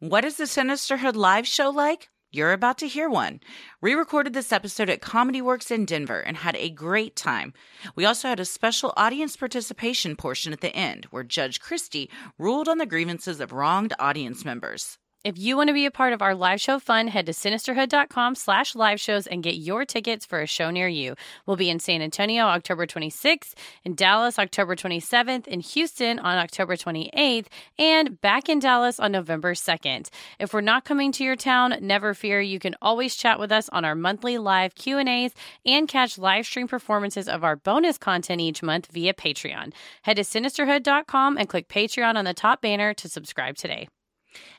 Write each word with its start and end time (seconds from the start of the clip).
What 0.00 0.24
is 0.24 0.38
the 0.38 0.44
Sinisterhood 0.44 1.14
live 1.14 1.46
show 1.46 1.68
like? 1.68 2.08
You're 2.30 2.54
about 2.54 2.78
to 2.78 2.88
hear 2.88 3.10
one. 3.10 3.40
We 3.82 3.92
recorded 3.92 4.32
this 4.32 4.50
episode 4.50 4.88
at 4.88 5.02
Comedy 5.02 5.42
Works 5.42 5.70
in 5.70 5.84
Denver 5.84 6.20
and 6.20 6.38
had 6.38 6.56
a 6.56 6.70
great 6.70 7.14
time. 7.16 7.52
We 7.94 8.06
also 8.06 8.26
had 8.26 8.40
a 8.40 8.46
special 8.46 8.94
audience 8.96 9.36
participation 9.36 10.16
portion 10.16 10.54
at 10.54 10.62
the 10.62 10.74
end 10.74 11.04
where 11.10 11.22
Judge 11.22 11.60
Christy 11.60 12.08
ruled 12.38 12.66
on 12.66 12.78
the 12.78 12.86
grievances 12.86 13.40
of 13.40 13.52
wronged 13.52 13.92
audience 13.98 14.42
members. 14.42 14.96
If 15.22 15.36
you 15.36 15.54
want 15.54 15.68
to 15.68 15.74
be 15.74 15.84
a 15.84 15.90
part 15.90 16.14
of 16.14 16.22
our 16.22 16.34
live 16.34 16.62
show 16.62 16.78
fun, 16.78 17.08
head 17.08 17.26
to 17.26 17.32
sinisterhood.com 17.32 18.34
slash 18.36 18.74
live 18.74 18.98
shows 18.98 19.26
and 19.26 19.42
get 19.42 19.56
your 19.56 19.84
tickets 19.84 20.24
for 20.24 20.40
a 20.40 20.46
show 20.46 20.70
near 20.70 20.88
you. 20.88 21.14
We'll 21.44 21.58
be 21.58 21.68
in 21.68 21.78
San 21.78 22.00
Antonio 22.00 22.44
October 22.44 22.86
26th, 22.86 23.52
in 23.84 23.94
Dallas 23.94 24.38
October 24.38 24.74
27th, 24.74 25.46
in 25.46 25.60
Houston 25.60 26.18
on 26.20 26.38
October 26.38 26.74
28th, 26.74 27.48
and 27.78 28.18
back 28.22 28.48
in 28.48 28.60
Dallas 28.60 28.98
on 28.98 29.12
November 29.12 29.52
2nd. 29.52 30.08
If 30.38 30.54
we're 30.54 30.62
not 30.62 30.86
coming 30.86 31.12
to 31.12 31.22
your 31.22 31.36
town, 31.36 31.74
never 31.82 32.14
fear. 32.14 32.40
You 32.40 32.58
can 32.58 32.74
always 32.80 33.14
chat 33.14 33.38
with 33.38 33.52
us 33.52 33.68
on 33.68 33.84
our 33.84 33.94
monthly 33.94 34.38
live 34.38 34.74
Q&As 34.74 35.34
and 35.66 35.86
catch 35.86 36.16
live 36.16 36.46
stream 36.46 36.66
performances 36.66 37.28
of 37.28 37.44
our 37.44 37.56
bonus 37.56 37.98
content 37.98 38.40
each 38.40 38.62
month 38.62 38.88
via 38.90 39.12
Patreon. 39.12 39.74
Head 40.00 40.16
to 40.16 40.22
sinisterhood.com 40.22 41.36
and 41.36 41.46
click 41.46 41.68
Patreon 41.68 42.14
on 42.14 42.24
the 42.24 42.32
top 42.32 42.62
banner 42.62 42.94
to 42.94 43.06
subscribe 43.06 43.56
today. 43.56 43.86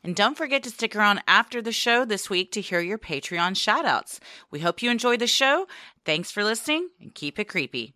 And 0.03 0.15
don't 0.15 0.37
forget 0.37 0.63
to 0.63 0.69
stick 0.69 0.95
around 0.95 1.21
after 1.27 1.61
the 1.61 1.71
show 1.71 2.05
this 2.05 2.29
week 2.29 2.51
to 2.53 2.61
hear 2.61 2.79
your 2.79 2.97
Patreon 2.97 3.53
shoutouts. 3.53 4.19
We 4.49 4.59
hope 4.59 4.81
you 4.81 4.91
enjoy 4.91 5.17
the 5.17 5.27
show. 5.27 5.67
Thanks 6.05 6.31
for 6.31 6.43
listening 6.43 6.89
and 6.99 7.13
keep 7.13 7.39
it 7.39 7.47
creepy. 7.47 7.95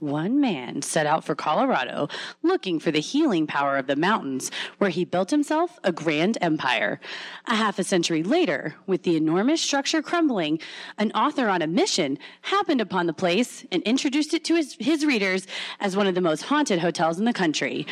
One 0.00 0.40
man 0.40 0.80
set 0.80 1.06
out 1.06 1.24
for 1.24 1.34
Colorado 1.34 2.08
looking 2.42 2.80
for 2.80 2.90
the 2.90 3.00
healing 3.00 3.46
power 3.46 3.76
of 3.76 3.86
the 3.86 3.96
mountains, 3.96 4.50
where 4.78 4.88
he 4.88 5.04
built 5.04 5.30
himself 5.30 5.78
a 5.84 5.92
grand 5.92 6.38
empire. 6.40 7.00
A 7.46 7.54
half 7.54 7.78
a 7.78 7.84
century 7.84 8.22
later, 8.22 8.76
with 8.86 9.02
the 9.02 9.16
enormous 9.16 9.60
structure 9.60 10.00
crumbling, 10.00 10.58
an 10.96 11.12
author 11.12 11.48
on 11.48 11.60
a 11.60 11.66
mission 11.66 12.18
happened 12.40 12.80
upon 12.80 13.06
the 13.06 13.12
place 13.12 13.66
and 13.70 13.82
introduced 13.82 14.32
it 14.32 14.42
to 14.44 14.54
his, 14.56 14.74
his 14.80 15.04
readers 15.04 15.46
as 15.80 15.96
one 15.96 16.06
of 16.06 16.14
the 16.14 16.22
most 16.22 16.42
haunted 16.44 16.78
hotels 16.78 17.18
in 17.18 17.26
the 17.26 17.32
country. 17.34 17.86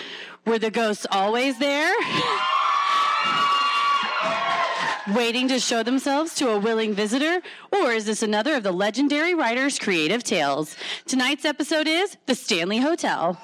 Were 0.47 0.59
the 0.59 0.71
ghosts 0.71 1.07
always 1.11 1.59
there? 1.59 1.95
waiting 5.15 5.49
to 5.49 5.59
show 5.59 5.83
themselves 5.83 6.35
to 6.37 6.51
a 6.51 6.59
willing 6.59 6.95
visitor? 6.95 7.41
Or 7.73 7.93
is 7.93 8.05
this 8.05 8.23
another 8.23 8.55
of 8.55 8.63
the 8.63 8.73
legendary 8.73 9.35
writer's 9.35 9.79
creative 9.79 10.23
tales? 10.23 10.77
Tonight's 11.07 11.45
episode 11.45 11.87
is 11.87 12.17
The 12.27 12.35
Stanley 12.35 12.79
Hotel. 12.79 13.39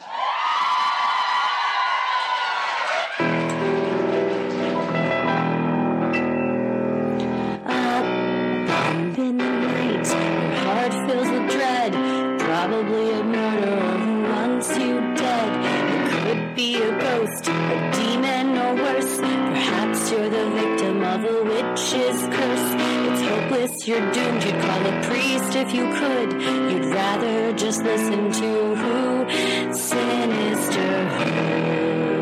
Up 7.67 9.19
in 9.19 9.39
the 9.39 9.49
night, 9.49 10.07
your 10.07 10.55
heart 10.65 10.93
fills 11.09 11.31
with 11.31 11.51
dread. 11.51 11.93
Probably 12.41 13.11
a 13.13 13.25
murderer 13.25 13.99
who 13.99 14.23
wants 14.23 14.69
you 14.79 15.01
dead. 15.15 15.51
It 15.95 16.11
could 16.13 16.55
be 16.55 16.77
a 16.77 16.99
ghost, 17.01 17.49
a 17.49 17.91
demon, 17.95 18.59
or 18.59 18.75
worse. 18.75 19.19
Perhaps 19.19 20.11
you're 20.11 20.29
the 20.29 20.51
victim 20.51 20.84
of 21.15 21.25
a 21.25 21.45
witch's 21.45 22.23
curse. 22.35 22.69
It's 23.07 23.23
hopeless, 23.23 23.87
you're 23.87 24.13
doomed. 24.13 24.43
You'd 24.45 24.61
call 24.61 24.85
a 24.85 25.03
priest 25.05 25.55
if 25.55 25.73
you 25.73 25.85
could. 25.95 26.33
You'd 26.73 26.87
rather 26.87 27.53
just 27.53 27.85
listen 27.85 28.33
to 28.33 28.75
who? 28.75 29.73
Sinister 29.73 31.09
Hood. 31.09 32.14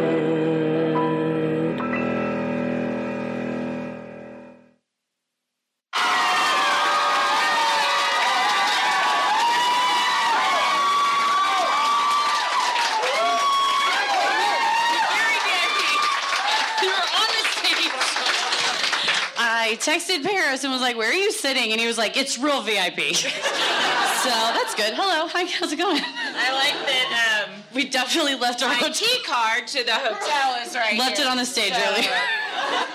Texted 19.82 20.22
Paris 20.24 20.62
and 20.64 20.72
was 20.72 20.80
like, 20.80 20.96
Where 20.96 21.10
are 21.10 21.14
you 21.14 21.32
sitting? 21.32 21.72
And 21.72 21.80
he 21.80 21.86
was 21.86 21.98
like, 21.98 22.16
It's 22.16 22.38
real 22.38 22.62
VIP. 22.62 23.00
so 23.16 24.30
that's 24.30 24.74
good. 24.74 24.94
Hello. 24.94 25.26
Hi. 25.28 25.44
How's 25.44 25.72
it 25.72 25.76
going? 25.76 26.00
I 26.00 26.52
like 26.54 26.78
that 26.86 27.46
um, 27.48 27.62
we 27.74 27.88
definitely 27.88 28.36
left 28.36 28.62
our 28.62 28.68
My 28.68 28.74
hotel. 28.74 28.94
key 28.94 29.18
card 29.26 29.66
to 29.68 29.82
the 29.84 29.92
hotel 29.94 30.62
is 30.66 30.74
right 30.74 30.98
Left 30.98 31.16
here. 31.18 31.26
it 31.26 31.30
on 31.30 31.36
the 31.36 31.44
stage 31.44 31.72
So, 31.74 31.80
earlier. 31.80 32.10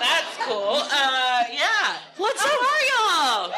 That's 0.00 0.36
cool. 0.48 0.80
Uh, 0.80 1.44
yeah. 1.52 1.96
What's 2.16 2.40
How 2.42 2.48
up? 2.48 2.60
are 2.72 2.82
y'all? 2.88 3.52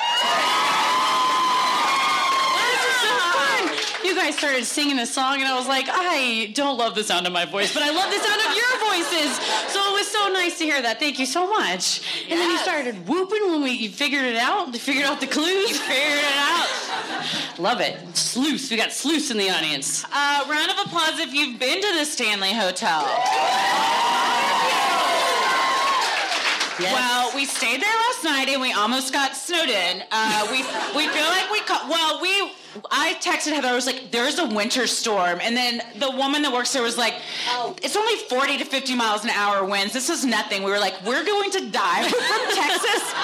This 2.59 2.83
is 2.83 2.97
so 3.01 3.13
fun. 3.31 3.65
You 4.11 4.17
guys 4.17 4.37
started 4.37 4.65
singing 4.65 4.99
a 4.99 5.07
song, 5.07 5.39
and 5.39 5.47
I 5.47 5.57
was 5.57 5.69
like, 5.69 5.87
I 5.89 6.51
don't 6.53 6.77
love 6.77 6.97
the 6.97 7.05
sound 7.05 7.29
of 7.29 7.33
my 7.33 7.45
voice, 7.45 7.73
but 7.73 7.85
I 7.85 7.91
love 7.91 8.11
the 8.11 8.19
sound 8.19 8.41
of 8.43 8.57
your 8.57 8.91
voices. 8.91 9.39
So 9.73 9.79
it 9.79 9.93
was 9.93 10.09
so 10.09 10.33
nice 10.33 10.59
to 10.59 10.65
hear 10.65 10.83
that. 10.83 10.99
Thank 10.99 11.21
you 11.21 11.27
so 11.27 11.49
much. 11.49 12.03
And 12.29 12.37
then 12.37 12.51
you 12.51 12.59
started 12.59 13.07
whooping 13.07 13.53
when 13.53 13.63
we 13.63 13.87
figured 13.87 14.25
it 14.25 14.35
out. 14.35 14.75
You 14.75 14.81
figured 14.81 15.05
out 15.05 15.21
the 15.21 15.29
clues. 15.29 15.71
You 15.71 15.77
figured 15.77 16.19
it 16.19 16.35
out. 16.35 17.59
love 17.61 17.81
it. 17.81 18.17
Sleuths. 18.17 18.69
We 18.69 18.77
got 18.77 18.91
sleuths 18.91 19.31
in 19.31 19.37
the 19.37 19.49
audience. 19.49 20.05
Uh, 20.13 20.45
round 20.51 20.73
of 20.73 20.87
applause 20.87 21.21
if 21.21 21.33
you've 21.33 21.61
been 21.61 21.81
to 21.81 21.93
the 21.97 22.05
Stanley 22.05 22.53
Hotel. 22.53 23.07
Yes. 26.81 26.95
Well, 26.95 27.37
we 27.37 27.45
stayed 27.45 27.81
there 27.81 27.95
last 28.09 28.25
night 28.25 28.49
and 28.49 28.61
we 28.61 28.73
almost 28.73 29.13
got 29.13 29.37
snowed 29.37 29.69
in. 29.69 30.03
Uh, 30.11 30.49
we 30.51 30.63
we 30.97 31.07
feel 31.13 31.29
like 31.29 31.49
we 31.53 31.61
caught. 31.61 31.89
Well, 31.89 32.21
we. 32.21 32.53
I 32.91 33.15
texted 33.15 33.53
Heather. 33.53 33.69
I 33.69 33.75
was 33.75 33.87
like, 33.87 34.11
"There's 34.11 34.39
a 34.39 34.47
winter 34.47 34.87
storm," 34.87 35.39
and 35.43 35.57
then 35.57 35.83
the 35.97 36.11
woman 36.11 36.43
that 36.43 36.53
works 36.53 36.73
there 36.73 36.83
was 36.83 36.97
like, 36.97 37.15
oh. 37.49 37.75
"It's 37.83 37.97
only 37.97 38.17
40 38.29 38.59
to 38.59 38.65
50 38.65 38.95
miles 38.95 39.25
an 39.25 39.31
hour 39.31 39.65
winds. 39.65 39.93
This 39.93 40.09
is 40.09 40.25
nothing." 40.25 40.63
We 40.63 40.71
were 40.71 40.79
like, 40.79 40.95
"We're 41.05 41.25
going 41.25 41.51
to 41.53 41.71
die 41.71 42.03
We're 42.03 42.11
from 42.11 42.55
Texas. 42.55 43.15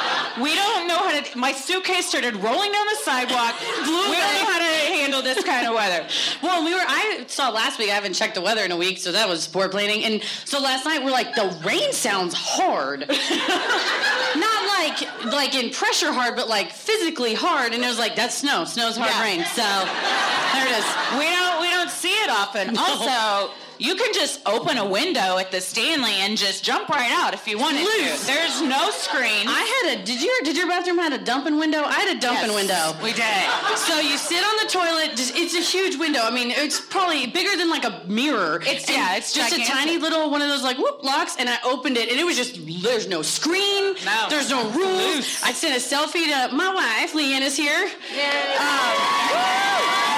We 0.42 0.54
don't 0.54 0.88
know 0.88 0.98
how 0.98 1.20
to." 1.20 1.38
My 1.38 1.52
suitcase 1.52 2.06
started 2.08 2.36
rolling 2.36 2.72
down 2.72 2.86
the 2.86 2.98
sidewalk. 3.02 3.54
we 3.60 3.86
don't 3.86 4.10
know 4.10 4.46
how 4.52 4.58
to 4.58 4.64
handle 4.64 5.22
this 5.22 5.42
kind 5.44 5.66
of 5.66 5.74
weather. 5.74 6.06
Well, 6.42 6.64
we 6.64 6.72
were. 6.74 6.80
I 6.86 7.24
saw 7.28 7.50
last 7.50 7.78
week. 7.78 7.90
I 7.90 7.94
haven't 7.94 8.12
checked 8.12 8.34
the 8.34 8.40
weather 8.40 8.62
in 8.64 8.70
a 8.70 8.76
week, 8.76 8.98
so 8.98 9.10
that 9.12 9.28
was 9.28 9.46
poor 9.48 9.68
planning. 9.68 10.04
And 10.04 10.22
so 10.44 10.60
last 10.60 10.84
night 10.84 11.02
we're 11.04 11.10
like, 11.10 11.34
the 11.34 11.56
rain 11.64 11.92
sounds 11.92 12.34
hard, 12.34 13.00
not 13.08 14.78
like 14.78 15.24
like 15.32 15.54
in 15.54 15.70
pressure 15.70 16.12
hard, 16.12 16.36
but 16.36 16.48
like 16.48 16.70
physically 16.70 17.34
hard. 17.34 17.72
And 17.72 17.82
it 17.82 17.86
was 17.86 17.98
like 17.98 18.16
that's 18.16 18.36
snow. 18.36 18.64
Snow's 18.64 18.96
hard 18.96 19.10
Yeah. 19.10 19.22
rain. 19.22 19.35
So 19.44 19.62
there 19.62 20.64
it 20.64 20.72
is. 20.80 20.86
We 21.18 21.28
don't 21.28 21.60
we 21.60 21.68
don't 21.68 21.75
it 22.26 22.30
often. 22.30 22.74
No. 22.76 22.82
Also, 22.82 23.52
you 23.78 23.94
can 23.94 24.12
just 24.14 24.40
open 24.46 24.78
a 24.78 24.86
window 24.88 25.36
at 25.38 25.50
the 25.50 25.60
Stanley 25.60 26.14
and 26.24 26.36
just 26.38 26.64
jump 26.64 26.88
right 26.88 27.10
out 27.12 27.34
if 27.34 27.46
you 27.46 27.58
wanted 27.58 27.82
Loose. 27.82 28.20
to. 28.20 28.26
There's 28.26 28.62
no 28.62 28.90
screen. 28.90 29.46
I 29.48 29.62
had 29.84 29.98
a. 30.00 30.04
Did 30.04 30.22
your 30.22 30.32
Did 30.44 30.56
your 30.56 30.66
bathroom 30.66 30.96
had 30.98 31.12
a 31.12 31.18
dumping 31.22 31.58
window? 31.58 31.82
I 31.84 31.92
had 32.00 32.16
a 32.16 32.20
dumping 32.20 32.50
Yes, 32.50 32.54
window. 32.56 33.04
We 33.04 33.12
did. 33.12 33.76
So 33.76 34.00
you 34.00 34.16
sit 34.16 34.42
on 34.42 34.54
the 34.64 34.68
toilet. 34.72 35.16
Just, 35.16 35.36
it's 35.36 35.54
a 35.54 35.60
huge 35.60 35.98
window. 35.98 36.20
I 36.22 36.30
mean, 36.30 36.50
it's 36.50 36.80
probably 36.80 37.26
bigger 37.26 37.54
than 37.56 37.68
like 37.68 37.84
a 37.84 38.02
mirror. 38.08 38.56
It's- 38.62 38.86
And 38.88 38.96
yeah, 38.96 39.16
it's 39.16 39.32
just 39.34 39.50
gigantic. 39.50 39.74
a 39.74 39.76
tiny 39.78 39.98
little 39.98 40.30
one 40.30 40.40
of 40.42 40.48
those 40.48 40.62
like 40.62 40.78
whoop 40.78 41.04
locks. 41.04 41.36
And 41.38 41.48
I 41.48 41.58
opened 41.64 41.96
it, 41.98 42.08
and 42.10 42.18
it 42.18 42.24
was 42.24 42.36
just 42.36 42.58
there's 42.82 43.06
no 43.08 43.20
screen. 43.22 43.94
No. 44.04 44.26
There's 44.30 44.48
no 44.50 44.64
rules. 44.70 45.16
Loose. 45.16 45.42
I 45.44 45.52
sent 45.52 45.74
a 45.76 45.80
selfie 45.84 46.24
to 46.32 46.54
my 46.56 46.72
wife. 46.74 47.12
Leanne 47.12 47.42
is 47.42 47.56
here. 47.56 47.84
Um, 48.58 50.15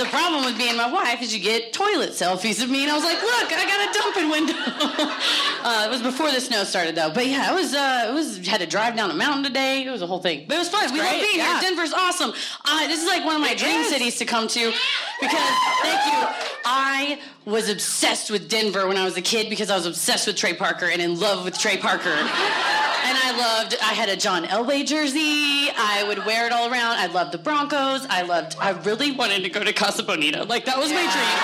the 0.00 0.08
problem 0.08 0.44
with 0.44 0.56
being 0.56 0.76
my 0.76 0.90
wife 0.90 1.20
is 1.20 1.34
you 1.34 1.40
get 1.40 1.72
toilet 1.72 2.10
selfies 2.10 2.62
of 2.62 2.70
me, 2.70 2.82
and 2.82 2.90
I 2.90 2.94
was 2.94 3.04
like, 3.04 3.20
"Look, 3.20 3.52
I 3.52 3.64
got 3.68 3.80
a 3.84 3.98
dumping 3.98 4.30
window." 4.30 4.54
uh, 5.62 5.86
it 5.86 5.90
was 5.90 6.02
before 6.02 6.30
the 6.30 6.40
snow 6.40 6.64
started, 6.64 6.94
though. 6.94 7.12
But 7.12 7.26
yeah, 7.26 7.52
it 7.52 7.54
was. 7.54 7.74
Uh, 7.74 8.06
it 8.08 8.14
was 8.14 8.46
had 8.46 8.60
to 8.60 8.66
drive 8.66 8.96
down 8.96 9.10
a 9.10 9.14
mountain 9.14 9.44
today. 9.44 9.84
It 9.84 9.90
was 9.90 10.00
a 10.00 10.06
whole 10.06 10.20
thing, 10.20 10.46
but 10.48 10.54
it 10.54 10.58
was 10.58 10.68
fun. 10.68 10.90
we 10.92 11.00
love 11.00 11.12
being 11.12 11.36
yeah. 11.36 11.60
here. 11.60 11.68
Denver's 11.68 11.92
awesome. 11.92 12.32
Uh, 12.64 12.86
this 12.86 13.02
is 13.02 13.08
like 13.08 13.24
one 13.24 13.34
of 13.34 13.42
my 13.42 13.54
dream 13.54 13.80
is. 13.80 13.90
cities 13.90 14.16
to 14.16 14.24
come 14.24 14.48
to 14.48 14.72
because 15.20 15.50
thank 15.82 16.00
you. 16.06 16.28
I 16.64 17.20
was 17.44 17.68
obsessed 17.68 18.30
with 18.30 18.48
Denver 18.48 18.86
when 18.86 18.96
I 18.96 19.04
was 19.04 19.16
a 19.16 19.22
kid 19.22 19.50
because 19.50 19.70
I 19.70 19.76
was 19.76 19.86
obsessed 19.86 20.26
with 20.26 20.36
Trey 20.36 20.54
Parker 20.54 20.86
and 20.86 21.02
in 21.02 21.20
love 21.20 21.44
with 21.44 21.58
Trey 21.58 21.76
Parker. 21.76 22.16
And 23.10 23.18
I 23.18 23.36
loved, 23.36 23.74
I 23.82 23.92
had 23.92 24.08
a 24.08 24.14
John 24.16 24.44
Elway 24.44 24.86
jersey. 24.86 25.68
I 25.76 26.04
would 26.06 26.24
wear 26.24 26.46
it 26.46 26.52
all 26.52 26.70
around. 26.70 26.92
I 26.98 27.06
loved 27.06 27.32
the 27.32 27.38
Broncos. 27.38 28.06
I 28.08 28.22
loved, 28.22 28.54
I 28.60 28.70
really 28.70 29.10
wanted 29.10 29.42
to 29.42 29.48
go 29.48 29.64
to 29.64 29.72
Casa 29.72 30.04
Bonita. 30.04 30.44
Like, 30.44 30.64
that 30.66 30.78
was 30.78 30.90
my 30.92 31.02
dream. 31.02 31.36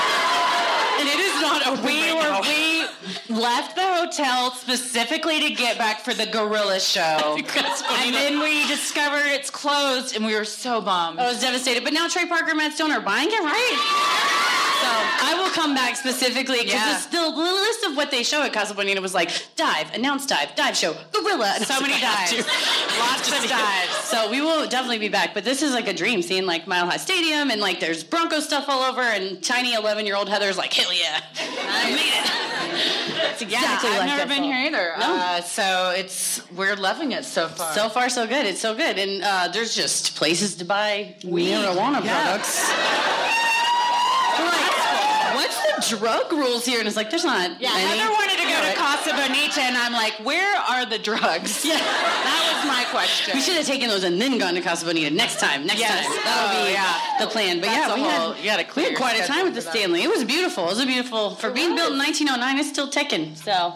And 0.98 1.08
it 1.08 1.18
is 1.18 1.40
not 1.42 1.66
open 1.66 1.84
We 1.84 2.10
right 2.12 2.14
were 2.14 2.30
now. 2.30 2.40
we 2.40 3.36
left 3.42 3.74
the 3.74 3.82
hotel 3.82 4.52
specifically 4.52 5.40
to 5.40 5.50
get 5.54 5.76
back 5.76 6.00
for 6.00 6.14
the 6.14 6.26
gorilla 6.26 6.78
show. 6.78 7.36
And 7.98 8.14
then 8.14 8.38
we 8.40 8.66
discovered 8.68 9.26
it's 9.26 9.50
closed 9.50 10.14
and 10.14 10.24
we 10.24 10.34
were 10.36 10.44
so 10.44 10.80
bummed. 10.80 11.18
I 11.18 11.26
was 11.28 11.40
devastated. 11.40 11.82
But 11.82 11.92
now 11.94 12.06
Trey 12.08 12.26
Parker 12.26 12.50
and 12.50 12.58
Matt 12.58 12.74
Stone 12.74 12.92
are 12.92 13.00
buying 13.00 13.28
it, 13.30 13.40
right? 13.42 14.65
So 14.82 14.88
I 14.88 15.34
will 15.38 15.50
come 15.50 15.74
back 15.74 15.96
specifically 15.96 16.58
because 16.58 16.74
Yeah. 16.74 17.02
the, 17.10 17.30
the 17.30 17.42
list 17.66 17.84
of 17.84 17.96
what 17.96 18.10
they 18.10 18.22
show 18.22 18.42
at 18.42 18.52
Casa 18.52 18.74
Bonita 18.74 19.00
was 19.00 19.14
like 19.14 19.30
dive, 19.56 19.92
announce 19.94 20.26
dive, 20.26 20.54
dive 20.54 20.76
show, 20.76 20.94
gorilla. 21.12 21.54
And 21.56 21.64
So 21.66 21.80
many 21.80 21.94
like, 21.94 22.02
I 22.04 22.06
have 22.06 22.30
dives. 22.30 22.48
Lots 22.98 23.44
of 23.44 23.48
dives. 23.50 23.94
So 24.04 24.30
we 24.30 24.40
will 24.40 24.68
definitely 24.68 24.98
be 24.98 25.08
back. 25.08 25.34
But 25.34 25.44
this 25.44 25.62
is 25.62 25.72
like 25.72 25.88
a 25.88 25.92
dream 25.94 26.22
seeing 26.22 26.46
like 26.46 26.66
Mile 26.66 26.86
High 26.86 26.96
Stadium 26.98 27.50
and 27.50 27.60
like 27.60 27.80
there's 27.80 28.04
Bronco 28.04 28.40
stuff 28.40 28.66
all 28.68 28.82
over 28.82 29.00
and 29.02 29.42
tiny 29.42 29.74
11 29.74 30.06
year 30.06 30.16
old 30.16 30.28
Heather's 30.28 30.58
like, 30.58 30.72
hell 30.72 30.92
yeah. 30.92 31.20
I 31.38 31.90
made 31.90 31.98
it. 32.00 33.32
It's 33.40 33.42
Yeah, 33.50 33.60
I've 33.82 33.98
like 33.98 34.06
never 34.06 34.26
been 34.28 34.42
here 34.44 34.56
either. 34.56 34.92
No. 34.98 35.16
Uh, 35.16 35.40
so 35.40 35.92
it's 35.96 36.40
we're 36.52 36.76
loving 36.76 37.12
it 37.12 37.24
so 37.24 37.48
far. 37.48 37.72
So 37.72 37.88
far, 37.88 38.08
so 38.08 38.26
good. 38.26 38.46
It's 38.46 38.60
so 38.60 38.74
good, 38.74 38.98
and 38.98 39.22
uh, 39.22 39.48
there's 39.52 39.74
just 39.74 40.16
places 40.16 40.54
to 40.56 40.64
buy 40.64 41.14
marijuana 41.22 42.04
Yeah. 42.04 42.22
products. 42.22 42.68
We're 44.38 44.44
like, 44.46 45.34
what's 45.34 45.56
the 45.75 45.75
drug 45.88 46.32
rules 46.32 46.64
here? 46.64 46.78
And 46.78 46.86
it's 46.88 46.96
like, 46.96 47.10
there's 47.10 47.24
not. 47.24 47.60
yeah, 47.60 47.70
any. 47.74 47.98
Heather 47.98 48.10
wanted 48.12 48.36
to 48.38 48.42
go 48.46 48.54
Right. 48.56 48.72
to 48.74 48.78
Casa 48.78 49.10
Bonita, 49.10 49.60
and 49.60 49.76
I'm 49.76 49.92
like, 49.92 50.14
where 50.24 50.56
are 50.56 50.86
the 50.86 50.98
drugs? 50.98 51.64
Yeah. 51.64 51.76
that 51.76 52.52
was 52.64 52.66
my 52.68 52.84
question. 52.90 53.34
We 53.34 53.40
should 53.40 53.56
have 53.56 53.66
taken 53.66 53.88
those 53.88 54.04
and 54.04 54.20
then 54.20 54.38
gone 54.38 54.54
to 54.54 54.60
Casa 54.60 54.84
Bonita 54.86 55.10
next 55.14 55.38
time. 55.40 55.66
Next 55.66 55.80
Yes. 55.80 56.06
time. 56.06 56.16
That'll 56.24 56.62
Oh, 56.62 56.66
be 56.66 56.72
yeah. 56.72 56.94
the 57.20 57.26
plan. 57.26 57.60
But 57.60 57.66
That's 57.66 57.88
yeah, 57.88 57.94
we 57.94 58.00
whole- 58.02 58.32
had, 58.32 58.38
you 58.44 58.50
gotta 58.50 58.62
we 58.62 58.68
clear 58.68 58.88
had 58.90 58.96
quite 58.96 59.20
a 59.20 59.26
time 59.26 59.44
with 59.44 59.54
the. 59.54 59.62
Stanley. 59.62 60.02
It 60.02 60.08
was 60.10 60.24
beautiful. 60.24 60.64
It 60.64 60.70
was 60.70 60.80
a 60.80 60.86
beautiful 60.86 61.34
for 61.36 61.50
being 61.50 61.74
built 61.74 61.92
in 61.92 61.98
1909. 61.98 62.58
It's 62.58 62.68
still 62.68 62.88
ticking. 62.88 63.34
So 63.36 63.74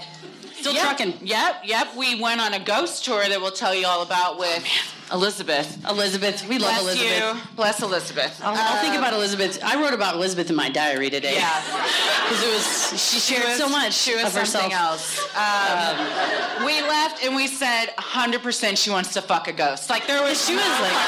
still 0.61 0.73
Yep, 0.75 0.83
trucking. 0.83 1.19
Yep, 1.23 1.63
yep. 1.65 1.89
We 1.97 2.21
went 2.21 2.41
on 2.41 2.55
a 2.55 2.61
ghost 2.61 3.05
tour 3.05 3.27
that 3.29 3.41
we'll 3.41 3.51
tell 3.51 3.75
you 3.75 3.87
all 3.87 4.03
about 4.03 4.39
with 4.39 4.65
Elizabeth. 5.13 5.85
Elizabeth, 5.89 6.47
we 6.49 6.59
love 6.59 6.71
Bless 6.83 6.83
Elizabeth. 6.83 7.35
you. 7.35 7.41
Bless 7.57 7.83
Elizabeth. 7.83 8.41
I'll, 8.45 8.55
I'll 8.57 8.81
think 8.81 8.95
Um, 8.95 9.01
about 9.01 9.13
Elizabeth. 9.15 9.59
I 9.65 9.81
wrote 9.83 9.93
about 9.95 10.15
Elizabeth 10.15 10.51
in 10.51 10.57
my 10.57 10.69
diary 10.71 11.11
today. 11.11 11.35
Yeah. 11.35 11.51
because 12.29 12.43
it 12.45 12.53
was 12.55 13.03
she 13.03 13.19
shared 13.19 13.49
was- 13.49 13.59
so 13.59 13.69
much 13.69 13.93
She 13.95 14.15
was 14.15 14.27
of 14.27 14.35
herself. 14.35 14.47
something 14.47 14.73
else. 14.73 15.19
Um, 15.35 16.65
we 16.65 16.81
left 16.83 17.25
and 17.25 17.35
we 17.35 17.49
said 17.49 17.87
100% 17.99 18.77
she 18.79 18.91
wants 18.91 19.13
to 19.15 19.23
fuck 19.23 19.49
a 19.49 19.53
ghost. 19.53 19.91
Like 19.91 20.07
there 20.07 20.23
was. 20.23 20.39
She 20.47 20.55
was 20.55 20.63
like, 20.81 20.99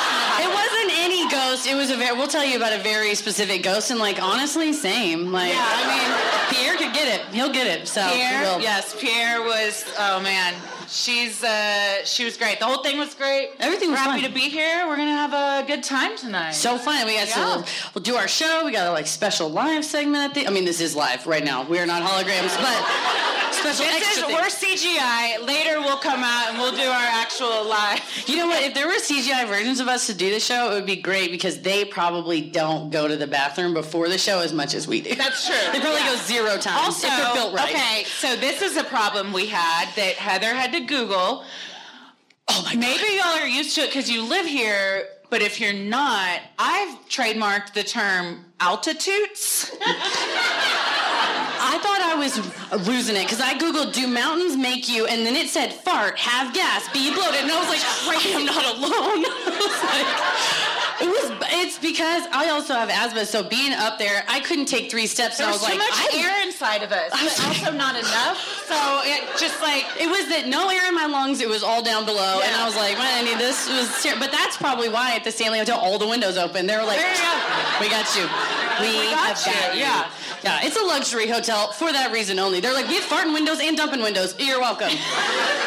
it 0.40 0.50
wasn't 0.52 0.90
ghost. 1.42 1.66
It 1.66 1.74
was 1.74 1.90
a 1.90 1.96
very. 1.96 2.16
We'll 2.16 2.28
tell 2.28 2.44
you 2.44 2.56
about 2.56 2.72
a 2.72 2.82
very 2.82 3.14
specific 3.14 3.62
ghost, 3.62 3.90
and 3.90 4.00
like 4.00 4.22
honestly, 4.22 4.72
same. 4.72 5.32
Like, 5.32 5.52
Yeah, 5.52 5.64
I 5.64 6.48
mean- 6.48 6.56
Pierre 6.56 6.76
could 6.76 6.92
get 6.92 7.08
it. 7.08 7.26
He'll 7.34 7.52
get 7.52 7.66
it. 7.66 7.88
So 7.88 8.06
Pierre, 8.12 8.42
will. 8.42 8.60
yes, 8.60 8.94
Pierre 8.98 9.42
was. 9.42 9.84
Oh 9.98 10.20
man, 10.20 10.54
she's 10.92 11.42
uh, 11.42 12.04
she 12.04 12.24
was 12.24 12.36
great. 12.36 12.58
The 12.60 12.66
whole 12.66 12.82
thing 12.82 12.98
was 12.98 13.14
great. 13.14 13.50
Everything 13.58 13.90
was 13.90 13.98
We're 13.98 14.04
happy 14.04 14.22
fun. 14.22 14.30
to 14.30 14.34
be 14.34 14.48
here. 14.48 14.86
We're 14.86 14.96
gonna 14.96 15.10
have 15.12 15.32
a 15.32 15.66
good 15.66 15.82
time 15.82 16.16
tonight. 16.16 16.52
So 16.52 16.76
fun. 16.78 17.06
We 17.06 17.14
got 17.14 17.28
Yeah. 17.28 17.34
to 17.34 17.64
we'll, 17.94 18.02
do 18.02 18.16
our 18.16 18.28
show. 18.28 18.62
We 18.64 18.72
got 18.72 18.86
a 18.86 18.92
like 18.92 19.06
special 19.06 19.48
live 19.50 19.84
segment 19.84 20.22
at 20.30 20.34
the. 20.34 20.46
I 20.46 20.50
mean, 20.50 20.64
this 20.64 20.80
is 20.80 20.94
live 20.94 21.26
right 21.26 21.44
now. 21.44 21.62
We 21.64 21.78
are 21.78 21.86
not 21.86 22.02
holograms, 22.02 22.54
but 22.60 23.52
special 23.52 23.84
this 23.86 23.96
extra 23.96 24.24
is 24.24 24.26
thing. 24.26 24.34
we're 24.36 24.48
CGI. 24.50 25.46
Later 25.46 25.80
we'll 25.80 25.96
come 25.98 26.22
out 26.22 26.48
and 26.50 26.58
we'll 26.58 26.72
do 26.72 26.82
our 26.88 27.08
actual 27.22 27.66
live. 27.66 28.00
You 28.26 28.36
know 28.36 28.46
what? 28.46 28.62
If 28.62 28.74
there 28.74 28.86
were 28.86 28.94
CGI 28.94 29.46
versions 29.48 29.80
of 29.80 29.88
us 29.88 30.06
to 30.06 30.14
do 30.14 30.30
the 30.30 30.40
show, 30.40 30.70
it 30.70 30.74
would 30.74 30.86
be 30.86 30.96
great 30.96 31.30
because 31.30 31.60
they 31.60 31.84
probably 31.84 32.40
don't 32.40 32.90
go 32.90 33.08
to 33.08 33.16
the 33.16 33.26
bathroom 33.26 33.74
before 33.74 34.08
the 34.08 34.18
show 34.18 34.40
as 34.40 34.52
much 34.52 34.74
as 34.74 34.86
we 34.86 35.00
do. 35.00 35.14
That's 35.14 35.46
true. 35.46 35.54
They 35.72 35.80
probably 35.80 36.00
Yeah. 36.00 36.14
go 36.14 36.16
zero 36.16 36.56
times 36.58 36.86
Also, 36.86 37.06
if 37.08 37.16
they're 37.16 37.34
built 37.34 37.54
right. 37.54 37.74
okay, 37.74 38.04
so 38.04 38.36
this 38.36 38.62
is 38.62 38.76
a 38.76 38.84
problem 38.84 39.32
we 39.32 39.46
had 39.46 39.88
that 39.96 40.14
Heather 40.16 40.54
had 40.54 40.72
to 40.72 40.80
Google. 40.86 41.44
Oh 42.48 42.62
my 42.64 42.74
Maybe 42.74 43.16
y'all 43.16 43.38
are 43.38 43.46
used 43.46 43.74
to 43.76 43.82
it 43.82 43.88
because 43.88 44.10
you 44.10 44.28
live 44.28 44.46
here, 44.46 45.08
but 45.30 45.42
if 45.42 45.60
you're 45.60 45.72
not, 45.72 46.40
I've 46.58 46.98
trademarked 47.08 47.72
the 47.72 47.82
term 47.82 48.44
altitudes. 48.60 49.74
I 51.64 51.78
thought 51.78 52.00
I 52.02 52.16
was 52.16 52.36
losing 52.86 53.16
it 53.16 53.22
because 53.22 53.40
I 53.40 53.54
googled 53.54 53.94
"Do 53.94 54.08
mountains 54.08 54.56
make 54.56 54.88
you?" 54.90 55.06
and 55.06 55.24
then 55.24 55.36
it 55.36 55.48
said 55.48 55.72
"Fart, 55.72 56.18
have 56.18 56.52
gas, 56.52 56.88
be 56.92 57.14
bloated," 57.14 57.42
and 57.42 57.52
I 57.52 57.58
was 57.60 57.68
like, 57.68 57.80
"I 57.82 58.16
am 58.34 58.44
not 58.44 58.64
alone." 58.76 59.24
I 59.46 59.58
was 59.62 59.82
like, 59.86 60.71
it 61.00 61.08
was. 61.08 61.32
It's 61.62 61.78
because 61.78 62.24
I 62.32 62.50
also 62.50 62.74
have 62.74 62.90
asthma, 62.90 63.24
so 63.26 63.42
being 63.42 63.72
up 63.72 63.98
there, 63.98 64.24
I 64.28 64.40
couldn't 64.40 64.66
take 64.66 64.90
three 64.90 65.06
steps, 65.06 65.38
and 65.38 65.48
I 65.48 65.50
There's 65.50 65.62
was 65.62 65.70
too 65.70 65.78
like, 65.78 65.90
much 65.90 66.14
I, 66.14 66.18
air 66.18 66.46
inside 66.46 66.82
of 66.82 66.92
us, 66.92 67.10
but 67.10 67.46
also 67.46 67.72
not 67.72 67.96
enough. 67.96 68.38
So 68.66 68.76
it 69.04 69.22
just 69.38 69.60
like 69.62 69.84
It 70.00 70.08
was 70.08 70.28
that 70.28 70.48
no 70.48 70.68
air 70.68 70.88
in 70.88 70.94
my 70.94 71.06
lungs. 71.06 71.40
It 71.40 71.48
was 71.48 71.62
all 71.62 71.82
down 71.82 72.04
below, 72.04 72.40
and 72.42 72.54
I 72.54 72.64
was 72.64 72.76
like, 72.76 72.96
"Man, 72.98 73.12
I 73.12 73.22
need 73.22 73.38
this." 73.38 73.68
Was 73.68 73.88
but 74.18 74.32
that's 74.32 74.56
probably 74.56 74.88
why 74.88 75.14
at 75.14 75.24
the 75.24 75.30
Stanley 75.30 75.58
Hotel 75.58 75.78
all 75.78 75.98
the 75.98 76.08
windows 76.08 76.36
open. 76.36 76.66
They 76.66 76.76
were 76.76 76.84
like, 76.84 76.98
go. 76.98 77.32
"We 77.80 77.88
got 77.88 78.08
you. 78.16 78.24
We, 78.80 79.10
got 79.12 79.36
have 79.36 79.46
you." 79.46 79.52
got 79.52 79.74
you." 79.74 79.80
Yeah. 79.80 80.10
yeah. 80.42 80.66
It's 80.66 80.76
a 80.76 80.84
luxury 80.84 81.28
hotel 81.28 81.72
for 81.72 81.92
that 81.92 82.12
reason 82.12 82.38
only. 82.38 82.60
They're 82.60 82.74
like, 82.74 82.88
"We 82.88 82.94
have 82.94 83.04
farting 83.04 83.34
windows 83.34 83.60
and 83.60 83.76
dumping 83.76 84.02
windows. 84.02 84.34
You're 84.38 84.60
welcome." 84.60 84.90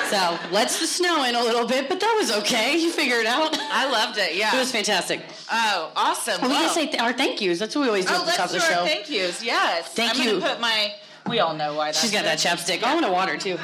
so 0.09 0.37
lets 0.51 0.79
the 0.79 0.87
snow 0.87 1.23
in 1.23 1.35
a 1.35 1.41
little 1.41 1.65
bit, 1.65 1.89
but 1.89 1.99
that 1.99 2.15
was 2.19 2.31
okay. 2.43 2.77
You 2.77 2.91
figure 2.91 3.17
it 3.17 3.25
out. 3.25 3.55
I 3.71 3.89
loved 3.89 4.17
it. 4.17 4.35
Yeah. 4.35 4.55
It 4.55 4.59
was 4.59 4.71
fantastic. 4.71 5.14
Oh, 5.51 5.91
awesome. 5.95 6.41
We 6.41 6.47
gotta 6.49 6.69
say 6.73 6.87
th- 6.87 6.99
our 7.01 7.13
thank 7.13 7.41
yous. 7.41 7.59
That's 7.59 7.75
what 7.75 7.81
we 7.83 7.87
always 7.87 8.05
do 8.05 8.13
oh, 8.15 8.21
at 8.21 8.25
the 8.25 8.31
top 8.33 8.45
of 8.47 8.51
the 8.53 8.59
show. 8.59 8.81
our 8.81 8.87
thank 8.87 9.09
yous. 9.09 9.43
Yes. 9.43 9.93
Thank 9.93 10.19
I'm 10.19 10.27
you. 10.27 10.39
put 10.39 10.59
my. 10.59 10.93
We 11.27 11.39
all 11.39 11.55
know 11.55 11.73
why. 11.73 11.87
That's 11.87 12.01
She's 12.01 12.11
got 12.11 12.23
that 12.25 12.43
it. 12.43 12.47
chapstick. 12.47 12.83
I 12.83 12.93
want 12.93 13.05
a 13.05 13.11
water 13.11 13.37
too. 13.37 13.57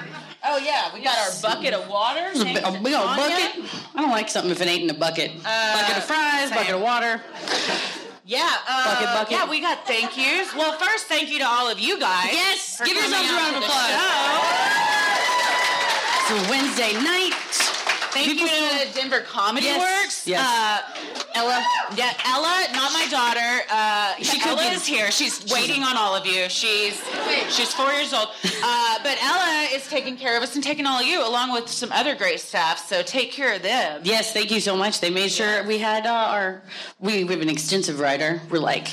Oh 0.44 0.58
yeah, 0.58 0.92
we 0.94 1.04
got 1.04 1.16
our 1.18 1.30
bucket 1.42 1.74
of 1.76 1.88
water. 1.88 2.32
A, 2.34 2.44
bi- 2.44 2.60
a 2.66 2.72
big 2.82 2.94
old 2.96 3.16
bucket. 3.16 3.64
I 3.96 4.02
don't 4.02 4.10
like 4.10 4.30
something 4.30 4.52
if 4.52 4.60
it 4.62 4.68
ain't 4.68 4.84
in 4.84 4.90
a 4.90 4.94
bucket. 4.98 5.32
bucket 5.44 5.98
of 5.98 6.04
fries, 6.04 6.50
same. 6.50 6.58
bucket 6.58 6.74
of 6.76 6.82
water. 6.82 7.22
Yeah, 8.26 8.50
uh, 8.70 8.86
Bucket, 8.94 9.08
bucket. 9.08 9.32
yeah, 9.32 9.50
we 9.50 9.60
got 9.62 9.86
thank 9.86 10.16
yous. 10.18 10.56
Well, 10.56 10.74
first, 10.80 11.06
thank 11.08 11.30
you 11.30 11.40
to 11.40 11.46
all 11.46 11.70
of 11.70 11.80
you 11.80 12.00
guys. 12.00 12.30
Yes, 12.32 12.80
give 12.84 12.96
yourselves 12.96 13.30
a 13.30 13.34
round 13.34 13.56
of 13.58 13.64
applause. 13.64 13.92
It's 16.22 16.32
a 16.32 16.50
Wednesday 16.50 16.94
night. 17.04 17.34
Thank 18.12 18.28
People 18.28 18.46
you 18.48 18.86
to 18.88 18.94
Denver 18.94 19.22
Comedy 19.22 19.66
Yes, 19.68 19.80
Works. 20.04 20.28
yes. 20.28 20.42
Uh, 20.42 21.24
Ella, 21.34 21.64
yeah, 21.96 22.12
Ella, 22.26 22.68
not 22.74 22.92
my 22.92 23.08
daughter. 23.10 23.64
Uh, 23.72 24.16
She 24.22 24.38
could 24.40 24.50
Ella 24.60 24.64
is 24.74 24.86
here. 24.86 25.10
She's 25.12 25.46
waiting 25.52 25.82
on 25.82 25.96
all 25.96 26.14
of 26.16 26.26
you. 26.26 26.50
She's 26.50 27.02
she's 27.50 27.74
four 27.74 27.90
years 27.92 28.14
old. 28.14 28.28
Uh, 28.64 29.00
but 29.02 29.18
Ella 29.24 29.68
is 29.74 29.88
taking 29.88 30.18
care 30.18 30.36
of 30.36 30.44
us 30.44 30.56
and 30.56 30.64
taking 30.64 30.86
all 30.86 31.00
of 31.00 31.06
you, 31.08 31.26
along 31.26 31.54
with 31.54 31.70
some 31.70 31.92
other 31.94 32.14
great 32.16 32.42
staff. 32.42 32.86
So 32.88 33.02
take 33.02 33.32
care 33.32 33.56
of 33.56 33.62
them. 33.64 34.02
Yes, 34.04 34.34
thank 34.34 34.52
you 34.52 34.60
so 34.60 34.76
much. 34.76 35.00
They 35.00 35.10
made 35.10 35.32
sure 35.32 35.64
we 35.64 35.78
had 35.78 36.06
uh, 36.06 36.10
our. 36.12 36.62
We, 37.00 37.24
we 37.24 37.34
have 37.34 37.42
an 37.42 37.50
extensive 37.50 38.00
rider. 38.02 38.42
We're 38.50 38.60
like, 38.60 38.88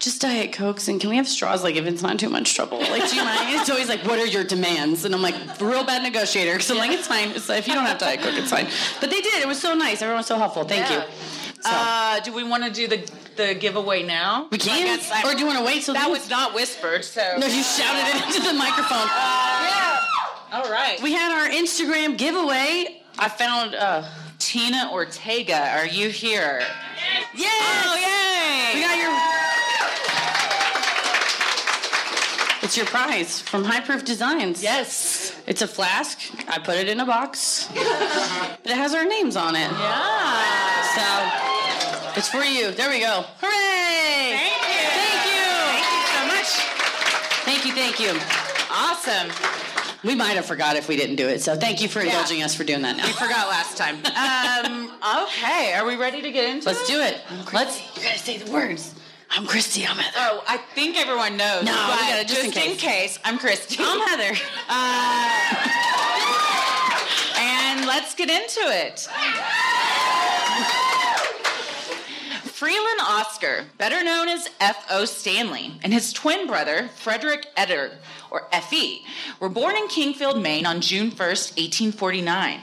just 0.00 0.20
diet 0.20 0.52
cokes 0.52 0.88
and 0.88 1.00
can 1.00 1.10
we 1.10 1.16
have 1.16 1.28
straws? 1.28 1.62
Like 1.62 1.76
if 1.76 1.86
it's 1.86 2.02
not 2.02 2.18
too 2.18 2.28
much 2.28 2.54
trouble. 2.54 2.80
Like, 2.80 3.08
do 3.08 3.14
you 3.16 3.24
mind? 3.24 3.60
It's 3.60 3.70
always 3.70 3.88
like, 3.88 4.00
what 4.04 4.18
are 4.18 4.26
your 4.26 4.42
demands? 4.44 5.04
And 5.04 5.14
I'm 5.14 5.22
like, 5.22 5.36
real 5.60 5.84
bad 5.84 6.02
negotiator. 6.02 6.52
Because 6.54 6.70
I'm 6.72 6.76
like, 6.78 6.90
it's 6.90 7.06
fine. 7.06 7.30
It's, 7.30 7.48
if 7.48 7.68
you 7.68 7.74
don't 7.74 7.86
have 7.86 7.98
diet 7.98 8.20
coke, 8.20 8.34
it's 8.34 8.50
fine. 8.50 8.63
But 9.00 9.10
they 9.10 9.20
did. 9.20 9.42
It 9.42 9.48
was 9.48 9.60
so 9.60 9.74
nice. 9.74 10.02
Everyone 10.02 10.18
was 10.18 10.26
so 10.26 10.36
helpful. 10.38 10.64
Thank 10.64 10.88
Yeah. 10.90 10.96
you. 10.96 11.02
So, 11.62 11.70
Uh, 11.72 12.20
do 12.20 12.32
we 12.32 12.44
want 12.44 12.64
to 12.64 12.70
do 12.70 12.86
the 12.88 13.00
the 13.36 13.54
giveaway 13.54 14.02
now? 14.04 14.46
we 14.50 14.58
can. 14.58 14.98
Or 15.24 15.32
do 15.34 15.40
you 15.40 15.46
want 15.46 15.58
to 15.58 15.64
wait? 15.64 15.82
So 15.82 15.92
that 15.92 16.08
was 16.10 16.28
not 16.30 16.54
whispered. 16.54 17.04
So 17.04 17.36
No, 17.38 17.46
you 17.46 17.62
shouted 17.64 18.04
it 18.14 18.26
into 18.26 18.40
the 18.42 18.52
microphone. 18.54 19.08
yeah. 19.08 20.00
All 20.52 20.70
right. 20.70 21.00
We 21.02 21.12
had 21.12 21.32
our 21.32 21.48
Instagram 21.50 22.16
giveaway. 22.16 23.02
I 23.18 23.28
found. 23.28 23.74
uh 23.74 24.02
Tina 24.40 24.90
Ortega, 24.92 25.56
are 25.78 25.86
you 25.86 26.10
here? 26.10 26.60
Yes! 27.34 27.84
Oh, 27.86 27.96
yay! 27.96 28.74
We 28.74 28.80
got 28.82 28.98
your. 28.98 29.43
It's 32.64 32.76
your 32.78 32.86
prize 32.86 33.40
from 33.42 33.62
High 33.64 33.80
Proof 33.80 34.04
Designs. 34.04 34.62
yes. 34.62 35.38
It's 35.46 35.60
a 35.60 35.68
flask. 35.68 36.18
I 36.48 36.58
put 36.58 36.76
it 36.76 36.88
in 36.88 36.98
a 36.98 37.04
box. 37.04 37.68
But 37.74 38.70
it 38.70 38.76
has 38.76 38.94
our 38.94 39.04
names 39.04 39.36
on 39.36 39.54
it. 39.54 39.70
Yeah. 39.70 40.82
So 40.96 42.18
it's 42.18 42.28
for 42.28 42.42
you. 42.42 42.70
There 42.72 42.88
we 42.88 43.00
go. 43.00 43.24
Hooray! 43.42 44.38
Thank 44.38 44.64
you. 44.64 44.80
Thank 45.04 45.26
you. 45.28 45.44
Thank 45.74 45.86
you 45.92 46.06
so 46.16 46.26
much. 46.26 46.50
Thank 47.44 47.66
you, 47.66 47.72
thank 47.74 48.00
you. 48.00 48.18
Awesome. 48.70 49.30
We 50.02 50.14
might 50.14 50.34
have 50.36 50.46
forgot 50.46 50.76
if 50.76 50.88
we 50.88 50.96
didn't 50.96 51.16
do 51.16 51.28
it. 51.28 51.42
So 51.42 51.56
thank 51.56 51.82
you 51.82 51.88
for 51.88 52.00
Yeah. 52.00 52.06
indulging 52.12 52.42
us 52.42 52.54
for 52.54 52.64
doing 52.64 52.82
that 52.82 52.96
now. 52.96 53.06
We 53.06 53.12
forgot 53.12 53.48
last 53.48 53.76
time. 53.76 53.98
Um, 54.14 54.90
okay, 55.24 55.74
are 55.74 55.84
we 55.84 55.96
ready 55.96 56.22
to 56.22 56.30
get 56.30 56.44
into 56.48 56.68
it? 56.68 56.72
Let's 56.72 56.88
it? 56.88 56.92
do 56.92 57.00
it. 57.02 57.20
Let's. 57.52 57.80
You 57.96 58.02
gotta 58.02 58.18
say 58.18 58.38
the 58.38 58.50
words. 58.50 58.94
I'm 59.36 59.46
Christy. 59.46 59.84
I'm 59.86 59.96
Heather. 59.96 60.16
Oh, 60.16 60.44
I 60.46 60.58
think 60.58 60.96
everyone 60.96 61.36
knows. 61.36 61.64
No, 61.64 61.72
we 61.72 61.76
but 61.76 61.98
gotta- 62.00 62.24
just 62.28 62.56
in 62.56 62.76
case. 62.76 63.18
I'm 63.24 63.38
Christy. 63.38 63.76
I'm 63.80 64.00
Heather. 64.06 64.38
Uh, 64.68 65.54
and 67.38 67.86
let's 67.86 68.14
get 68.14 68.30
into 68.30 68.60
it. 68.60 69.08
Freeland 72.44 73.00
Oscar, 73.02 73.64
better 73.76 74.04
known 74.04 74.28
as 74.28 74.48
F.O. 74.60 75.04
Stanley, 75.04 75.72
and 75.82 75.92
his 75.92 76.12
twin 76.12 76.46
brother, 76.46 76.88
Frederick 76.94 77.46
Eder, 77.56 77.90
or 78.30 78.46
F.E., 78.52 79.04
were 79.40 79.48
born 79.48 79.76
in 79.76 79.88
Kingfield, 79.88 80.40
Maine 80.40 80.64
on 80.64 80.80
June 80.80 81.10
1st, 81.10 81.56
1849. 81.58 82.60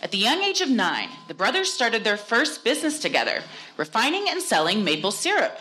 At 0.00 0.10
the 0.12 0.18
young 0.18 0.40
age 0.42 0.60
of 0.60 0.70
nine, 0.70 1.08
the 1.28 1.34
brothers 1.34 1.72
started 1.72 2.04
their 2.04 2.16
first 2.16 2.64
business 2.64 2.98
together, 3.00 3.42
refining 3.76 4.26
and 4.28 4.40
selling 4.40 4.84
maple 4.84 5.10
syrup. 5.12 5.58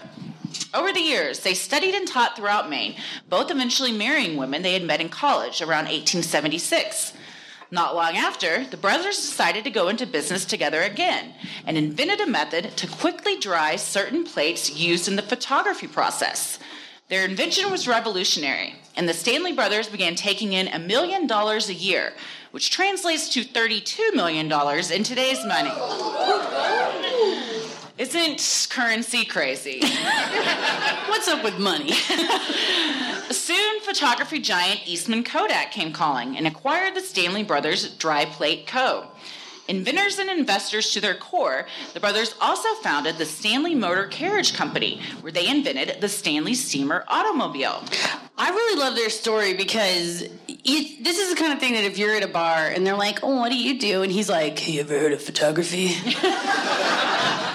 Over 0.74 0.94
the 0.94 1.02
years, 1.02 1.42
they 1.42 1.54
studied 1.54 1.94
and 1.94 2.08
taught 2.08 2.38
throughout 2.38 2.70
Maine, 2.70 2.96
both 3.28 3.52
eventually 3.52 3.92
marrying 3.92 4.38
women 4.38 4.62
they 4.62 4.74
had 4.74 4.84
met 4.84 5.02
in 5.02 5.10
college 5.10 5.62
around 5.62 5.86
1876. 5.86 7.14
Not 7.72 7.96
long 7.96 8.16
after, 8.16 8.66
the 8.66 8.78
brothers 8.78 9.18
decided 9.18 9.66
to 9.66 9.70
go 9.70 9.90
into 9.90 10.06
business 10.06 10.46
together 10.46 10.82
again 10.82 11.34
and 11.66 11.78
invented 11.78 12.22
a 12.22 12.28
method 12.28 12.76
to 12.78 12.88
quickly 12.88 13.38
dry 13.38 13.76
certain 13.76 14.24
plates 14.24 14.74
used 14.74 15.08
in 15.08 15.18
the 15.18 15.22
photography 15.22 15.88
process. 15.88 16.58
Their 17.10 17.26
invention 17.26 17.70
was 17.70 17.88
revolutionary, 17.88 18.76
and 18.96 19.10
the 19.10 19.14
Stanley 19.14 19.52
brothers 19.52 19.90
began 19.90 20.16
taking 20.16 20.54
in 20.54 20.70
a 20.70 20.80
million 20.80 21.28
dollars 21.28 21.68
a 21.68 21.74
year, 21.74 22.14
which 22.52 22.72
translates 22.72 23.28
to 23.34 23.44
$32 23.44 24.14
million 24.14 24.50
in 24.50 25.04
today's 25.04 25.46
money. 25.46 25.72
Isn't 28.02 28.68
currency 28.72 29.26
crazy? 29.26 29.80
What's 31.08 31.28
up 31.28 31.44
with 31.44 31.60
money? 31.60 31.92
Soon, 33.30 33.80
photography 33.82 34.40
giant 34.40 34.80
Eastman 34.88 35.24
Kodak 35.24 35.72
came 35.72 35.94
calling 35.94 36.36
and 36.36 36.48
acquired 36.48 36.96
the 36.96 37.02
Stanley 37.02 37.44
Brothers 37.44 37.92
Dry 37.98 38.26
Plate 38.26 38.66
Co. 38.66 39.06
Inventors 39.72 40.20
and 40.20 40.30
investors 40.30 40.92
to 40.92 41.00
their 41.00 41.16
core, 41.16 41.66
the 41.94 42.02
brothers 42.02 42.36
also 42.42 42.68
founded 42.84 43.18
the 43.18 43.26
Stanley 43.26 43.74
Motor 43.74 44.08
Carriage 44.08 44.54
Company, 44.54 45.00
where 45.22 45.32
they 45.32 45.48
invented 45.48 46.02
the 46.02 46.10
Stanley 46.10 46.56
Steamer 46.56 47.06
automobile. 47.08 47.82
I 48.38 48.50
really 48.50 48.78
love 48.78 48.96
their 48.96 49.10
story 49.10 49.54
because 49.54 50.24
it, 50.50 51.04
this 51.06 51.20
is 51.20 51.30
the 51.30 51.38
kind 51.38 51.54
of 51.54 51.60
thing 51.60 51.76
that 51.76 51.86
if 51.86 51.98
you're 51.98 52.14
at 52.14 52.22
a 52.22 52.28
bar 52.28 52.68
and 52.68 52.86
they're 52.86 52.98
like, 52.98 53.20
"Oh, 53.24 53.38
what 53.38 53.50
do 53.50 53.58
you 53.58 53.80
do?" 53.80 54.02
and 54.02 54.12
he's 54.12 54.28
like, 54.28 54.60
"Hey, 54.60 54.74
you 54.74 54.82
ever 54.82 55.00
heard 55.00 55.14
of 55.14 55.22
photography?" 55.22 55.78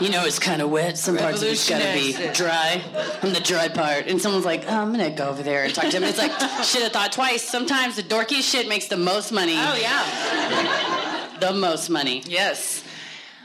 you 0.00 0.10
know, 0.10 0.24
it's 0.24 0.38
kind 0.38 0.62
of 0.62 0.70
wet. 0.70 0.96
Some 0.96 1.18
parts 1.18 1.42
of 1.42 1.48
it's 1.48 1.68
gotta 1.68 1.92
be 1.92 2.14
dry. 2.32 2.82
I'm 3.22 3.34
the 3.34 3.40
dry 3.40 3.68
part, 3.68 4.06
and 4.06 4.22
someone's 4.22 4.46
like, 4.46 4.64
oh, 4.66 4.80
"I'm 4.80 4.90
gonna 4.90 5.10
go 5.10 5.28
over 5.28 5.42
there 5.42 5.64
and 5.64 5.74
talk 5.74 5.90
to 5.90 5.96
him." 5.98 6.04
It's 6.04 6.16
like, 6.16 6.30
should 6.64 6.82
have 6.82 6.92
thought 6.92 7.12
twice. 7.12 7.42
Sometimes 7.42 7.96
the 7.96 8.02
dorkiest 8.02 8.50
shit 8.50 8.68
makes 8.68 8.86
the 8.86 8.96
most 8.96 9.32
money. 9.32 9.56
Oh, 9.58 9.76
yeah. 9.78 11.05
The 11.40 11.52
most 11.52 11.90
money. 11.90 12.22
Yes. 12.26 12.82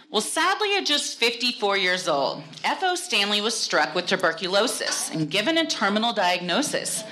Well, 0.10 0.22
sadly, 0.22 0.76
at 0.78 0.86
just 0.86 1.18
54 1.18 1.78
years 1.78 2.08
old, 2.08 2.44
F.O. 2.64 2.96
Stanley 2.96 3.42
was 3.42 3.58
struck 3.58 3.94
with 3.96 4.08
tuberculosis 4.08 5.10
and 5.10 5.30
given 5.30 5.58
a 5.58 5.66
terminal 5.66 6.14
diagnosis. 6.14 7.04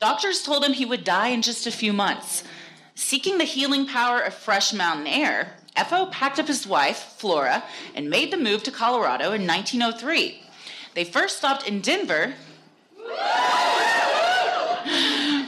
Doctors 0.00 0.42
told 0.42 0.64
him 0.64 0.72
he 0.72 0.84
would 0.86 1.04
die 1.04 1.28
in 1.28 1.42
just 1.42 1.66
a 1.66 1.70
few 1.70 1.92
months. 1.92 2.44
Seeking 2.94 3.38
the 3.38 3.44
healing 3.44 3.86
power 3.86 4.20
of 4.20 4.34
fresh 4.34 4.72
mountain 4.72 5.06
air, 5.06 5.54
F.O. 5.76 6.06
packed 6.06 6.38
up 6.38 6.46
his 6.46 6.66
wife, 6.66 7.14
Flora, 7.16 7.64
and 7.94 8.10
made 8.10 8.30
the 8.30 8.36
move 8.36 8.62
to 8.64 8.70
Colorado 8.70 9.32
in 9.32 9.46
1903. 9.46 10.42
They 10.94 11.04
first 11.04 11.38
stopped 11.38 11.66
in 11.66 11.80
Denver, 11.80 12.34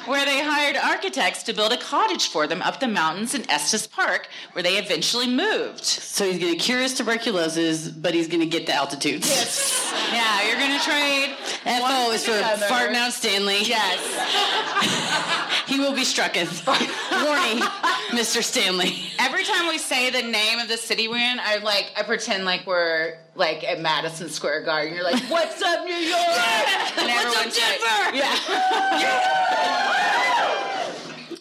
where 0.07 0.25
they 0.25 0.43
hired 0.43 0.77
architects 0.77 1.43
to 1.45 1.53
build 1.53 1.73
a 1.73 1.77
cottage 1.77 2.29
for 2.29 2.47
them 2.47 2.63
up 2.63 2.81
the 2.81 2.89
mountains 2.89 3.35
in 3.35 3.49
Estes 3.51 3.87
Park, 3.87 4.29
where 4.53 4.63
they 4.63 4.77
eventually 4.77 5.29
moved. 5.29 5.85
So 5.85 6.25
he's 6.25 6.39
gonna 6.39 6.57
cure 6.57 6.81
his 6.81 6.95
tuberculosis, 6.95 7.89
but 7.89 8.15
he's 8.15 8.29
gonna 8.29 8.47
get 8.47 8.67
the 8.67 8.75
altitudes. 8.75 9.29
Yes. 9.29 9.93
yeah, 10.13 10.49
you're 10.49 10.59
gonna 10.59 10.81
trade. 10.81 11.35
one 11.81 11.91
FO 11.91 12.13
is 12.13 12.25
for 12.25 12.33
farting 12.67 12.95
out 12.95 13.13
Stanley. 13.13 13.63
Yes. 13.63 15.41
He 15.67 15.81
will 15.81 15.95
be 15.95 16.05
strucketh. 16.05 16.67
Warning, 16.67 17.63
Mr. 18.11 18.43
Stanley. 18.43 18.99
Every 19.19 19.45
time 19.45 19.67
we 19.69 19.79
say 19.79 20.11
the 20.11 20.23
name 20.23 20.59
of 20.59 20.69
the 20.69 20.77
city 20.77 21.09
we're 21.09 21.17
in, 21.17 21.41
I 21.41 21.57
like 21.57 21.91
I 21.97 22.03
pretend 22.03 22.45
like 22.45 22.67
we're 22.67 23.17
like 23.37 23.65
at 23.65 23.81
Madison 23.81 24.29
Square 24.29 24.63
Garden. 24.63 24.95
You're 24.95 25.05
like, 25.05 25.23
"What's 25.25 25.61
up, 25.63 25.85
New 25.85 25.95
York?" 25.95 26.21
And 26.21 27.09
What's 27.09 27.37
up, 27.37 27.47
everyone's 27.47 27.59
like- 27.59 27.81
Denver? 27.81 28.17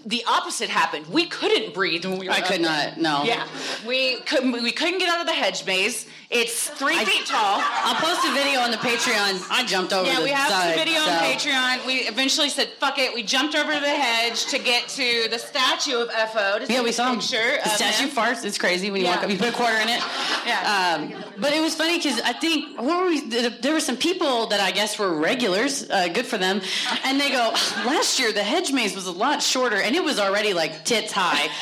The 0.06 0.22
opposite 0.28 0.70
happened. 0.70 1.08
We 1.08 1.28
couldn't 1.28 1.74
breathe 1.74 2.04
when 2.04 2.18
we 2.20 2.28
were. 2.28 2.34
I 2.34 2.42
could 2.42 2.62
there. 2.62 2.90
not. 2.90 2.98
No. 3.00 3.24
Yeah, 3.24 3.48
we 3.88 4.20
couldn't. 4.22 4.52
We 4.52 4.74
couldn't 4.74 5.00
get 5.00 5.08
out 5.08 5.22
of 5.22 5.28
the 5.28 5.34
hedge 5.34 5.66
maze. 5.66 6.06
It's 6.36 6.68
three 6.68 6.98
feet 7.06 7.28
tall. 7.28 7.62
I'll 7.62 7.94
post 7.96 8.26
a 8.28 8.34
video 8.34 8.60
on 8.62 8.72
the 8.72 8.78
Patreon. 8.78 9.46
I 9.52 9.64
jumped 9.66 9.94
over 9.94 10.10
Yeah, 10.10 10.24
we 10.24 10.32
have 10.32 10.50
side, 10.50 10.76
video 10.76 11.00
on 11.00 11.20
Patreon. 11.22 11.86
We 11.86 11.94
eventually 12.10 12.50
said, 12.50 12.70
"Fuck 12.80 12.98
it." 12.98 13.14
We 13.14 13.22
jumped 13.22 13.54
over 13.56 13.72
the 13.72 13.90
hedge 13.90 14.46
to 14.48 14.58
get 14.58 14.88
to 14.90 15.28
the 15.30 15.38
statue 15.38 15.98
of 16.00 16.10
FO. 16.12 16.58
To 16.60 16.66
Yeah, 16.74 16.82
we 16.82 16.92
saw 16.92 17.12
him. 17.12 17.20
picture 17.20 17.60
The 17.64 17.70
statue 17.70 18.06
him. 18.08 18.10
farts. 18.10 18.44
It's 18.46 18.58
crazy 18.58 18.90
when 18.90 19.02
you 19.02 19.08
Yeah. 19.08 19.16
walk 19.16 19.24
up. 19.26 19.30
You 19.30 19.38
put 19.38 19.50
a 19.50 19.52
quarter 19.52 19.78
in 19.78 19.90
it. 19.90 20.02
Yeah. 20.48 20.96
Um, 20.98 21.24
but 21.38 21.54
it 21.54 21.62
was 21.62 21.76
funny 21.76 21.98
because 21.98 22.20
I 22.22 22.34
think 22.34 22.82
what 22.82 22.98
were 22.98 23.08
we, 23.10 23.20
there 23.62 23.74
were 23.74 23.80
some 23.80 23.98
people 23.98 24.48
that 24.48 24.60
I 24.60 24.72
guess 24.72 24.98
were 24.98 25.14
regulars. 25.14 25.88
Uh, 25.88 26.08
good 26.08 26.26
for 26.26 26.40
them. 26.40 26.62
And 27.04 27.22
they 27.22 27.30
go, 27.30 27.52
last 27.86 28.18
year 28.18 28.32
the 28.32 28.44
hedge 28.44 28.72
maze 28.72 28.96
was 28.96 29.06
a 29.06 29.12
lot 29.12 29.44
shorter, 29.44 29.80
and 29.80 29.96
it 29.96 30.04
was 30.04 30.20
already 30.20 30.54
like 30.56 30.84
tits 30.84 31.12
high. 31.14 31.50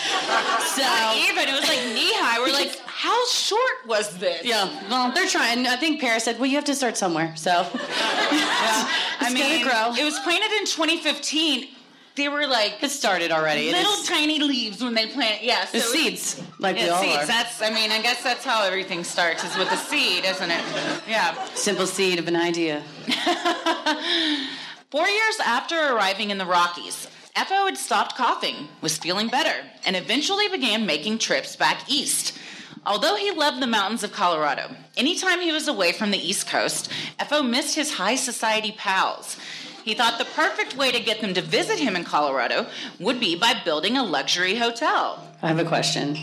So 0.76 0.82
Not 0.82 1.18
even. 1.18 1.50
It 1.50 1.60
was 1.60 1.68
like 1.68 1.84
knee 1.94 2.14
high. 2.16 2.40
We're 2.40 2.54
like, 2.54 2.80
how 3.02 3.26
short 3.28 3.78
was 3.88 4.16
this? 4.20 4.44
yeah, 4.46 4.70
well, 4.90 5.12
they're 5.12 5.28
trying. 5.28 5.66
I 5.66 5.76
think 5.76 6.00
Paris 6.00 6.24
said, 6.26 6.38
well, 6.38 6.46
you 6.46 6.56
have 6.56 6.66
to 6.66 6.76
start 6.76 6.98
somewhere. 6.98 7.34
So 7.36 7.52
I 7.74 9.18
It's 9.22 9.34
mean, 9.34 9.64
grow. 9.64 9.94
it 9.98 10.04
was 10.04 10.20
planted 10.20 10.52
in 10.60 10.66
2015. 10.68 11.68
They 12.16 12.28
were 12.30 12.46
like 12.46 12.78
it 12.84 12.92
started 12.92 13.32
already. 13.32 13.72
Little 13.72 14.04
tiny 14.06 14.38
leaves 14.40 14.84
when 14.84 14.94
they 14.94 15.08
plant. 15.08 15.42
Yeah, 15.44 15.66
so 15.66 15.78
it's 15.80 15.92
seeds, 15.92 16.44
like 16.60 16.76
we 16.76 16.84
Yeah, 16.84 16.90
all 16.90 17.02
seeds. 17.02 17.18
are. 17.18 17.26
That's. 17.26 17.60
I 17.62 17.70
mean, 17.72 17.90
I 17.92 18.02
guess 18.04 18.22
that's 18.22 18.46
how 18.46 18.64
everything 18.64 19.04
starts 19.04 19.44
is 19.44 19.58
with 19.58 19.72
a 19.72 19.78
seed, 19.78 20.24
isn't 20.26 20.52
it? 20.52 20.64
Yeah. 21.08 21.34
Simple 21.56 21.88
seed 21.88 22.20
of 22.20 22.28
an 22.28 22.36
idea. 22.36 22.84
Four 24.92 25.08
years 25.08 25.40
after 25.44 25.76
arriving 25.96 26.32
in 26.32 26.38
the 26.38 26.46
Rockies, 26.46 27.08
F.O. 27.36 27.66
had 27.66 27.78
stopped 27.78 28.16
coughing, 28.18 28.68
was 28.82 28.98
feeling 28.98 29.30
better, 29.30 29.56
and 29.86 29.96
eventually 29.96 30.50
began 30.50 30.86
making 30.86 31.18
trips 31.18 31.56
back 31.56 31.90
east. 31.90 32.38
Although 32.86 33.16
he 33.16 33.32
loved 33.32 33.62
the 33.62 33.68
mountains 33.68 34.04
of 34.04 34.12
Colorado, 34.12 34.76
anytime 34.98 35.40
he 35.40 35.52
was 35.52 35.68
away 35.68 35.92
from 35.92 36.10
the 36.10 36.18
East 36.18 36.48
Coast, 36.48 36.92
F.O. 37.20 37.44
missed 37.44 37.76
his 37.76 37.94
high 37.94 38.16
society 38.16 38.74
pals. 38.76 39.38
He 39.84 39.94
thought 39.94 40.18
the 40.18 40.26
perfect 40.26 40.76
way 40.76 40.92
to 40.92 41.00
get 41.00 41.22
them 41.22 41.36
to 41.36 41.42
visit 41.42 41.80
him 41.80 41.96
in 41.96 42.04
Colorado 42.04 42.68
would 43.00 43.20
be 43.20 43.36
by 43.36 43.54
building 43.64 43.98
a 43.98 44.04
luxury 44.04 44.56
hotel. 44.56 45.28
I 45.44 45.48
have 45.48 45.60
a 45.60 45.66
question. 45.66 46.18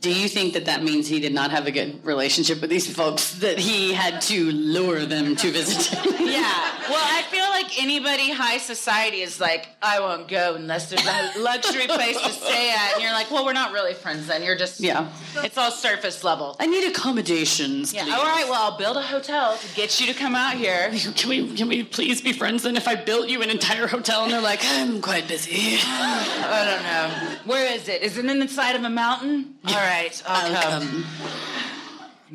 Do 0.00 0.12
you 0.14 0.28
think 0.28 0.54
that 0.54 0.66
that 0.66 0.84
means 0.84 1.08
he 1.08 1.18
did 1.18 1.34
not 1.34 1.50
have 1.50 1.66
a 1.66 1.72
good 1.72 2.04
relationship 2.04 2.60
with 2.60 2.70
these 2.70 2.88
folks 2.92 3.32
that 3.40 3.58
he 3.58 3.92
had 3.92 4.20
to 4.22 4.50
lure 4.52 5.04
them 5.06 5.34
to 5.36 5.50
visit? 5.50 5.98
Yeah. 6.28 6.44
Well, 6.90 7.00
I 7.02 7.22
feel 7.30 7.44
like 7.48 7.82
anybody 7.82 8.30
high 8.30 8.58
society 8.58 9.22
is 9.22 9.40
like, 9.40 9.66
I 9.82 9.98
won't 9.98 10.28
go 10.28 10.54
unless 10.56 10.90
there's 10.90 11.04
a 11.06 11.40
luxury 11.40 11.86
place 11.86 12.20
to 12.20 12.28
stay 12.30 12.70
at. 12.70 12.92
And 12.94 13.02
you're 13.02 13.12
like, 13.12 13.30
well, 13.30 13.44
we're 13.46 13.54
not 13.54 13.72
really 13.72 13.94
friends 13.94 14.26
then. 14.26 14.42
You're 14.42 14.54
just, 14.56 14.78
Yeah. 14.78 15.10
it's 15.36 15.56
all 15.56 15.70
surface 15.70 16.22
level. 16.24 16.54
I 16.60 16.66
need 16.66 16.86
accommodations. 16.86 17.92
Yeah. 17.94 18.04
please. 18.04 18.12
All 18.14 18.22
right. 18.24 18.44
Well, 18.48 18.62
I'll 18.72 18.78
build 18.78 18.98
a 18.98 19.02
hotel 19.02 19.56
to 19.56 19.74
get 19.74 19.98
you 20.00 20.06
to 20.06 20.14
come 20.14 20.34
out 20.34 20.54
here. 20.54 20.90
Can 21.16 21.28
we 21.30 21.56
can 21.56 21.66
we 21.68 21.82
please 21.82 22.20
be 22.20 22.32
friends 22.32 22.62
then 22.62 22.76
if 22.76 22.86
I 22.86 22.94
built 22.94 23.28
you 23.28 23.42
an 23.42 23.50
entire 23.50 23.86
hotel 23.86 24.24
and 24.24 24.32
they're 24.32 24.40
like, 24.42 24.60
I'm 24.62 25.00
quite 25.00 25.26
busy. 25.26 25.78
I 25.82 26.64
don't 26.68 26.82
know. 26.84 27.36
Where 27.52 27.72
is 27.74 27.88
it? 27.88 28.02
Is 28.02 28.18
it 28.18 28.26
in 28.26 28.38
the 28.38 28.48
side 28.48 28.76
of 28.76 28.84
a 28.84 28.90
mountain? 28.90 29.54
All 29.66 29.74
right. 29.74 29.87
I'll, 30.26 30.54
I'll 30.56 30.80
come. 30.80 31.06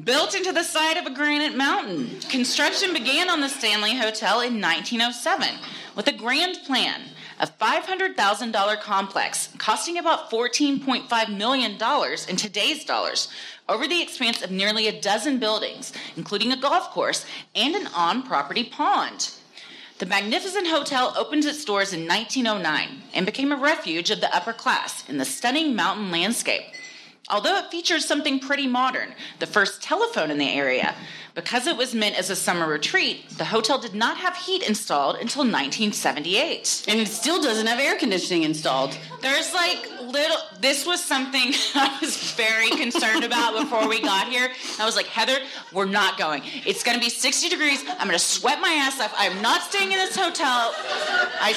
Built 0.04 0.34
into 0.34 0.52
the 0.52 0.64
side 0.64 0.98
of 0.98 1.06
a 1.06 1.14
granite 1.14 1.56
mountain, 1.56 2.20
construction 2.22 2.94
began 2.94 3.30
on 3.30 3.42
the 3.42 3.48
Stanley 3.48 3.96
Hotel 3.96 4.42
in 4.42 4.60
1907 4.60 5.50
with 5.96 6.08
a 6.08 6.14
grand 6.14 6.58
plan. 6.66 7.02
A 7.40 7.46
$500,000 7.46 8.82
complex 8.82 9.50
costing 9.60 10.00
about 10.00 10.32
$14.5 10.32 11.38
million 11.38 11.78
in 12.28 12.36
today's 12.36 12.86
dollars 12.86 13.28
over 13.70 13.88
the 13.88 14.02
expanse 14.02 14.42
of 14.42 14.50
nearly 14.50 14.88
a 14.88 15.02
dozen 15.02 15.38
buildings, 15.38 15.94
including 16.18 16.52
a 16.52 16.58
golf 16.58 16.90
course 16.90 17.24
and 17.54 17.76
an 17.76 17.88
on 17.96 18.24
property 18.24 18.64
pond. 18.64 19.32
The 20.00 20.06
magnificent 20.08 20.68
hotel 20.68 21.14
opened 21.16 21.46
its 21.46 21.64
doors 21.64 21.94
in 21.94 22.08
1909 22.08 23.04
and 23.14 23.26
became 23.28 23.52
a 23.52 23.58
refuge 23.58 24.10
of 24.10 24.22
the 24.22 24.36
upper 24.36 24.54
class 24.54 25.08
in 25.08 25.18
the 25.18 25.26
stunning 25.26 25.76
mountain 25.76 26.10
landscape. 26.10 26.64
Although 27.30 27.58
it 27.58 27.72
features 27.72 28.06
something 28.06 28.40
pretty 28.40 28.68
modern, 28.68 29.14
the 29.40 29.48
first 29.48 29.82
telephone 29.82 30.30
in 30.30 30.38
the 30.38 30.50
area, 30.50 30.94
because 31.36 31.66
it 31.68 31.78
was 31.78 31.96
meant 31.96 32.20
as 32.20 32.30
a 32.30 32.36
summer 32.36 32.68
retreat, 32.68 33.28
the 33.38 33.46
hotel 33.46 33.80
did 33.80 33.96
not 33.96 34.18
have 34.18 34.36
heat 34.36 34.62
installed 34.68 35.16
until 35.16 35.42
1978. 35.44 36.86
And 36.88 37.00
it 37.00 37.08
still 37.08 37.42
doesn't 37.42 37.66
have 37.66 37.80
air 37.80 37.98
conditioning 37.98 38.44
installed. 38.44 38.96
There's 39.22 39.52
like 39.54 39.90
little, 40.02 40.38
this 40.60 40.86
was 40.86 41.04
something 41.04 41.54
I 41.76 41.98
was 42.02 42.34
very 42.34 42.70
concerned 42.72 43.24
about 43.24 43.58
before 43.60 43.88
we 43.88 44.00
got 44.02 44.28
here. 44.28 44.50
I 44.80 44.86
was 44.86 44.96
like, 44.96 45.08
Heather, 45.08 45.38
we're 45.72 45.86
not 45.86 46.20
going. 46.20 46.44
It's 46.68 46.84
gonna 46.84 47.00
be 47.00 47.10
60 47.10 47.50
degrees. 47.50 47.84
I'm 47.88 48.06
gonna 48.08 48.20
sweat 48.20 48.60
my 48.60 48.70
ass 48.70 49.00
off. 49.02 49.14
I'm 49.18 49.42
not 49.42 49.62
staying 49.64 49.92
in 49.92 49.98
this 49.98 50.16
hotel. 50.16 50.72
I, 50.76 51.56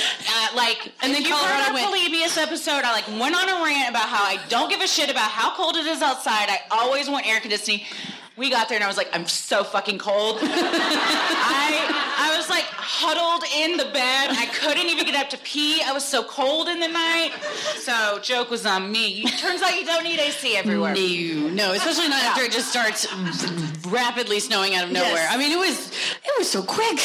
uh, 0.52 0.56
like, 0.56 0.92
And 1.02 1.12
then 1.12 1.22
you 1.22 1.36
heard 1.36 1.68
our 1.68 1.74
went- 1.74 1.90
previous 1.90 2.38
episode, 2.38 2.82
I 2.84 2.92
like 2.92 3.08
went 3.20 3.34
on 3.34 3.48
a 3.48 3.64
rant 3.64 3.90
about 3.90 4.08
how 4.08 4.22
I 4.24 4.38
don't 4.48 4.70
give 4.70 4.80
a 4.80 4.86
shit 4.86 5.10
about 5.10 5.30
how 5.30 5.54
cold 5.56 5.76
it 5.76 5.86
is 5.86 6.02
outside. 6.02 6.50
I 6.50 6.60
always 6.70 7.08
want 7.08 7.26
air 7.26 7.40
conditioning. 7.40 7.80
We 8.36 8.50
got 8.50 8.68
there 8.68 8.76
and 8.76 8.84
I 8.84 8.88
was 8.88 8.98
like, 8.98 9.08
I'm 9.14 9.26
so 9.26 9.64
fucking 9.64 9.98
cold. 9.98 10.38
I 10.42 12.04
I 12.18 12.36
was 12.36 12.48
like 12.50 12.64
huddled 12.64 13.44
in 13.56 13.76
the 13.78 13.84
bed. 13.92 14.30
I 14.30 14.46
couldn't 14.52 14.88
even 14.88 15.06
get 15.06 15.14
up 15.14 15.30
to 15.30 15.38
pee. 15.38 15.82
I 15.82 15.92
was 15.92 16.04
so 16.04 16.22
cold 16.22 16.68
in 16.68 16.80
the 16.80 16.88
night. 16.88 17.30
So 17.78 18.18
joke 18.20 18.50
was 18.50 18.66
on 18.66 18.90
me. 18.92 19.24
Turns 19.38 19.62
out 19.62 19.78
you 19.78 19.86
don't 19.86 20.04
need 20.04 20.18
AC 20.18 20.56
everywhere. 20.56 20.94
No, 20.94 21.48
no, 21.48 21.72
especially 21.72 22.08
not 22.08 22.22
after 22.24 22.42
it 22.42 22.52
just 22.52 22.68
starts 22.68 23.06
rapidly 23.88 24.40
snowing 24.40 24.74
out 24.74 24.84
of 24.84 24.92
nowhere. 24.92 25.12
Yes. 25.12 25.34
I 25.34 25.38
mean, 25.38 25.52
it 25.52 25.58
was 25.58 25.90
it 25.90 26.32
was 26.38 26.50
so 26.50 26.62
quick, 26.62 26.98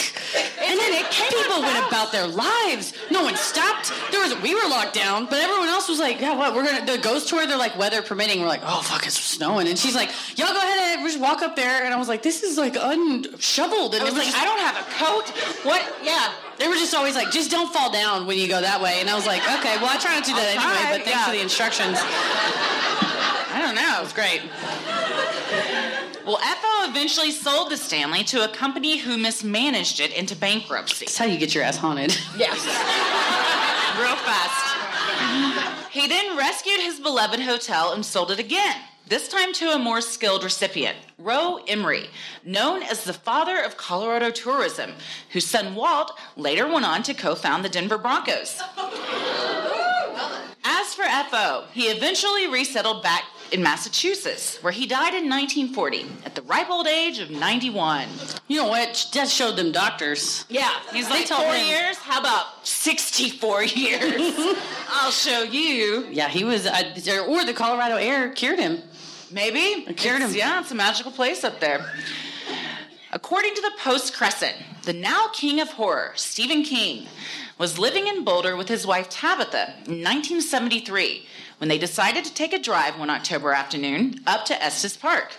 and 0.60 0.80
then 0.80 0.94
it 0.94 1.10
came 1.12 1.30
people 1.32 1.62
went 1.62 1.88
about 1.88 2.12
their 2.12 2.28
lives. 2.28 2.94
No 3.10 3.24
one 3.24 3.36
stopped. 3.36 3.91
There 4.12 4.20
was 4.22 4.36
we 4.41 4.54
were 4.54 4.67
locked 4.70 4.96
down, 4.96 5.26
but 5.26 5.39
everyone 5.39 5.70
else 5.70 5.88
was 5.88 6.00
like, 6.00 6.20
"Yeah, 6.20 6.36
what? 6.36 6.54
We're 6.54 6.65
gonna 6.65 6.86
the 6.86 6.98
ghost 7.02 7.30
tour." 7.30 7.46
They're 7.48 7.58
like, 7.58 7.78
weather 7.78 8.02
permitting. 8.02 8.41
We're 8.41 8.48
like, 8.48 8.63
"Oh 8.63 8.82
fuck, 8.82 9.06
it's 9.06 9.17
snowing," 9.17 9.67
and 9.67 9.78
she's 9.78 9.96
like, 9.96 10.10
"Y'all 10.36 10.48
go 10.48 10.58
ahead 10.58 10.98
and 11.00 11.06
walk 11.22 11.42
up 11.42 11.56
there." 11.56 11.84
And 11.86 11.94
I 11.94 11.98
was 11.98 12.08
like, 12.08 12.22
"This 12.24 12.44
is 12.44 12.58
like 12.58 12.76
unshoveled," 12.80 13.94
and 13.96 14.04
I 14.04 14.08
it 14.08 14.14
was 14.14 14.26
like, 14.26 14.34
I 14.36 14.44
don't 14.44 14.60
have 14.60 14.78
a 14.78 14.86
coat. 14.98 15.30
What? 15.64 15.82
Yeah. 16.04 16.32
They 16.58 16.68
were 16.68 16.76
just 16.76 16.94
always 16.94 17.16
like, 17.16 17.32
"Just 17.32 17.50
don't 17.52 17.72
fall 17.74 17.92
down 17.92 18.26
when 18.28 18.38
you 18.38 18.48
go 18.48 18.60
that 18.62 18.82
way." 18.82 19.00
And 19.00 19.10
I 19.10 19.16
was 19.16 19.26
like, 19.26 19.42
"Okay, 19.60 19.78
well, 19.78 19.90
I 19.90 19.98
try 19.98 20.16
not 20.16 20.24
to 20.26 20.32
do 20.32 20.36
that 20.36 20.58
I'll 20.58 20.70
anyway." 20.76 20.82
try, 20.82 20.98
But 20.98 21.06
thanks 21.06 21.20
yeah. 21.20 21.26
for 21.26 21.32
the 21.32 21.42
instructions. 21.42 21.98
I 23.54 23.60
don't 23.62 23.76
know. 23.76 24.00
It 24.00 24.04
was 24.04 24.14
great. 24.14 24.42
Well, 26.26 26.38
FO 26.38 26.90
eventually 26.90 27.32
sold 27.32 27.72
the 27.72 27.78
Stanley 27.78 28.24
to 28.26 28.44
a 28.44 28.48
company 28.48 28.98
who 28.98 29.18
mismanaged 29.18 30.00
it 30.00 30.12
into 30.14 30.36
bankruptcy. 30.36 31.06
That's 31.06 31.18
how 31.18 31.26
you 31.26 31.38
get 31.38 31.54
your 31.56 31.64
ass 31.64 31.78
haunted. 31.78 32.16
Yes. 32.38 32.64
Real 34.00 34.16
fast. 34.16 35.92
He 35.92 36.08
then 36.08 36.38
rescued 36.38 36.80
his 36.80 37.00
beloved 37.00 37.40
hotel 37.40 37.92
and 37.94 38.06
sold 38.06 38.32
it 38.32 38.40
again, 38.40 38.76
this 39.12 39.28
time 39.28 39.52
to 39.52 39.74
a 39.74 39.78
more 39.78 40.00
skilled 40.00 40.41
recipient, 40.41 40.95
Roe 41.19 41.58
Emery, 41.67 42.06
known 42.45 42.82
as 42.82 43.04
the 43.04 43.12
father 43.12 43.62
of 43.62 43.76
Colorado 43.76 44.32
tourism, 44.32 44.91
whose 45.34 45.45
son 45.45 45.76
Walt 45.76 46.17
later 46.38 46.65
went 46.65 46.86
on 46.86 47.04
to 47.04 47.13
co 47.13 47.36
found 47.36 47.65
the 47.65 47.69
Denver 47.69 47.97
Broncos. 47.97 48.62
As 50.63 50.93
for 50.93 51.04
FO, 51.30 51.65
he 51.74 51.88
eventually 51.88 52.47
resettled 52.47 53.04
back 53.04 53.24
in 53.52 53.62
Massachusetts, 53.62 54.60
where 54.63 54.71
he 54.71 54.86
died 54.88 55.13
in 55.13 55.30
1940 55.30 56.06
at 56.26 56.36
the 56.36 56.41
ripe 56.43 56.69
old 56.69 56.88
age 56.88 57.19
of 57.19 57.30
91. 57.30 58.08
You 58.47 58.58
know 58.62 58.67
what? 58.67 59.10
That 59.13 59.28
showed 59.28 59.58
them 59.58 59.74
doctors. 59.74 60.45
Yeah, 60.47 60.71
he's 60.93 61.10
like 61.10 61.26
told 61.26 61.43
four 61.43 61.54
him- 61.54 61.67
years. 61.67 61.97
How 61.97 62.19
about 62.21 62.65
sixty-four 62.65 63.63
years? 63.63 64.56
I'll 64.89 65.12
show 65.12 65.43
you. 65.43 66.08
Yeah, 66.12 66.30
he 66.30 66.45
was, 66.45 66.65
uh, 66.65 67.26
or 67.28 67.43
the 67.43 67.54
Colorado 67.54 67.95
air 67.95 68.30
cured 68.30 68.60
him. 68.60 68.82
Maybe 69.32 69.86
It 69.88 69.98
cured 69.98 70.17
It's- 70.17 70.32
him. 70.32 70.38
Yeah, 70.38 70.60
it's 70.60 70.72
a 70.72 70.76
magical 70.76 71.12
place 71.12 71.44
up 71.44 71.60
there. 71.60 71.89
According 73.12 73.56
to 73.56 73.62
the 73.62 73.72
Post 73.80 74.13
Crescent, 74.13 74.56
the 74.84 74.94
now 74.94 75.28
king 75.34 75.60
of 75.60 75.72
horror, 75.72 76.13
Stephen 76.15 76.63
King, 76.63 77.08
was 77.58 77.78
living 77.78 78.08
in 78.08 78.24
Boulder 78.24 78.56
with 78.56 78.70
his 78.70 78.88
wife 78.88 79.10
Tabitha 79.10 79.74
in 79.86 80.02
1973 80.04 81.26
when 81.58 81.67
they 81.67 81.78
decided 81.78 82.26
to 82.26 82.34
take 82.34 82.54
a 82.54 82.60
drive 82.60 82.98
one 82.98 83.10
October 83.10 83.54
afternoon 83.54 84.20
up 84.26 84.46
to 84.46 84.63
Estes 84.63 84.98
Park. 84.98 85.34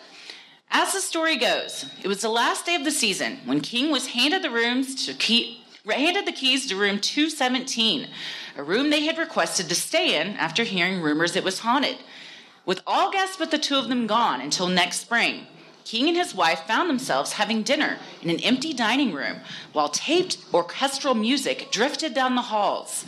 As 0.71 0.93
the 0.93 1.01
story 1.01 1.37
goes, 1.37 1.87
it 2.03 2.09
was 2.09 2.21
the 2.21 2.29
last 2.29 2.65
day 2.67 2.75
of 2.77 2.85
the 2.85 2.91
season 2.91 3.41
when 3.45 3.61
King 3.61 3.91
was 3.91 4.09
handed 4.09 4.43
the 4.43 4.51
rooms 4.51 5.07
to 5.07 5.15
key, 5.15 5.63
handed 5.87 6.27
the 6.27 6.33
keys 6.33 6.67
to 6.69 6.77
room 6.77 6.99
217, 7.01 8.09
a 8.57 8.63
room 8.63 8.91
they 8.91 9.05
had 9.05 9.19
requested 9.19 9.69
to 9.69 9.75
stay 9.75 10.19
in 10.21 10.37
after 10.37 10.63
hearing 10.63 11.01
rumors 11.03 11.35
it 11.37 11.45
was 11.45 11.59
haunted. 11.61 11.97
With 12.65 12.81
all 12.87 13.11
guests 13.11 13.37
but 13.37 13.51
the 13.51 13.59
two 13.59 13.77
of 13.77 13.89
them 13.89 14.07
gone 14.07 14.41
until 14.41 14.69
next 14.69 15.01
spring, 15.01 15.47
King 15.85 16.09
and 16.09 16.17
his 16.17 16.35
wife 16.35 16.61
found 16.61 16.89
themselves 16.89 17.33
having 17.33 17.63
dinner 17.63 17.99
in 18.23 18.31
an 18.31 18.39
empty 18.41 18.73
dining 18.73 19.13
room 19.13 19.39
while 19.73 19.89
taped 19.89 20.39
orchestral 20.55 21.15
music 21.15 21.71
drifted 21.73 22.15
down 22.15 22.37
the 22.37 22.43
halls. 22.43 23.05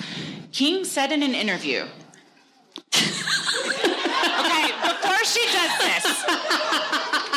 King 0.52 0.84
said 0.84 1.12
in 1.12 1.22
an 1.22 1.34
interview, 1.34 1.84
Okay, 2.94 4.72
before 4.82 5.24
she 5.24 5.44
does 5.52 5.78
this, 5.78 6.24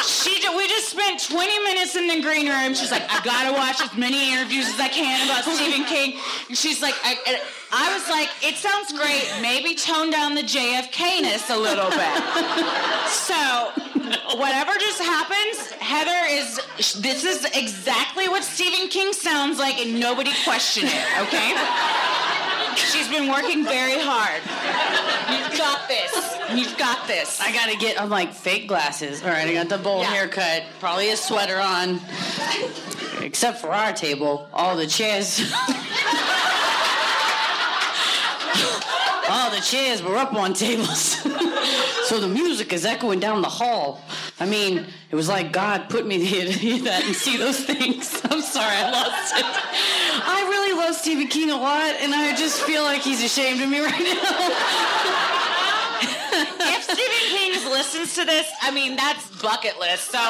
she 0.08 0.40
ju- 0.42 0.56
we 0.56 0.68
just 0.68 0.90
spent 0.90 1.22
20 1.22 1.60
minutes 1.64 1.96
in 1.96 2.08
the 2.08 2.22
green 2.22 2.48
room. 2.48 2.74
She's 2.74 2.92
like, 2.92 3.04
I 3.10 3.20
gotta 3.24 3.52
watch 3.54 3.82
as 3.82 3.96
many 3.96 4.32
interviews 4.34 4.68
as 4.68 4.80
I 4.80 4.88
can 4.88 5.28
about 5.30 5.44
Stephen 5.44 5.84
King. 5.86 6.18
She's 6.54 6.82
like, 6.82 6.96
I, 7.04 7.40
I 7.72 7.94
was 7.94 8.08
like, 8.10 8.30
it 8.42 8.56
sounds 8.56 8.92
great. 8.94 9.28
Maybe 9.42 9.76
tone 9.76 10.10
down 10.10 10.36
the 10.36 10.44
JFK-ness 10.44 11.50
a 11.50 11.58
little 11.58 11.90
bit. 11.90 12.16
So 13.12 13.72
whatever 14.40 14.72
just 14.80 15.02
happens, 15.02 15.72
Heather 15.80 16.26
is. 16.30 16.56
This 17.02 17.24
is 17.26 17.46
exactly 17.54 18.28
what 18.30 18.44
Stephen 18.44 18.88
King 18.90 19.12
sounds 19.14 19.60
like, 19.60 19.78
and 19.80 20.00
nobody 20.00 20.32
question 20.44 20.86
it. 20.88 21.06
Okay. 21.28 21.54
She's 22.78 23.10
been 23.10 23.28
working 23.30 23.66
very 23.66 23.98
hard. 24.00 24.42
You've 25.34 25.58
got 25.58 25.88
this. 25.90 26.07
You've 26.54 26.78
got 26.78 27.08
this. 27.08 27.42
I 27.42 27.52
gotta 27.52 27.76
get 27.78 28.00
I'm 28.02 28.10
like 28.10 28.34
fake 28.34 28.68
glasses. 28.68 29.22
All 29.22 29.30
right, 29.30 29.48
I 29.48 29.54
got 29.54 29.70
the 29.70 29.78
bowl 29.78 30.00
Yeah. 30.02 30.06
haircut, 30.14 30.64
probably 30.80 31.10
a 31.12 31.18
sweater 31.18 31.60
on. 31.60 32.00
Except 33.22 33.60
for 33.60 33.70
our 33.70 33.94
table, 33.94 34.48
all 34.54 34.76
the 34.78 34.88
chairs. 34.88 35.42
all 39.30 39.52
the 39.52 39.60
chairs 39.62 40.02
were 40.02 40.16
up 40.16 40.34
on 40.34 40.54
tables. 40.54 41.18
so 42.08 42.20
the 42.22 42.28
music 42.30 42.72
is 42.72 42.86
echoing 42.86 43.20
down 43.20 43.42
the 43.42 43.50
hall. 43.50 44.02
I 44.40 44.46
mean, 44.46 44.86
it 45.12 45.16
was 45.16 45.28
like 45.28 45.52
God 45.52 45.90
put 45.90 46.06
me 46.08 46.18
there 46.30 46.46
to 46.46 46.52
hear 46.52 46.82
that 46.84 47.04
and 47.04 47.16
see 47.16 47.36
those 47.38 47.60
things. 47.60 48.22
I'm 48.32 48.42
sorry, 48.42 48.76
I 48.76 48.90
lost 48.92 49.36
it. 49.36 49.46
I 49.46 50.48
really 50.50 50.78
love 50.80 50.96
Stephen 50.96 51.28
King 51.28 51.50
a 51.52 51.58
lot, 51.58 51.96
and 52.00 52.14
I 52.16 52.36
just 52.36 52.62
feel 52.62 52.84
like 52.84 53.02
he's 53.02 53.22
ashamed 53.24 53.62
of 53.62 53.70
me 53.70 53.80
right 53.84 54.00
now. 54.00 55.24
if 56.38 56.84
Stephen 56.84 57.24
King 57.30 57.72
listens 57.72 58.16
to 58.16 58.26
this, 58.26 58.48
I 58.62 58.72
mean 58.72 58.96
that's 58.96 59.26
bucket 59.42 59.80
list. 59.80 60.12
So 60.12 60.22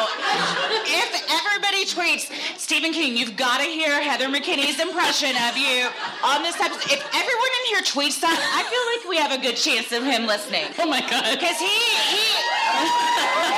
if 0.87 1.09
everybody 1.29 1.85
tweets 1.85 2.31
Stephen 2.57 2.93
King, 2.93 3.17
you've 3.17 3.35
got 3.35 3.59
to 3.59 3.65
hear 3.65 4.01
Heather 4.01 4.27
McKinney's 4.27 4.79
impression 4.79 5.35
of 5.49 5.57
you 5.57 5.87
on 6.23 6.43
this 6.43 6.59
episode. 6.59 6.91
If 6.91 7.01
everyone 7.13 7.51
in 7.59 7.65
here 7.75 7.81
tweets 7.81 8.19
that, 8.21 8.37
I 8.37 8.63
feel 8.67 8.83
like 8.93 9.09
we 9.09 9.17
have 9.17 9.31
a 9.31 9.41
good 9.41 9.57
chance 9.57 9.91
of 9.91 10.03
him 10.03 10.25
listening. 10.25 10.65
Oh 10.79 10.87
my 10.87 11.01
God. 11.01 11.37
Because 11.37 11.57
he 11.59 11.67
he 11.67 12.23
he 12.23 13.56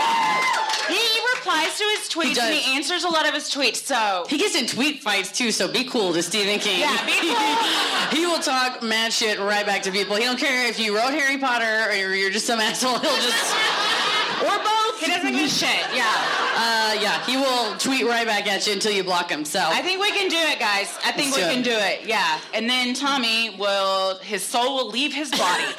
replies 1.49 1.77
to 1.77 1.83
his 1.97 2.09
tweets 2.09 2.39
and 2.39 2.53
he 2.53 2.75
answers 2.75 3.03
a 3.03 3.09
lot 3.09 3.27
of 3.27 3.33
his 3.33 3.49
tweets. 3.49 3.77
So 3.77 4.25
He 4.29 4.37
gets 4.37 4.55
in 4.55 4.67
tweet 4.67 5.01
fights 5.01 5.31
too, 5.31 5.51
so 5.51 5.67
be 5.71 5.83
cool 5.83 6.13
to 6.13 6.21
Stephen 6.21 6.59
King. 6.59 6.79
Yeah, 6.81 7.05
be 7.05 7.13
cool. 7.21 8.17
he 8.19 8.25
will 8.25 8.39
talk 8.39 8.83
mad 8.83 9.11
shit 9.11 9.39
right 9.39 9.65
back 9.65 9.83
to 9.83 9.91
people. 9.91 10.15
He 10.15 10.23
don't 10.23 10.39
care 10.39 10.67
if 10.67 10.79
you 10.79 10.95
wrote 10.95 11.11
Harry 11.11 11.37
Potter 11.37 11.87
or 11.89 12.13
you're 12.13 12.29
just 12.31 12.45
some 12.45 12.59
asshole. 12.59 12.99
He'll 12.99 13.15
just 13.15 13.55
or 14.43 14.57
both. 14.63 14.88
He 14.99 15.07
doesn't 15.07 15.31
give 15.31 15.45
a 15.45 15.47
shit. 15.61 15.85
Yeah. 15.93 16.03
uh 16.05 16.93
yeah, 16.99 17.23
he 17.25 17.37
will 17.37 17.75
tweet 17.77 18.05
right 18.05 18.25
back 18.25 18.47
at 18.47 18.65
you 18.67 18.73
until 18.73 18.91
you 18.91 19.03
block 19.03 19.29
him. 19.29 19.45
So 19.45 19.59
I 19.59 19.81
think 19.81 20.01
we 20.01 20.11
can 20.11 20.29
do 20.29 20.37
it, 20.37 20.59
guys. 20.59 20.93
I 21.05 21.11
think 21.11 21.31
Let's 21.31 21.37
we 21.37 21.41
do 21.43 21.49
can 21.49 21.59
it. 21.59 21.63
do 21.65 21.71
it. 22.03 22.07
Yeah. 22.07 22.39
And 22.53 22.69
then 22.69 22.93
Tommy 22.93 23.55
will, 23.57 24.17
his 24.19 24.43
soul 24.43 24.75
will 24.75 24.89
leave 24.89 25.13
his 25.13 25.29
body. 25.31 25.63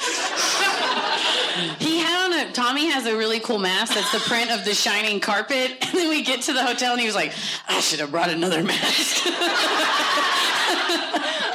he 1.79 1.99
had 1.99 2.25
on 2.25 2.33
a 2.47 2.51
Tommy 2.51 2.89
has 2.89 3.05
a 3.05 3.15
really 3.15 3.39
cool 3.39 3.57
mask 3.59 3.93
that's 3.93 4.11
the 4.11 4.19
print 4.19 4.51
of 4.51 4.65
the 4.65 4.73
shining 4.73 5.19
carpet. 5.19 5.77
And 5.81 5.93
then 5.93 6.09
we 6.09 6.21
get 6.23 6.41
to 6.43 6.53
the 6.53 6.63
hotel 6.63 6.91
and 6.93 6.99
he 7.01 7.05
was 7.05 7.15
like, 7.15 7.33
I 7.67 7.79
should 7.81 7.99
have 7.99 8.11
brought 8.11 8.29
another 8.29 8.63
mask. 8.63 9.23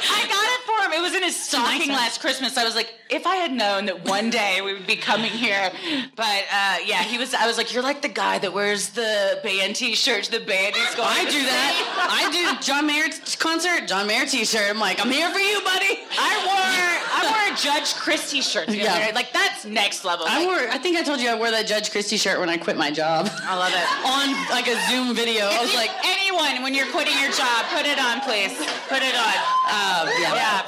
I 0.09 0.25
got 0.29 0.47
it 0.55 0.66
him. 0.91 0.97
It 0.97 1.01
was 1.01 1.13
in 1.13 1.23
his 1.23 1.35
stocking 1.35 1.89
last 1.91 2.21
Christmas. 2.21 2.57
I 2.57 2.63
was 2.63 2.75
like, 2.75 2.93
if 3.09 3.25
I 3.25 3.35
had 3.37 3.51
known 3.53 3.85
that 3.85 4.05
one 4.05 4.29
day 4.29 4.59
we 4.61 4.73
would 4.73 4.85
be 4.87 4.95
coming 4.97 5.31
here, 5.31 5.71
but 6.15 6.43
uh, 6.51 6.77
yeah, 6.85 7.03
he 7.03 7.17
was. 7.17 7.33
I 7.33 7.45
was 7.47 7.57
like, 7.57 7.73
you're 7.73 7.83
like 7.83 8.01
the 8.01 8.09
guy 8.09 8.37
that 8.39 8.53
wears 8.53 8.89
the 8.89 9.39
band 9.43 9.75
T-shirt. 9.75 10.25
The 10.25 10.39
band 10.39 10.75
is 10.75 10.95
going. 10.95 11.07
I 11.09 11.23
do 11.25 11.41
that. 11.43 11.73
I 12.11 12.31
do 12.31 12.65
John 12.65 12.85
Mayer 12.87 13.07
t- 13.09 13.37
concert, 13.37 13.87
John 13.87 14.07
Mayer 14.07 14.25
t-shirt. 14.25 14.69
I'm 14.69 14.79
like, 14.79 14.99
I'm 14.99 15.09
here 15.11 15.29
for 15.31 15.39
you, 15.39 15.61
buddy. 15.63 15.99
I 16.19 16.33
wore 16.45 16.57
I 17.19 17.21
wore 17.31 17.53
a 17.53 17.57
Judge 17.57 17.93
Chris 17.95 18.31
T-shirt. 18.31 18.69
Yeah. 18.69 18.91
other 18.91 19.05
day. 19.05 19.11
Like 19.13 19.31
that's 19.31 19.63
next 19.65 20.03
level. 20.03 20.25
I 20.27 20.39
Like, 20.39 20.47
wore. 20.47 20.69
I 20.73 20.77
think 20.77 20.97
I 20.97 21.03
told 21.03 21.21
you 21.21 21.29
I 21.29 21.35
wore 21.35 21.51
that 21.51 21.65
Judge 21.67 21.91
Christy 21.91 22.17
shirt 22.17 22.39
when 22.39 22.49
I 22.49 22.57
quit 22.57 22.75
my 22.77 22.91
job. 22.91 23.29
I 23.31 23.55
love 23.55 23.71
it. 23.71 23.87
on 24.05 24.27
like 24.51 24.67
a 24.67 24.75
Zoom 24.89 25.15
video. 25.15 25.45
I 25.47 25.61
was 25.61 25.73
like, 25.75 25.91
anyone 26.05 26.61
when 26.63 26.73
you're 26.73 26.87
quitting 26.91 27.17
your 27.19 27.31
job, 27.31 27.65
put 27.71 27.85
it 27.85 27.99
on, 27.99 28.19
please. 28.21 28.51
Put 28.89 29.01
it 29.01 29.15
on. 29.15 29.35
uh, 29.71 30.09
yeah. 30.19 30.35
Yeah. 30.35 30.67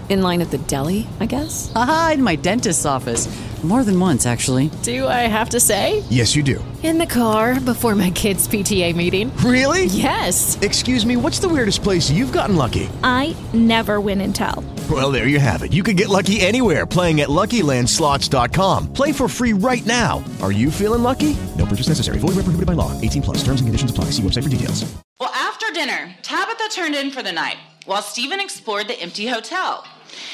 In 0.11 0.21
line 0.21 0.41
at 0.41 0.51
the 0.51 0.57
deli, 0.57 1.07
I 1.21 1.25
guess? 1.25 1.71
Aha, 1.73 2.11
in 2.15 2.21
my 2.21 2.35
dentist's 2.35 2.85
office. 2.85 3.29
More 3.63 3.85
than 3.85 3.97
once, 3.97 4.25
actually. 4.25 4.69
Do 4.83 5.07
I 5.07 5.21
have 5.29 5.51
to 5.51 5.59
say? 5.61 6.03
Yes, 6.09 6.35
you 6.35 6.43
do. 6.43 6.61
In 6.83 6.97
the 6.97 7.05
car 7.05 7.61
before 7.61 7.95
my 7.95 8.09
kids' 8.09 8.45
PTA 8.45 8.93
meeting. 8.93 9.31
Really? 9.37 9.85
Yes. 9.85 10.59
Excuse 10.61 11.05
me, 11.05 11.15
what's 11.15 11.39
the 11.39 11.47
weirdest 11.47 11.81
place 11.81 12.11
you've 12.11 12.33
gotten 12.33 12.57
lucky? 12.57 12.89
I 13.03 13.37
never 13.53 14.01
win 14.01 14.19
and 14.19 14.35
tell. 14.35 14.65
Well, 14.89 15.11
there 15.11 15.27
you 15.27 15.39
have 15.39 15.63
it. 15.63 15.71
You 15.71 15.81
can 15.83 15.95
get 15.95 16.09
lucky 16.09 16.41
anywhere 16.41 16.85
playing 16.85 17.21
at 17.21 17.29
LuckyLandSlots.com. 17.29 18.91
Play 18.91 19.13
for 19.13 19.29
free 19.29 19.53
right 19.53 19.85
now. 19.85 20.21
Are 20.41 20.51
you 20.51 20.71
feeling 20.71 21.03
lucky? 21.03 21.37
No 21.57 21.65
purchase 21.65 21.87
necessary. 21.87 22.17
Void 22.17 22.35
where 22.35 22.43
prohibited 22.43 22.65
by 22.65 22.73
law. 22.73 22.91
18 22.99 23.21
plus. 23.21 23.37
Terms 23.37 23.61
and 23.61 23.67
conditions 23.69 23.91
apply. 23.91 24.05
See 24.05 24.23
website 24.23 24.43
for 24.43 24.49
details. 24.49 24.83
Well, 25.21 25.31
after 25.33 25.71
dinner, 25.71 26.13
Tabitha 26.23 26.67
turned 26.69 26.95
in 26.95 27.11
for 27.11 27.23
the 27.23 27.31
night 27.31 27.57
while 27.85 28.01
Stephen 28.01 28.39
explored 28.39 28.87
the 28.87 28.99
empty 28.99 29.27
hotel. 29.27 29.85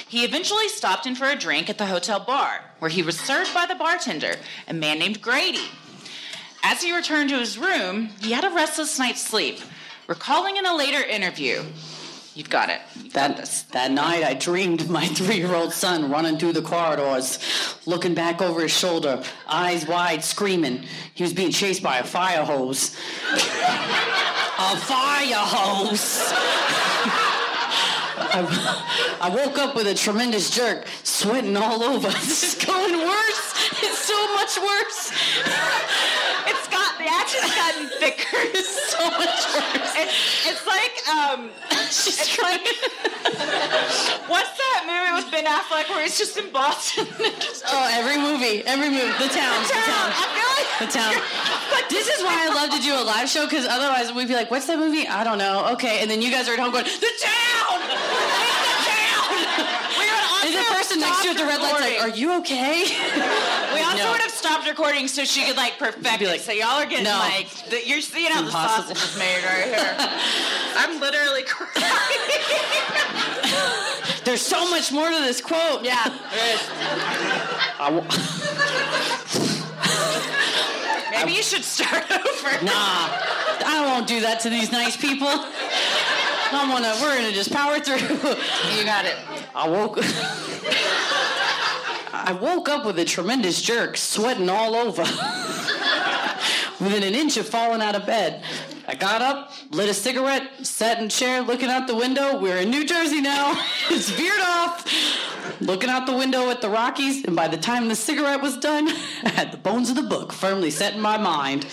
He 0.07 0.23
eventually 0.23 0.67
stopped 0.69 1.05
in 1.05 1.15
for 1.15 1.25
a 1.27 1.35
drink 1.35 1.69
at 1.69 1.77
the 1.77 1.85
hotel 1.85 2.19
bar, 2.19 2.63
where 2.79 2.89
he 2.89 3.03
was 3.03 3.19
served 3.19 3.53
by 3.53 3.65
the 3.65 3.75
bartender, 3.75 4.35
a 4.67 4.73
man 4.73 4.99
named 4.99 5.21
Grady. 5.21 5.69
As 6.63 6.81
he 6.81 6.95
returned 6.95 7.29
to 7.29 7.39
his 7.39 7.57
room, 7.57 8.09
he 8.21 8.31
had 8.31 8.43
a 8.43 8.49
restless 8.49 8.97
night's 8.99 9.21
sleep, 9.21 9.59
recalling 10.07 10.57
in 10.57 10.65
a 10.65 10.75
later 10.75 11.01
interview. 11.01 11.63
You've 12.35 12.49
got 12.51 12.69
it. 12.69 12.81
You've 12.95 13.13
got 13.13 13.29
That, 13.29 13.37
this. 13.37 13.61
that 13.71 13.89
night, 13.91 14.23
I 14.23 14.35
dreamed 14.35 14.89
my 14.89 15.05
three 15.07 15.37
year 15.37 15.55
old 15.55 15.73
son 15.73 16.11
running 16.11 16.37
through 16.37 16.53
the 16.53 16.61
corridors, 16.61 17.39
looking 17.87 18.13
back 18.13 18.41
over 18.43 18.61
his 18.61 18.71
shoulder, 18.71 19.23
eyes 19.47 19.87
wide, 19.87 20.23
screaming. 20.23 20.83
He 21.15 21.23
was 21.23 21.33
being 21.33 21.51
chased 21.51 21.81
by 21.81 21.97
a 21.97 22.03
fire 22.03 22.43
hose. 22.43 22.95
a 23.33 24.75
fire 24.77 25.33
hose! 25.35 26.33
I, 28.33 29.17
I 29.21 29.29
woke 29.29 29.57
up 29.57 29.75
with 29.75 29.87
a 29.87 29.93
tremendous 29.93 30.49
jerk, 30.49 30.87
sweating 31.03 31.55
all 31.57 31.83
over. 31.83 32.07
This 32.27 32.43
is 32.55 32.65
going 32.65 32.97
worse. 32.97 33.53
It's 33.81 33.99
so 33.99 34.17
much 34.35 34.57
worse. 34.59 35.11
It's 36.47 36.67
got 36.67 36.97
the 36.97 37.07
action's 37.07 37.53
gotten 37.55 37.89
thicker. 37.99 38.37
It's 38.57 38.91
so 38.91 39.09
much 39.11 39.41
worse. 39.53 39.93
It's, 39.95 40.47
it's 40.49 40.65
like 40.67 40.95
um, 41.07 41.49
it's 41.71 42.27
trying. 42.35 42.59
what's 44.27 44.53
that 44.57 44.81
movie 44.87 45.13
with 45.21 45.31
Ben 45.31 45.45
Affleck 45.45 45.89
where 45.89 46.03
he's 46.03 46.17
just 46.17 46.37
in 46.37 46.51
Boston? 46.51 47.07
Oh, 47.69 47.89
every 47.91 48.17
movie, 48.17 48.63
every 48.65 48.89
movie, 48.89 49.11
the 49.19 49.27
town, 49.27 49.59
the 49.63 49.73
town. 49.75 50.07
I 50.15 50.25
feel 50.31 50.49
like 50.55 50.69
The 50.79 50.97
town. 50.97 51.13
This 51.89 52.07
is 52.07 52.23
why 52.23 52.47
I 52.47 52.53
love 52.53 52.69
to 52.71 52.81
do 52.81 52.93
a 52.95 53.03
live 53.03 53.27
show 53.27 53.43
because 53.45 53.65
otherwise 53.67 54.13
we'd 54.13 54.27
be 54.29 54.35
like, 54.35 54.49
"What's 54.49 54.67
that 54.67 54.79
movie? 54.79 55.05
I 55.07 55.23
don't 55.25 55.37
know." 55.37 55.67
Okay, 55.73 55.99
and 56.01 56.09
then 56.09 56.21
you 56.21 56.31
guys 56.31 56.47
are 56.47 56.53
at 56.53 56.59
home 56.59 56.71
going, 56.71 56.85
"The 56.85 57.11
town." 57.19 57.81
It's 57.91 58.55
the 58.55 58.87
town. 58.87 59.35
we 59.99 60.05
would 60.07 60.23
And 60.47 60.53
the 60.53 60.56
have 60.56 60.56
person 60.73 60.99
next 60.99 61.21
to 61.21 61.27
you 61.27 61.31
at 61.33 61.37
the 61.37 61.45
red 61.45 61.61
light's 61.61 61.79
like, 61.81 62.01
"Are 62.01 62.09
you 62.09 62.33
okay?" 62.39 62.85
We 63.73 63.81
also 63.81 63.97
No. 64.03 64.11
would 64.11 64.21
have 64.21 64.31
stopped 64.31 64.67
recording 64.67 65.07
so 65.07 65.23
she 65.25 65.45
could 65.45 65.57
like 65.57 65.77
perfect 65.77 66.21
it. 66.21 66.41
So 66.41 66.51
y'all 66.51 66.79
are 66.81 66.85
getting 66.85 67.05
No. 67.05 67.17
like 67.17 67.47
the, 67.69 67.85
you're 67.87 68.01
seeing 68.01 68.31
how 68.31 68.41
the 68.41 68.47
Impossible. 68.47 68.95
sausage 68.95 69.09
is 69.11 69.17
made 69.17 69.43
right 69.43 69.65
here. 69.65 69.95
I'm 70.77 70.99
literally 70.99 71.43
crying. 71.43 71.73
There's 74.23 74.41
so 74.41 74.69
much 74.69 74.91
more 74.91 75.09
to 75.09 75.19
this 75.19 75.41
quote. 75.41 75.83
Yeah. 75.83 75.97
Maybe 81.11 81.33
you 81.33 81.43
should 81.43 81.63
start 81.63 82.03
over. 82.11 82.65
nah, 82.65 83.09
I 83.65 83.83
won't 83.85 84.07
do 84.07 84.19
that 84.21 84.39
to 84.41 84.49
these 84.49 84.71
nice 84.71 84.97
people. 84.97 85.27
I'm 86.51 86.69
gonna, 86.69 86.93
we're 87.01 87.17
gonna 87.17 87.31
just 87.31 87.51
power 87.51 87.79
through. 87.79 87.97
You 88.77 88.85
got 88.85 89.05
it. 89.05 89.15
I 89.55 89.67
woke. 89.67 89.97
I 92.13 92.31
woke 92.33 92.69
up 92.69 92.85
with 92.85 92.99
a 92.99 93.05
tremendous 93.05 93.61
jerk, 93.61 93.95
sweating 93.95 94.49
all 94.49 94.75
over, 94.75 95.01
within 96.83 97.03
an 97.03 97.15
inch 97.15 97.37
of 97.37 97.47
falling 97.47 97.81
out 97.81 97.95
of 97.95 98.05
bed. 98.05 98.43
I 98.89 98.95
got 98.95 99.21
up, 99.21 99.51
lit 99.71 99.89
a 99.89 99.93
cigarette, 99.93 100.65
sat 100.65 100.99
in 100.99 101.05
a 101.05 101.09
chair, 101.09 101.41
looking 101.41 101.69
out 101.69 101.87
the 101.87 101.95
window. 101.95 102.39
We're 102.39 102.57
in 102.57 102.69
New 102.69 102.85
Jersey 102.85 103.19
now. 103.21 103.61
it's 103.89 104.09
veered 104.09 104.39
off. 104.39 104.85
Looking 105.59 105.89
out 105.89 106.05
the 106.05 106.15
window 106.15 106.49
at 106.49 106.61
the 106.61 106.69
Rockies, 106.69 107.25
and 107.25 107.35
by 107.35 107.47
the 107.49 107.57
time 107.57 107.89
the 107.89 107.95
cigarette 107.95 108.41
was 108.41 108.57
done, 108.57 108.87
I 109.23 109.29
had 109.29 109.51
the 109.51 109.57
bones 109.57 109.89
of 109.89 109.95
the 109.97 110.03
book 110.03 110.31
firmly 110.31 110.69
set 110.71 110.93
in 110.93 111.01
my 111.01 111.17
mind. 111.17 111.65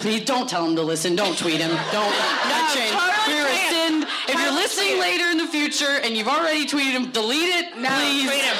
Please 0.00 0.24
don't 0.24 0.48
tell 0.48 0.66
him 0.66 0.76
to 0.76 0.82
listen. 0.82 1.16
Don't 1.16 1.36
tweet 1.36 1.60
him. 1.60 1.70
Don't. 1.70 2.12
that 2.12 2.72
change. 2.76 2.92
totally 2.92 3.34
We're 3.34 3.48
him. 3.48 4.00
rescind. 4.02 4.28
If 4.28 4.40
you're 4.40 4.52
listening 4.54 5.00
later 5.00 5.24
in 5.30 5.38
the 5.38 5.46
future 5.46 5.98
and 6.04 6.14
you've 6.16 6.28
already 6.28 6.66
tweeted 6.66 6.92
him, 6.92 7.10
delete 7.10 7.48
it. 7.54 7.76
No, 7.78 7.88
please. 7.88 8.26
tweet 8.26 8.42
him. 8.42 8.56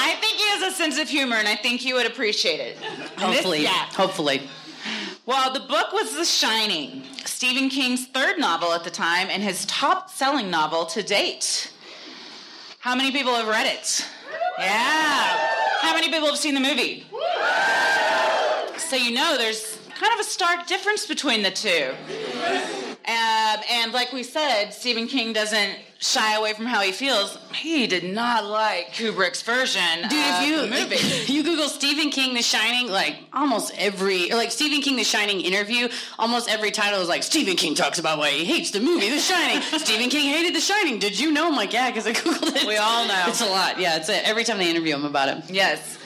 I 0.00 0.16
think 0.20 0.34
he 0.34 0.48
has 0.50 0.72
a 0.72 0.76
sense 0.76 0.98
of 0.98 1.08
humor, 1.08 1.36
and 1.36 1.48
I 1.48 1.56
think 1.56 1.84
you 1.84 1.94
would 1.96 2.06
appreciate 2.06 2.60
it. 2.60 2.78
And 2.82 3.02
this- 3.02 3.20
Hopefully. 3.20 3.62
yeah. 3.64 3.86
Hopefully. 3.94 4.48
Well, 5.28 5.52
the 5.52 5.60
book 5.60 5.92
was 5.92 6.16
The 6.16 6.24
Shining, 6.24 7.02
Stephen 7.26 7.68
King's 7.68 8.06
third 8.06 8.38
novel 8.38 8.72
at 8.72 8.82
the 8.82 8.90
time 8.90 9.28
and 9.30 9.42
his 9.42 9.66
top 9.66 10.08
selling 10.08 10.50
novel 10.50 10.86
to 10.86 11.02
date. 11.02 11.70
How 12.78 12.94
many 12.94 13.12
people 13.12 13.34
have 13.34 13.46
read 13.46 13.66
it? 13.66 14.06
Yeah. 14.58 15.36
How 15.82 15.92
many 15.92 16.08
people 16.08 16.28
have 16.28 16.38
seen 16.38 16.54
the 16.54 16.60
movie? 16.60 17.04
So 18.78 18.96
you 18.96 19.10
know 19.10 19.36
there's 19.36 19.78
kind 20.00 20.14
of 20.14 20.20
a 20.20 20.24
stark 20.24 20.66
difference 20.66 21.04
between 21.04 21.42
the 21.42 21.50
two. 21.50 22.87
Um, 23.08 23.60
and 23.70 23.92
like 23.94 24.12
we 24.12 24.22
said, 24.22 24.68
Stephen 24.70 25.06
King 25.06 25.32
doesn't 25.32 25.78
shy 25.98 26.36
away 26.36 26.52
from 26.52 26.66
how 26.66 26.82
he 26.82 26.92
feels. 26.92 27.38
He 27.54 27.86
did 27.86 28.04
not 28.04 28.44
like 28.44 28.88
Kubrick's 28.92 29.40
version 29.40 30.02
Dude, 30.10 30.12
of 30.12 30.42
if 30.42 30.46
you 30.46 30.60
the 30.60 30.66
movie. 30.66 31.32
you 31.32 31.42
Google 31.42 31.70
Stephen 31.70 32.10
King 32.10 32.34
The 32.34 32.42
Shining, 32.42 32.90
like 32.92 33.16
almost 33.32 33.72
every 33.78 34.30
or 34.30 34.36
like 34.36 34.52
Stephen 34.52 34.82
King 34.82 34.96
The 34.96 35.04
Shining 35.04 35.40
interview, 35.40 35.88
almost 36.18 36.50
every 36.50 36.70
title 36.70 37.00
is 37.00 37.08
like 37.08 37.22
Stephen 37.22 37.56
King 37.56 37.74
talks 37.74 37.98
about 37.98 38.18
why 38.18 38.28
he 38.28 38.44
hates 38.44 38.72
the 38.72 38.80
movie 38.80 39.08
The 39.08 39.20
Shining. 39.20 39.62
Stephen 39.78 40.10
King 40.10 40.30
hated 40.30 40.54
The 40.54 40.60
Shining. 40.60 40.98
Did 40.98 41.18
you 41.18 41.32
know? 41.32 41.48
I'm 41.48 41.56
like, 41.56 41.72
yeah, 41.72 41.90
because 41.90 42.06
I 42.06 42.12
googled 42.12 42.56
it. 42.56 42.66
We 42.66 42.76
all 42.76 43.08
know. 43.08 43.24
It's 43.28 43.40
a 43.40 43.46
lot. 43.46 43.80
Yeah, 43.80 43.96
it's 43.96 44.10
every 44.10 44.44
time 44.44 44.58
they 44.58 44.68
interview 44.68 44.94
him 44.94 45.06
about 45.06 45.28
it. 45.30 45.50
Yes. 45.50 45.96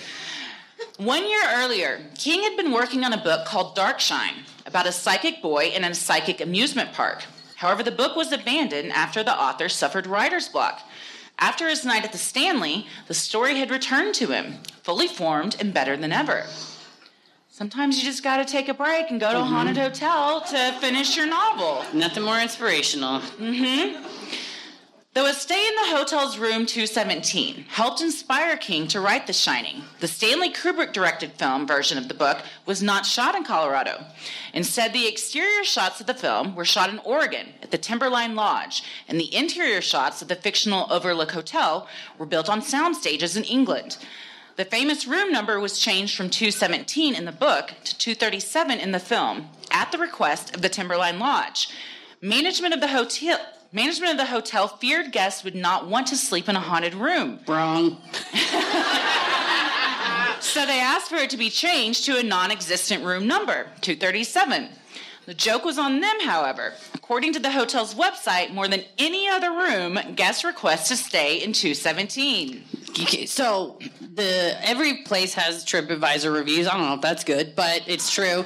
One 0.99 1.29
year 1.29 1.43
earlier, 1.49 2.01
King 2.17 2.45
had 2.45 2.57
been 2.57 2.71
working 2.71 3.03
on 3.03 3.13
a 3.13 3.19
book 3.19 3.45
called 3.45 3.77
Darkshine 3.77 4.45
about 4.73 4.87
a 4.87 4.93
psychic 4.93 5.43
boy 5.43 5.67
in 5.67 5.85
a 5.85 5.95
psychic 5.95 6.41
amusement 6.41 6.95
park. 6.95 7.25
However, 7.57 7.83
the 7.83 7.91
book 7.91 8.17
was 8.17 8.33
abandoned 8.33 8.91
after 8.93 9.23
the 9.23 9.39
author 9.39 9.69
suffered 9.69 10.07
writer's 10.07 10.49
block. 10.49 10.81
After 11.39 11.69
his 11.69 11.85
night 11.85 12.07
at 12.07 12.13
the 12.13 12.19
Stanley, 12.19 12.87
the 13.07 13.13
story 13.13 13.57
had 13.59 13.71
returned 13.71 14.15
to 14.15 14.29
him, 14.29 14.61
fully 14.83 15.09
formed 15.09 15.59
and 15.61 15.75
better 15.75 15.95
than 15.95 16.11
ever. 16.11 16.47
Sometimes 17.51 17.99
you 17.99 18.05
just 18.05 18.25
gotta 18.25 18.47
take 18.47 18.71
a 18.71 18.75
break 18.75 19.11
and 19.11 19.21
go 19.21 19.31
to 19.31 19.41
a 19.41 19.45
haunted 19.45 19.77
hotel 19.77 20.41
to 20.41 20.73
finish 20.81 21.19
your 21.19 21.27
novel. 21.27 21.85
Nothing 21.93 22.23
more 22.23 22.41
inspirational. 22.41 23.21
Mm-hmm. 23.21 24.03
Though 25.15 25.27
a 25.27 25.35
stay 25.35 25.69
in 25.69 25.75
the 25.75 25.95
hotel's 25.95 26.39
room 26.39 26.65
217 26.65 27.67
helped 27.69 28.01
inspire 28.01 28.57
King 28.57 28.89
to 28.89 29.01
write 29.01 29.27
The 29.27 29.35
Shining, 29.35 29.83
the 30.01 30.09
Stanley 30.09 30.51
Kubrick 30.51 30.95
directed 30.95 31.33
film 31.33 31.67
version 31.67 31.99
of 31.99 32.09
the 32.09 32.15
book 32.15 32.39
was 32.65 32.83
not 32.83 33.05
shot 33.05 33.35
in 33.35 33.45
Colorado. 33.45 34.07
Instead, 34.55 34.95
the 34.95 35.07
exterior 35.07 35.65
shots 35.65 36.01
of 36.01 36.07
the 36.07 36.15
film 36.15 36.55
were 36.55 36.65
shot 36.65 36.89
in 36.89 36.99
Oregon 37.01 37.49
at 37.63 37.71
the 37.71 37.77
Timberline 37.77 38.35
Lodge, 38.35 38.85
and 39.07 39.21
the 39.21 39.35
interior 39.35 39.83
shots 39.83 40.23
of 40.23 40.29
the 40.29 40.35
fictional 40.35 40.91
Overlook 40.91 41.33
Hotel 41.33 41.87
were 42.17 42.25
built 42.25 42.49
on 42.49 42.63
sound 42.63 42.97
stages 42.97 43.37
in 43.37 43.45
England. 43.45 43.99
The 44.57 44.65
famous 44.65 45.07
room 45.07 45.31
number 45.31 45.61
was 45.61 45.79
changed 45.79 46.17
from 46.17 46.31
217 46.31 47.15
in 47.15 47.27
the 47.27 47.33
book 47.33 47.75
to 47.85 47.99
237 47.99 48.81
in 48.81 48.93
the 48.93 48.99
film 48.99 49.51
at 49.71 49.93
the 49.93 49.99
request 49.99 50.55
of 50.55 50.63
the 50.63 50.71
Timberline 50.71 51.19
Lodge. 51.19 51.69
Management 52.23 52.73
of 52.73 52.81
the 52.81 52.89
hotel 52.89 53.39
management 53.73 54.13
of 54.13 54.19
the 54.19 54.27
hotel 54.27 54.69
feared 54.69 55.13
guests 55.13 55.43
would 55.45 55.55
not 55.55 55.89
want 55.89 56.07
to 56.09 56.17
sleep 56.17 56.49
in 56.49 56.57
a 56.57 56.61
haunted 56.61 56.95
room. 56.95 57.41
Wrong. 57.49 57.99
So 60.43 60.67
they 60.67 60.81
asked 60.81 61.09
for 61.09 61.17
it 61.17 61.31
to 61.31 61.37
be 61.37 61.49
changed 61.49 62.05
to 62.07 62.19
a 62.19 62.23
non-existent 62.23 63.05
room 63.05 63.29
number, 63.29 63.69
237. 63.81 64.69
The 65.27 65.35
joke 65.35 65.65
was 65.65 65.79
on 65.79 66.01
them, 66.01 66.17
however. 66.21 66.73
According 66.95 67.35
to 67.35 67.39
the 67.39 67.51
hotel's 67.51 67.95
website, 67.95 68.53
more 68.53 68.67
than 68.67 68.83
any 68.99 69.29
other 69.29 69.51
room, 69.53 69.99
guests 70.17 70.43
request 70.45 70.89
to 70.89 70.97
stay 70.97 71.37
in 71.43 71.53
217. 71.53 72.65
Okay, 73.01 73.25
So 73.25 73.79
the 74.15 74.55
every 74.69 74.99
place 75.05 75.33
has 75.35 75.65
TripAdvisor 75.65 76.31
reviews. 76.35 76.67
I 76.67 76.73
don't 76.77 76.83
know 76.89 76.95
if 76.95 77.01
that's 77.01 77.25
good, 77.25 77.55
but 77.57 77.85
it's 77.87 78.13
true. 78.13 78.45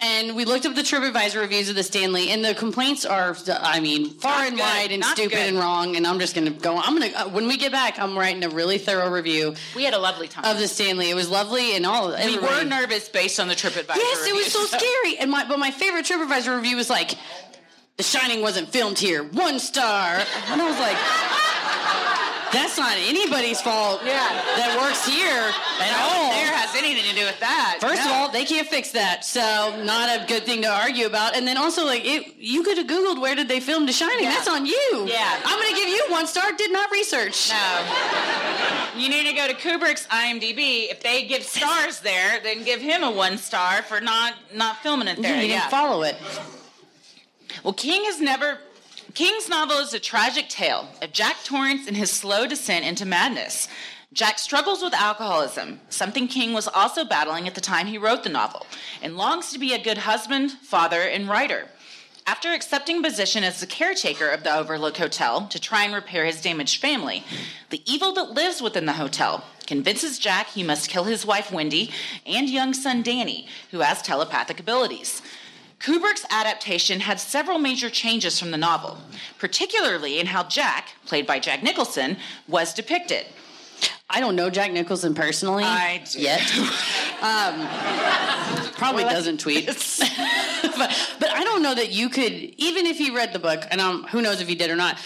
And 0.00 0.34
we 0.34 0.44
looked 0.44 0.66
up 0.66 0.74
the 0.74 0.82
TripAdvisor 0.82 1.40
reviews 1.40 1.68
of 1.68 1.76
the 1.76 1.84
Stanley, 1.84 2.30
and 2.30 2.44
the 2.44 2.54
complaints 2.54 3.04
are, 3.04 3.36
I 3.60 3.78
mean, 3.78 4.10
far 4.10 4.38
Not 4.38 4.46
and 4.48 4.56
good, 4.56 4.62
wide 4.62 4.90
and 4.90 5.00
not 5.02 5.16
stupid 5.16 5.36
good. 5.36 5.48
and 5.50 5.58
wrong. 5.58 5.94
And 5.94 6.06
I'm 6.08 6.18
just 6.18 6.34
gonna 6.34 6.50
go. 6.50 6.76
I'm 6.76 6.98
gonna 6.98 7.12
uh, 7.14 7.28
when 7.28 7.46
we 7.46 7.56
get 7.56 7.70
back, 7.70 8.00
I'm 8.00 8.18
writing 8.18 8.42
a 8.42 8.48
really 8.48 8.78
thorough 8.78 9.10
review 9.10 9.54
We 9.76 9.84
had 9.84 9.94
a 9.94 9.98
lovely 10.00 10.26
time. 10.26 10.44
of 10.44 10.58
the 10.58 10.66
Stanley. 10.66 11.10
It 11.10 11.14
was 11.14 11.30
lovely 11.30 11.76
and 11.76 11.86
all. 11.86 12.08
we 12.08 12.36
were 12.38 12.64
nervous 12.64 13.08
based 13.08 13.38
on 13.38 13.46
the 13.46 13.54
TripAdvisor 13.54 13.94
Yes, 13.96 14.26
it 14.26 14.34
was 14.34 14.46
so 14.50 14.60
reviews. 14.62 14.70
scary. 14.80 15.18
And 15.18 15.30
my 15.30 15.44
but 15.46 15.60
my 15.60 15.70
favorite 15.70 16.04
TripAdvisor 16.14 16.56
review 16.56 16.76
was 16.76 16.88
like, 16.88 17.16
"The 17.96 18.02
Shining 18.02 18.40
wasn't 18.40 18.70
filmed 18.70 18.98
here, 18.98 19.24
one 19.24 19.58
star." 19.58 20.22
And 20.48 20.62
I 20.62 20.68
was 20.68 20.78
like, 20.78 21.43
"That's 22.54 22.78
not 22.78 22.96
anybody's 22.96 23.60
fault. 23.60 24.00
Yeah. 24.04 24.14
that 24.56 24.78
works 24.80 25.04
here 25.06 25.52
at 25.80 25.90
No 25.90 25.98
all." 26.06 26.30
there 26.32 26.52
has 26.54 26.74
anything 26.76 27.04
to 27.10 27.14
do 27.14 27.24
with 27.26 27.38
that. 27.40 27.78
First 27.80 28.02
of 28.02 28.10
all, 28.12 28.30
they 28.30 28.44
can't 28.44 28.66
fix 28.68 28.90
that, 28.92 29.24
so 29.24 29.82
not 29.84 30.08
a 30.08 30.24
good 30.26 30.44
thing 30.44 30.62
to 30.62 30.68
argue 30.68 31.06
about. 31.06 31.36
And 31.36 31.46
then 31.46 31.56
also, 31.58 31.84
like, 31.84 32.04
it, 32.04 32.36
you 32.38 32.62
could 32.62 32.78
have 32.78 32.86
Googled 32.86 33.20
where 33.20 33.34
did 33.34 33.48
they 33.48 33.60
film 33.60 33.86
The 33.86 33.92
Shining. 33.92 34.24
Yeah. 34.24 34.30
That's 34.32 34.48
on 34.48 34.64
you. 34.66 35.04
Yeah. 35.06 35.40
I'm 35.44 35.58
gonna 35.60 35.76
give 35.76 35.88
you 35.88 36.04
one 36.08 36.26
star. 36.26 36.52
Did 36.52 36.72
not 36.72 36.90
research. 36.90 37.50
No. 37.50 37.80
You 38.96 39.08
need 39.08 39.26
to 39.28 39.32
go 39.34 39.48
to 39.48 39.54
Kubrick's 39.54 40.06
IMDb. 40.06 40.90
If 40.90 41.02
they 41.02 41.24
give 41.26 41.42
stars 41.58 42.00
there, 42.00 42.40
then 42.42 42.62
give 42.64 42.80
him 42.80 43.02
a 43.02 43.10
one 43.10 43.38
star 43.38 43.82
for 43.82 44.00
not 44.00 44.34
not 44.54 44.78
filming 44.82 45.08
it 45.08 45.20
there. 45.20 45.34
You 45.34 45.40
didn't 45.42 45.50
Yeah. 45.52 45.68
follow 45.68 46.02
it. 46.02 46.16
Well, 47.62 47.72
King 47.72 48.04
has 48.04 48.20
never. 48.20 48.58
King's 49.14 49.48
novel 49.48 49.76
is 49.76 49.94
a 49.94 50.00
tragic 50.00 50.48
tale 50.48 50.88
of 51.00 51.12
Jack 51.12 51.36
Torrance 51.44 51.86
and 51.86 51.96
his 51.96 52.10
slow 52.10 52.48
descent 52.48 52.84
into 52.84 53.06
madness. 53.06 53.68
Jack 54.12 54.40
struggles 54.40 54.82
with 54.82 54.92
alcoholism, 54.92 55.80
something 55.88 56.26
King 56.26 56.52
was 56.52 56.66
also 56.66 57.04
battling 57.04 57.46
at 57.46 57.54
the 57.54 57.60
time 57.60 57.86
he 57.86 57.96
wrote 57.96 58.24
the 58.24 58.28
novel, 58.28 58.66
and 59.00 59.16
longs 59.16 59.52
to 59.52 59.58
be 59.60 59.72
a 59.72 59.82
good 59.82 59.98
husband, 59.98 60.50
father, 60.50 61.00
and 61.00 61.28
writer. 61.28 61.68
After 62.26 62.52
accepting 62.52 62.98
a 62.98 63.02
position 63.02 63.44
as 63.44 63.60
the 63.60 63.68
caretaker 63.68 64.28
of 64.28 64.42
the 64.42 64.52
Overlook 64.52 64.96
Hotel 64.96 65.46
to 65.46 65.60
try 65.60 65.84
and 65.84 65.94
repair 65.94 66.24
his 66.24 66.42
damaged 66.42 66.80
family, 66.80 67.22
the 67.70 67.82
evil 67.88 68.12
that 68.14 68.32
lives 68.32 68.60
within 68.60 68.86
the 68.86 68.94
hotel 68.94 69.44
convinces 69.68 70.18
Jack 70.18 70.48
he 70.48 70.64
must 70.64 70.90
kill 70.90 71.04
his 71.04 71.24
wife 71.24 71.52
Wendy 71.52 71.92
and 72.26 72.50
young 72.50 72.74
son 72.74 73.02
Danny, 73.02 73.46
who 73.70 73.78
has 73.78 74.02
telepathic 74.02 74.58
abilities. 74.58 75.22
Kubrick's 75.84 76.24
adaptation 76.30 77.00
had 77.00 77.20
several 77.20 77.58
major 77.58 77.90
changes 77.90 78.38
from 78.38 78.50
the 78.52 78.56
novel, 78.56 78.96
particularly 79.38 80.18
in 80.18 80.26
how 80.26 80.44
Jack, 80.44 80.94
played 81.04 81.26
by 81.26 81.38
Jack 81.38 81.62
Nicholson, 81.62 82.16
was 82.48 82.72
depicted. 82.72 83.26
I 84.08 84.20
don't 84.20 84.34
know 84.34 84.48
Jack 84.48 84.72
Nicholson 84.72 85.14
personally 85.14 85.64
I 85.64 86.02
do. 86.10 86.20
yet. 86.20 86.40
Um, 87.22 87.66
probably 88.72 89.04
doesn't 89.04 89.40
tweet. 89.40 89.64
but, 89.66 91.16
but 91.20 91.30
I 91.30 91.42
don't 91.42 91.62
know 91.62 91.74
that 91.74 91.90
you 91.90 92.10
could, 92.10 92.32
even 92.32 92.84
if 92.84 93.00
you 93.00 93.16
read 93.16 93.32
the 93.32 93.38
book, 93.38 93.64
and 93.70 93.80
um, 93.80 94.04
who 94.04 94.20
knows 94.20 94.42
if 94.42 94.50
you 94.50 94.56
did 94.56 94.70
or 94.70 94.76
not. 94.76 94.98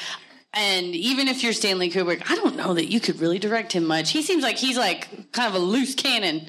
And 0.52 0.96
even 0.96 1.28
if 1.28 1.44
you're 1.44 1.52
Stanley 1.52 1.90
Kubrick, 1.90 2.28
I 2.28 2.34
don't 2.34 2.56
know 2.56 2.74
that 2.74 2.86
you 2.86 2.98
could 2.98 3.20
really 3.20 3.38
direct 3.38 3.72
him 3.72 3.84
much. 3.84 4.10
He 4.10 4.22
seems 4.22 4.42
like 4.42 4.56
he's 4.56 4.76
like 4.76 5.30
kind 5.30 5.54
of 5.54 5.60
a 5.60 5.64
loose 5.64 5.94
cannon. 5.94 6.46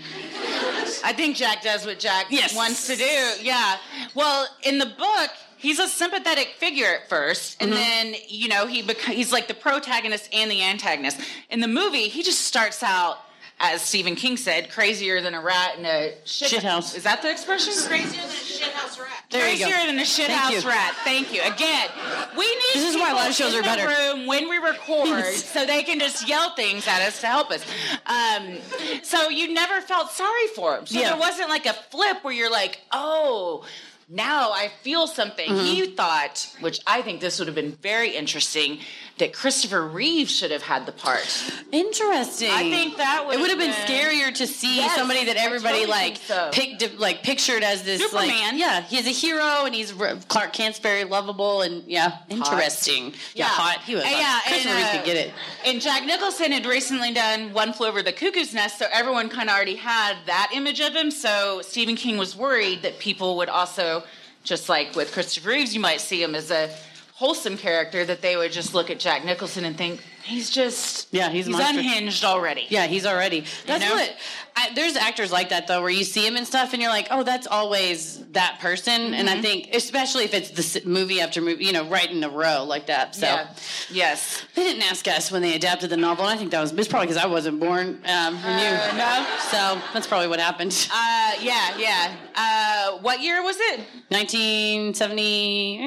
I 1.03 1.13
think 1.13 1.35
Jack 1.35 1.61
does 1.63 1.85
what 1.85 1.99
Jack 1.99 2.27
Yes. 2.29 2.55
wants 2.55 2.87
to 2.87 2.95
do. 2.95 3.31
Yeah. 3.41 3.77
Well, 4.15 4.47
in 4.63 4.77
the 4.79 4.85
book, 4.87 5.29
he's 5.57 5.79
a 5.79 5.87
sympathetic 5.87 6.49
figure 6.57 6.87
at 6.87 7.09
1st 7.09 7.57
and 7.59 7.71
Mm-hmm. 7.71 7.79
then 7.79 8.15
you 8.27 8.47
know 8.49 8.65
he 8.67 8.81
bec- 8.81 8.97
he's 8.99 9.31
like 9.31 9.47
the 9.47 9.53
protagonist 9.53 10.29
and 10.33 10.49
the 10.49 10.63
antagonist. 10.63 11.19
In 11.49 11.59
the 11.59 11.67
movie, 11.67 12.07
he 12.09 12.23
just 12.23 12.41
starts 12.41 12.83
out. 12.83 13.17
As 13.61 13.81
Stephen 13.81 14.15
King 14.15 14.37
said, 14.37 14.71
crazier 14.71 15.19
than 15.21 15.33
a 15.33 15.41
rat 15.41 15.77
in 15.77 15.85
a 15.85 16.13
shit, 16.23 16.47
Shit 16.49 16.63
house. 16.63 16.95
Is 16.95 17.03
that 17.03 17.21
the 17.21 17.29
expression? 17.29 17.73
Crazier 17.73 18.21
than 18.21 18.29
a 18.29 18.33
shit 18.33 18.71
house 18.71 18.97
rat. 18.97 19.25
There 19.31 19.53
you 19.53 19.59
go. 19.59 19.69
than 19.85 19.99
a 19.99 20.05
shit 20.05 20.27
Thank 20.27 20.39
house 20.39 20.63
you. 20.63 20.69
rat. 20.69 20.95
Thank 21.03 21.33
you. 21.33 21.41
Again, 21.41 21.89
we 22.37 22.45
need 22.47 22.59
This 22.75 22.95
is 22.95 22.95
why 22.95 23.09
people 23.09 23.23
live 23.25 23.33
shows 23.35 23.55
are 23.55 23.61
better. 23.61 23.87
room 23.87 24.27
when 24.27 24.47
we 24.49 24.57
record 24.59 25.25
so 25.33 25.65
they 25.65 25.83
can 25.83 25.99
just 25.99 26.25
yell 26.27 26.51
things 26.55 26.87
at 26.87 27.01
us 27.01 27.19
to 27.19 27.27
help 27.27 27.51
us. 27.51 27.65
Um, 28.05 28.59
so 29.03 29.27
you 29.27 29.53
never 29.53 29.81
felt 29.81 30.11
sorry 30.11 30.47
for 30.55 30.77
him. 30.77 30.85
So 30.85 30.97
Yeah. 30.97 31.09
there 31.09 31.19
wasn't 31.19 31.49
like 31.49 31.65
a 31.65 31.73
flip 31.73 32.23
where 32.23 32.33
you're 32.33 32.49
like, 32.51 32.79
oh, 32.93 33.65
now 34.07 34.51
I 34.51 34.69
feel 34.81 35.05
something. 35.05 35.49
Mm-hmm. 35.49 35.65
He 35.65 35.85
thought, 35.87 36.47
which 36.61 36.79
I 36.87 37.01
think 37.03 37.19
this 37.21 37.37
would 37.39 37.47
have 37.47 37.55
been 37.55 37.73
very 37.73 38.15
interesting, 38.15 38.79
that 39.19 39.33
Christopher 39.33 39.85
Reeve 39.87 40.29
should 40.29 40.51
have 40.51 40.63
had 40.63 40.85
the 40.85 40.91
part. 40.91 41.25
Interesting. 41.71 42.49
I 42.51 42.69
think 42.69 42.97
that 42.97 43.25
would 43.25 43.35
it 43.35 43.39
would 43.39 43.49
have 43.49 43.59
been 43.59 43.71
been- 43.71 43.85
scarier 43.87 44.33
to 44.33 44.47
see 44.47 44.77
Yes, 44.77 44.95
somebody 44.95 45.25
that 45.25 45.35
everybody 45.37 45.85
totally 45.85 45.91
like 45.91 46.17
so. 46.17 46.49
picked, 46.51 46.97
like 46.99 47.21
pictured 47.23 47.63
as 47.63 47.83
this 47.83 48.01
like 48.13 48.29
Superman. 48.29 48.57
yeah, 48.57 48.81
he's 48.81 49.05
a 49.07 49.11
hero 49.11 49.65
and 49.65 49.75
he's 49.75 49.91
Clark 50.27 50.53
Kent's 50.53 50.79
very 50.79 51.03
lovable 51.03 51.61
and 51.61 51.83
yeah, 51.85 52.17
interesting. 52.29 53.13
Yeah, 53.35 53.45
hot. 53.45 53.81
He 53.83 53.95
was. 53.95 54.03
Uh, 54.03 54.07
yeah, 54.09 54.39
Christopher 54.47 54.69
and, 54.69 54.77
Reeve 54.77 54.85
uh, 54.87 54.97
could 54.97 55.05
get 55.05 55.17
it. 55.17 55.33
And 55.65 55.81
Jack 55.81 56.05
Nicholson 56.05 56.51
had 56.51 56.65
recently 56.65 57.13
done 57.13 57.53
One 57.53 57.73
Flew 57.73 57.87
Over 57.87 58.01
the 58.01 58.13
Cuckoo's 58.13 58.53
Nest, 58.53 58.79
so 58.79 58.85
everyone 58.91 59.29
kind 59.29 59.49
of 59.49 59.55
already 59.55 59.75
had 59.75 60.15
that 60.25 60.51
image 60.53 60.79
of 60.81 60.93
him. 60.95 61.11
So 61.11 61.61
Stephen 61.63 61.95
King 61.95 62.17
was 62.17 62.35
worried 62.35 62.81
that 62.83 62.99
people 62.99 63.37
would 63.37 63.49
also, 63.49 64.03
just 64.43 64.69
like 64.69 64.95
with 64.95 65.11
Christopher 65.11 65.49
Reeves, 65.49 65.73
you 65.75 65.79
might 65.81 66.01
see 66.01 66.21
him 66.23 66.35
as 66.35 66.49
a 66.51 66.69
wholesome 67.19 67.57
character, 67.57 68.05
that 68.05 68.21
they 68.21 68.37
would 68.37 68.49
just 68.49 68.73
look 68.73 68.89
at 68.89 68.97
Jack 68.97 69.25
Nicholson 69.25 69.65
and 69.65 69.77
think 69.77 70.01
he's 70.23 70.49
just 70.49 71.09
Yeah, 71.11 71.29
he's 71.29 71.47
he's 71.47 71.59
unhinged 71.59 72.23
already. 72.23 72.65
Yeah, 72.69 72.87
he's 72.87 73.05
already. 73.05 73.43
That's 73.65 73.83
know? 73.83 73.93
what. 73.93 74.15
I, 74.55 74.73
there's 74.73 74.95
actors 74.95 75.31
like 75.31 75.49
that 75.49 75.67
though, 75.67 75.81
where 75.81 75.89
you 75.89 76.03
see 76.03 76.25
him 76.25 76.35
and 76.35 76.45
stuff, 76.45 76.73
and 76.73 76.81
you're 76.81 76.91
like, 76.91 77.07
oh, 77.11 77.23
that's 77.23 77.47
always 77.47 78.23
that 78.31 78.59
person. 78.59 79.13
And 79.13 79.27
Mm-hmm. 79.29 79.37
I 79.39 79.41
think, 79.41 79.69
especially 79.75 80.23
if 80.25 80.33
it's 80.33 80.49
the 80.51 80.81
movie 80.89 81.21
after 81.21 81.41
movie, 81.41 81.63
you 81.65 81.71
know, 81.71 81.87
right 81.87 82.09
in 82.09 82.23
a 82.23 82.29
row 82.29 82.63
like 82.63 82.87
that. 82.87 83.15
So 83.15 83.25
Yeah. 83.27 83.47
Yes. 83.91 84.43
they 84.55 84.63
didn't 84.63 84.83
ask 84.83 85.07
us 85.07 85.31
when 85.31 85.41
they 85.41 85.55
adapted 85.55 85.89
the 85.89 85.97
novel, 85.97 86.25
and 86.25 86.33
I 86.33 86.37
think 86.37 86.51
that 86.51 86.59
was 86.61 86.71
it's 86.73 86.87
probably 86.87 87.07
because 87.07 87.21
I 87.23 87.27
wasn't 87.27 87.59
born. 87.59 88.01
Um, 88.05 88.35
and 88.43 88.61
you, 88.61 88.97
no. 88.97 89.25
So 89.51 89.81
that's 89.93 90.07
probably 90.07 90.27
what 90.27 90.39
happened. 90.39 90.71
Uh, 90.93 91.33
yeah, 91.41 91.77
yeah. 91.77 92.15
Uh, 92.35 92.97
what 92.99 93.21
year 93.21 93.41
was 93.43 93.57
it? 93.59 93.79
1970. 94.09 95.77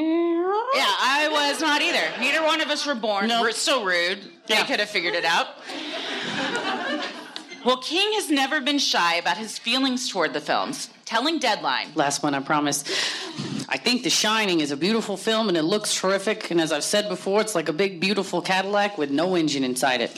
Yeah, 0.74 0.84
I 0.86 1.28
was 1.30 1.60
not 1.60 1.82
either. 1.82 2.02
Neither 2.20 2.42
one 2.42 2.60
of 2.60 2.68
us 2.70 2.86
were 2.86 2.94
born. 2.94 3.28
No. 3.28 3.40
We're 3.42 3.52
so 3.52 3.84
rude. 3.84 4.18
They 4.46 4.54
Yeah. 4.54 4.64
could 4.66 4.80
have 4.80 4.88
figured 4.88 5.14
it 5.14 5.24
out. 5.24 5.48
Well, 7.64 7.76
King 7.78 8.12
has 8.14 8.28
never 8.30 8.60
been 8.60 8.78
shy 8.78 9.14
about 9.16 9.36
his 9.36 9.58
feelings 9.58 10.08
toward 10.08 10.32
the 10.32 10.40
films. 10.40 10.90
Telling 11.04 11.38
Deadline, 11.38 11.88
Last 11.94 12.22
one, 12.22 12.34
I 12.34 12.40
promise. 12.40 12.82
I 13.68 13.76
think 13.76 14.02
The 14.02 14.10
Shining 14.10 14.60
is 14.60 14.70
a 14.72 14.76
beautiful 14.76 15.16
film 15.16 15.48
and 15.48 15.56
it 15.56 15.62
looks 15.62 15.94
terrific. 15.94 16.50
And 16.50 16.60
as 16.60 16.72
I've 16.72 16.84
said 16.84 17.08
before, 17.08 17.40
it's 17.40 17.54
like 17.54 17.68
a 17.68 17.72
big, 17.72 18.00
beautiful 18.00 18.42
Cadillac 18.42 18.98
with 18.98 19.10
no 19.10 19.36
engine 19.36 19.62
inside 19.64 20.00
it. 20.00 20.12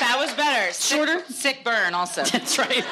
that 0.00 0.16
was 0.18 0.32
better. 0.34 0.72
Sick- 0.72 0.96
Shorter? 0.96 1.24
Sick 1.32 1.64
burn, 1.64 1.94
also. 1.94 2.24
That's 2.32 2.58
right. 2.58 2.84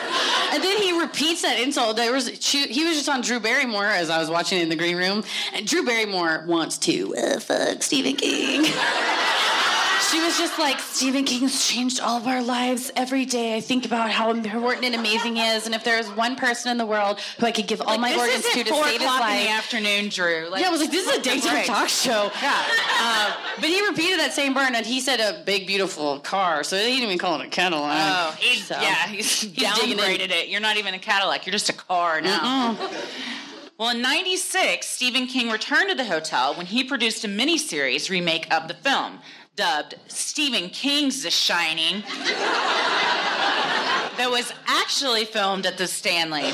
And 0.53 0.63
then 0.63 0.79
he 0.79 0.99
repeats 0.99 1.43
that 1.43 1.59
insult. 1.61 1.97
There 1.97 2.13
was 2.13 2.31
she, 2.41 2.67
he 2.69 2.85
was 2.85 2.97
just 2.97 3.09
on 3.09 3.21
Drew 3.21 3.41
Barrymore 3.41 3.87
as 3.87 4.09
I 4.11 4.19
was 4.19 4.31
watching 4.31 4.59
it 4.59 4.63
in 4.63 4.69
the 4.69 4.77
green 4.77 4.97
room, 4.97 5.25
and 5.53 5.67
Drew 5.67 5.85
Barrymore 5.85 6.45
wants 6.47 6.79
to 6.79 7.15
uh, 7.17 7.41
fuck 7.41 7.83
Stephen 7.83 8.17
King. 8.17 8.65
She 10.11 10.21
was 10.21 10.37
just 10.37 10.59
like, 10.59 10.79
Stephen 10.81 11.25
King's 11.25 11.67
changed 11.67 12.01
all 12.01 12.19
of 12.19 12.27
our 12.27 12.43
lives. 12.43 12.91
Every 12.97 13.25
day 13.25 13.57
I 13.57 13.61
think 13.61 13.87
about 13.87 14.11
how 14.11 14.31
important 14.31 14.85
and 14.85 14.95
amazing 14.95 15.37
he 15.37 15.43
is, 15.43 15.67
and 15.67 15.75
if 15.75 15.85
there 15.85 15.99
is 15.99 16.09
one 16.11 16.37
person 16.37 16.71
in 16.71 16.77
the 16.79 16.85
world 16.87 17.21
who 17.38 17.47
I 17.47 17.53
could 17.53 17.67
give 17.67 17.81
all 17.81 17.97
my 17.99 18.11
this 18.11 18.21
organs 18.21 18.45
to 18.53 18.65
to 18.65 18.71
four 18.71 18.85
save 18.85 19.01
his 19.01 19.03
o'clock 19.03 19.31
in 19.31 19.45
the 19.45 19.51
afternoon, 19.51 20.09
Drew. 20.09 20.49
Like, 20.51 20.61
yeah, 20.61 20.69
I 20.69 20.71
was 20.71 20.81
like, 20.81 20.91
this 20.91 21.07
is 21.07 21.17
a 21.17 21.23
daytime 21.23 21.53
break. 21.53 21.67
talk 21.67 21.88
show. 21.88 22.31
Yeah. 22.43 22.65
Uh, 23.01 23.37
but 23.57 23.65
he 23.65 23.87
repeated 23.87 24.19
that 24.21 24.33
same 24.33 24.53
burn, 24.55 24.75
and 24.75 24.85
he 24.85 25.01
said 25.01 25.21
a 25.21 25.43
big, 25.45 25.67
beautiful 25.67 26.19
car, 26.21 26.65
so 26.65 26.77
he 26.77 26.85
didn't 26.85 27.05
even 27.05 27.19
call 27.19 27.41
it 27.41 27.47
a 27.47 27.49
Cadillac. 27.49 27.97
Oh, 27.99 28.37
he's, 28.38 28.67
So, 28.67 28.75
yeah, 28.81 29.07
he's, 29.09 29.45
in. 29.45 29.51
downgraded 29.55 30.31
it. 30.31 30.49
You're 30.49 30.61
not 30.61 30.77
even 30.77 30.95
a 30.95 30.99
Cadillac. 30.99 31.47
You're 31.47 31.53
just 31.53 31.69
a 31.69 31.75
car 31.75 32.21
now. 32.21 32.77
Well, 33.79 33.91
in 33.91 34.03
96, 34.03 34.87
Stephen 34.87 35.27
King 35.27 35.51
returned 35.51 35.88
to 35.88 35.97
the 35.97 36.05
hotel 36.05 36.55
when 36.55 36.67
he 36.67 36.85
produced 36.85 37.25
a 37.25 37.29
miniseries 37.29 38.11
remake 38.11 38.53
of 38.55 38.69
the 38.69 38.75
film, 38.75 39.19
dubbed 39.57 39.95
Stephen 40.09 40.69
King's 40.71 41.23
The 41.23 41.31
Shining, 41.31 42.03
that 44.17 44.29
was 44.31 44.53
actually 44.67 45.25
filmed 45.25 45.67
at 45.67 45.79
the 45.79 45.87
Stanley. 45.87 46.51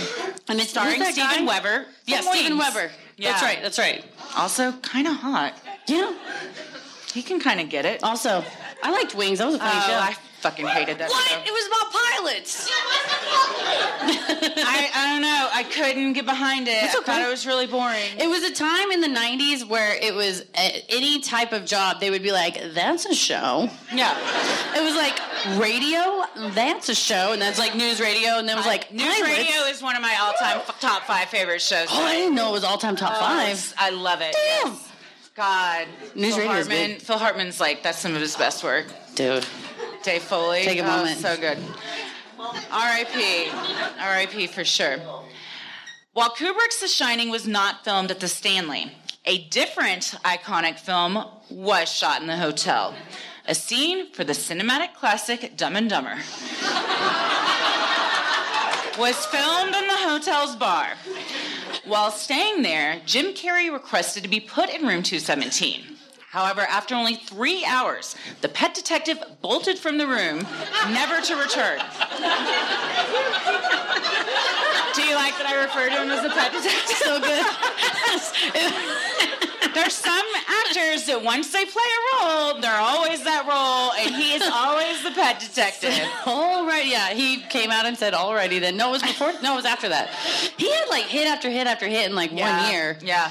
And 0.48 0.58
it's 0.60 0.70
Starring 0.70 1.02
Steven 1.04 1.14
guy? 1.14 1.44
Weber. 1.44 1.86
Yeah, 2.06 2.20
from 2.22 2.32
Steven 2.34 2.58
Wings. 2.58 2.74
Weber. 2.74 2.90
Yeah. 3.16 3.30
That's 3.32 3.42
right. 3.42 3.58
That's 3.62 3.78
right. 3.78 4.04
Also, 4.36 4.72
kind 4.72 5.06
of 5.06 5.14
hot. 5.16 5.54
Yeah. 5.86 6.14
He 7.12 7.22
can 7.22 7.40
kind 7.40 7.60
of 7.60 7.68
get 7.68 7.84
it. 7.84 8.02
Also, 8.02 8.44
I 8.82 8.90
liked 8.92 9.14
Wings. 9.14 9.38
That 9.38 9.46
was 9.46 9.56
a 9.56 9.58
funny 9.58 9.72
Oh, 9.74 9.86
show. 9.88 9.94
I 9.94 10.16
fucking 10.40 10.66
hated 10.66 10.98
that 10.98 11.10
show. 11.10 11.18
It 11.46 11.52
was 11.52 11.66
about 11.66 11.92
pilots. 11.92 12.68
I, 14.00 14.90
I 14.94 15.10
don't 15.12 15.22
know. 15.22 15.48
I 15.52 15.62
couldn't 15.64 16.12
get 16.14 16.24
behind 16.26 16.68
it. 16.68 16.82
It's 16.84 16.94
I 16.94 16.98
okay. 16.98 17.06
thought 17.12 17.22
it 17.22 17.30
was 17.30 17.46
really 17.46 17.66
boring. 17.66 18.00
It 18.18 18.28
was 18.28 18.42
a 18.44 18.52
time 18.54 18.90
in 18.92 19.00
the 19.00 19.08
'90s 19.08 19.68
where 19.68 19.94
it 20.00 20.14
was 20.14 20.42
uh, 20.54 20.68
any 20.88 21.20
type 21.20 21.52
of 21.52 21.64
job 21.64 22.00
they 22.00 22.10
would 22.10 22.22
be 22.22 22.32
like, 22.32 22.60
"That's 22.74 23.06
a 23.06 23.14
show." 23.14 23.68
yeah. 23.94 24.16
It 24.76 24.82
was 24.82 24.94
like 24.96 25.18
radio. 25.60 26.24
That's 26.54 26.88
a 26.88 26.94
show, 26.94 27.32
and 27.32 27.40
that's 27.42 27.58
like 27.58 27.74
news 27.74 28.00
radio, 28.00 28.38
and 28.38 28.48
then 28.48 28.56
it 28.56 28.60
was 28.60 28.66
like 28.66 28.92
News 28.92 29.04
pilots. 29.20 29.38
Radio 29.38 29.56
is 29.68 29.82
one 29.82 29.96
of 29.96 30.02
my 30.02 30.16
all-time 30.20 30.58
f- 30.58 30.80
top 30.80 31.02
five 31.04 31.28
favorite 31.28 31.60
shows. 31.62 31.88
Oh, 31.90 32.04
I 32.04 32.14
didn't 32.14 32.34
know 32.34 32.50
it 32.50 32.52
was 32.52 32.64
all-time 32.64 32.96
top 32.96 33.12
Oh, 33.16 33.20
five. 33.20 33.74
I 33.78 33.90
love 33.90 34.20
it. 34.20 34.34
Damn. 34.62 34.72
yes. 34.72 34.84
God. 35.34 35.86
News 36.14 36.34
Phil 36.36 36.44
Radio 36.46 36.58
is 36.60 36.66
Hartman. 36.68 36.98
Phil 37.00 37.18
Hartman's 37.18 37.60
like 37.60 37.82
that's 37.82 37.98
some 37.98 38.14
of 38.14 38.20
his 38.20 38.36
best 38.36 38.62
work. 38.64 38.86
Dude, 39.14 39.46
Dave 40.02 40.22
Foley. 40.22 40.64
Take 40.64 40.80
a 40.80 40.84
oh. 40.86 41.06
So 41.06 41.36
good. 41.36 41.58
R.I.P. 42.38 43.50
R.I.P. 44.00 44.46
for 44.46 44.64
sure. 44.64 44.98
While 46.12 46.30
Kubrick's 46.30 46.80
The 46.80 46.88
Shining 46.88 47.30
was 47.30 47.46
not 47.46 47.84
filmed 47.84 48.10
at 48.10 48.20
the 48.20 48.28
Stanley, 48.28 48.92
a 49.24 49.46
different 49.48 50.14
iconic 50.24 50.78
film 50.78 51.24
was 51.50 51.90
shot 51.90 52.20
in 52.20 52.26
the 52.26 52.36
hotel. 52.36 52.94
A 53.46 53.54
scene 53.54 54.12
for 54.12 54.24
the 54.24 54.32
cinematic 54.32 54.94
classic 54.94 55.56
Dumb 55.56 55.76
and 55.76 55.88
Dumber 55.90 56.16
was 58.98 59.26
filmed 59.26 59.74
in 59.74 59.86
the 59.86 59.96
hotel's 59.96 60.56
bar. 60.56 60.88
While 61.84 62.10
staying 62.10 62.62
there, 62.62 63.00
Jim 63.06 63.34
Carrey 63.34 63.72
requested 63.72 64.22
to 64.22 64.28
be 64.28 64.40
put 64.40 64.68
in 64.70 64.82
room 64.82 65.02
217. 65.02 65.97
However, 66.30 66.60
after 66.60 66.94
only 66.94 67.14
three 67.14 67.64
hours, 67.64 68.14
the 68.42 68.50
pet 68.50 68.74
detective 68.74 69.18
bolted 69.40 69.78
from 69.78 69.96
the 69.96 70.06
room, 70.06 70.46
never 70.92 71.22
to 71.22 71.36
return. 71.36 71.78
Do 74.94 75.02
you 75.04 75.14
like 75.14 75.32
that 75.38 75.46
I 75.46 75.54
refer 75.62 75.88
to 75.88 76.02
him 76.02 76.10
as 76.10 76.22
the 76.22 76.28
pet 76.28 76.52
detective? 76.52 76.96
so 77.00 77.18
good. 77.18 77.44
There's 79.74 79.94
some 79.94 80.26
actors 80.48 81.06
that 81.06 81.22
once 81.22 81.50
they 81.50 81.64
play 81.64 81.82
a 81.82 82.24
role, 82.24 82.60
they're 82.60 82.80
always 82.80 83.24
that 83.24 83.46
role, 83.46 83.92
and 83.98 84.14
he 84.14 84.34
is 84.34 84.42
always 84.42 85.02
the 85.02 85.12
pet 85.12 85.40
detective. 85.40 85.94
All 86.26 86.66
right, 86.66 86.86
yeah. 86.86 87.10
He 87.14 87.40
came 87.42 87.70
out 87.70 87.86
and 87.86 87.96
said, 87.96 88.12
"Alrighty 88.12 88.60
then." 88.60 88.76
No, 88.76 88.88
it 88.88 88.92
was 88.92 89.02
before. 89.02 89.32
No, 89.42 89.52
it 89.54 89.56
was 89.56 89.64
after 89.64 89.88
that. 89.88 90.10
He 90.56 90.70
had 90.70 90.88
like 90.88 91.04
hit 91.04 91.26
after 91.26 91.48
hit 91.48 91.66
after 91.66 91.86
hit 91.86 92.08
in 92.08 92.14
like 92.16 92.32
one 92.32 92.70
year. 92.70 92.98
Yeah. 93.02 93.30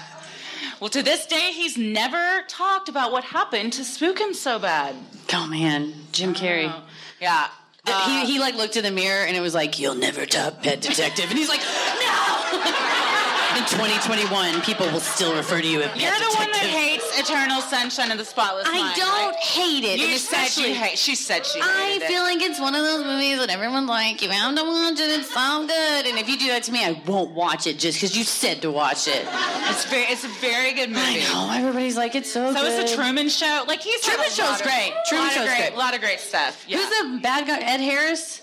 Well, 0.80 0.90
to 0.92 1.02
this 1.02 1.26
day, 1.26 1.52
he's 1.54 1.78
never 1.78 2.44
talked 2.48 2.88
about 2.88 3.12
what 3.12 3.24
happened 3.24 3.74
to 3.74 3.84
spook 3.84 4.20
him 4.20 4.34
so 4.34 4.60
bad. 4.60 4.96
Oh 5.34 5.48
man, 5.48 5.94
Jim 6.12 6.32
oh, 6.32 6.34
Carrey. 6.34 6.74
Yeah. 7.20 7.48
Th- 7.86 7.98
he, 8.06 8.22
uh, 8.22 8.26
he 8.26 8.40
like 8.40 8.56
looked 8.56 8.78
in 8.78 8.84
the 8.84 8.92
mirror 8.92 9.26
and 9.26 9.36
it 9.36 9.40
was 9.40 9.56
like, 9.56 9.80
"You'll 9.80 9.96
never 9.96 10.26
top 10.26 10.62
Pet 10.62 10.82
Detective," 10.82 11.30
and 11.30 11.38
he's 11.38 11.50
like, 11.50 11.62
"No." 11.62 13.24
in 13.56 13.64
2021, 13.70 14.62
people 14.62 14.86
will 14.92 15.00
still 15.00 15.36
refer 15.36 15.62
to 15.62 15.68
you 15.68 15.82
as 15.82 15.92
Pet 15.92 16.02
You're 16.02 16.12
the 16.20 16.36
one 16.38 16.52
that 16.52 16.62
Detective. 16.62 16.70
hates 16.70 17.20
Eternal 17.20 17.62
Sunshine 17.62 18.12
of 18.12 18.18
the 18.18 18.26
Spotless 18.26 18.68
I 18.68 18.78
Mind. 18.80 18.96
don't 18.98 19.30
right? 19.32 19.36
hate 19.38 19.84
it. 19.84 20.00
You 20.00 20.18
said 20.18 20.46
especially- 20.46 20.64
she 20.66 20.74
hate. 20.74 20.98
She 21.00 21.16
said 21.16 21.46
she. 21.46 21.60
I 21.62 21.92
hated 21.94 22.08
feel 22.08 22.22
it. 22.24 22.36
like 22.36 22.42
it's 22.42 22.60
one 22.60 22.76
of 22.76 22.84
those 22.84 23.04
movies 23.06 23.40
that 23.40 23.50
everyone's 23.50 23.90
like, 23.90 24.22
you 24.22 24.30
have 24.30 24.56
to 24.56 24.64
watch 24.64 25.00
it. 25.00 25.20
It's 25.20 25.34
so 25.34 25.66
good. 25.68 26.06
And 26.08 26.18
if 26.20 26.28
you 26.30 26.38
do 26.38 26.48
that 26.48 26.64
to 26.64 26.72
me, 26.72 26.84
I 26.86 27.02
won't 27.06 27.32
watch 27.32 27.68
it 27.68 27.80
just 27.80 27.98
because 28.00 28.16
you 28.18 28.24
said 28.24 28.62
to 28.64 28.72
watch 28.72 29.08
it. 29.08 29.26
it's 29.70 29.86
very. 29.86 30.04
It's 30.04 30.24
a 30.24 30.30
very 30.40 30.74
good 30.74 30.90
movie. 30.90 31.02
I 31.26 31.34
know 31.34 31.52
everybody's 31.52 31.98
like, 31.98 32.16
it's 32.16 32.32
so, 32.32 32.54
So 32.54 32.62
good. 32.62 32.72
is 32.84 32.90
the 32.92 32.96
Truman 32.96 33.30
Show. 33.30 33.64
Like 33.68 33.82
he's 33.82 34.02
Truman 34.02 34.26
a 34.28 34.30
Show's 34.30 34.60
of- 34.60 34.64
great. 34.64 34.94
Truman 35.08 35.26
lot 35.28 35.32
of 35.32 35.34
Show's 35.38 35.48
great. 35.48 35.58
great. 35.70 35.78
lot 35.78 35.94
of 35.96 36.02
great 36.02 36.20
stuff. 36.20 36.66
Yeah. 36.68 36.78
Who's 36.78 36.90
the 36.90 37.20
bad 37.22 37.48
guy? 37.48 37.60
Ed 37.60 37.80
Harris. 37.82 38.42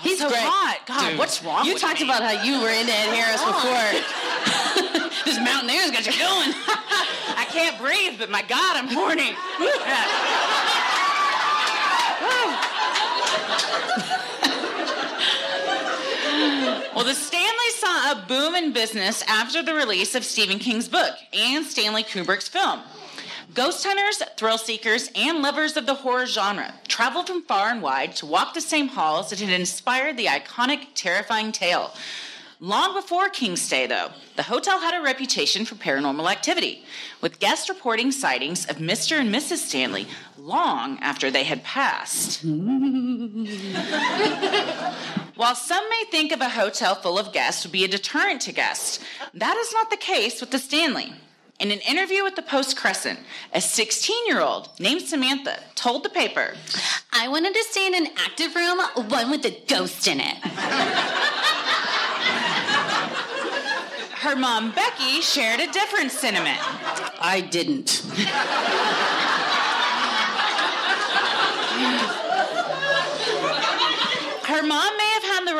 He's 0.00 0.18
so 0.18 0.28
great. 0.28 0.40
hot. 0.42 0.80
God, 0.86 1.10
Dude, 1.10 1.18
what's 1.18 1.42
wrong 1.42 1.64
You 1.64 1.78
talked 1.78 2.00
me? 2.00 2.06
about 2.06 2.22
how 2.22 2.42
you 2.42 2.60
were 2.60 2.68
into 2.68 2.92
Ed 2.92 3.14
Harris 3.14 3.40
oh, 3.42 3.52
before. 3.54 5.10
this 5.24 5.38
mountaineer's 5.38 5.90
got 5.90 6.04
you 6.06 6.12
going. 6.12 6.52
I 7.36 7.46
can't 7.50 7.78
breathe, 7.78 8.18
but 8.18 8.30
my 8.30 8.42
God, 8.42 8.76
I'm 8.76 8.88
horny. 8.88 9.34
well, 16.94 17.04
the 17.04 17.14
Stanley 17.14 17.70
saw 17.76 18.12
a 18.12 18.24
boom 18.26 18.54
in 18.54 18.72
business 18.72 19.22
after 19.28 19.62
the 19.62 19.74
release 19.74 20.14
of 20.14 20.24
Stephen 20.24 20.58
King's 20.58 20.88
book 20.88 21.14
and 21.32 21.64
Stanley 21.64 22.02
Kubrick's 22.02 22.48
film. 22.48 22.80
Ghost 23.52 23.84
hunters, 23.84 24.22
thrill 24.36 24.58
seekers, 24.58 25.10
and 25.14 25.42
lovers 25.42 25.76
of 25.76 25.86
the 25.86 25.94
horror 25.94 26.26
genre 26.26 26.74
traveled 26.88 27.26
from 27.28 27.42
far 27.42 27.70
and 27.70 27.82
wide 27.82 28.16
to 28.16 28.26
walk 28.26 28.54
the 28.54 28.60
same 28.60 28.88
halls 28.88 29.30
that 29.30 29.40
had 29.40 29.50
inspired 29.50 30.16
the 30.16 30.26
iconic, 30.26 30.86
terrifying 30.94 31.52
tale. 31.52 31.92
Long 32.60 32.94
before 32.94 33.28
King's 33.28 33.60
Stay, 33.60 33.86
though, 33.86 34.10
the 34.36 34.44
hotel 34.44 34.80
had 34.80 34.98
a 34.98 35.02
reputation 35.02 35.66
for 35.66 35.74
paranormal 35.74 36.30
activity, 36.30 36.84
with 37.20 37.38
guests 37.40 37.68
reporting 37.68 38.10
sightings 38.10 38.64
of 38.66 38.76
Mr. 38.76 39.20
and 39.20 39.34
Mrs. 39.34 39.58
Stanley 39.58 40.06
long 40.38 40.98
after 41.00 41.30
they 41.30 41.44
had 41.44 41.62
passed. 41.64 42.42
While 45.36 45.56
some 45.56 45.90
may 45.90 46.04
think 46.10 46.32
of 46.32 46.40
a 46.40 46.48
hotel 46.48 46.94
full 46.94 47.18
of 47.18 47.32
guests 47.32 47.64
would 47.64 47.72
be 47.72 47.84
a 47.84 47.88
deterrent 47.88 48.40
to 48.42 48.52
guests, 48.52 49.00
that 49.34 49.56
is 49.56 49.72
not 49.72 49.90
the 49.90 49.96
case 49.96 50.40
with 50.40 50.50
the 50.50 50.58
Stanley. 50.58 51.12
In 51.60 51.70
an 51.70 51.78
interview 51.80 52.24
with 52.24 52.34
the 52.34 52.42
Post 52.42 52.76
Crescent, 52.76 53.20
a 53.52 53.60
16 53.60 54.26
year 54.26 54.40
old 54.40 54.70
named 54.80 55.02
Samantha 55.02 55.60
told 55.76 56.02
the 56.02 56.08
paper, 56.08 56.54
I 57.12 57.28
wanted 57.28 57.54
to 57.54 57.62
stay 57.70 57.86
in 57.86 57.94
an 57.94 58.08
active 58.16 58.56
room, 58.56 58.80
one 59.08 59.30
with 59.30 59.44
a 59.46 59.56
ghost 59.68 60.08
in 60.08 60.18
it. 60.20 60.36
her 64.24 64.34
mom 64.34 64.72
Becky 64.72 65.20
shared 65.20 65.60
a 65.60 65.70
different 65.70 66.10
sentiment. 66.10 66.58
I 67.20 67.40
didn't. 67.40 68.02
Her 74.46 74.62
mom 74.62 74.96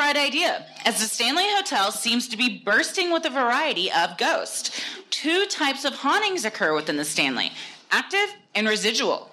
may 0.04 0.10
have 0.10 0.16
had 0.16 0.16
the 0.16 0.20
right 0.20 0.26
idea, 0.26 0.66
as 0.84 1.00
the 1.00 1.06
Stanley 1.06 1.44
Hotel 1.46 1.90
seems 1.90 2.28
to 2.28 2.36
be 2.36 2.58
bursting 2.58 3.12
with 3.12 3.24
a 3.24 3.30
variety 3.30 3.90
of 3.90 4.18
ghosts. 4.18 4.70
Two 5.10 5.46
types 5.46 5.84
of 5.84 5.94
hauntings 5.94 6.44
occur 6.44 6.74
within 6.74 6.96
the 6.96 7.04
Stanley 7.04 7.52
active 7.90 8.34
and 8.56 8.66
residual. 8.66 9.30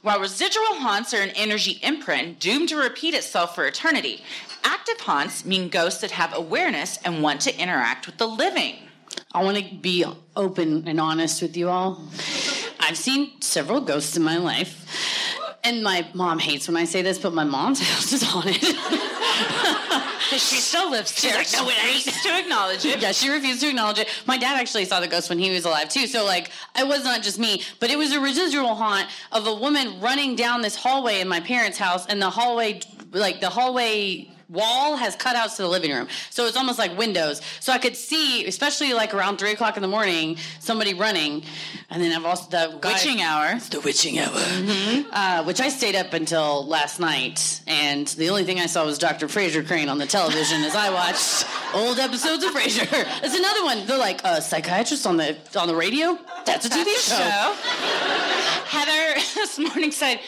While 0.00 0.20
residual 0.20 0.76
haunts 0.76 1.12
are 1.12 1.20
an 1.20 1.30
energy 1.30 1.78
imprint 1.82 2.40
doomed 2.40 2.70
to 2.70 2.76
repeat 2.76 3.12
itself 3.12 3.54
for 3.54 3.66
eternity, 3.66 4.22
active 4.64 5.00
haunts 5.00 5.44
mean 5.44 5.68
ghosts 5.68 6.00
that 6.00 6.12
have 6.12 6.32
awareness 6.34 6.98
and 7.04 7.22
want 7.22 7.42
to 7.42 7.60
interact 7.60 8.06
with 8.06 8.16
the 8.16 8.26
living. 8.26 8.76
I 9.32 9.44
want 9.44 9.58
to 9.58 9.74
be 9.74 10.06
open 10.36 10.88
and 10.88 10.98
honest 10.98 11.42
with 11.42 11.54
you 11.54 11.68
all. 11.68 12.02
I've 12.80 12.96
seen 12.96 13.42
several 13.42 13.82
ghosts 13.82 14.16
in 14.16 14.22
my 14.22 14.38
life. 14.38 14.86
And 15.64 15.82
my 15.82 16.08
mom 16.14 16.38
hates 16.38 16.66
when 16.66 16.76
I 16.78 16.84
say 16.84 17.02
this, 17.02 17.18
but 17.18 17.34
my 17.34 17.44
mom's 17.44 17.80
house 17.80 18.12
is 18.12 18.22
haunted. 18.22 18.74
She 20.36 20.56
still 20.56 20.90
lives 20.90 21.18
She's 21.18 21.34
like, 21.34 21.48
no, 21.52 21.68
it 21.68 21.84
ain't. 21.84 22.04
To 22.04 22.38
acknowledge 22.38 22.84
it. 22.84 23.00
Yeah, 23.00 23.12
she 23.12 23.28
refused 23.28 23.60
to 23.62 23.68
acknowledge 23.68 23.98
it. 23.98 24.08
My 24.26 24.36
dad 24.36 24.60
actually 24.60 24.84
saw 24.84 25.00
the 25.00 25.08
ghost 25.08 25.28
when 25.28 25.38
he 25.38 25.50
was 25.50 25.64
alive 25.64 25.88
too. 25.88 26.06
So 26.06 26.24
like, 26.24 26.50
it 26.76 26.86
was 26.86 27.04
not 27.04 27.22
just 27.22 27.38
me, 27.38 27.62
but 27.80 27.90
it 27.90 27.98
was 27.98 28.12
a 28.12 28.20
residual 28.20 28.74
haunt 28.74 29.06
of 29.32 29.46
a 29.46 29.54
woman 29.54 30.00
running 30.00 30.36
down 30.36 30.62
this 30.62 30.76
hallway 30.76 31.20
in 31.20 31.28
my 31.28 31.40
parents' 31.40 31.78
house, 31.78 32.06
and 32.06 32.20
the 32.20 32.30
hallway, 32.30 32.80
like 33.12 33.40
the 33.40 33.48
hallway 33.48 34.30
wall 34.48 34.96
has 34.96 35.16
cutouts 35.16 35.56
to 35.56 35.62
the 35.62 35.68
living 35.68 35.90
room. 35.92 36.08
So 36.30 36.46
it's 36.46 36.56
almost 36.56 36.78
like 36.78 36.96
windows. 36.96 37.40
So 37.60 37.72
I 37.72 37.78
could 37.78 37.96
see, 37.96 38.46
especially 38.46 38.92
like 38.94 39.12
around 39.14 39.38
three 39.38 39.52
o'clock 39.52 39.76
in 39.76 39.82
the 39.82 39.88
morning, 39.88 40.36
somebody 40.60 40.94
running. 40.94 41.42
And 41.90 42.02
then 42.02 42.12
I've 42.16 42.24
also 42.24 42.48
the 42.50 42.78
guy- 42.80 42.92
Witching 42.94 43.20
hour. 43.22 43.52
It's 43.56 43.68
the 43.68 43.80
witching 43.80 44.18
hour. 44.18 44.32
Uh, 45.12 45.44
which 45.44 45.60
I 45.60 45.68
stayed 45.68 45.94
up 45.96 46.12
until 46.12 46.66
last 46.66 46.98
night, 47.00 47.60
and 47.66 48.06
the 48.08 48.28
only 48.30 48.44
thing 48.44 48.58
I 48.60 48.66
saw 48.66 48.84
was 48.84 48.98
Dr. 48.98 49.26
Frasier 49.26 49.66
Crane 49.66 49.88
on 49.88 49.98
the 49.98 50.06
television 50.06 50.62
as 50.64 50.74
I 50.74 50.90
watched 50.90 51.46
old 51.74 51.98
episodes 51.98 52.42
of 52.44 52.50
Frasier. 52.52 52.88
It's 53.22 53.36
another 53.38 53.64
one. 53.64 53.86
They're 53.86 53.98
like 53.98 54.20
a 54.24 54.40
psychiatrist 54.42 55.06
on 55.06 55.16
the 55.16 55.36
on 55.58 55.68
the 55.68 55.74
radio. 55.74 56.18
That's 56.44 56.66
a 56.66 56.70
TV 56.70 56.84
That's 56.84 57.08
show. 57.08 57.16
show. 57.16 57.54
Heather 58.68 59.14
this 59.34 59.58
morning 59.58 59.92
said, 59.92 60.20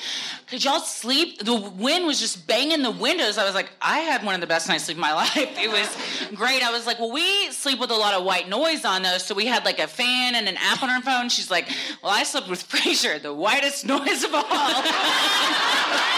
Could 0.51 0.65
y'all 0.65 0.81
sleep? 0.81 1.45
The 1.45 1.55
wind 1.55 2.07
was 2.07 2.19
just 2.19 2.45
banging 2.49 2.83
the 2.83 2.91
windows. 2.91 3.39
I 3.39 3.45
was 3.45 3.55
like, 3.55 3.71
I 3.81 4.01
had 4.01 4.25
one 4.25 4.35
of 4.35 4.41
the 4.41 4.49
best 4.49 4.69
nights 4.69 4.85
sleep 4.85 4.97
of 4.97 5.01
my 5.01 5.13
life. 5.25 5.37
It 5.37 5.71
was 5.71 5.89
great. 6.35 6.65
I 6.65 6.73
was 6.73 6.87
like, 6.87 6.99
Well, 6.99 7.13
we 7.13 7.53
sleep 7.53 7.79
with 7.79 7.93
a 7.93 7.97
lot 7.97 8.15
of 8.15 8.25
white 8.25 8.49
noise 8.49 8.85
on 8.85 9.03
those. 9.03 9.25
So 9.25 9.33
we 9.35 9.47
had 9.47 9.65
like 9.65 9.79
a 9.79 9.87
fan 9.87 10.35
and 10.35 10.49
an 10.49 10.57
app 10.59 10.83
on 10.83 10.91
our 10.91 11.03
phone. 11.03 11.29
She's 11.29 11.53
like, 11.53 11.69
Well, 12.03 12.11
I 12.13 12.25
slept 12.25 12.49
with 12.49 12.69
Frasier, 12.69 13.23
the 13.23 13.33
whitest 13.33 13.87
noise 13.87 14.25
of 14.25 14.35
all. 14.35 14.45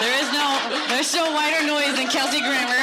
There 0.00 0.20
is 0.20 0.32
no 0.32 0.84
there's 0.88 1.14
no 1.14 1.32
whiter 1.32 1.64
noise 1.64 1.94
than 1.94 2.08
Kelsey 2.08 2.40
Grammer. 2.40 2.82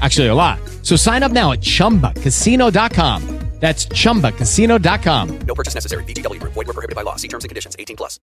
Actually, 0.00 0.28
a 0.28 0.34
lot. 0.34 0.58
So 0.82 0.96
sign 0.96 1.22
up 1.22 1.32
now 1.32 1.52
at 1.52 1.60
chumbacasino.com. 1.60 3.44
That's 3.60 3.86
chumbacasino.com. 3.86 5.38
No 5.46 5.54
purchase 5.54 5.74
necessary. 5.74 6.04
VGW 6.04 6.38
Group. 6.38 6.52
Void 6.52 6.66
were 6.66 6.74
prohibited 6.74 6.96
by 6.96 7.00
law. 7.00 7.16
See 7.16 7.28
terms 7.28 7.44
and 7.44 7.48
conditions. 7.48 7.74
18 7.78 7.96
plus. 7.96 8.20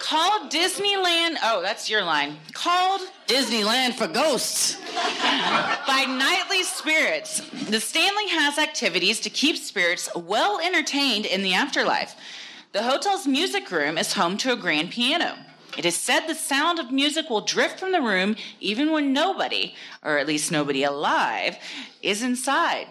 Called 0.00 0.52
Disneyland. 0.52 1.38
Oh, 1.42 1.60
that's 1.60 1.90
your 1.90 2.04
line. 2.04 2.36
Called 2.52 3.00
Disneyland 3.26 3.94
for 3.94 4.06
ghosts. 4.06 4.76
by 4.94 6.04
Nightly 6.06 6.62
Spirits. 6.62 7.40
The 7.68 7.80
Stanley 7.80 8.28
has 8.28 8.58
activities 8.58 9.18
to 9.20 9.30
keep 9.30 9.56
spirits 9.56 10.08
well 10.14 10.60
entertained 10.60 11.26
in 11.26 11.42
the 11.42 11.54
afterlife. 11.54 12.14
The 12.70 12.82
hotel's 12.84 13.26
music 13.26 13.70
room 13.72 13.98
is 13.98 14.12
home 14.12 14.36
to 14.36 14.52
a 14.52 14.56
grand 14.56 14.90
piano. 14.90 15.36
It 15.76 15.84
is 15.84 15.96
said 15.96 16.26
the 16.26 16.34
sound 16.34 16.78
of 16.78 16.90
music 16.92 17.28
will 17.28 17.40
drift 17.40 17.80
from 17.80 17.92
the 17.92 18.02
room 18.02 18.36
even 18.60 18.92
when 18.92 19.12
nobody, 19.12 19.74
or 20.02 20.18
at 20.18 20.26
least 20.26 20.52
nobody 20.52 20.84
alive, 20.84 21.56
is 22.02 22.22
inside. 22.22 22.86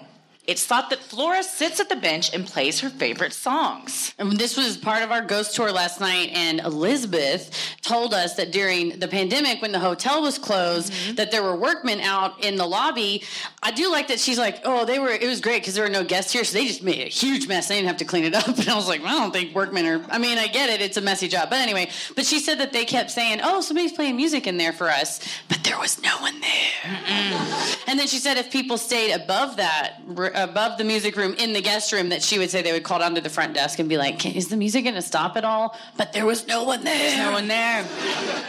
It's 0.46 0.66
thought 0.66 0.89
that 0.89 1.00
Flora 1.00 1.41
sits 1.41 1.80
at 1.80 1.88
the 1.88 1.96
bench 1.96 2.34
and 2.34 2.46
plays 2.46 2.82
her 2.82 2.89
favorite 2.89 3.32
songs. 3.32 4.14
And 4.20 4.34
this 4.34 4.58
was 4.58 4.76
part 4.76 5.02
of 5.02 5.10
our 5.12 5.22
ghost 5.22 5.56
tour 5.56 5.72
last 5.72 6.02
night, 6.02 6.32
and 6.34 6.60
Elizabeth 6.60 7.50
told 7.82 8.14
us 8.14 8.36
that 8.36 8.52
during 8.52 9.00
the 9.00 9.08
pandemic, 9.08 9.62
when 9.62 9.72
the 9.72 9.80
hotel 9.80 10.22
was 10.22 10.38
closed, 10.38 10.91
Mm-hmm. 10.94 11.16
that 11.16 11.32
there 11.32 11.44
were 11.44 11.56
workmen 11.56 12.00
out 12.02 12.44
in 12.44 12.56
the 12.58 12.66
lobby. 12.66 13.24
I 13.62 13.72
do 13.72 13.89
like 13.91 14.08
that 14.10 14.20
she's 14.20 14.38
like, 14.38 14.62
"Oh, 14.66 14.86
they 14.86 15.00
were. 15.00 15.10
It 15.10 15.28
was 15.28 15.39
great 15.39 15.62
because 15.62 15.76
there 15.76 15.84
were 15.84 15.89
no 15.89 16.04
guests 16.04 16.32
here, 16.32 16.44
so 16.44 16.58
they 16.58 16.66
just 16.66 16.84
made 16.84 17.00
a 17.00 17.10
huge 17.10 17.48
mess. 17.48 17.68
They 17.68 17.76
didn't 17.76 17.88
have 17.88 17.98
to 17.98 18.06
clean 18.06 18.26
it 18.26 18.34
up." 18.36 18.48
And 18.58 18.70
I 18.70 18.76
was 18.76 18.88
like, 18.88 19.02
"I 19.02 19.12
don't 19.12 19.32
think 19.32 19.56
workmen 19.56 19.86
are. 19.86 20.06
I 20.10 20.18
mean, 20.18 20.38
I 20.38 20.48
get 20.48 20.70
it. 20.70 20.82
It's 20.82 20.98
a 20.98 21.02
messy 21.02 21.28
job, 21.28 21.50
but 21.50 21.60
anyway." 21.60 21.89
But 22.16 22.26
she 22.26 22.39
said 22.39 22.60
that 22.60 22.74
they 22.74 22.86
kept 22.86 23.12
saying, 23.12 23.39
"Oh, 23.44 23.62
somebody's 23.62 23.94
playing 23.94 24.16
music 24.18 24.46
in 24.48 24.58
there 24.58 24.74
for 24.74 24.89
us," 24.89 25.20
but 25.48 25.64
there 25.64 25.80
was 25.80 26.02
no 26.02 26.18
one 26.20 26.39
there. 26.41 27.00
And 27.88 28.00
then 28.00 28.08
she 28.08 28.18
said 28.18 28.38
if 28.38 28.52
people 28.52 28.78
stayed 28.78 29.12
above 29.14 29.58
that, 29.58 30.00
above 30.36 30.77
the 30.77 30.84
music 30.84 31.15
room 31.15 31.34
in 31.36 31.53
the 31.53 31.61
guest 31.61 31.91
room, 31.91 32.09
that 32.09 32.21
she 32.23 32.39
would 32.39 32.49
say 32.49 32.61
they 32.61 32.71
would 32.71 32.84
call 32.84 32.99
down 32.99 33.15
to 33.15 33.21
the 33.21 33.29
front 33.29 33.53
desk 33.53 33.79
and 33.79 33.88
be 33.88 33.97
like, 33.97 34.25
"Is 34.25 34.47
the 34.49 34.57
music 34.57 34.84
going 34.84 34.95
to 34.95 35.01
stop 35.01 35.38
at 35.38 35.45
all?" 35.45 35.77
But 35.97 36.13
there 36.13 36.25
was 36.25 36.47
no 36.47 36.63
one 36.63 36.84
there. 36.84 36.97
There's 36.97 37.17
no 37.17 37.31
one 37.31 37.47
there. 37.47 37.86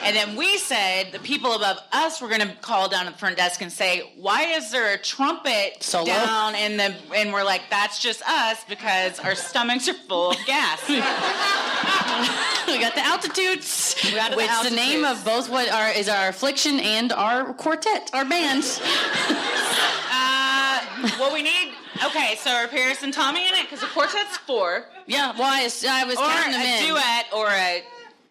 And 0.02 0.16
then 0.16 0.36
we 0.36 0.58
said 0.58 1.12
the 1.12 1.18
people 1.18 1.52
above 1.54 1.78
us 1.92 2.20
were 2.20 2.28
going 2.28 2.40
to 2.40 2.54
call 2.60 2.88
down 2.88 3.06
to 3.06 3.12
the 3.12 3.18
front 3.18 3.36
desk 3.36 3.60
and 3.62 3.72
say, 3.72 4.12
"Why 4.16 4.42
is 4.44 4.70
there 4.70 4.94
a 4.94 4.98
trumpet 4.98 5.82
Solo? 5.82 6.06
down 6.06 6.54
in 6.54 6.76
the?" 6.76 6.94
And 7.14 7.32
we're 7.32 7.44
like, 7.44 7.62
"That's 7.70 8.00
just 8.00 8.22
us 8.28 8.64
because 8.68 9.20
our 9.20 9.34
stomachs 9.34 9.88
are 9.88 9.94
full 9.94 10.30
of 10.30 10.38
gas." 10.46 10.88
we 12.66 12.80
got 12.80 12.94
the 12.94 13.04
altitudes. 13.04 13.96
We 14.04 14.12
got 14.14 14.30
the 14.30 14.36
which 14.36 14.50
the 14.62 14.74
name 14.74 15.04
of 15.04 15.24
both 15.24 15.48
what 15.50 15.70
are 15.70 15.90
is 15.90 16.08
our 16.08 16.28
affliction 16.28 16.80
and 16.80 17.12
our 17.12 17.52
quartet, 17.54 18.10
our 18.14 18.24
band. 18.24 18.64
uh, 20.10 20.80
what 21.18 21.32
we 21.32 21.42
need? 21.42 21.73
Okay, 22.06 22.34
so 22.38 22.50
are 22.50 22.66
Paris 22.68 23.02
and 23.02 23.12
Tommy 23.12 23.46
in 23.46 23.54
it? 23.54 23.62
Because 23.64 23.80
the 23.80 23.86
quartet's 23.86 24.36
four. 24.38 24.86
Yeah, 25.06 25.32
well, 25.38 25.44
I, 25.52 25.64
was- 25.64 25.84
I 25.84 26.04
was 26.04 26.16
or 26.16 26.24
counting 26.26 26.52
them 26.52 26.60
a 26.62 26.80
in. 26.80 26.86
duet 26.88 27.26
or 27.34 27.48
a 27.50 27.82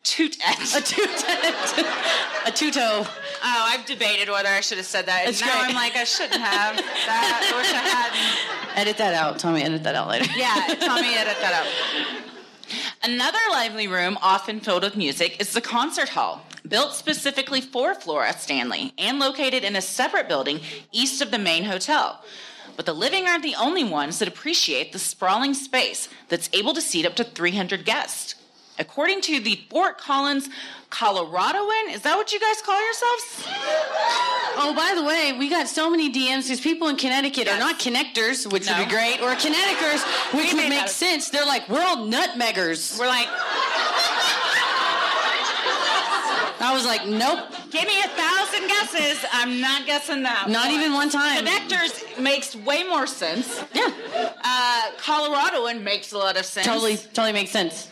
toot-et. 0.04 0.76
A 0.76 0.82
toot-et. 0.82 1.80
a 2.48 2.52
tuto. 2.52 2.82
Oh, 2.82 3.08
I've 3.44 3.86
debated 3.86 4.30
whether 4.30 4.50
I 4.50 4.60
should 4.60 4.78
have 4.78 4.86
said 4.88 5.06
that. 5.06 5.28
And 5.28 5.40
now 5.40 5.48
great. 5.48 5.70
I'm 5.70 5.76
like, 5.76 5.96
I 5.96 6.04
shouldn't 6.04 6.42
have. 6.42 6.76
That, 6.76 7.52
I 7.54 7.58
wish 7.58 7.72
I 7.72 7.78
hadn't. 7.78 8.78
Edit 8.78 8.98
that 8.98 9.14
out, 9.14 9.40
Tommy. 9.40 9.62
Edit 9.64 9.84
that 9.84 9.96
out 9.96 10.10
later. 10.10 10.26
Yeah, 10.36 10.54
Tommy, 10.80 11.16
edit 11.16 11.38
that 11.42 11.54
out. 11.54 11.68
Another 13.04 13.40
lively 13.52 13.88
room, 13.88 14.18
often 14.22 14.60
filled 14.60 14.84
with 14.84 14.98
music, 14.98 15.40
is 15.40 15.54
the 15.54 15.62
concert 15.62 16.10
hall, 16.10 16.42
built 16.68 16.94
specifically 16.94 17.62
for 17.62 17.94
Flora 17.96 18.34
Stanley 18.34 18.94
and 18.98 19.20
located 19.20 19.64
in 19.64 19.76
a 19.76 19.82
separate 19.82 20.28
building 20.28 20.60
east 20.92 21.22
of 21.22 21.30
the 21.32 21.38
main 21.40 21.64
hotel. 21.66 22.24
But 22.76 22.86
the 22.86 22.94
living 22.94 23.28
aren't 23.28 23.44
the 23.44 23.56
only 23.56 23.84
ones 23.84 24.20
that 24.20 24.28
appreciate 24.28 24.92
the 24.94 25.00
sprawling 25.00 25.54
space 25.54 26.10
that's 26.30 26.50
able 26.54 26.74
to 26.74 26.82
seat 26.82 27.06
up 27.06 27.16
to 27.16 27.24
300 27.24 27.86
guests. 27.86 28.36
According 28.80 29.22
to 29.22 29.40
the 29.40 29.60
Fort 29.70 30.00
Collins 30.00 30.50
Coloradoan, 30.90 31.94
is 31.94 32.02
that 32.02 32.16
what 32.16 32.32
you 32.32 32.40
guys 32.40 32.60
call 32.64 32.82
yourselves? 32.84 33.48
Oh, 34.58 34.74
by 34.76 34.94
the 34.96 35.04
way, 35.04 35.34
we 35.38 35.48
got 35.48 35.68
so 35.68 35.92
many 35.92 36.12
DMs 36.12 36.44
because 36.44 36.60
people 36.60 36.88
in 36.88 36.96
Connecticut 36.96 37.48
are 37.48 37.60
not 37.60 37.80
connectors, 37.80 38.52
which 38.52 38.68
would 38.68 38.78
be 38.78 38.90
great, 38.90 39.22
or 39.22 39.36
Connecticers, 39.36 40.02
which 40.34 40.54
would 40.54 40.70
make 40.70 40.88
sense. 40.88 41.30
They're 41.30 41.46
like, 41.46 41.70
we're 41.70 41.84
all 41.84 41.98
nutmeggers. 41.98 42.98
We're 42.98 43.08
like, 43.08 43.28
I 46.64 46.74
was 46.74 46.86
like, 46.86 47.06
nope. 47.06 47.40
Give 47.72 47.86
me 47.86 48.00
a 48.02 48.08
thousand 48.08 48.68
guesses. 48.70 49.26
I'm 49.34 49.60
not 49.60 49.86
guessing 49.86 50.24
that. 50.24 50.48
Not 50.50 50.72
even 50.72 50.94
one 50.94 51.10
time. 51.10 51.44
Connectors 51.44 52.18
makes 52.22 52.56
way 52.56 52.84
more 52.84 53.06
sense. 53.06 53.62
Yeah. 53.74 53.92
Uh, 54.42 54.92
Coloradoan 54.98 55.84
makes 55.84 56.14
a 56.14 56.18
lot 56.18 56.38
of 56.38 56.46
sense. 56.46 56.66
Totally, 56.66 56.96
totally 56.96 57.34
makes 57.34 57.52
sense. 57.52 57.90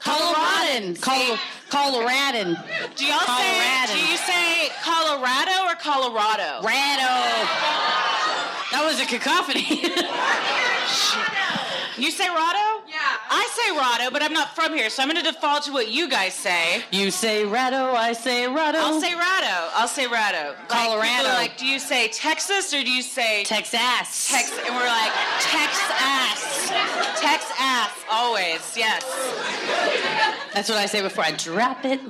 Coloradan. 0.00 0.96
Col- 1.00 1.38
Coloradan. 1.70 2.56
Do 2.96 3.06
y'all 3.06 3.20
say? 3.20 3.86
Do 3.94 4.00
you 4.00 4.16
say 4.16 4.68
Colorado 4.82 5.70
or 5.70 5.76
Colorado? 5.76 6.66
Rado. 6.66 7.14
That 8.72 8.82
was 8.84 8.98
a 9.00 9.06
cacophony. 9.06 9.66
You 11.98 12.10
say 12.10 12.26
Rado? 12.26 12.80
I 13.28 13.48
say 13.52 13.74
Rado, 13.76 14.12
but 14.12 14.22
I'm 14.22 14.32
not 14.32 14.54
from 14.54 14.74
here, 14.74 14.90
so 14.90 15.02
I'm 15.02 15.08
going 15.10 15.22
to 15.22 15.32
default 15.32 15.64
to 15.64 15.72
what 15.72 15.88
you 15.88 16.08
guys 16.08 16.34
say. 16.34 16.82
you 16.90 17.10
say 17.10 17.44
Rado, 17.44 17.94
I 17.94 18.12
say 18.12 18.44
Rado. 18.44 18.76
I'll 18.76 19.00
say 19.00 19.12
Rado. 19.12 19.68
I'll 19.74 19.88
say 19.88 20.06
Rado. 20.06 20.54
Colorado. 20.68 21.08
people 21.08 21.26
are 21.26 21.34
like, 21.34 21.56
do 21.56 21.66
you 21.66 21.78
say 21.78 22.08
Texas 22.08 22.72
or 22.72 22.82
do 22.82 22.90
you 22.90 23.02
say 23.02 23.44
Texas. 23.44 24.28
Tex? 24.30 24.50
And 24.66 24.74
we're 24.74 24.86
like, 24.86 25.12
Texas. 25.40 26.70
Texas. 27.20 27.56
Always. 28.10 28.76
Yes. 28.76 29.02
That's 30.54 30.68
what 30.68 30.78
I 30.78 30.86
say 30.86 31.02
before 31.02 31.24
I 31.24 31.32
drop 31.32 31.84
it. 31.84 32.00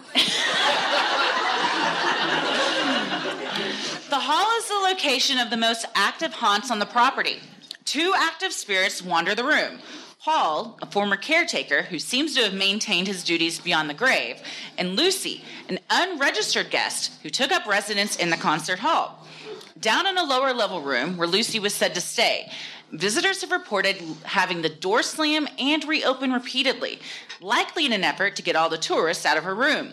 The 4.09 4.21
hall 4.21 4.57
is 4.59 4.69
the 4.69 4.89
location 4.89 5.39
of 5.39 5.51
the 5.51 5.57
most 5.57 5.85
active 5.95 6.33
haunts 6.33 6.71
on 6.71 6.79
the 6.79 6.87
property. 6.87 7.41
Two 7.85 8.13
active 8.17 8.53
spirits 8.53 9.03
wander 9.03 9.35
the 9.35 9.45
room. 9.45 9.81
Paul, 10.27 10.77
a 10.83 10.87
former 10.87 11.15
caretaker 11.15 11.83
who 11.83 12.01
seems 12.01 12.35
to 12.35 12.43
have 12.43 12.53
maintained 12.53 13.07
his 13.07 13.23
duties 13.23 13.61
beyond 13.61 13.89
the 13.89 13.95
grave, 13.95 14.43
and 14.77 14.97
Lucy, 14.97 15.45
an 15.69 15.79
unregistered 15.89 16.69
guest 16.69 17.13
who 17.23 17.31
took 17.31 17.53
up 17.53 17.65
residence 17.65 18.17
in 18.17 18.31
the 18.31 18.37
concert 18.37 18.81
hall. 18.81 19.25
Down 19.79 20.05
in 20.05 20.19
a 20.19 20.25
lower 20.25 20.53
level 20.53 20.83
room 20.83 21.17
where 21.17 21.29
Lucy 21.29 21.61
was 21.61 21.75
said 21.75 21.95
to 21.95 22.01
stay, 22.01 22.51
visitors 22.91 23.43
have 23.43 23.53
reported 23.53 24.03
having 24.25 24.63
the 24.63 24.69
door 24.69 25.05
slam 25.05 25.47
and 25.61 25.85
reopen 25.85 26.33
repeatedly, 26.33 26.99
likely 27.41 27.87
in 27.87 27.93
an 27.93 28.03
effort 28.03 28.35
to 28.35 28.43
get 28.43 28.57
all 28.57 28.69
the 28.69 28.79
tourists 28.79 29.25
out 29.25 29.39
of 29.39 29.45
her 29.45 29.55
room. 29.55 29.91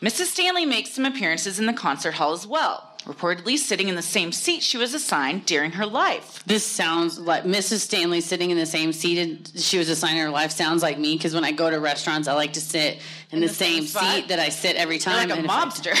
Mrs. 0.00 0.24
Stanley 0.24 0.66
makes 0.66 0.90
some 0.90 1.04
appearances 1.04 1.60
in 1.60 1.66
the 1.66 1.72
concert 1.72 2.14
hall 2.14 2.32
as 2.32 2.48
well, 2.48 2.91
reportedly 3.04 3.56
sitting 3.56 3.88
in 3.88 3.94
the 3.94 4.02
same 4.02 4.32
seat 4.32 4.62
she 4.62 4.78
was 4.78 4.94
assigned 4.94 5.46
during 5.46 5.72
her 5.72 5.86
life. 5.86 6.42
This 6.46 6.64
sounds 6.64 7.18
like 7.18 7.44
Mrs. 7.44 7.80
Stanley 7.80 8.20
sitting 8.20 8.50
in 8.50 8.58
the 8.58 8.66
same 8.66 8.92
seat 8.92 9.50
she 9.56 9.78
was 9.78 9.88
assigned 9.88 10.18
in 10.18 10.24
her 10.24 10.30
life 10.30 10.52
sounds 10.52 10.82
like 10.82 10.98
me 10.98 11.14
because 11.14 11.34
when 11.34 11.44
I 11.44 11.52
go 11.52 11.70
to 11.70 11.80
restaurants, 11.80 12.28
I 12.28 12.34
like 12.34 12.52
to 12.54 12.60
sit 12.60 13.00
in, 13.32 13.40
the, 13.40 13.48
same, 13.48 13.84
spot? 13.86 14.04
seat 14.14 14.28
that 14.28 14.38
I 14.38 14.50
sit 14.50 14.76
every 14.76 14.96
You're 14.96 15.00
time. 15.02 15.28
like 15.30 15.38
a 15.38 15.42
I- 15.42 15.46
mobster. 15.46 15.94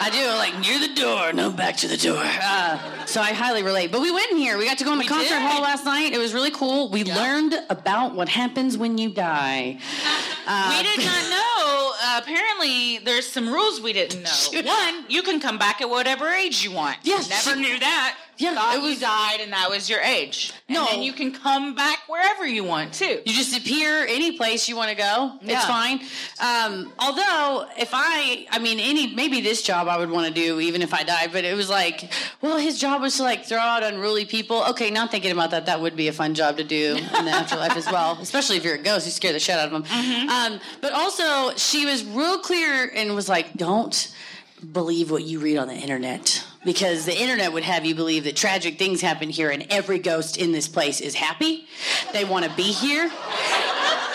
I 0.00 0.10
do 0.10 0.26
like 0.38 0.58
near 0.60 0.78
the 0.80 0.94
door, 1.00 1.32
no 1.32 1.50
back 1.50 1.76
to 1.78 1.88
the 1.88 1.96
door. 1.96 2.22
Uh, 2.24 2.78
so 3.06 3.20
I 3.20 3.32
highly 3.32 3.62
relate. 3.62 3.92
But 3.92 4.00
we 4.00 4.10
went 4.10 4.30
in 4.32 4.36
here. 4.38 4.58
We 4.58 4.64
got 4.66 4.78
to 4.78 4.84
go 4.84 4.92
in 4.92 4.98
the 4.98 5.04
We 5.04 5.08
concert 5.08 5.28
did. 5.38 5.42
hall 5.42 5.62
last 5.62 5.84
night. 5.84 6.12
It 6.12 6.18
was 6.18 6.34
really 6.34 6.50
cool. 6.50 6.88
We 6.88 7.04
learned 7.04 7.54
about 7.70 8.14
what 8.14 8.28
happens 8.28 8.76
when 8.76 8.98
you 8.98 9.10
die. 9.10 9.78
Uh, 10.46 10.74
we 10.76 10.82
did 10.82 11.04
not 11.06 11.30
know. 11.30 11.92
Uh, 12.04 12.20
apparently, 12.22 12.98
there's 12.98 13.26
some 13.28 13.48
rules 13.52 13.80
we 13.80 13.92
didn't 13.92 14.22
know. 14.22 14.62
One, 14.64 15.04
you 15.08 15.22
can 15.22 15.38
come 15.40 15.58
back 15.58 15.80
at 15.80 15.88
whatever 15.88 16.28
age 16.30 16.64
you 16.64 16.72
want. 16.72 16.96
Yes. 17.04 17.28
Never 17.46 17.60
knew 17.60 17.78
that. 17.78 18.16
Yeah, 18.38 18.54
Thought 18.54 18.76
it 18.76 18.82
was- 18.82 19.00
died 19.00 19.40
and 19.40 19.52
that 19.52 19.68
was 19.70 19.88
your 19.90 20.00
age. 20.00 20.52
No. 20.68 20.80
And 20.80 20.88
then 20.88 21.02
you 21.02 21.12
can 21.12 21.32
come 21.32 21.74
back 21.74 21.98
wherever 22.08 22.46
you 22.46 22.64
want 22.64 22.92
too. 22.94 23.20
You 23.24 23.32
just 23.32 23.56
appear 23.56 24.06
any 24.06 24.36
place 24.36 24.68
you 24.68 24.76
want 24.76 24.90
to 24.90 24.96
go. 24.96 25.38
Yeah. 25.42 25.56
It's 25.56 25.66
fine. 25.66 26.00
Um, 26.40 26.92
although, 26.98 27.66
if 27.78 27.90
I, 27.92 28.46
I 28.50 28.58
mean, 28.58 28.80
any 28.80 29.14
maybe 29.14 29.40
this 29.40 29.62
job 29.62 29.86
I 29.88 29.96
would 29.98 30.10
want 30.10 30.26
to 30.28 30.32
do 30.32 30.60
even 30.60 30.82
if 30.82 30.94
I 30.94 31.02
died. 31.02 31.30
But 31.32 31.44
it 31.44 31.54
was 31.56 31.68
like, 31.68 32.10
well, 32.40 32.58
his 32.58 32.78
job 32.80 33.02
was 33.02 33.16
to 33.18 33.22
like 33.22 33.44
throw 33.44 33.58
out 33.58 33.82
unruly 33.82 34.24
people. 34.24 34.64
Okay, 34.70 34.90
now 34.90 35.06
thinking 35.06 35.30
about 35.32 35.50
that, 35.50 35.66
that 35.66 35.80
would 35.80 35.96
be 35.96 36.08
a 36.08 36.12
fun 36.12 36.34
job 36.34 36.56
to 36.56 36.64
do 36.64 36.96
in 36.96 37.24
the 37.24 37.30
afterlife 37.42 37.76
as 37.76 37.86
well. 37.86 38.18
Especially 38.20 38.56
if 38.56 38.64
you're 38.64 38.76
a 38.76 38.82
ghost, 38.82 39.06
you 39.06 39.12
scare 39.12 39.32
the 39.32 39.40
shit 39.40 39.56
out 39.56 39.66
of 39.66 39.72
them. 39.72 39.82
Mm-hmm. 39.84 40.28
Um, 40.28 40.60
but 40.80 40.92
also, 40.92 41.54
she 41.56 41.84
was 41.84 42.04
real 42.04 42.38
clear 42.38 42.90
and 42.94 43.14
was 43.14 43.28
like, 43.28 43.54
don't 43.54 44.12
believe 44.70 45.10
what 45.10 45.24
you 45.24 45.40
read 45.40 45.58
on 45.58 45.68
the 45.68 45.74
internet 45.74 46.46
because 46.64 47.04
the 47.04 47.20
internet 47.20 47.52
would 47.52 47.64
have 47.64 47.84
you 47.84 47.94
believe 47.94 48.24
that 48.24 48.36
tragic 48.36 48.78
things 48.78 49.00
happen 49.00 49.28
here 49.28 49.50
and 49.50 49.66
every 49.70 49.98
ghost 49.98 50.36
in 50.36 50.52
this 50.52 50.68
place 50.68 51.00
is 51.00 51.14
happy. 51.14 51.66
They 52.12 52.24
want 52.24 52.44
to 52.44 52.54
be 52.54 52.70
here. 52.70 53.10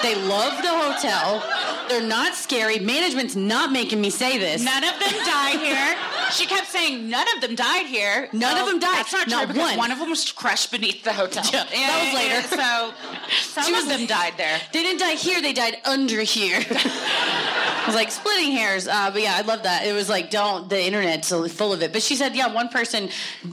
They 0.02 0.16
love 0.16 0.62
the 0.62 0.70
hotel. 0.70 1.43
They're 1.89 2.01
not 2.07 2.35
scary. 2.35 2.79
Management's 2.79 3.35
not 3.35 3.71
making 3.71 4.01
me 4.01 4.09
say 4.09 4.38
this. 4.38 4.63
None 4.63 4.83
of 4.83 4.99
them 4.99 5.13
died 5.25 5.59
here. 5.59 5.95
She 6.29 6.45
kept 6.45 6.67
saying 6.67 7.09
none 7.09 7.25
of 7.38 7.41
them 7.41 7.55
died 7.55 7.85
here. 7.85 8.27
None 8.33 8.57
of 8.59 8.65
them 8.65 8.79
died. 8.79 8.97
That's 8.97 9.13
not, 9.13 9.29
Not 9.29 9.45
true 9.45 9.53
because 9.53 9.69
one. 9.69 9.77
one 9.77 9.91
of 9.91 9.99
them 9.99 10.09
was 10.09 10.29
crushed 10.29 10.71
beneath 10.71 11.01
the 11.05 11.13
hotel. 11.13 11.41
Yeah, 11.53 11.63
that 11.63 12.03
was 12.03 12.13
later. 12.21 12.41
So 12.49 13.61
some 13.61 13.71
was- 13.71 13.83
of 13.83 13.89
them 13.89 14.07
died 14.07 14.33
there. 14.35 14.59
They 14.73 14.83
didn't 14.83 14.99
die 14.99 15.13
here. 15.13 15.41
They 15.41 15.53
died 15.53 15.77
under 15.85 16.19
here. 16.23 16.57
I 16.69 17.83
was 17.88 17.95
like 17.95 18.11
splitting 18.11 18.51
hairs, 18.51 18.89
uh, 18.89 19.09
but 19.11 19.21
yeah, 19.21 19.35
I 19.38 19.41
love 19.41 19.63
that. 19.63 19.85
It 19.85 19.93
was 19.93 20.09
like 20.09 20.29
don't 20.29 20.69
the 20.69 20.83
internet's 20.85 21.29
so 21.29 21.47
full 21.47 21.71
of 21.71 21.81
it. 21.81 21.93
But 21.93 22.03
she 22.03 22.17
said, 22.17 22.35
yeah, 22.35 22.53
one 22.53 22.67
person 22.67 23.07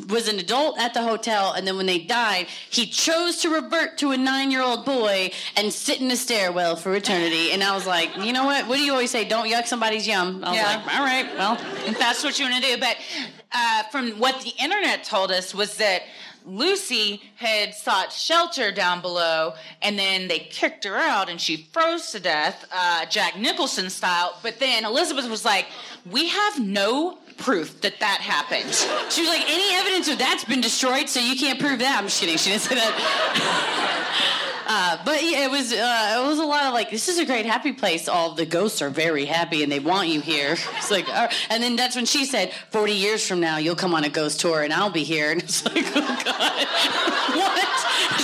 was 0.08 0.26
an 0.26 0.40
adult 0.40 0.76
at 0.80 0.94
the 0.94 1.02
hotel, 1.02 1.52
and 1.52 1.64
then 1.64 1.76
when 1.76 1.86
they 1.86 2.00
died, 2.00 2.48
he 2.70 2.86
chose 2.86 3.36
to 3.42 3.50
revert 3.50 3.98
to 3.98 4.10
a 4.10 4.16
nine-year-old 4.16 4.84
boy 4.84 5.30
and 5.56 5.72
sit 5.72 6.00
in 6.00 6.10
a 6.10 6.16
stairwell 6.16 6.74
for 6.74 6.92
eternity. 6.96 7.52
And 7.52 7.62
I 7.62 7.72
was 7.76 7.86
like, 7.86 8.10
you 8.24 8.32
know 8.32 8.44
what? 8.44 8.66
What 8.66 8.76
do 8.76 8.82
you 8.82 8.92
always 8.92 9.10
say? 9.10 9.24
Don't 9.24 9.48
yuck 9.48 9.66
somebody's 9.66 10.06
yum. 10.06 10.42
I 10.44 10.48
was 10.50 10.56
Yeah. 10.56 10.66
like, 10.84 10.94
all 10.96 11.04
right, 11.04 11.36
well, 11.36 11.58
if 11.86 11.98
that's 11.98 12.22
what 12.24 12.38
you 12.38 12.46
want 12.48 12.62
to 12.62 12.70
do. 12.74 12.78
But 12.80 12.96
uh, 13.52 13.82
from 13.92 14.12
what 14.12 14.40
the 14.42 14.52
internet 14.62 15.04
told 15.04 15.30
us 15.30 15.54
was 15.54 15.76
that 15.76 16.02
Lucy 16.46 17.22
had 17.36 17.74
sought 17.74 18.12
shelter 18.12 18.70
down 18.70 19.00
below, 19.00 19.54
and 19.80 19.98
then 19.98 20.28
they 20.28 20.40
kicked 20.40 20.84
her 20.84 20.96
out, 20.96 21.30
and 21.30 21.40
she 21.40 21.68
froze 21.72 22.10
to 22.12 22.20
death, 22.20 22.66
uh, 22.70 23.06
Jack 23.06 23.38
Nicholson 23.38 23.88
style. 23.88 24.36
But 24.42 24.58
then 24.58 24.84
Elizabeth 24.84 25.28
was 25.30 25.44
like, 25.44 25.66
"We 26.04 26.28
have 26.28 26.60
no." 26.60 27.18
Proof 27.36 27.80
that 27.82 28.00
that 28.00 28.20
happened. 28.20 28.72
She 29.10 29.20
was 29.20 29.28
like, 29.28 29.44
any 29.48 29.74
evidence 29.76 30.08
of 30.08 30.18
that's 30.18 30.44
been 30.44 30.60
destroyed, 30.60 31.08
so 31.08 31.20
you 31.20 31.36
can't 31.36 31.58
prove 31.58 31.80
that. 31.80 31.98
I'm 31.98 32.04
just 32.04 32.20
kidding. 32.20 32.36
She 32.38 32.50
didn't 32.50 32.62
say 32.62 32.76
that. 32.76 34.30
Uh, 34.66 34.98
but 35.04 35.22
yeah, 35.22 35.44
it 35.44 35.50
was 35.50 35.72
uh, 35.72 36.22
it 36.24 36.26
was 36.26 36.38
a 36.38 36.44
lot 36.44 36.64
of 36.64 36.72
like 36.72 36.90
this 36.90 37.08
is 37.08 37.18
a 37.18 37.26
great 37.26 37.44
happy 37.44 37.72
place. 37.72 38.08
All 38.08 38.34
the 38.34 38.46
ghosts 38.46 38.80
are 38.80 38.88
very 38.88 39.24
happy 39.24 39.62
and 39.62 39.70
they 39.70 39.78
want 39.78 40.08
you 40.08 40.20
here. 40.20 40.56
It's 40.76 40.90
like, 40.90 41.08
and 41.08 41.62
then 41.62 41.76
that's 41.76 41.96
when 41.96 42.06
she 42.06 42.24
said, 42.24 42.52
"40 42.70 42.92
years 42.92 43.26
from 43.26 43.40
now, 43.40 43.58
you'll 43.58 43.76
come 43.76 43.94
on 43.94 44.04
a 44.04 44.08
ghost 44.08 44.40
tour 44.40 44.62
and 44.62 44.72
I'll 44.72 44.90
be 44.90 45.04
here." 45.04 45.30
And 45.34 45.42
it's 45.42 45.64
like, 45.64 45.84
oh 45.96 46.22
god, 46.24 46.66
what? 47.36 47.73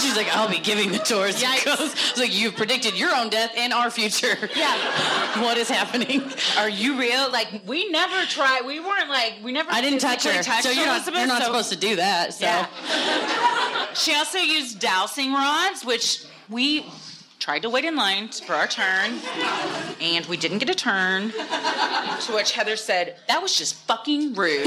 She's 0.00 0.16
like, 0.16 0.28
"I'll 0.36 0.48
be 0.48 0.58
giving 0.58 0.90
the 0.92 0.98
tours." 0.98 1.40
to 1.40 1.46
Yikes. 1.46 1.64
ghosts." 1.78 2.18
Like 2.18 2.38
you've 2.38 2.56
predicted 2.56 2.98
your 2.98 3.14
own 3.14 3.30
death 3.30 3.52
and 3.56 3.72
our 3.72 3.90
future. 3.90 4.36
Yeah. 4.56 5.42
what 5.42 5.56
is 5.56 5.68
happening? 5.68 6.22
Are 6.58 6.68
you 6.68 6.98
real? 6.98 7.30
Like 7.30 7.48
we 7.66 7.88
never 7.90 8.26
tried. 8.26 8.62
We 8.66 8.80
weren't 8.80 9.08
like 9.08 9.34
we 9.42 9.52
never. 9.52 9.70
I 9.72 9.80
didn't 9.80 10.00
touch 10.00 10.24
her, 10.24 10.42
so 10.42 10.70
you're 10.70 10.86
not 10.86 11.06
you're 11.06 11.26
not 11.26 11.42
so- 11.42 11.46
supposed 11.46 11.70
to 11.72 11.78
do 11.78 11.96
that. 11.96 12.34
So. 12.34 12.44
Yeah. 12.44 13.94
She 13.94 14.14
also 14.14 14.38
used 14.38 14.78
dowsing 14.78 15.32
rods, 15.32 15.84
which 15.84 16.24
we 16.48 16.84
tried 17.40 17.62
to 17.62 17.70
wait 17.70 17.84
in 17.86 17.96
line 17.96 18.28
for 18.28 18.54
our 18.54 18.68
turn, 18.68 19.18
and 20.00 20.26
we 20.26 20.36
didn't 20.36 20.58
get 20.58 20.68
a 20.68 20.74
turn. 20.74 21.32
To 21.32 22.32
which 22.34 22.52
Heather 22.52 22.76
said, 22.76 23.16
"That 23.28 23.42
was 23.42 23.56
just 23.56 23.74
fucking 23.86 24.34
rude." 24.34 24.66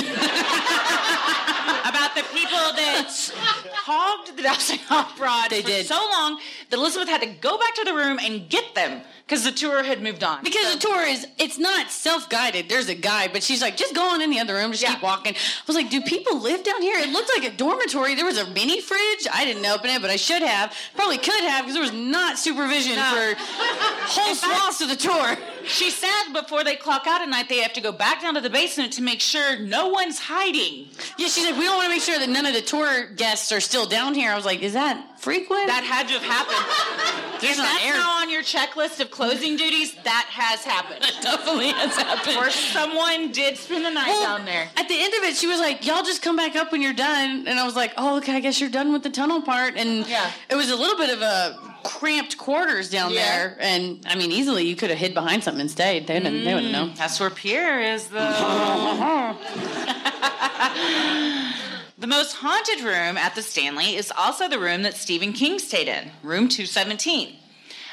About 1.85 2.15
the 2.15 2.23
people 2.33 2.73
that 2.73 3.31
hogged 3.73 4.35
the 4.35 4.41
dowsing 4.43 4.79
rod 4.89 5.49
They 5.49 5.61
for 5.61 5.67
did. 5.67 5.87
so 5.87 5.95
long 6.11 6.39
that 6.69 6.77
Elizabeth 6.77 7.07
had 7.07 7.21
to 7.21 7.27
go 7.27 7.57
back 7.57 7.75
to 7.75 7.83
the 7.83 7.93
room 7.93 8.19
and 8.19 8.49
get 8.49 8.73
them 8.73 9.03
because 9.25 9.45
the 9.45 9.51
tour 9.51 9.83
had 9.83 10.01
moved 10.01 10.23
on. 10.23 10.43
Because 10.43 10.73
the 10.73 10.79
tour 10.79 11.01
is, 11.05 11.25
it's 11.39 11.57
not 11.57 11.89
self 11.89 12.29
guided. 12.29 12.67
There's 12.67 12.89
a 12.89 12.95
guide, 12.95 13.31
but 13.31 13.41
she's 13.41 13.61
like, 13.61 13.77
just 13.77 13.95
go 13.95 14.13
on 14.13 14.21
in 14.21 14.29
the 14.29 14.39
other 14.39 14.53
room, 14.55 14.71
just 14.71 14.85
keep 14.85 15.01
walking. 15.01 15.33
I 15.33 15.61
was 15.65 15.75
like, 15.75 15.89
do 15.89 16.01
people 16.01 16.39
live 16.39 16.63
down 16.63 16.81
here? 16.81 16.97
It 16.99 17.09
looked 17.09 17.31
like 17.37 17.51
a 17.51 17.55
dormitory. 17.55 18.15
There 18.15 18.25
was 18.25 18.37
a 18.37 18.49
mini 18.49 18.81
fridge. 18.81 19.27
I 19.31 19.45
didn't 19.45 19.65
open 19.65 19.89
it, 19.89 20.01
but 20.01 20.11
I 20.11 20.17
should 20.17 20.41
have. 20.41 20.75
Probably 20.95 21.17
could 21.17 21.43
have 21.45 21.63
because 21.63 21.73
there 21.73 21.83
was 21.83 21.93
not 21.93 22.37
supervision 22.37 22.95
for 22.95 23.35
whole 23.37 24.35
swaths 24.35 24.81
of 24.81 24.89
the 24.89 24.95
tour. 24.95 25.37
She 25.65 25.89
said 25.89 26.33
before 26.33 26.65
they 26.65 26.75
clock 26.75 27.07
out 27.07 27.21
at 27.21 27.29
night, 27.29 27.47
they 27.47 27.59
have 27.59 27.73
to 27.73 27.81
go 27.81 27.93
back 27.93 28.21
down 28.21 28.33
to 28.33 28.41
the 28.41 28.49
basement 28.49 28.93
to 28.93 29.01
make 29.01 29.21
sure 29.21 29.57
no 29.59 29.87
one's 29.87 30.19
hiding. 30.19 30.89
Yeah, 31.17 31.27
she 31.27 31.41
said, 31.41 31.57
we 31.57 31.63
don't 31.63 31.77
want 31.77 31.85
to 31.85 31.95
make 31.95 32.01
sure 32.01 32.19
that 32.19 32.29
none 32.29 32.45
of 32.45 32.53
the 32.53 32.61
tour 32.61 33.07
guests 33.07 33.51
are 33.53 33.61
still 33.61 33.85
down 33.85 34.13
here. 34.13 34.31
I 34.31 34.35
was 34.35 34.45
like, 34.45 34.61
is 34.61 34.73
that 34.73 35.12
frequent? 35.23 35.67
That 35.67 35.83
had 35.83 36.07
to 36.09 36.19
have 36.19 36.27
happened. 36.27 37.41
There's 37.41 37.53
if 37.53 37.57
not 37.57 37.79
that's 37.79 37.85
air- 37.85 37.93
now 37.93 38.19
on 38.19 38.29
your 38.29 38.43
checklist 38.43 38.99
of 38.99 39.09
closing 39.09 39.55
duties, 39.55 39.95
that 40.03 40.27
has 40.29 40.63
happened. 40.65 41.01
definitely 41.21 41.69
has 41.69 41.95
happened. 41.95 42.37
Or 42.37 42.49
someone 42.49 43.31
did 43.31 43.57
spend 43.57 43.85
the 43.85 43.89
night 43.89 44.07
Well, 44.07 44.37
down 44.37 44.45
there. 44.45 44.69
At 44.75 44.89
the 44.89 44.99
end 44.99 45.13
of 45.13 45.23
it, 45.23 45.35
she 45.35 45.47
was 45.47 45.59
like, 45.59 45.85
"Y'all 45.85 46.03
just 46.03 46.21
come 46.21 46.35
back 46.35 46.55
up 46.55 46.71
when 46.71 46.81
you're 46.81 46.93
done," 46.93 47.47
and 47.47 47.59
I 47.59 47.65
was 47.65 47.75
like, 47.75 47.93
"Oh, 47.97 48.17
okay, 48.17 48.35
I 48.35 48.39
guess 48.41 48.59
you're 48.59 48.69
done 48.69 48.91
with 48.91 49.03
the 49.03 49.09
tunnel 49.09 49.41
part." 49.41 49.75
And 49.77 50.05
Yeah. 50.07 50.29
it 50.49 50.55
was 50.55 50.69
a 50.69 50.75
little 50.75 50.97
bit 50.97 51.09
of 51.09 51.21
a 51.21 51.57
cramped 51.83 52.37
quarters 52.37 52.89
down 52.89 53.11
Yeah. 53.11 53.25
there, 53.25 53.57
and 53.59 54.05
I 54.07 54.15
mean, 54.15 54.31
easily 54.31 54.65
you 54.65 54.75
could 54.75 54.89
have 54.89 54.99
hid 54.99 55.13
behind 55.13 55.43
something 55.43 55.61
and 55.61 55.71
stayed. 55.71 56.07
They 56.07 56.19
didn't. 56.19 56.43
They 56.43 56.53
wouldn't 56.53 56.73
mm. 56.73 56.87
know. 56.87 56.93
That's 56.95 57.19
where 57.19 57.29
Pierre 57.29 57.81
is, 57.81 58.07
though. 58.07 58.19
the 61.97 62.07
most 62.07 62.37
haunted 62.37 62.81
room 62.81 63.17
at 63.17 63.35
the 63.35 63.41
Stanley 63.41 63.95
is 63.95 64.11
also 64.17 64.49
the 64.49 64.59
room 64.59 64.81
that 64.81 64.95
Stephen 64.95 65.31
King 65.31 65.59
stayed 65.59 65.87
in, 65.87 66.11
room 66.23 66.47
217. 66.47 67.35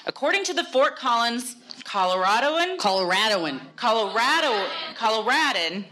According 0.07 0.45
to 0.45 0.55
the 0.55 0.65
Fort 0.65 0.97
Collins 0.97 1.57
Coloradoan, 1.91 2.77
Coloradoan. 2.77 3.61
Colorado, 3.75 4.69
Coloradan. 4.97 5.85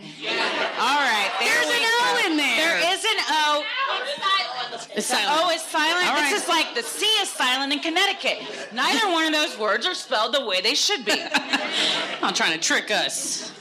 All 0.79 1.01
right, 1.03 1.31
there 1.41 1.61
There's 1.61 1.75
an 1.75 1.83
go. 1.83 1.89
O 1.91 2.23
in 2.25 2.37
there. 2.37 2.81
There 2.81 2.95
is 2.95 3.05
an 3.05 3.19
O. 3.29 3.65
It's 4.75 4.95
The 4.95 5.03
silent. 5.03 5.41
O 5.45 5.51
is 5.51 5.63
silent. 5.63 6.07
All 6.07 6.15
right. 6.15 6.31
This 6.31 6.45
is 6.45 6.49
like 6.49 6.73
the 6.77 6.85
C 6.85 7.05
is 7.21 7.29
silent 7.29 7.73
in 7.73 7.81
Connecticut. 7.81 8.39
Neither 8.73 9.09
one 9.09 9.27
of 9.27 9.33
those 9.33 9.59
words 9.59 9.87
are 9.87 9.95
spelled 9.95 10.35
the 10.35 10.47
way 10.47 10.61
they 10.61 10.75
should 10.75 11.05
be. 11.05 11.21
I'm 11.21 12.21
not 12.23 12.37
trying 12.37 12.53
to 12.53 12.61
trick 12.61 12.93
us. 12.93 13.53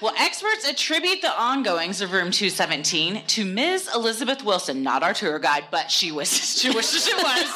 Well, 0.00 0.14
experts 0.16 0.68
attribute 0.68 1.22
the 1.22 1.32
ongoings 1.40 2.00
of 2.00 2.12
Room 2.12 2.30
217 2.30 3.24
to 3.26 3.44
Ms. 3.44 3.90
Elizabeth 3.92 4.44
Wilson, 4.44 4.84
not 4.84 5.02
our 5.02 5.12
tour 5.12 5.40
guide, 5.40 5.64
but 5.72 5.90
she 5.90 6.12
wishes 6.12 6.60
she 6.60 6.70
wishes 6.70 7.08
it 7.08 7.16
was. 7.16 7.52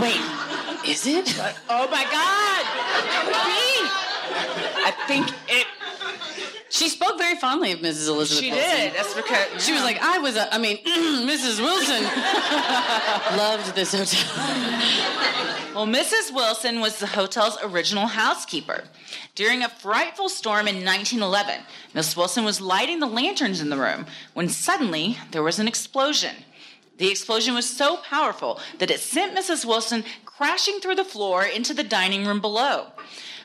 Wait, 0.00 0.88
is 0.90 1.06
it? 1.06 1.38
Oh 1.68 1.88
my 1.90 2.04
God! 2.04 3.61
Could 3.62 3.84
be. 3.84 4.82
I 4.84 4.92
think 5.06 5.28
it. 5.48 5.66
She 6.68 6.88
spoke 6.88 7.18
very 7.18 7.36
fondly 7.36 7.72
of 7.72 7.80
Mrs. 7.80 8.08
Elizabeth. 8.08 8.42
She 8.42 8.50
Wilson. 8.50 8.70
did. 8.70 8.94
That's 8.94 9.14
because 9.14 9.64
She 9.64 9.72
was 9.72 9.82
like, 9.82 9.98
I 10.00 10.18
was, 10.18 10.36
a, 10.36 10.52
I 10.54 10.56
mean, 10.56 10.78
Mrs. 10.86 11.60
Wilson 11.60 12.02
loved 13.36 13.74
this 13.74 13.92
hotel. 13.92 14.24
Well, 15.74 15.86
Mrs. 15.86 16.34
Wilson 16.34 16.80
was 16.80 16.98
the 16.98 17.06
hotel's 17.06 17.58
original 17.62 18.06
housekeeper. 18.06 18.84
During 19.34 19.62
a 19.62 19.68
frightful 19.68 20.30
storm 20.30 20.66
in 20.66 20.76
1911, 20.84 21.62
Miss 21.94 22.16
Wilson 22.16 22.44
was 22.44 22.60
lighting 22.60 23.00
the 23.00 23.06
lanterns 23.06 23.60
in 23.60 23.68
the 23.68 23.76
room 23.76 24.06
when 24.32 24.48
suddenly 24.48 25.18
there 25.30 25.42
was 25.42 25.58
an 25.58 25.68
explosion. 25.68 26.36
The 26.96 27.10
explosion 27.10 27.54
was 27.54 27.68
so 27.68 27.98
powerful 27.98 28.60
that 28.78 28.90
it 28.90 29.00
sent 29.00 29.36
Mrs. 29.36 29.64
Wilson 29.66 30.04
crashing 30.24 30.80
through 30.80 30.94
the 30.94 31.04
floor 31.04 31.42
into 31.44 31.74
the 31.74 31.84
dining 31.84 32.26
room 32.26 32.40
below. 32.40 32.91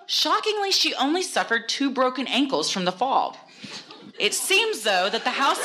Shockingly, 0.07 0.71
she 0.71 0.95
only 0.95 1.21
suffered 1.21 1.67
two 1.67 1.91
broken 1.91 2.27
ankles 2.27 2.71
from 2.71 2.85
the 2.85 2.93
fall. 2.93 3.37
It 4.17 4.33
seems, 4.33 4.81
though, 4.81 5.09
that 5.09 5.23
the 5.23 5.29
house. 5.29 5.59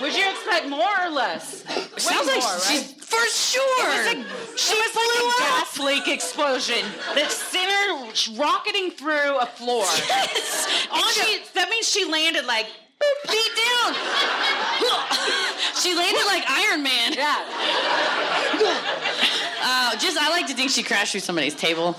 Would 0.00 0.14
you 0.16 0.30
expect 0.30 0.68
more 0.68 0.88
or 1.04 1.10
less? 1.10 1.62
Sounds 1.98 2.26
Way 2.26 2.34
like 2.34 2.42
more, 2.42 2.60
she's 2.60 2.92
right? 2.92 3.00
for 3.04 3.26
sure. 3.28 3.90
It 3.90 4.16
was 4.16 4.24
a, 4.24 4.56
she 4.56 4.74
was 4.74 4.94
like 4.96 5.12
a 5.18 5.22
gas 5.42 5.78
leak 5.78 6.08
explosion 6.08 6.86
that 7.14 7.30
sent 7.30 7.70
her 7.70 8.40
rocketing 8.40 8.92
through 8.92 9.38
a 9.38 9.46
floor. 9.46 9.84
Yes. 10.08 10.68
She, 11.14 11.40
that 11.54 11.68
means 11.68 11.88
she 11.88 12.04
landed 12.10 12.46
like 12.46 12.66
beat 13.28 13.52
down. 13.58 13.94
she 15.82 15.94
landed 15.94 16.24
like 16.26 16.44
Iron 16.48 16.82
Man. 16.82 17.12
Yeah. 17.12 17.44
Uh, 19.74 19.96
just 19.96 20.18
I 20.18 20.28
like 20.28 20.46
to 20.48 20.54
think 20.54 20.70
she 20.70 20.82
crashed 20.82 21.12
through 21.12 21.20
somebody's 21.22 21.54
table. 21.54 21.96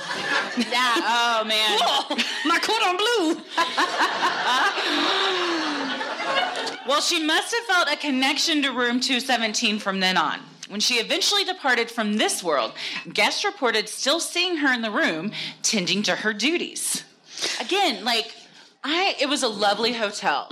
Yeah. 0.58 0.94
Oh 0.98 1.44
man. 1.46 1.80
Whoa, 1.82 2.16
my 2.46 2.60
cordon 2.60 2.98
bleu. 2.98 3.42
Well, 6.88 7.02
she 7.02 7.24
must 7.24 7.54
have 7.56 7.64
felt 7.66 7.90
a 7.92 7.96
connection 7.98 8.62
to 8.64 8.70
room 8.72 9.00
217 9.00 9.80
from 9.80 10.00
then 10.02 10.18
on. 10.18 10.40
When 10.68 10.80
she 10.80 10.96
eventually 10.96 11.44
departed 11.46 11.90
from 11.90 12.18
this 12.18 12.44
world, 12.44 12.74
guests 13.12 13.44
reported 13.46 13.88
still 13.90 14.20
seeing 14.20 14.58
her 14.58 14.72
in 14.74 14.82
the 14.82 14.92
room 14.92 15.32
tending 15.62 16.04
to 16.04 16.16
her 16.18 16.34
duties. 16.34 17.04
Again, 17.60 18.04
like 18.04 18.36
I 18.84 19.16
it 19.20 19.30
was 19.30 19.42
a 19.44 19.48
lovely 19.48 19.94
hotel. 19.94 20.48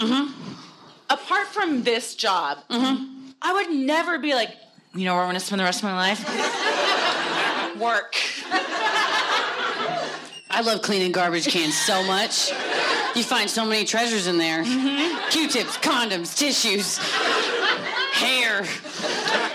Apart 1.10 1.48
from 1.48 1.84
this 1.84 2.16
job, 2.16 2.60
I 2.70 3.54
would 3.54 3.70
never 3.70 4.18
be 4.18 4.34
like, 4.34 4.56
you 4.94 5.06
know 5.06 5.14
where 5.14 5.24
I'm 5.24 5.30
gonna 5.30 5.40
spend 5.40 5.60
the 5.60 5.64
rest 5.66 5.80
of 5.80 5.84
my 5.86 5.96
life? 5.96 6.20
Work. 7.80 8.16
I 10.54 10.62
love 10.64 10.82
cleaning 10.82 11.12
garbage 11.14 11.48
cans 11.48 11.78
so 11.78 12.04
much. 12.04 12.52
You 13.16 13.24
find 13.24 13.50
so 13.50 13.66
many 13.66 13.86
treasures 13.86 14.28
in 14.28 14.38
there. 14.38 14.64
Q-tips, 15.32 15.78
condoms, 15.78 16.38
tissues, 16.38 16.98
hair. 18.14 18.60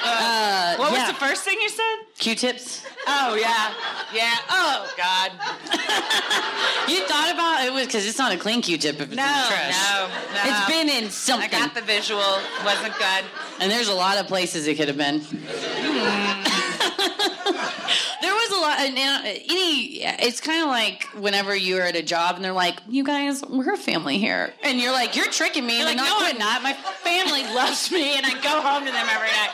Uh, 0.03 0.77
What 0.77 0.93
yeah. 0.93 1.07
was 1.07 1.09
the 1.09 1.15
first 1.27 1.45
thing 1.45 1.59
you 1.61 1.69
said? 1.69 1.97
Q-tips. 2.19 2.85
Oh 3.07 3.35
yeah. 3.37 3.73
Yeah. 4.15 4.35
Oh 4.51 4.91
God. 4.97 5.33
You 6.89 7.05
thought 7.09 7.33
about 7.35 7.65
it 7.65 7.73
was 7.73 7.87
because 7.87 8.07
it's 8.07 8.17
not 8.17 8.31
a 8.31 8.37
clean 8.37 8.63
Q-tip 8.63 8.95
if 8.95 9.01
it's 9.01 9.11
in 9.11 9.17
the 9.17 9.23
No, 9.23 9.45
trash. 9.49 9.75
no, 9.75 10.07
no. 10.33 10.41
It's 10.45 10.67
been 10.71 10.89
in 10.89 11.11
something. 11.11 11.49
I 11.53 11.59
got 11.67 11.75
the 11.75 11.81
visual. 11.83 12.23
Wasn't 12.65 12.95
good. 12.97 13.25
And 13.61 13.69
there's 13.73 13.89
a 13.89 13.95
lot 13.95 14.19
of 14.19 14.29
places 14.29 14.69
it 14.69 14.77
could 14.77 14.87
have 14.87 14.97
been. 14.97 15.19
Hmm. 15.21 16.43
there 18.23 18.33
was 18.35 18.51
a 18.53 18.56
lot. 18.67 18.79
And, 18.81 18.97
uh, 18.97 19.21
any, 19.25 20.03
it's 20.27 20.41
kind 20.41 20.63
of 20.63 20.69
like 20.69 21.05
whenever 21.15 21.55
you're 21.55 21.83
at 21.83 21.97
a 21.97 22.03
job 22.03 22.37
and 22.37 22.45
they're 22.45 22.53
like, 22.53 22.77
"You 22.89 23.05
guys, 23.05 23.43
we're 23.49 23.75
a 23.75 23.77
family 23.77 24.19
here," 24.19 24.53
and 24.63 24.79
you're 24.81 24.93
like, 24.93 25.17
"You're 25.17 25.31
tricking 25.31 25.67
me." 25.67 25.77
You're 25.79 25.87
like, 25.87 25.97
no, 25.97 26.05
not 26.05 26.23
I'm 26.35 26.39
not. 26.39 26.63
My 26.63 26.73
family 26.73 27.43
loves 27.55 27.91
me, 27.91 28.17
and 28.17 28.27
I 28.27 28.33
go 28.43 28.61
home 28.61 28.85
to 28.87 28.93
them 28.93 29.07
every 29.11 29.29
night. 29.29 29.51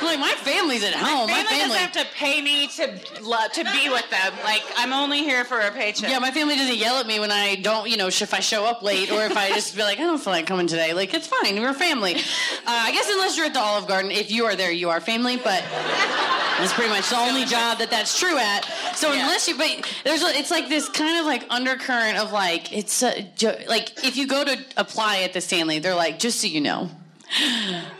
I'm 0.00 0.06
like 0.06 0.18
my 0.20 0.32
family's 0.42 0.84
at 0.84 0.94
home. 0.94 1.28
My 1.30 1.36
My 1.36 1.44
family, 1.44 1.58
family. 1.60 1.76
doesn't 1.78 1.94
have 1.96 2.06
to 2.06 2.14
pay 2.14 2.40
me 2.42 2.66
to 2.68 2.98
love 3.22 3.52
to 3.52 3.64
be 3.64 3.88
with 3.88 4.08
them. 4.10 4.32
Like 4.44 4.62
I'm 4.76 4.92
only 4.92 5.18
here 5.18 5.44
for 5.44 5.60
a 5.60 5.70
paycheck. 5.70 6.10
Yeah, 6.10 6.18
my 6.18 6.30
family 6.30 6.56
doesn't 6.56 6.76
yell 6.76 6.96
at 6.98 7.06
me 7.06 7.20
when 7.20 7.30
I 7.30 7.56
don't, 7.56 7.88
you 7.88 7.96
know, 7.96 8.08
if 8.08 8.32
I 8.34 8.40
show 8.40 8.64
up 8.64 8.82
late 8.82 9.10
or 9.12 9.24
if 9.24 9.36
I 9.36 9.48
just 9.50 9.76
be 9.76 9.82
like, 9.82 9.98
I 9.98 10.02
don't 10.02 10.18
feel 10.18 10.32
like 10.32 10.46
coming 10.46 10.66
today. 10.66 10.92
Like, 10.94 11.12
it's 11.14 11.26
fine. 11.28 11.60
We're 11.60 11.74
family. 11.74 12.14
Uh, 12.14 12.18
I 12.66 12.90
guess 12.92 13.08
unless 13.10 13.36
you're 13.36 13.46
at 13.46 13.52
the 13.54 13.60
Olive 13.60 13.86
Garden, 13.86 14.10
if 14.10 14.30
you 14.30 14.44
are 14.46 14.56
there, 14.56 14.72
you 14.72 14.88
are 14.90 15.00
family. 15.00 15.36
But 15.36 15.62
that's 16.58 16.72
pretty 16.72 16.90
much 16.90 17.10
the 17.10 17.18
only 17.18 17.44
job 17.44 17.78
that 17.78 17.90
that's 17.90 18.18
true 18.18 18.36
at. 18.38 18.55
So 18.94 19.12
unless 19.12 19.48
you, 19.48 19.56
but 19.56 19.92
there's, 20.04 20.22
a, 20.22 20.26
it's 20.28 20.50
like 20.50 20.68
this 20.68 20.88
kind 20.88 21.18
of 21.20 21.26
like 21.26 21.44
undercurrent 21.50 22.18
of 22.18 22.32
like, 22.32 22.72
it's 22.72 23.02
a, 23.02 23.28
like 23.68 24.04
if 24.04 24.16
you 24.16 24.26
go 24.26 24.44
to 24.44 24.56
apply 24.76 25.18
at 25.22 25.32
the 25.32 25.40
Stanley, 25.40 25.78
they're 25.78 25.94
like, 25.94 26.18
just 26.18 26.40
so 26.40 26.46
you 26.46 26.60
know, 26.60 26.90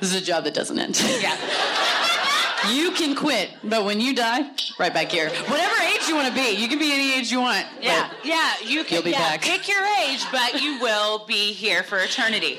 this 0.01 0.15
is 0.15 0.23
a 0.23 0.25
job 0.25 0.45
that 0.45 0.55
doesn't 0.55 0.79
end. 0.79 1.01
Yeah. 1.21 1.37
You 2.71 2.91
can 2.93 3.15
quit, 3.15 3.51
but 3.63 3.85
when 3.85 4.01
you 4.01 4.15
die, 4.15 4.51
right 4.79 4.93
back 4.93 5.13
here. 5.13 5.29
Whatever 5.29 5.75
age 5.83 6.09
you 6.09 6.17
want 6.17 6.29
to 6.29 6.35
be, 6.35 6.51
you 6.53 6.67
can 6.69 6.79
be 6.79 6.93
any 6.93 7.15
age 7.15 7.31
you 7.31 7.39
want. 7.41 7.65
Yeah, 7.81 8.11
yeah, 8.25 8.55
you 8.65 8.83
can 8.83 8.95
You'll 8.95 9.03
be 9.05 9.11
yeah, 9.11 9.19
back. 9.19 9.43
pick 9.43 9.69
your 9.69 9.85
age, 10.03 10.25
but 10.33 10.61
you 10.61 10.81
will 10.81 11.25
be 11.27 11.53
here 11.53 11.83
for 11.83 11.99
eternity. 11.99 12.59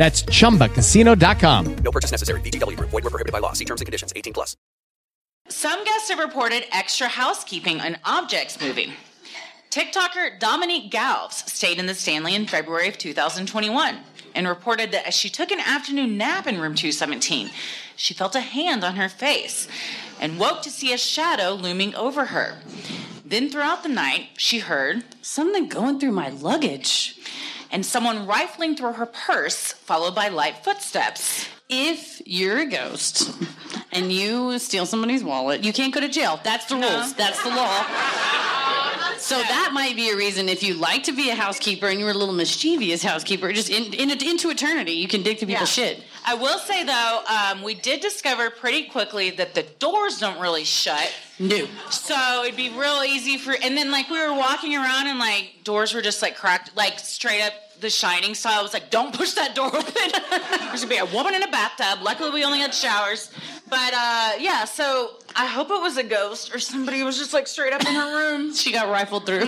That's 0.00 0.22
chumbacasino.com. 0.22 1.76
No 1.84 1.90
purchase 1.90 2.10
necessary. 2.10 2.40
VGW 2.40 2.74
Group. 2.74 2.88
Void 2.88 3.04
were 3.04 3.10
prohibited 3.10 3.34
by 3.34 3.38
law. 3.38 3.52
See 3.52 3.66
terms 3.66 3.82
and 3.82 3.86
conditions. 3.86 4.14
18 4.16 4.32
plus. 4.32 4.56
Some 5.50 5.84
guests 5.84 6.08
have 6.08 6.18
reported 6.18 6.64
extra 6.72 7.06
housekeeping 7.06 7.80
and 7.80 8.00
objects 8.06 8.58
moving. 8.58 8.92
TikToker 9.68 10.40
Dominique 10.40 10.90
Galves 10.90 11.44
stayed 11.52 11.78
in 11.78 11.84
the 11.84 11.92
Stanley 11.92 12.34
in 12.34 12.46
February 12.46 12.88
of 12.88 12.96
2021 12.96 13.98
and 14.34 14.48
reported 14.48 14.90
that 14.92 15.06
as 15.06 15.12
she 15.12 15.28
took 15.28 15.50
an 15.50 15.60
afternoon 15.60 16.16
nap 16.16 16.46
in 16.46 16.54
room 16.54 16.74
217, 16.74 17.50
she 17.94 18.14
felt 18.14 18.34
a 18.34 18.40
hand 18.40 18.82
on 18.82 18.96
her 18.96 19.10
face 19.10 19.68
and 20.18 20.40
woke 20.40 20.62
to 20.62 20.70
see 20.70 20.94
a 20.94 20.98
shadow 20.98 21.52
looming 21.52 21.94
over 21.94 22.26
her. 22.26 22.56
Then 23.22 23.50
throughout 23.50 23.82
the 23.82 23.90
night, 23.90 24.30
she 24.38 24.60
heard 24.60 25.04
something 25.20 25.68
going 25.68 26.00
through 26.00 26.12
my 26.12 26.30
luggage 26.30 27.18
and 27.70 27.84
someone 27.84 28.26
rifling 28.26 28.76
through 28.76 28.94
her 28.94 29.06
purse, 29.06 29.72
followed 29.72 30.14
by 30.14 30.28
light 30.28 30.64
footsteps. 30.64 31.48
If 31.72 32.20
you're 32.26 32.58
a 32.58 32.66
ghost 32.66 33.32
and 33.92 34.12
you 34.12 34.58
steal 34.58 34.86
somebody's 34.86 35.22
wallet, 35.22 35.62
you 35.64 35.72
can't 35.72 35.94
go 35.94 36.00
to 36.00 36.08
jail. 36.08 36.40
That's 36.42 36.66
the 36.66 36.74
rules. 36.74 37.14
That's 37.14 37.40
the 37.44 37.50
law. 37.50 37.84
So 39.18 39.36
that 39.36 39.70
might 39.74 39.94
be 39.96 40.10
a 40.10 40.16
reason 40.16 40.48
if 40.48 40.62
you 40.62 40.74
like 40.74 41.04
to 41.04 41.12
be 41.12 41.28
a 41.30 41.34
housekeeper 41.34 41.86
and 41.86 42.00
you're 42.00 42.10
a 42.10 42.14
little 42.14 42.34
mischievous 42.34 43.02
housekeeper, 43.02 43.52
just 43.52 43.68
in, 43.70 43.92
in, 43.92 44.10
into 44.10 44.48
eternity, 44.50 44.92
you 44.92 45.06
can 45.08 45.22
dig 45.22 45.38
through 45.38 45.48
people's 45.48 45.76
Yeah. 45.76 45.84
shit. 45.90 46.04
I 46.24 46.34
will 46.34 46.58
say 46.58 46.84
though, 46.84 47.20
um, 47.28 47.62
we 47.62 47.74
did 47.74 48.00
discover 48.00 48.50
pretty 48.50 48.84
quickly 48.88 49.30
that 49.30 49.54
the 49.54 49.62
doors 49.78 50.18
don't 50.18 50.40
really 50.40 50.64
shut. 50.64 51.12
No. 51.38 51.66
So 51.90 52.42
it'd 52.44 52.56
be 52.56 52.70
real 52.70 53.02
easy 53.06 53.36
for, 53.38 53.54
and 53.62 53.76
then 53.76 53.90
like 53.90 54.08
we 54.10 54.18
were 54.18 54.34
walking 54.34 54.74
around 54.74 55.06
and 55.06 55.18
like 55.18 55.52
doors 55.64 55.92
were 55.94 56.02
just 56.02 56.22
like 56.22 56.34
cracked, 56.36 56.74
like 56.76 56.98
straight 56.98 57.42
up 57.42 57.52
The 57.80 57.90
Shining 57.90 58.34
style. 58.34 58.62
Was 58.62 58.72
like, 58.72 58.90
don't 58.90 59.14
push 59.14 59.32
that 59.32 59.54
door 59.54 59.66
open. 59.74 59.92
There's 60.68 60.84
gonna 60.84 60.86
be 60.88 60.98
a 60.98 61.06
woman 61.06 61.34
in 61.34 61.42
a 61.42 61.50
bathtub. 61.50 62.02
Luckily, 62.02 62.30
we 62.30 62.44
only 62.44 62.58
had 62.58 62.74
showers. 62.74 63.30
But 63.68 63.94
uh, 63.94 64.32
yeah, 64.38 64.64
so 64.64 65.12
I 65.36 65.46
hope 65.46 65.70
it 65.70 65.80
was 65.80 65.96
a 65.96 66.02
ghost 66.02 66.54
or 66.54 66.58
somebody 66.58 67.02
was 67.02 67.16
just 67.18 67.32
like 67.32 67.46
straight 67.46 67.72
up 67.72 67.80
in 67.86 67.94
her 67.94 68.16
room. 68.16 68.54
she 68.60 68.72
got 68.72 68.88
rifled 68.90 69.26
through. 69.26 69.42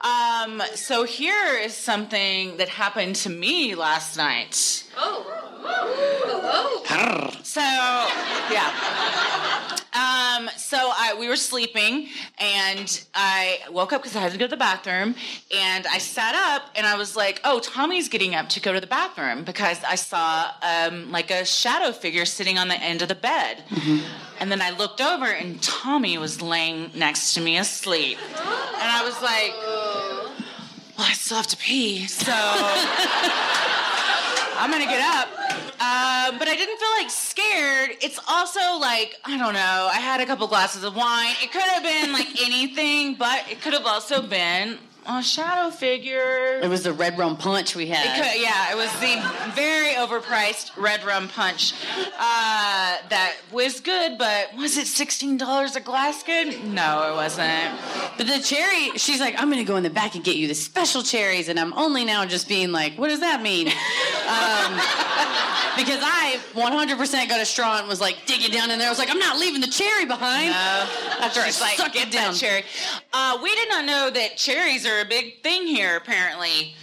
Um, 0.00 0.62
so 0.74 1.04
here 1.04 1.56
is 1.56 1.74
something 1.74 2.56
that 2.56 2.68
happened 2.68 3.16
to 3.16 3.30
me 3.30 3.74
last 3.74 4.16
night. 4.16 4.84
Oh 4.96 5.40
so 7.42 7.60
yeah. 7.60 8.70
Um, 9.92 10.48
so 10.56 10.76
I 10.78 11.16
we 11.18 11.28
were 11.28 11.36
sleeping 11.36 12.08
and 12.38 13.04
I 13.14 13.58
woke 13.70 13.92
up 13.92 14.02
because 14.02 14.16
I 14.16 14.20
had 14.20 14.32
to 14.32 14.38
go 14.38 14.46
to 14.46 14.50
the 14.50 14.56
bathroom 14.56 15.14
and 15.54 15.86
I 15.86 15.98
sat 15.98 16.34
up 16.34 16.70
and 16.76 16.86
I 16.86 16.96
was 16.96 17.16
like, 17.16 17.40
oh, 17.44 17.58
Tommy's 17.58 18.08
getting 18.08 18.34
up 18.34 18.48
to 18.50 18.60
go 18.60 18.72
to 18.72 18.80
the 18.80 18.86
bathroom 18.86 19.42
because 19.44 19.82
I 19.84 19.96
saw 19.96 20.50
um, 20.62 21.10
like 21.10 21.30
a 21.30 21.44
shadow 21.44 21.92
figure 21.92 22.24
sitting 22.24 22.56
on 22.56 22.68
the 22.68 22.80
end 22.80 23.02
of 23.02 23.08
the 23.08 23.14
bed. 23.16 23.64
And 24.38 24.50
then 24.50 24.62
I 24.62 24.70
looked 24.70 25.00
over 25.00 25.26
and 25.26 25.60
Tommy 25.60 26.18
was 26.18 26.40
laying 26.40 26.90
next 26.94 27.34
to 27.34 27.40
me 27.40 27.58
asleep. 27.58 28.18
And 28.38 28.90
I 28.90 29.02
was 29.04 29.20
like, 29.20 29.52
well, 30.96 31.08
I 31.08 31.14
still 31.14 31.36
have 31.36 31.48
to 31.48 31.56
pee, 31.56 32.06
so 32.06 32.32
I'm 34.60 34.70
gonna 34.70 34.84
get 34.84 35.00
up. 35.00 35.28
Um, 35.80 36.38
but 36.38 36.46
I 36.46 36.54
didn't 36.54 36.78
feel 36.78 36.90
like 36.98 37.08
scared. 37.08 37.96
It's 38.02 38.20
also 38.28 38.78
like, 38.78 39.16
I 39.24 39.38
don't 39.38 39.54
know, 39.54 39.88
I 39.90 39.98
had 39.98 40.20
a 40.20 40.26
couple 40.26 40.46
glasses 40.48 40.84
of 40.84 40.94
wine. 40.94 41.34
It 41.42 41.50
could 41.50 41.62
have 41.62 41.82
been 41.82 42.12
like 42.12 42.28
anything, 42.42 43.14
but 43.14 43.50
it 43.50 43.62
could 43.62 43.72
have 43.72 43.86
also 43.86 44.20
been 44.20 44.78
a 45.06 45.22
shadow 45.22 45.70
figure. 45.70 46.60
It 46.62 46.68
was 46.68 46.82
the 46.82 46.92
red 46.92 47.18
rum 47.18 47.36
punch 47.36 47.74
we 47.74 47.86
had. 47.86 48.04
It 48.06 48.22
could, 48.22 48.40
yeah, 48.42 48.70
it 48.72 48.76
was 48.76 48.92
the 49.00 49.52
very 49.54 49.88
overpriced 49.94 50.76
red 50.76 51.02
rum 51.04 51.28
punch 51.28 51.72
uh, 52.18 52.96
that 53.08 53.36
was 53.52 53.80
good, 53.80 54.18
but 54.18 54.54
was 54.56 54.76
it 54.76 54.86
sixteen 54.86 55.36
dollars 55.36 55.76
a 55.76 55.80
glass 55.80 56.22
good? 56.22 56.62
No, 56.64 57.12
it 57.12 57.16
wasn't. 57.16 57.74
But 58.16 58.26
the 58.26 58.40
cherry, 58.40 58.90
she's 58.98 59.20
like, 59.20 59.40
I'm 59.40 59.50
gonna 59.50 59.64
go 59.64 59.76
in 59.76 59.82
the 59.82 59.90
back 59.90 60.14
and 60.14 60.22
get 60.24 60.36
you 60.36 60.46
the 60.48 60.54
special 60.54 61.02
cherries, 61.02 61.48
and 61.48 61.58
I'm 61.58 61.72
only 61.74 62.04
now 62.04 62.24
just 62.26 62.48
being 62.48 62.72
like, 62.72 62.94
what 62.96 63.08
does 63.08 63.20
that 63.20 63.42
mean? 63.42 63.68
um, 63.68 64.72
because 65.76 66.00
I 66.02 66.38
100% 66.52 67.28
got 67.28 67.40
a 67.40 67.46
straw 67.46 67.78
and 67.78 67.88
was 67.88 68.00
like 68.00 68.26
digging 68.26 68.50
down 68.50 68.70
in 68.70 68.78
there. 68.78 68.88
I 68.88 68.90
was 68.90 68.98
like, 68.98 69.10
I'm 69.10 69.18
not 69.18 69.38
leaving 69.38 69.60
the 69.60 69.66
cherry 69.68 70.04
behind. 70.04 70.50
No. 70.50 70.86
After 71.24 71.40
I 71.40 71.46
She's 71.46 71.60
like, 71.60 71.76
sucked 71.76 71.94
get 71.94 72.08
it 72.08 72.12
down. 72.12 72.34
cherry. 72.34 72.64
Uh, 73.12 73.38
we 73.42 73.54
did 73.54 73.68
not 73.68 73.84
know 73.84 74.10
that 74.10 74.36
cherries 74.36 74.86
are 74.86 74.89
a 74.98 75.04
big 75.04 75.42
thing 75.42 75.66
here. 75.66 75.96
Apparently, 75.96 76.74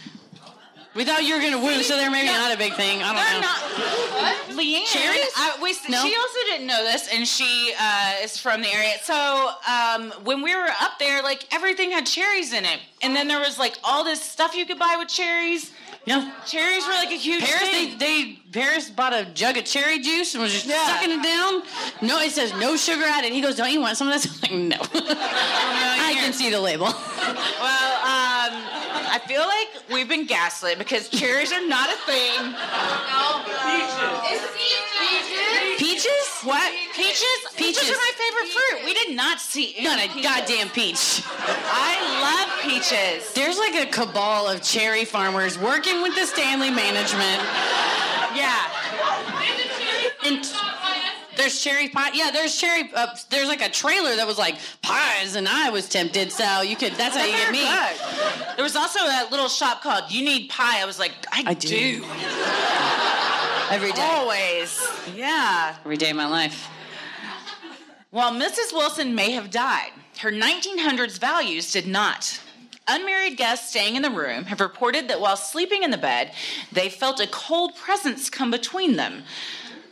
We 0.95 1.05
thought 1.05 1.22
you 1.24 1.36
were 1.36 1.41
gonna 1.41 1.60
woo, 1.60 1.84
so 1.84 1.95
they're 1.95 2.10
maybe 2.10 2.28
not 2.30 2.51
a 2.55 2.58
big 2.58 2.74
thing. 2.74 3.03
I 3.03 3.14
don't 3.14 3.24
they're 3.24 3.41
know. 3.41 4.58
not. 4.58 4.58
Leanne, 4.58 4.86
Cherries? 4.88 5.30
I, 5.36 5.55
we, 5.62 5.76
No? 5.89 6.01
she 6.01 6.16
also 6.16 6.39
didn't 6.49 6.66
know 6.66 6.84
this, 6.84 7.08
and 7.14 7.28
she 7.28 7.72
uh, 7.80 8.14
is 8.24 8.38
from 8.39 8.64
the 8.64 8.74
area. 8.74 8.93
So 9.03 9.51
um, 9.70 10.12
when 10.24 10.41
we 10.41 10.55
were 10.55 10.70
up 10.82 10.97
there, 10.97 11.22
like 11.22 11.45
everything 11.53 11.91
had 11.91 12.08
cherries 12.08 12.51
in 12.51 12.66
it, 12.66 12.80
and 13.03 13.16
then 13.16 13.28
there 13.28 13.38
was 13.39 13.60
like 13.60 13.78
all 13.84 14.03
this 14.03 14.22
stuff 14.24 14.55
you 14.55 14.66
could 14.66 14.80
buy 14.80 14.95
with 14.97 15.08
cherries. 15.08 15.72
Yeah. 16.08 16.32
Cherries 16.45 16.86
were 16.86 16.93
like 16.93 17.12
a 17.12 17.18
huge 17.18 17.43
Paris, 17.43 17.70
they, 17.70 17.88
thing. 17.89 17.97
they 17.99 18.39
Paris 18.58 18.89
bought 18.89 19.14
a 19.14 19.26
jug 19.26 19.58
of 19.58 19.66
cherry 19.66 19.99
juice 19.99 20.34
and 20.36 20.41
was 20.41 20.53
just 20.53 20.66
sucking 20.66 21.12
it 21.12 21.22
down. 21.22 21.62
No, 22.01 22.22
it 22.22 22.32
says 22.32 22.53
no 22.53 22.78
sugar 22.78 23.03
added. 23.03 23.34
He 23.34 23.41
goes, 23.41 23.58
"Don't 23.58 23.70
you 23.74 23.82
want 23.82 23.97
some 23.97 24.08
of 24.08 24.14
this?" 24.14 24.41
I'm 24.49 24.70
like, 24.70 24.80
no. 24.80 24.86
I 25.03 26.14
can 26.16 26.32
see 26.32 26.49
the 26.49 26.62
label. 26.62 26.88
Well, 27.28 27.93
um, 28.08 28.53
I 29.10 29.20
feel 29.20 29.41
like 29.41 29.68
we've 29.91 30.08
been 30.10 30.26
gaslit 30.26 30.78
because 30.78 31.10
cherries 31.10 31.51
are 31.51 31.66
not 31.68 31.89
a 31.89 31.97
thing. 32.05 32.51
No. 32.51 33.43
Peaches? 33.66 34.41
Peaches. 34.99 35.78
Peaches? 35.78 36.28
What? 36.43 36.72
Peaches? 36.93 37.24
Peaches 37.55 37.78
Peaches. 37.84 37.89
are 37.89 37.95
my 37.95 38.12
favorite 38.18 38.47
fruit. 38.53 38.86
We 38.86 38.93
did 38.93 39.16
not 39.16 39.39
see 39.39 39.76
any 39.78 39.88
Not 39.88 39.99
a 39.99 40.08
peaches. 40.10 40.24
goddamn 40.24 40.70
peach. 40.70 41.24
I 41.38 41.97
love 42.22 42.62
peaches. 42.64 43.34
There's 43.34 43.58
like 43.58 43.76
a 43.76 43.86
cabal 43.89 44.47
of 44.49 44.62
cherry 44.62 45.05
farmers 45.05 45.58
working 45.58 46.01
with 46.01 46.16
the 46.16 46.26
Stanley 46.26 46.70
management. 46.70 47.41
Yeah. 48.36 48.55
And 50.26 50.43
there's 51.38 51.61
cherry 51.61 51.89
pie. 51.89 52.11
Yeah, 52.13 52.31
there's 52.31 52.59
cherry. 52.59 52.89
Uh, 52.93 53.07
there's 53.29 53.47
like 53.47 53.61
a 53.61 53.69
trailer 53.69 54.15
that 54.15 54.27
was 54.27 54.38
like 54.38 54.57
pies, 54.81 55.35
and 55.35 55.47
I 55.47 55.69
was 55.69 55.88
tempted. 55.88 56.31
So 56.31 56.61
you 56.61 56.75
could. 56.75 56.93
That's 56.93 57.15
how 57.15 57.25
you 57.25 57.31
get 57.31 57.51
me. 57.51 57.59
Good. 57.59 58.55
There 58.55 58.63
was 58.63 58.75
also 58.75 58.99
a 58.99 59.27
little 59.31 59.49
shop 59.49 59.81
called 59.81 60.11
You 60.11 60.23
Need 60.25 60.49
Pie. 60.49 60.81
I 60.81 60.85
was 60.85 60.99
like, 60.99 61.13
I, 61.31 61.43
I 61.47 61.53
do. 61.53 61.67
do. 61.67 62.05
Every 63.69 63.91
day. 63.91 64.01
Always. 64.01 64.88
Yeah. 65.15 65.75
Every 65.83 65.97
day 65.97 66.09
of 66.09 66.15
my 66.15 66.27
life. 66.27 66.67
While 68.09 68.31
Mrs. 68.31 68.71
Wilson 68.71 69.13
may 69.15 69.31
have 69.31 69.51
died, 69.51 69.91
her 70.19 70.31
1900s 70.31 71.19
values 71.19 71.71
did 71.71 71.85
not. 71.85 72.39
Unmarried 72.88 73.35
guests 73.35 73.69
staying 73.69 73.97
in 73.97 74.01
the 74.01 74.09
room 74.09 74.45
have 74.45 74.61
reported 74.61 75.09
that 75.09 75.19
while 75.19 75.35
sleeping 75.35 75.83
in 75.83 75.91
the 75.91 75.97
bed, 75.97 76.31
they 76.71 76.88
felt 76.88 77.19
a 77.19 77.27
cold 77.27 77.75
presence 77.75 78.29
come 78.29 78.49
between 78.49 78.95
them. 78.95 79.23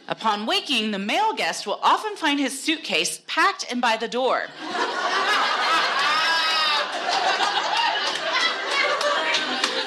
Upon 0.08 0.45
waking, 0.45 0.91
the 0.91 0.99
male 0.99 1.34
guest 1.34 1.66
will 1.66 1.80
often 1.82 2.16
find 2.16 2.39
his 2.39 2.62
suitcase 2.62 3.22
packed 3.28 3.66
and 3.72 3.82
by 3.82 3.97
the 3.97 4.08
door. 4.08 4.47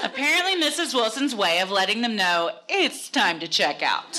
Apparently, 0.03 0.61
Mrs. 0.61 0.95
Wilson's 0.95 1.35
way 1.35 1.61
of 1.61 1.71
letting 1.71 2.03
them 2.03 2.17
know 2.17 2.51
it's 2.69 3.09
time 3.09 3.39
to 3.41 3.49
check 3.49 3.83
out. 3.83 4.19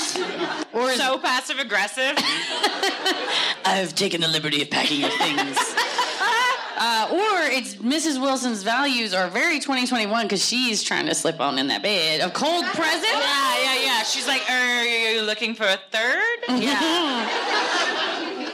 Or 0.74 0.93
So 0.93 1.18
passive 1.18 1.60
aggressive. 1.60 2.14
I've 3.66 3.93
taken 3.95 4.22
the 4.22 4.28
liberty 4.28 4.62
of 4.62 4.70
packing 4.70 5.02
your 5.02 5.10
things. 5.10 5.58
Uh, 6.82 7.09
or 7.11 7.51
it's 7.51 7.75
Mrs. 7.75 8.21
Wilson's 8.21 8.63
values 8.63 9.13
are 9.13 9.27
very 9.30 9.59
2021 9.59 10.25
because 10.25 10.43
she's 10.45 10.82
trying 10.82 11.07
to 11.07 11.13
slip 11.13 11.41
on 11.41 11.59
in 11.59 11.67
that 11.67 11.84
bed. 11.84 12.21
A 12.21 12.30
cold 12.32 12.63
present? 12.73 13.03
Yeah, 13.03 13.61
yeah, 13.63 13.82
yeah. 13.84 14.03
She's 14.03 14.25
like, 14.25 14.49
are 14.49 14.84
you 14.86 15.21
looking 15.23 15.55
for 15.55 15.65
a 15.65 15.77
third? 15.91 16.39
Yeah. 16.49 17.27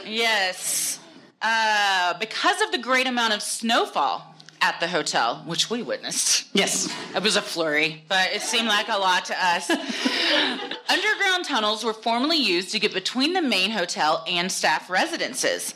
yes. 0.06 0.98
Uh, 1.40 2.14
because 2.18 2.60
of 2.62 2.72
the 2.72 2.78
great 2.78 3.06
amount 3.06 3.32
of 3.32 3.42
snowfall 3.42 4.34
at 4.60 4.80
the 4.80 4.88
hotel, 4.88 5.42
which 5.46 5.70
we 5.70 5.82
witnessed. 5.82 6.46
Yes. 6.52 6.92
It 7.14 7.22
was 7.22 7.36
a 7.36 7.42
flurry, 7.42 8.02
but 8.08 8.32
it 8.32 8.42
seemed 8.42 8.68
like 8.68 8.88
a 8.88 8.96
lot 8.98 9.26
to 9.26 9.34
us. 9.38 9.70
Underground 10.88 11.44
tunnels 11.44 11.84
were 11.84 11.92
formerly 11.92 12.38
used 12.38 12.72
to 12.72 12.78
get 12.78 12.92
between 12.92 13.32
the 13.34 13.42
main 13.42 13.70
hotel 13.70 14.24
and 14.26 14.50
staff 14.50 14.90
residences. 14.90 15.74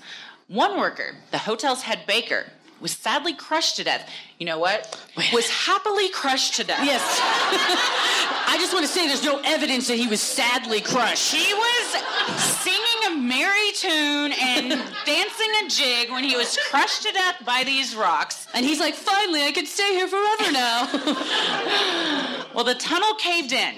One 0.51 0.81
worker, 0.81 1.15
the 1.31 1.39
hotel's 1.39 1.83
head 1.83 2.01
baker, 2.09 2.45
was 2.81 2.91
sadly 2.91 3.33
crushed 3.33 3.77
to 3.77 3.85
death. 3.85 4.11
You 4.41 4.47
know 4.47 4.59
what? 4.59 5.01
Was 5.33 5.49
happily 5.49 6.09
crushed 6.09 6.55
to 6.57 6.65
death. 6.65 6.85
Yes. 6.85 7.21
I 7.23 8.57
just 8.59 8.75
want 8.75 8.85
to 8.85 8.91
say 8.91 9.07
there's 9.07 9.23
no 9.23 9.41
evidence 9.45 9.87
that 9.87 9.97
he 9.97 10.09
was 10.09 10.21
sadly 10.21 10.81
crushed. 10.81 11.33
He 11.33 11.55
was 11.55 12.43
singing 12.43 13.13
a 13.13 13.17
merry 13.17 13.71
tune 13.75 14.33
and 14.33 14.71
dancing 15.07 15.51
a 15.65 15.69
jig 15.69 16.11
when 16.11 16.25
he 16.25 16.35
was 16.35 16.59
crushed 16.69 17.05
to 17.05 17.13
death 17.13 17.45
by 17.47 17.63
these 17.63 17.95
rocks. 17.95 18.49
And 18.53 18.67
he's 18.67 18.81
like, 18.81 18.95
finally, 18.95 19.45
I 19.45 19.53
could 19.53 19.69
stay 19.69 19.93
here 19.93 20.09
forever 20.09 20.51
now. 20.51 22.37
Well, 22.53 22.65
the 22.65 22.75
tunnel 22.75 23.15
caved 23.15 23.53
in, 23.53 23.75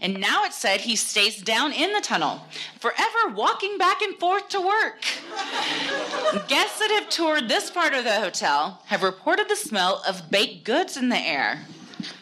and 0.00 0.20
now 0.20 0.44
it 0.44 0.52
said 0.52 0.80
he 0.82 0.94
stays 0.96 1.40
down 1.42 1.72
in 1.72 1.92
the 1.92 2.00
tunnel, 2.00 2.42
forever 2.80 3.34
walking 3.34 3.78
back 3.78 4.00
and 4.02 4.16
forth 4.18 4.48
to 4.50 4.60
work. 4.60 5.02
Guests 6.48 6.78
that 6.78 6.90
have 7.00 7.08
toured 7.10 7.48
this 7.48 7.70
part 7.70 7.94
of 7.94 8.04
the 8.04 8.14
hotel 8.20 8.82
have 8.86 9.02
reported 9.02 9.48
the 9.48 9.56
smell 9.56 10.02
of 10.06 10.30
baked 10.30 10.64
goods 10.64 10.96
in 10.96 11.08
the 11.08 11.18
air. 11.18 11.60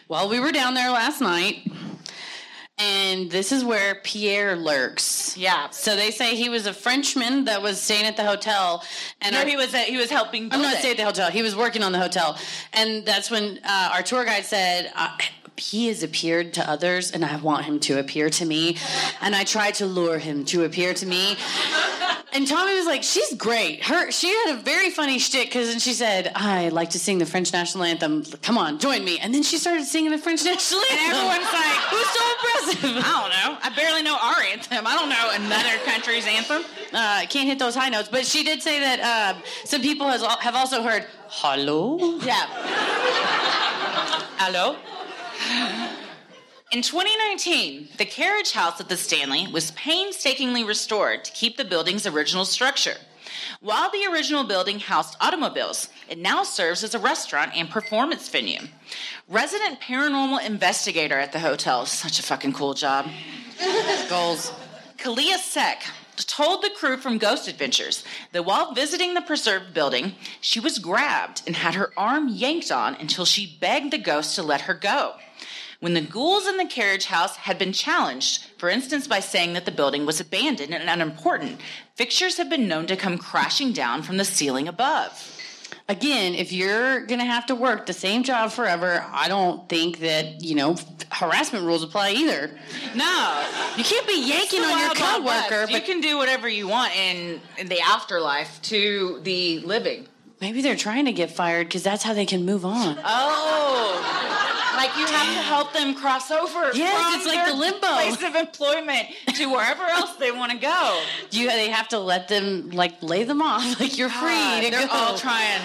well, 0.07 0.27
we 0.29 0.39
were 0.39 0.51
down 0.51 0.73
there 0.73 0.89
last 0.91 1.21
night, 1.21 1.69
and 2.79 3.31
this 3.31 3.51
is 3.51 3.63
where 3.63 3.95
Pierre 4.03 4.55
lurks. 4.55 5.35
Yeah. 5.35 5.69
So 5.71 5.95
they 5.95 6.11
say 6.11 6.35
he 6.35 6.47
was 6.49 6.67
a 6.67 6.73
Frenchman 6.73 7.45
that 7.45 7.61
was 7.63 7.81
staying 7.81 8.05
at 8.05 8.17
the 8.17 8.23
hotel, 8.23 8.83
and 9.21 9.33
No, 9.33 9.39
our- 9.41 9.47
he 9.47 9.55
was 9.55 9.73
he 9.73 9.97
was 9.97 10.09
helping. 10.11 10.51
I'm 10.53 10.61
not 10.61 10.77
staying 10.77 10.91
at 10.93 10.97
the 10.97 11.05
hotel. 11.05 11.31
He 11.31 11.41
was 11.41 11.55
working 11.55 11.81
on 11.83 11.91
the 11.91 11.97
hotel, 11.99 12.37
and 12.73 13.03
that's 13.05 13.31
when 13.31 13.59
uh, 13.63 13.91
our 13.93 14.03
tour 14.03 14.25
guide 14.25 14.45
said. 14.45 14.91
Uh, 14.95 15.15
he 15.59 15.87
has 15.87 16.03
appeared 16.03 16.53
to 16.55 16.69
others, 16.69 17.11
and 17.11 17.25
I 17.25 17.37
want 17.37 17.65
him 17.65 17.79
to 17.81 17.99
appear 17.99 18.29
to 18.29 18.45
me. 18.45 18.77
And 19.21 19.35
I 19.35 19.43
tried 19.43 19.75
to 19.75 19.85
lure 19.85 20.17
him 20.19 20.45
to 20.45 20.63
appear 20.63 20.93
to 20.93 21.05
me. 21.05 21.37
And 22.33 22.47
Tommy 22.47 22.75
was 22.75 22.85
like, 22.85 23.03
"She's 23.03 23.33
great. 23.35 23.83
Her, 23.85 24.11
she 24.11 24.27
had 24.27 24.55
a 24.55 24.61
very 24.61 24.89
funny 24.89 25.17
shtick 25.17 25.47
because 25.47 25.69
then 25.69 25.79
she 25.79 25.93
said, 25.93 26.31
I 26.35 26.69
like 26.69 26.91
to 26.91 26.99
sing 26.99 27.17
the 27.17 27.25
French 27.25 27.51
national 27.53 27.83
anthem. 27.85 28.23
Come 28.41 28.57
on, 28.57 28.79
join 28.79 29.03
me." 29.03 29.17
And 29.19 29.33
then 29.33 29.43
she 29.43 29.57
started 29.57 29.85
singing 29.85 30.11
the 30.11 30.17
French 30.17 30.43
national 30.53 30.81
anthem. 30.81 30.97
And 30.97 31.15
everyone's 31.15 31.53
like, 31.53 31.79
"Who's 31.89 32.07
so 32.07 32.23
impressive?" 32.33 33.03
I 33.05 33.21
don't 33.21 33.31
know. 33.31 33.57
I 33.63 33.69
barely 33.75 34.03
know 34.03 34.17
our 34.21 34.41
anthem. 34.43 34.85
I 34.85 34.93
don't 34.93 35.09
know 35.09 35.45
another 35.45 35.77
country's 35.85 36.27
anthem. 36.27 36.63
Uh, 36.93 37.25
can't 37.29 37.47
hit 37.47 37.59
those 37.59 37.75
high 37.75 37.89
notes, 37.89 38.09
but 38.09 38.25
she 38.25 38.43
did 38.43 38.61
say 38.61 38.79
that 38.81 38.99
uh, 38.99 39.41
some 39.63 39.81
people 39.81 40.07
has, 40.07 40.21
have 40.21 40.55
also 40.55 40.83
heard 40.83 41.05
"Hello." 41.29 42.19
Yeah. 42.19 42.45
Hello? 44.39 44.75
In 46.71 46.81
2019, 46.81 47.89
the 47.97 48.05
carriage 48.05 48.51
house 48.51 48.81
at 48.81 48.89
the 48.89 48.97
Stanley 48.97 49.47
was 49.47 49.71
painstakingly 49.71 50.65
restored 50.65 51.23
to 51.23 51.31
keep 51.31 51.55
the 51.55 51.63
building's 51.63 52.05
original 52.05 52.43
structure. 52.43 52.95
While 53.61 53.89
the 53.89 54.05
original 54.11 54.43
building 54.43 54.79
housed 54.79 55.15
automobiles, 55.21 55.87
it 56.09 56.17
now 56.17 56.43
serves 56.43 56.83
as 56.83 56.93
a 56.93 56.99
restaurant 56.99 57.51
and 57.55 57.69
performance 57.69 58.27
venue. 58.27 58.67
Resident 59.29 59.79
paranormal 59.79 60.45
investigator 60.45 61.17
at 61.17 61.31
the 61.31 61.39
hotel, 61.39 61.85
such 61.85 62.19
a 62.19 62.23
fucking 62.23 62.53
cool 62.53 62.73
job. 62.73 63.07
Goals. 64.09 64.51
Kalia 64.97 65.37
Sek 65.37 65.83
told 66.17 66.63
the 66.63 66.69
crew 66.69 66.97
from 66.97 67.17
Ghost 67.17 67.47
Adventures 67.47 68.03
that 68.31 68.45
while 68.45 68.73
visiting 68.73 69.13
the 69.13 69.21
preserved 69.21 69.73
building, 69.73 70.15
she 70.41 70.59
was 70.59 70.79
grabbed 70.79 71.43
and 71.47 71.55
had 71.55 71.75
her 71.75 71.93
arm 71.95 72.27
yanked 72.27 72.71
on 72.71 72.95
until 72.95 73.25
she 73.25 73.57
begged 73.59 73.91
the 73.91 73.97
ghost 73.97 74.35
to 74.35 74.43
let 74.43 74.61
her 74.61 74.73
go. 74.73 75.13
When 75.79 75.93
the 75.93 76.01
ghouls 76.01 76.47
in 76.47 76.57
the 76.57 76.65
carriage 76.65 77.05
house 77.05 77.35
had 77.35 77.59
been 77.59 77.71
challenged, 77.71 78.45
for 78.57 78.67
instance 78.69 79.07
by 79.07 79.19
saying 79.19 79.53
that 79.53 79.65
the 79.65 79.71
building 79.71 80.05
was 80.07 80.19
abandoned 80.19 80.73
and 80.73 80.89
unimportant, 80.89 81.61
fixtures 81.95 82.37
have 82.37 82.49
been 82.49 82.67
known 82.67 82.87
to 82.87 82.95
come 82.95 83.19
crashing 83.19 83.73
down 83.73 84.01
from 84.01 84.17
the 84.17 84.25
ceiling 84.25 84.67
above. 84.67 85.33
Again, 85.89 86.33
if 86.33 86.51
you're 86.51 87.05
gonna 87.05 87.25
have 87.25 87.45
to 87.45 87.55
work 87.55 87.85
the 87.85 87.93
same 87.93 88.23
job 88.23 88.51
forever, 88.51 89.05
I 89.09 89.27
don't 89.29 89.69
think 89.69 89.99
that 89.99 90.43
you 90.43 90.55
know 90.55 90.75
harassment 91.11 91.63
rules 91.63 91.83
apply 91.83 92.11
either. 92.11 92.51
No, 92.95 93.45
You 93.77 93.83
can't 93.83 94.07
be 94.07 94.27
yanking 94.27 94.61
on 94.63 94.79
your 94.79 94.93
coworker, 94.95 95.71
You 95.71 95.81
can 95.81 96.01
do 96.01 96.17
whatever 96.17 96.49
you 96.49 96.67
want 96.67 96.93
in, 96.95 97.39
in 97.57 97.67
the 97.67 97.79
afterlife 97.79 98.61
to 98.63 99.21
the 99.23 99.59
living. 99.59 100.07
Maybe 100.41 100.61
they're 100.61 100.75
trying 100.75 101.05
to 101.05 101.11
get 101.13 101.31
fired 101.31 101.67
because 101.67 101.83
that's 101.83 102.03
how 102.03 102.13
they 102.13 102.25
can 102.25 102.45
move 102.45 102.65
on. 102.65 102.97
Oh, 103.03 104.73
like 104.75 104.95
you 104.97 105.05
have 105.05 105.35
to 105.35 105.41
help 105.41 105.73
them 105.73 105.95
cross 105.95 106.29
over. 106.31 106.71
Yes, 106.73 107.01
from 107.01 107.15
it's 107.19 107.25
like 107.25 107.35
their 107.35 107.49
the 107.49 107.59
limbo. 107.59 107.87
place 107.87 108.23
of 108.23 108.35
employment 108.35 109.07
to 109.35 109.45
wherever 109.47 109.83
else 109.83 110.15
they 110.17 110.31
want 110.31 110.51
to 110.51 110.57
go. 110.59 111.03
You 111.31 111.47
they 111.47 111.69
have 111.69 111.87
to 111.89 111.99
let 111.99 112.27
them 112.27 112.69
like 112.71 113.01
lay 113.01 113.23
them 113.23 113.41
off. 113.41 113.57
Like 113.79 113.97
you're 113.97 114.09
free 114.09 114.29
God, 114.29 114.63
to 114.63 114.71
they're 114.71 114.87
go. 114.87 114.93
all 114.93 115.17
trying. 115.17 115.61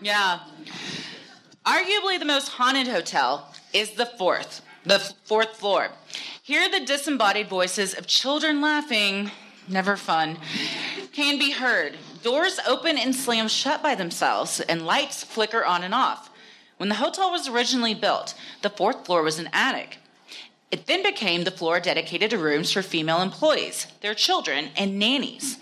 Yeah. 0.00 0.40
Arguably 1.66 2.18
the 2.18 2.24
most 2.26 2.48
haunted 2.48 2.86
hotel 2.88 3.52
is 3.72 3.92
the 3.92 4.06
fourth, 4.06 4.60
the 4.84 4.98
fourth 5.24 5.56
floor. 5.56 5.88
Here, 6.42 6.68
the 6.70 6.84
disembodied 6.84 7.48
voices 7.48 7.94
of 7.94 8.06
children 8.06 8.60
laughing, 8.60 9.30
never 9.66 9.96
fun, 9.96 10.36
can 11.12 11.38
be 11.38 11.52
heard. 11.52 11.96
Doors 12.24 12.58
open 12.66 12.96
and 12.96 13.14
slam 13.14 13.48
shut 13.48 13.82
by 13.82 13.94
themselves, 13.94 14.58
and 14.58 14.86
lights 14.86 15.22
flicker 15.22 15.62
on 15.62 15.82
and 15.84 15.94
off. 15.94 16.30
When 16.78 16.88
the 16.88 16.94
hotel 16.94 17.30
was 17.30 17.46
originally 17.46 17.92
built, 17.92 18.32
the 18.62 18.70
fourth 18.70 19.04
floor 19.04 19.22
was 19.22 19.38
an 19.38 19.50
attic. 19.52 19.98
It 20.70 20.86
then 20.86 21.02
became 21.02 21.44
the 21.44 21.50
floor 21.50 21.80
dedicated 21.80 22.30
to 22.30 22.38
rooms 22.38 22.72
for 22.72 22.80
female 22.80 23.20
employees, 23.20 23.88
their 24.00 24.14
children, 24.14 24.70
and 24.74 24.98
nannies. 24.98 25.58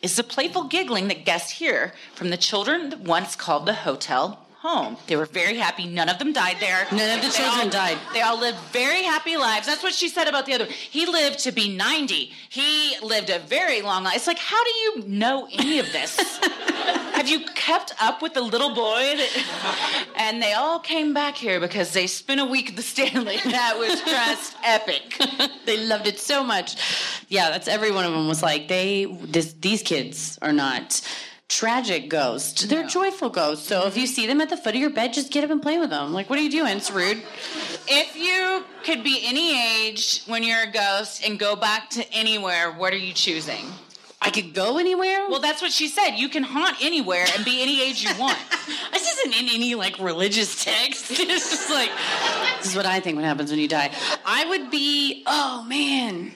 It's 0.00 0.16
the 0.16 0.22
playful 0.22 0.64
giggling 0.64 1.08
that 1.08 1.26
guests 1.26 1.52
hear 1.52 1.92
from 2.14 2.30
the 2.30 2.38
children 2.38 2.88
that 2.88 3.00
once 3.00 3.36
called 3.36 3.66
the 3.66 3.74
hotel 3.74 4.45
home. 4.66 4.96
They 5.06 5.16
were 5.16 5.26
very 5.26 5.56
happy. 5.56 5.86
None 5.86 6.08
of 6.08 6.18
them 6.18 6.32
died 6.32 6.56
there. 6.60 6.86
None 6.92 7.18
of 7.18 7.22
the 7.24 7.28
They 7.28 7.34
children 7.36 7.66
all- 7.66 7.70
died. 7.70 7.98
They 8.12 8.20
all 8.22 8.38
lived 8.38 8.58
very 8.72 9.02
happy 9.02 9.36
lives. 9.36 9.66
That's 9.66 9.82
what 9.82 9.94
she 9.94 10.08
said 10.08 10.28
about 10.28 10.46
the 10.46 10.54
other. 10.54 10.66
He 10.66 11.06
lived 11.06 11.38
to 11.40 11.52
be 11.52 11.74
90. 11.74 12.32
He 12.48 12.96
lived 13.02 13.30
a 13.30 13.38
very 13.38 13.82
long 13.82 14.04
life. 14.04 14.16
It's 14.16 14.26
like, 14.26 14.38
how 14.38 14.62
do 14.64 14.70
you 14.82 15.08
know 15.08 15.48
any 15.52 15.78
of 15.78 15.90
this? 15.92 16.16
Have 17.16 17.28
you 17.28 17.40
kept 17.54 17.92
up 18.00 18.20
with 18.22 18.34
the 18.34 18.42
little 18.42 18.74
boy? 18.74 19.16
That... 19.16 20.02
And 20.18 20.42
they 20.42 20.54
all 20.54 20.78
came 20.80 21.12
back 21.14 21.36
here 21.36 21.60
because 21.60 21.92
they 21.92 22.06
spent 22.06 22.40
a 22.40 22.44
week 22.44 22.70
at 22.70 22.76
the 22.76 22.82
Stanley. 22.82 23.36
That 23.44 23.78
was 23.78 24.00
just 24.02 24.56
epic. 24.64 25.18
they 25.66 25.76
loved 25.86 26.06
it 26.06 26.18
so 26.18 26.42
much. 26.42 26.76
Yeah, 27.28 27.50
that's 27.50 27.68
every 27.68 27.90
one 27.90 28.04
of 28.04 28.12
them 28.12 28.26
was 28.28 28.42
like 28.42 28.68
they. 28.68 29.04
This, 29.06 29.52
these 29.54 29.82
kids 29.82 30.38
are 30.42 30.52
not 30.52 31.00
tragic 31.48 32.08
ghosts. 32.08 32.64
They're 32.64 32.86
joyful 32.86 33.30
ghosts. 33.30 33.68
So 33.68 33.86
if 33.86 33.96
you 33.96 34.04
mm-hmm. 34.04 34.12
see 34.12 34.26
them 34.26 34.40
at 34.40 34.50
the 34.50 34.56
foot 34.56 34.74
of 34.74 34.80
your 34.80 34.90
bed, 34.90 35.12
just 35.12 35.32
get 35.32 35.44
up 35.44 35.50
and 35.50 35.62
play 35.62 35.78
with 35.78 35.90
them. 35.90 36.12
Like, 36.12 36.28
what 36.28 36.38
are 36.38 36.42
you 36.42 36.50
doing? 36.50 36.76
It's 36.76 36.90
rude. 36.90 37.22
If 37.88 38.16
you 38.16 38.64
could 38.84 39.04
be 39.04 39.20
any 39.24 39.86
age 39.86 40.22
when 40.26 40.42
you're 40.42 40.62
a 40.62 40.70
ghost 40.70 41.24
and 41.26 41.38
go 41.38 41.56
back 41.56 41.90
to 41.90 42.12
anywhere, 42.12 42.72
what 42.72 42.92
are 42.92 42.98
you 42.98 43.12
choosing? 43.12 43.66
I 44.20 44.30
could 44.30 44.54
go 44.54 44.78
anywhere. 44.78 45.28
Well, 45.28 45.40
that's 45.40 45.62
what 45.62 45.70
she 45.70 45.86
said. 45.86 46.16
You 46.16 46.28
can 46.28 46.42
haunt 46.42 46.82
anywhere 46.82 47.26
and 47.36 47.44
be 47.44 47.62
any 47.62 47.82
age 47.82 48.02
you 48.02 48.10
want. 48.18 48.38
This 48.92 49.18
isn't 49.18 49.40
in 49.40 49.54
any 49.54 49.74
like 49.74 49.98
religious 50.00 50.64
text. 50.64 51.10
It's 51.10 51.50
just 51.50 51.70
like 51.70 51.90
this 52.58 52.70
is 52.70 52.76
what 52.76 52.86
I 52.86 52.98
think 52.98 53.16
what 53.16 53.24
happens 53.24 53.50
when 53.50 53.60
you 53.60 53.68
die. 53.68 53.92
I 54.24 54.46
would 54.46 54.70
be. 54.70 55.22
Oh 55.26 55.64
man, 55.68 56.32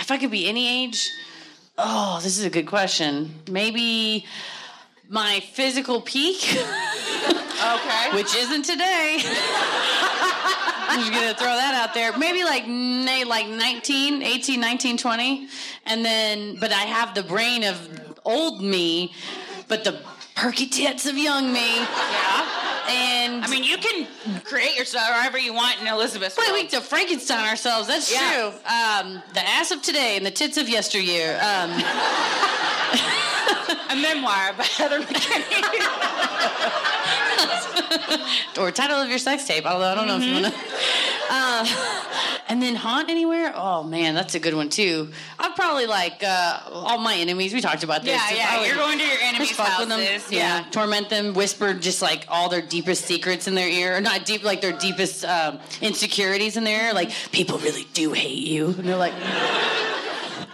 if 0.00 0.10
I 0.10 0.16
could 0.16 0.30
be 0.30 0.48
any 0.48 0.84
age. 0.84 1.08
Oh, 1.76 2.20
this 2.22 2.38
is 2.38 2.44
a 2.44 2.50
good 2.50 2.66
question. 2.66 3.34
Maybe 3.50 4.24
my 5.08 5.40
physical 5.40 6.00
peak, 6.00 6.36
Okay. 6.54 8.10
which 8.14 8.34
isn't 8.36 8.62
today. 8.64 9.18
I'm 10.86 11.00
just 11.00 11.12
gonna 11.12 11.34
throw 11.34 11.46
that 11.56 11.74
out 11.74 11.94
there. 11.94 12.16
Maybe 12.16 12.44
like 12.44 12.64
like 13.26 13.48
19, 13.48 14.22
18, 14.22 14.60
19, 14.60 14.96
20. 14.98 15.48
And 15.86 16.04
then 16.04 16.56
but 16.60 16.72
I 16.72 16.82
have 16.82 17.14
the 17.14 17.22
brain 17.22 17.64
of 17.64 18.16
old 18.24 18.62
me, 18.62 19.12
but 19.66 19.82
the 19.84 20.00
perky 20.36 20.66
tits 20.66 21.06
of 21.06 21.16
young 21.18 21.52
me. 21.52 21.78
Yeah. 21.78 22.53
And 22.88 23.44
I 23.44 23.48
mean, 23.48 23.64
you 23.64 23.78
can 23.78 24.06
create 24.44 24.76
yourself 24.76 25.06
however 25.08 25.38
you 25.38 25.54
want 25.54 25.80
in 25.80 25.86
Elizabeth's 25.86 26.36
Wait, 26.36 26.52
we 26.52 26.66
to 26.68 26.80
Frankenstein 26.80 27.48
ourselves. 27.48 27.86
That's 27.88 28.12
Yeah. 28.12 28.32
true. 28.32 28.46
Um, 28.70 29.22
the 29.32 29.40
ass 29.46 29.70
of 29.70 29.80
today 29.82 30.16
and 30.16 30.24
the 30.26 30.30
tits 30.30 30.56
of 30.58 30.68
yesteryear. 30.68 31.38
Um, 31.42 31.70
A 33.90 33.96
memoir 33.96 34.52
by 34.56 34.64
Heather 34.76 35.00
McKinney. 35.00 35.44
or 38.58 38.70
title 38.70 38.96
of 39.00 39.08
your 39.08 39.18
sex 39.18 39.44
tape. 39.44 39.64
Although 39.66 39.86
I 39.92 39.94
don't 39.94 40.06
know 40.06 40.16
if 40.18 40.22
you 40.24 40.32
want 40.34 40.46
to. 40.46 40.52
Uh, 41.30 41.66
and 42.48 42.62
then 42.62 42.74
haunt 42.74 43.10
anywhere. 43.10 43.52
Oh 43.54 43.82
man, 43.82 44.14
that's 44.14 44.34
a 44.34 44.40
good 44.40 44.54
one 44.54 44.68
too. 44.68 45.10
I'd 45.38 45.54
probably 45.56 45.86
like 45.86 46.22
uh, 46.22 46.60
all 46.70 46.98
my 46.98 47.14
enemies. 47.16 47.52
We 47.54 47.60
talked 47.60 47.82
about 47.84 48.02
this. 48.02 48.20
Yeah, 48.30 48.36
yeah, 48.36 48.64
you're 48.66 48.76
going 48.76 48.98
to 48.98 49.04
your 49.04 49.18
enemies' 49.22 49.50
with 49.50 49.88
them. 49.88 50.00
houses, 50.00 50.30
Yeah. 50.30 50.58
yeah. 50.60 50.70
torment 50.70 51.08
them, 51.10 51.34
whisper 51.34 51.74
just 51.74 52.02
like 52.02 52.26
all 52.28 52.48
their 52.48 52.62
deepest 52.62 53.04
secrets 53.04 53.48
in 53.48 53.54
their 53.54 53.68
ear, 53.68 53.96
or 53.96 54.00
not 54.00 54.24
deep, 54.24 54.44
like 54.44 54.60
their 54.60 54.76
deepest 54.76 55.24
um, 55.24 55.58
insecurities 55.80 56.56
in 56.56 56.64
their 56.64 56.88
ear. 56.88 56.94
Like 56.94 57.10
people 57.32 57.58
really 57.58 57.86
do 57.94 58.12
hate 58.12 58.46
you, 58.46 58.66
and 58.66 58.84
they're 58.84 58.96
like. 58.96 59.14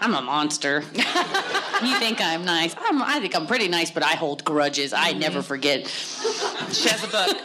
I'm 0.02 0.14
a 0.14 0.22
monster. 0.22 0.82
you 0.94 1.94
think 1.98 2.22
I'm 2.22 2.46
nice? 2.46 2.74
I'm, 2.78 3.02
I 3.02 3.20
think 3.20 3.36
I'm 3.36 3.46
pretty 3.46 3.68
nice, 3.68 3.90
but 3.90 4.02
I 4.02 4.12
hold 4.12 4.44
grudges. 4.44 4.94
I 4.94 5.12
never 5.12 5.42
forget. 5.42 5.86
She 5.88 6.88
has 6.88 7.04
a 7.04 7.08
book. 7.08 7.36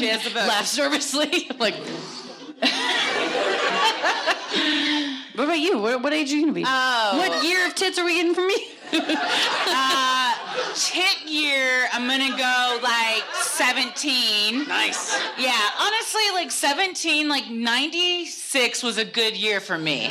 She 0.00 0.06
has 0.08 0.26
a 0.26 0.30
book. 0.30 0.48
Laugh 0.48 0.76
nervously. 0.76 1.48
like. 1.60 1.76
What 5.34 5.44
about 5.44 5.58
you? 5.58 5.78
What, 5.78 6.02
what 6.02 6.12
age 6.12 6.32
are 6.32 6.36
you 6.36 6.42
gonna 6.42 6.52
be? 6.52 6.64
Oh. 6.66 7.18
What 7.18 7.44
year 7.44 7.66
of 7.66 7.74
tits 7.74 7.98
are 7.98 8.04
we 8.04 8.14
getting 8.14 8.34
from 8.34 8.46
me? 8.48 8.56
Uh, 9.72 10.29
tit 10.74 11.28
year, 11.28 11.88
I'm 11.92 12.08
gonna 12.08 12.36
go 12.36 12.78
like 12.82 13.24
17. 13.34 14.66
Nice. 14.68 15.18
Yeah, 15.38 15.58
honestly, 15.78 16.22
like 16.34 16.50
17, 16.50 17.28
like 17.28 17.48
96 17.50 18.82
was 18.82 18.98
a 18.98 19.04
good 19.04 19.36
year 19.36 19.60
for 19.60 19.78
me. 19.78 20.10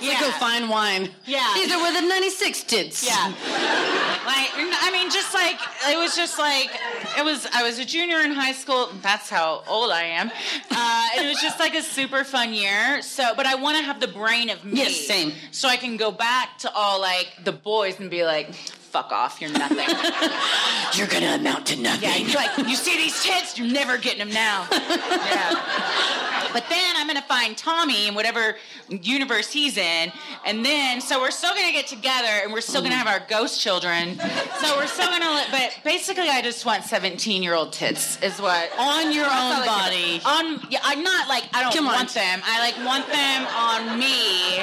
Yeah. 0.00 0.20
Go 0.20 0.30
fine 0.32 0.68
wine. 0.68 1.10
Yeah. 1.26 1.52
These 1.54 1.72
are 1.72 1.78
where 1.78 2.00
the 2.00 2.06
96 2.06 2.64
tits. 2.64 3.06
Yeah. 3.06 3.26
Like, 3.26 4.50
I 4.54 4.90
mean, 4.92 5.10
just 5.10 5.34
like, 5.34 5.58
it 5.88 5.96
was 5.98 6.16
just 6.16 6.38
like, 6.38 6.70
it 7.16 7.24
was, 7.24 7.46
I 7.54 7.62
was 7.62 7.78
a 7.78 7.84
junior 7.84 8.20
in 8.20 8.32
high 8.32 8.52
school. 8.52 8.90
That's 9.02 9.28
how 9.28 9.62
old 9.66 9.90
I 9.90 10.02
am. 10.02 10.30
Uh, 10.70 11.08
it 11.16 11.28
was 11.28 11.40
just 11.40 11.58
like 11.58 11.74
a 11.74 11.82
super 11.82 12.24
fun 12.24 12.52
year. 12.52 13.02
So, 13.02 13.34
but 13.36 13.46
I 13.46 13.54
want 13.54 13.78
to 13.78 13.84
have 13.84 14.00
the 14.00 14.08
brain 14.08 14.50
of 14.50 14.64
me. 14.64 14.78
Yes, 14.78 15.06
same. 15.06 15.32
So 15.50 15.68
I 15.68 15.76
can 15.76 15.96
go 15.96 16.10
back 16.10 16.58
to 16.58 16.72
all 16.72 17.00
like 17.00 17.28
the 17.44 17.52
boys 17.52 17.98
and 18.00 18.10
be 18.10 18.24
like, 18.24 18.50
fuck 18.88 19.12
off, 19.12 19.40
you're 19.40 19.50
nothing. 19.50 19.78
You're 20.94 21.06
gonna 21.06 21.34
amount 21.36 21.66
to 21.66 21.76
nothing. 21.76 22.02
Yeah, 22.08 22.16
you're 22.16 22.34
like, 22.34 22.56
you 22.66 22.74
see 22.74 22.96
these 22.96 23.22
tits? 23.22 23.58
You're 23.58 23.70
never 23.70 23.98
getting 23.98 24.20
them 24.20 24.30
now. 24.32 24.66
yeah. 24.72 26.50
But 26.52 26.64
then 26.70 26.94
I'm 26.96 27.06
gonna 27.06 27.20
find 27.22 27.56
Tommy 27.56 28.08
in 28.08 28.14
whatever 28.14 28.56
universe 28.88 29.52
he's 29.52 29.76
in, 29.76 30.10
and 30.46 30.64
then 30.64 31.00
so 31.02 31.20
we're 31.20 31.30
still 31.30 31.54
gonna 31.54 31.72
get 31.72 31.86
together, 31.86 32.28
and 32.42 32.52
we're 32.52 32.62
still 32.62 32.80
gonna 32.82 32.94
have 32.96 33.06
our 33.06 33.20
ghost 33.28 33.60
children. 33.60 34.18
So 34.18 34.76
we're 34.76 34.86
still 34.86 35.08
gonna, 35.10 35.30
li- 35.30 35.46
but 35.50 35.78
basically, 35.84 36.30
I 36.30 36.40
just 36.42 36.64
want 36.64 36.84
17 36.84 37.42
year 37.42 37.54
old 37.54 37.72
tits, 37.72 38.20
is 38.22 38.40
what 38.40 38.70
On 38.78 39.12
your 39.12 39.26
own 39.26 39.66
body. 39.66 40.20
On, 40.24 40.58
yeah, 40.70 40.80
I'm 40.82 41.02
not 41.04 41.28
like 41.28 41.44
I 41.52 41.62
don't 41.62 41.74
Come 41.74 41.86
on. 41.86 41.94
want 41.94 42.14
them. 42.14 42.40
I 42.44 42.60
like 42.60 42.84
want 42.86 43.06
them 43.08 43.46
on 43.92 43.98
me. 43.98 44.58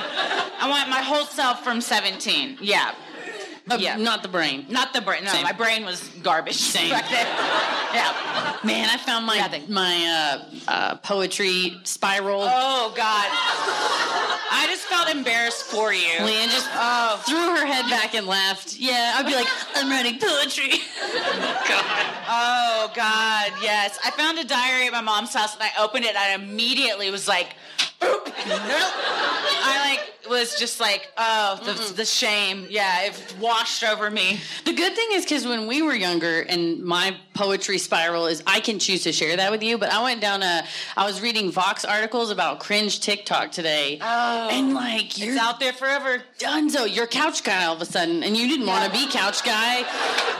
I 0.60 0.68
want 0.70 0.90
my 0.90 1.02
whole 1.04 1.26
self 1.26 1.64
from 1.64 1.80
17. 1.82 2.58
Yeah. 2.62 2.96
Yeah. 3.80 3.96
Not 3.98 4.22
the 4.22 4.30
brain. 4.30 4.66
Not 4.70 4.94
the 4.94 5.02
brain. 5.02 5.24
No, 5.24 5.32
Same. 5.32 5.44
my 5.44 5.52
brain 5.52 5.86
was 5.86 6.02
garbage. 6.22 6.56
Same. 6.56 6.90
Back 6.92 7.10
then. 7.10 7.26
Yeah. 7.96 8.58
Man, 8.64 8.88
I 8.90 8.98
found 8.98 9.26
my 9.26 9.38
Nothing. 9.38 9.72
my 9.72 10.40
uh, 10.68 10.72
uh, 10.72 10.96
poetry 10.98 11.80
spiral. 11.84 12.42
Oh 12.44 12.94
God. 12.96 13.28
I 14.58 14.66
just 14.70 14.84
felt 14.86 15.10
embarrassed 15.10 15.64
for 15.64 15.92
you. 15.94 16.08
Leanne 16.20 16.50
just 16.52 16.70
Oh. 16.74 17.22
threw 17.28 17.38
her 17.56 17.66
head 17.66 17.90
back 17.90 18.14
and 18.14 18.28
laughed. 18.28 18.78
Yeah, 18.78 19.16
I'd 19.18 19.26
be 19.26 19.34
like, 19.34 19.48
I'm 19.76 19.90
writing 19.90 20.20
poetry. 20.20 20.74
Oh 22.28 22.92
God. 22.96 23.52
Yes. 23.62 24.00
I 24.04 24.12
found 24.12 24.40
a 24.40 24.44
diary 24.44 24.88
at 24.88 24.92
my 24.92 25.02
mom's 25.02 25.34
house 25.34 25.54
and 25.54 25.64
I 25.64 25.70
opened 25.84 26.06
it 26.06 26.16
and 26.16 26.18
I 26.18 26.34
immediately 26.34 27.12
was 27.12 27.28
like, 27.28 27.56
"Oop." 28.04 28.30
I 28.48 29.90
like 29.92 30.02
was 30.30 30.58
just 30.58 30.80
like, 30.80 31.12
oh, 31.18 31.60
the, 31.64 31.94
the 31.94 32.06
shame. 32.06 32.66
Yeah, 32.70 33.04
it 33.04 33.36
washed 33.40 33.84
over 33.84 34.10
me. 34.10 34.40
The 34.66 34.74
good 34.74 34.96
thing 34.96 35.10
is 35.12 35.24
because 35.24 35.46
when 35.46 35.68
we 35.68 35.84
were 35.84 35.94
younger, 35.94 36.42
and 36.42 36.84
my 36.84 37.16
poetry 37.36 37.78
spiral 37.78 38.26
is, 38.26 38.42
I 38.48 38.60
can 38.60 38.80
choose 38.80 39.04
to 39.04 39.12
share 39.12 39.36
that 39.38 39.52
with 39.52 39.62
you. 39.62 39.78
But 39.78 39.92
I 39.92 40.02
went 40.04 40.22
down 40.22 40.42
a, 40.42 40.64
I 40.98 41.06
was 41.06 41.22
reading 41.22 41.52
Vox 41.52 41.86
articles 41.86 42.32
about 42.32 42.60
cringe 42.60 43.02
TikTok 43.02 43.52
today, 43.52 44.00
Oh. 44.02 44.50
and 44.52 44.74
like 44.74 45.18
you're 45.20 45.34
It's 45.34 45.42
out 45.42 45.60
there 45.60 45.74
forever. 45.74 46.24
Dunzo, 46.40 46.94
you're 46.94 47.06
couch 47.08 47.44
guy 47.44 47.66
all 47.66 47.76
of 47.76 47.82
a 47.82 47.86
sudden, 47.86 48.24
and 48.24 48.36
you 48.36 48.48
didn't 48.48 48.66
want 48.68 48.84
to 48.86 48.92
be 48.92 49.08
couch 49.12 49.44
guy. 49.44 49.80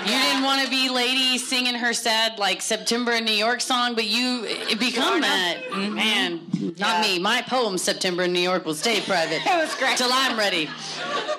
You 0.02 0.08
didn't 0.08 0.44
want 0.44 0.64
to 0.64 0.70
be 0.70 0.90
lady 0.90 1.38
singing 1.38 1.76
her 1.76 1.94
sad 1.94 2.40
like 2.40 2.62
September 2.64 3.12
in 3.12 3.24
New 3.26 3.32
York 3.34 3.62
song, 3.62 3.94
but 3.94 4.06
you 4.06 4.46
it 4.46 4.80
become 4.80 5.22
that. 5.22 5.58
Mm-hmm. 5.70 5.94
Man, 5.96 6.74
not 6.80 7.02
me. 7.02 7.20
My 7.20 7.42
poem 7.48 7.78
September 7.78 8.24
in 8.24 8.34
New 8.34 8.40
York 8.40 8.66
will 8.66 8.76
stay 8.76 9.02
private. 9.02 9.42
It 9.46 9.58
was 9.58 9.76
great. 9.76 9.98
till 9.98 10.12
I'm 10.12 10.38
ready. 10.38 10.70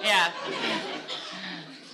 Yeah. 0.03 0.33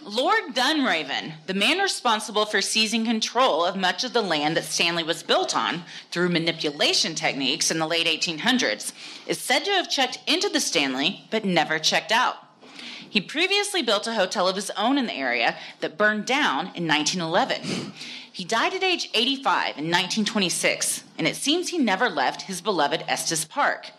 Lord 0.04 0.54
Dunraven, 0.54 1.34
the 1.46 1.54
man 1.54 1.78
responsible 1.78 2.44
for 2.44 2.60
seizing 2.60 3.04
control 3.04 3.64
of 3.64 3.76
much 3.76 4.04
of 4.04 4.12
the 4.12 4.20
land 4.20 4.56
that 4.56 4.64
Stanley 4.64 5.04
was 5.04 5.22
built 5.22 5.56
on 5.56 5.84
through 6.10 6.28
manipulation 6.28 7.14
techniques 7.14 7.70
in 7.70 7.78
the 7.78 7.86
late 7.86 8.06
1800s, 8.06 8.92
is 9.26 9.38
said 9.38 9.64
to 9.64 9.70
have 9.70 9.88
checked 9.88 10.18
into 10.26 10.48
the 10.48 10.60
Stanley 10.60 11.24
but 11.30 11.44
never 11.44 11.78
checked 11.78 12.12
out. 12.12 12.36
He 13.08 13.20
previously 13.20 13.82
built 13.82 14.06
a 14.06 14.14
hotel 14.14 14.48
of 14.48 14.56
his 14.56 14.70
own 14.70 14.98
in 14.98 15.06
the 15.06 15.14
area 15.14 15.56
that 15.80 15.98
burned 15.98 16.26
down 16.26 16.70
in 16.74 16.88
1911. 16.88 17.92
He 18.32 18.44
died 18.44 18.72
at 18.72 18.82
age 18.82 19.10
85 19.12 19.76
in 19.78 19.84
1926, 19.84 21.04
and 21.18 21.26
it 21.26 21.36
seems 21.36 21.68
he 21.68 21.78
never 21.78 22.08
left 22.08 22.42
his 22.42 22.62
beloved 22.62 23.04
Estes 23.06 23.44
Park. 23.44 23.90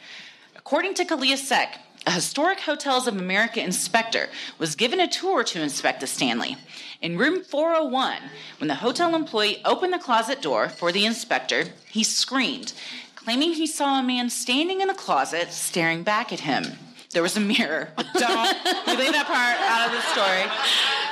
According 0.74 0.96
to 0.96 1.06
Kalia 1.06 1.38
Sek, 1.38 1.78
a 2.08 2.10
Historic 2.10 2.62
Hotels 2.62 3.06
of 3.06 3.16
America 3.16 3.64
inspector 3.64 4.28
was 4.58 4.76
given 4.76 5.00
a 5.00 5.08
tour 5.08 5.44
to 5.44 5.62
inspect 5.62 6.00
the 6.00 6.08
Stanley. 6.08 6.58
In 7.00 7.16
room 7.16 7.44
401, 7.44 8.18
when 8.58 8.70
the 8.70 8.74
hotel 8.82 9.14
employee 9.14 9.62
opened 9.66 9.94
the 9.94 10.00
closet 10.00 10.42
door 10.42 10.70
for 10.70 10.92
the 10.92 11.06
inspector, 11.06 11.66
he 11.92 12.04
screamed, 12.04 12.74
claiming 13.14 13.54
he 13.54 13.68
saw 13.68 14.00
a 14.00 14.04
man 14.04 14.32
standing 14.32 14.82
in 14.82 14.88
the 14.88 14.96
closet 14.96 15.52
staring 15.52 16.02
back 16.02 16.34
at 16.34 16.40
him. 16.40 16.80
There 17.14 17.22
was 17.24 17.38
a 17.38 17.39
mirror. 17.39 17.89
Don't 18.16 18.57
we 18.88 18.95
leave 18.97 19.14
that 19.14 19.26
part 19.28 19.57
out 19.61 19.88
of 19.88 19.93
the 19.93 20.01
story. 20.14 20.43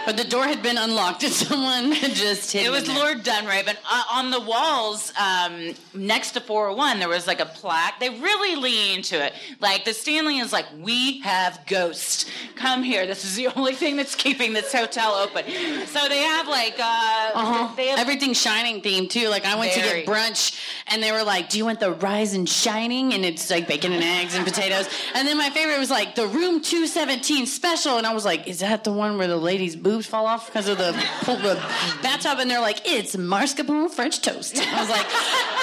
But 0.04 0.18
the 0.18 0.24
door 0.28 0.46
had 0.46 0.64
been 0.64 0.80
unlocked 0.80 1.24
and 1.24 1.32
someone 1.48 1.92
had 1.92 2.14
just 2.14 2.52
hit 2.52 2.66
It 2.66 2.72
was 2.72 2.88
Lord 2.90 3.20
Dunraven. 3.24 3.76
Uh, 3.90 4.04
on 4.14 4.32
the 4.32 4.40
walls 4.40 5.14
um, 5.16 5.76
next 5.94 6.32
to 6.32 6.42
401, 6.42 6.98
there 6.98 7.08
was 7.08 7.28
like 7.28 7.40
a 7.40 7.46
plaque. 7.46 8.00
They 8.00 8.10
really 8.10 8.56
lean 8.56 8.98
into 8.98 9.24
it. 9.24 9.34
Like 9.60 9.86
the 9.86 9.94
Stanley 9.94 10.40
is 10.40 10.52
like, 10.52 10.66
we 10.80 11.20
have 11.22 11.62
ghosts. 11.68 12.26
Come 12.56 12.82
here. 12.82 13.06
This 13.06 13.24
is 13.24 13.36
the 13.36 13.48
only 13.56 13.74
thing 13.76 13.96
that's 13.96 14.16
keeping 14.16 14.54
this 14.54 14.74
hotel 14.74 15.14
open. 15.14 15.46
So 15.86 16.10
they 16.10 16.24
have 16.24 16.48
like, 16.48 16.80
uh, 16.80 17.32
Uh-huh. 17.36 17.76
they 17.76 17.88
have 17.88 18.00
Everything 18.00 18.34
shining 18.34 18.82
themed 18.82 19.12
too. 19.12 19.28
Like 19.30 19.46
I 19.46 19.56
went 19.60 19.74
to 19.74 19.80
get 19.82 20.08
brunch 20.08 20.60
and 20.88 21.04
they 21.04 21.12
were 21.12 21.24
like, 21.24 21.50
"Do 21.50 21.60
you 21.60 21.66
want 21.66 21.80
the 21.80 21.92
rise 21.92 22.34
and 22.34 22.50
shining?" 22.50 23.14
And 23.14 23.24
it's 23.24 23.50
like 23.52 23.68
bacon 23.68 23.94
and 23.94 24.04
eggs 24.04 24.34
and 24.36 24.44
potatoes. 24.46 24.90
And 25.14 25.28
then 25.28 25.38
my 25.38 25.50
favorite 25.52 25.78
was 25.78 25.91
like 25.92 26.16
the 26.16 26.26
room 26.28 26.62
217 26.62 27.46
special. 27.46 27.98
And 27.98 28.08
I 28.08 28.14
was 28.14 28.26
like, 28.26 28.48
"Is 28.48 28.60
that 28.60 28.84
the 28.84 28.92
one 28.92 29.18
where 29.18 29.28
the 29.28 29.38
ladies' 29.38 29.76
boobs 29.76 30.06
fall 30.08 30.26
off 30.26 30.48
because 30.48 30.68
of 30.68 30.78
the, 30.78 30.92
the 31.26 31.62
bathtub?" 32.02 32.40
And 32.40 32.50
they're 32.50 32.62
like, 32.62 32.82
"It's 32.86 33.16
mascarpone 33.16 33.92
French 33.92 34.22
toast." 34.22 34.58
I 34.58 34.80
was 34.82 34.90
like, 34.90 35.06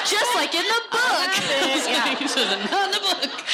"Just 0.07 0.35
like 0.37 0.55
in 0.55 0.63
the 0.63 0.83
book." 0.91 1.01
I 1.01 1.73
was 1.75 1.87
like, 2.09 2.19
"This 2.21 2.37
not 2.37 2.87
in 2.87 2.93
the 2.93 3.01
book." 3.01 3.45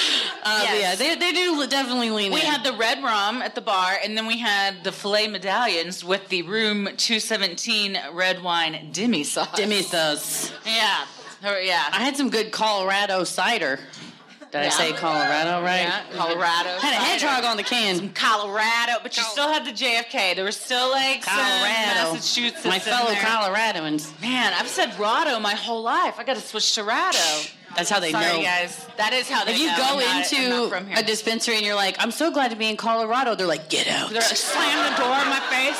Uh, 0.47 0.61
Yes. 0.65 1.01
Yeah, 1.01 1.15
they, 1.15 1.15
they 1.19 1.33
do 1.33 1.67
definitely 1.69 2.11
lean 2.11 2.33
We 2.33 2.41
in. 2.41 2.47
had 2.47 2.65
the 2.65 2.75
red 2.77 3.03
rum 3.03 3.41
at 3.41 3.55
the 3.55 3.61
bar, 3.63 3.95
and 4.05 4.17
then 4.17 4.27
we 4.27 4.39
had 4.39 4.85
the 4.85 4.93
filet 4.93 5.27
medallions 5.27 6.05
with 6.05 6.29
the 6.29 6.43
room 6.43 6.85
217 6.97 7.99
red 8.13 8.43
wine 8.43 8.91
demi 8.93 9.25
sauce. 9.25 9.57
Demi 9.57 9.83
sauce. 9.83 10.53
Yeah. 10.67 11.07
Yeah. 11.43 11.83
I 11.93 12.03
had 12.03 12.17
some 12.17 12.31
good 12.31 12.53
Colorado 12.53 13.25
cider. 13.25 13.79
Did 14.63 14.67
I 14.67 14.69
say 14.69 14.93
Colorado 14.93 15.63
right? 15.63 15.83
Yeah, 15.83 16.03
Colorado. 16.15 16.79
Had 16.79 16.93
a 16.93 17.05
hedgehog 17.05 17.45
on 17.45 17.57
the 17.57 17.65
can. 17.65 18.11
Colorado, 18.11 18.93
but 19.03 19.17
you 19.17 19.25
still 19.25 19.49
had 19.49 19.65
the 19.65 19.73
JFK. 19.73 20.37
There 20.37 20.45
were 20.45 20.53
still 20.53 20.91
like 20.93 21.25
some 21.25 21.35
Colorado. 21.35 22.13
Massachusetts. 22.13 22.65
My 22.65 22.77
in 22.77 22.81
fellow 22.81 23.11
there. 23.11 23.21
Coloradoans. 23.21 24.21
Man, 24.21 24.53
I've 24.55 24.69
said 24.69 24.91
Rado 24.91 25.43
my 25.43 25.55
whole 25.55 25.83
life. 25.83 26.21
I 26.21 26.25
got 26.25 26.37
to 26.37 26.43
switch 26.43 26.73
to 26.77 26.83
Rado. 26.83 27.53
That's 27.77 27.91
how 27.91 28.01
they 28.01 28.13
Sorry, 28.13 28.25
know. 28.27 28.43
guys. 28.43 28.87
That 28.97 29.13
is 29.13 29.29
how 29.29 29.45
they 29.45 29.53
If 29.53 29.59
you 29.59 29.67
know 29.67 29.77
go 29.77 29.83
I'm 29.83 29.99
not- 29.99 30.05
I'm 30.07 30.17
not 30.17 30.33
into 30.33 30.69
from 30.69 30.87
here. 30.87 30.99
a 30.99 31.03
dispensary 31.03 31.57
and 31.57 31.65
you're 31.67 31.75
like, 31.75 31.97
I'm 31.99 32.11
so 32.13 32.31
glad 32.31 32.51
to 32.51 32.57
be 32.57 32.69
in 32.69 32.77
Colorado, 32.77 33.35
they're 33.35 33.47
like, 33.47 33.69
get 33.69 33.89
out. 33.89 34.11
They're 34.11 34.21
like, 34.21 34.37
slam 34.37 34.93
the 34.93 34.97
door 35.03 35.17
in 35.19 35.29
my 35.29 35.41
face. 35.51 35.79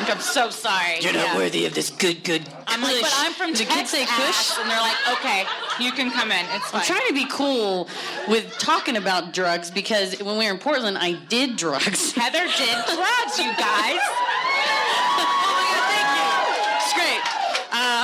Like, 0.00 0.10
I'm 0.10 0.20
so 0.20 0.50
sorry. 0.50 0.98
You're 1.00 1.12
not 1.12 1.26
Yeah. 1.26 1.36
worthy 1.36 1.66
of 1.66 1.74
this 1.74 1.90
good, 1.90 2.24
good. 2.24 2.42
I'm 2.66 2.82
like, 2.82 3.00
but 3.00 3.12
I'm 3.16 3.32
from 3.32 3.52
Did 3.52 3.68
Texas, 3.68 3.76
kids 3.76 3.90
say 3.90 4.04
kush? 4.06 4.58
and 4.58 4.70
they're 4.70 4.80
like, 4.80 4.96
okay, 5.18 5.44
you 5.78 5.92
can 5.92 6.10
come 6.10 6.32
in. 6.32 6.44
It's 6.54 6.70
fine. 6.70 6.80
I'm 6.80 6.86
trying 6.86 7.06
to 7.08 7.14
be 7.14 7.26
cool 7.26 7.88
with 8.28 8.58
talking 8.58 8.96
about 8.96 9.32
drugs 9.32 9.70
because 9.70 10.18
when 10.20 10.36
we 10.38 10.46
were 10.46 10.52
in 10.52 10.58
Portland, 10.58 10.98
I 10.98 11.12
did 11.28 11.56
drugs. 11.56 12.12
Heather 12.12 12.44
did 12.46 12.76
drugs, 12.94 13.38
you 13.38 13.52
guys. 13.56 14.00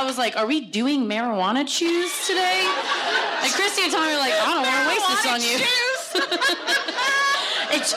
was 0.06 0.16
like, 0.16 0.36
are 0.36 0.46
we 0.46 0.60
doing 0.60 1.06
marijuana 1.06 1.66
chews 1.66 2.26
today? 2.26 2.62
And 3.42 3.52
Christy 3.52 3.82
and 3.82 3.92
Tommy 3.92 4.12
were 4.12 4.18
like, 4.18 4.32
I 4.32 4.54
don't 4.54 4.62
want 4.62 4.82
to 4.82 4.88
waste 4.88 5.08
this 5.10 5.26
on 5.26 5.42
you. 5.42 5.58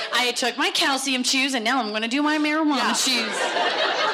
I 0.13 0.31
took 0.31 0.57
my 0.57 0.71
calcium 0.71 1.23
chews 1.23 1.53
and 1.53 1.63
now 1.63 1.79
I'm 1.79 1.89
going 1.89 2.01
to 2.01 2.07
do 2.07 2.21
my 2.21 2.37
marijuana 2.37 2.95
chews. 2.97 4.08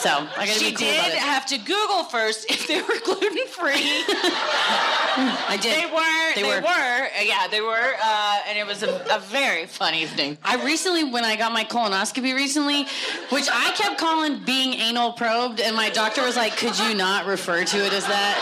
So 0.00 0.08
I 0.08 0.46
got 0.46 0.46
to 0.46 0.52
She 0.52 0.70
be 0.70 0.76
cool 0.76 0.86
did 0.86 0.98
about 0.98 1.10
it. 1.12 1.18
have 1.18 1.44
to 1.46 1.58
Google 1.58 2.04
first 2.04 2.50
if 2.50 2.66
they 2.66 2.80
were 2.80 2.98
gluten 3.04 3.46
free. 3.48 3.74
I 3.76 5.58
did. 5.60 5.76
They 5.76 5.86
weren't. 5.92 6.34
They 6.36 6.42
They, 6.42 6.48
were. 6.48 6.62
were. 6.62 7.04
Uh, 7.18 7.22
Yeah, 7.22 7.48
they 7.48 7.60
were. 7.60 7.92
Uh, 8.02 8.38
and 8.48 8.56
it 8.56 8.66
was 8.66 8.82
a, 8.82 8.88
a 9.14 9.18
very 9.20 9.66
fun 9.66 9.94
evening. 9.94 10.38
I 10.42 10.64
recently, 10.64 11.04
when 11.04 11.24
I 11.26 11.36
got 11.36 11.52
my 11.52 11.64
colonoscopy 11.64 12.34
recently, 12.34 12.84
which 13.28 13.48
I 13.52 13.72
kept 13.72 13.98
calling 13.98 14.42
being 14.44 14.72
anal 14.74 15.12
probed, 15.12 15.60
and 15.60 15.76
my 15.76 15.90
doctor 15.90 16.22
was 16.24 16.34
like, 16.36 16.56
"Could 16.56 16.78
you 16.78 16.94
not 16.94 17.26
refer 17.26 17.62
to 17.62 17.76
it 17.84 17.92
as 17.92 18.06
that?" 18.06 18.36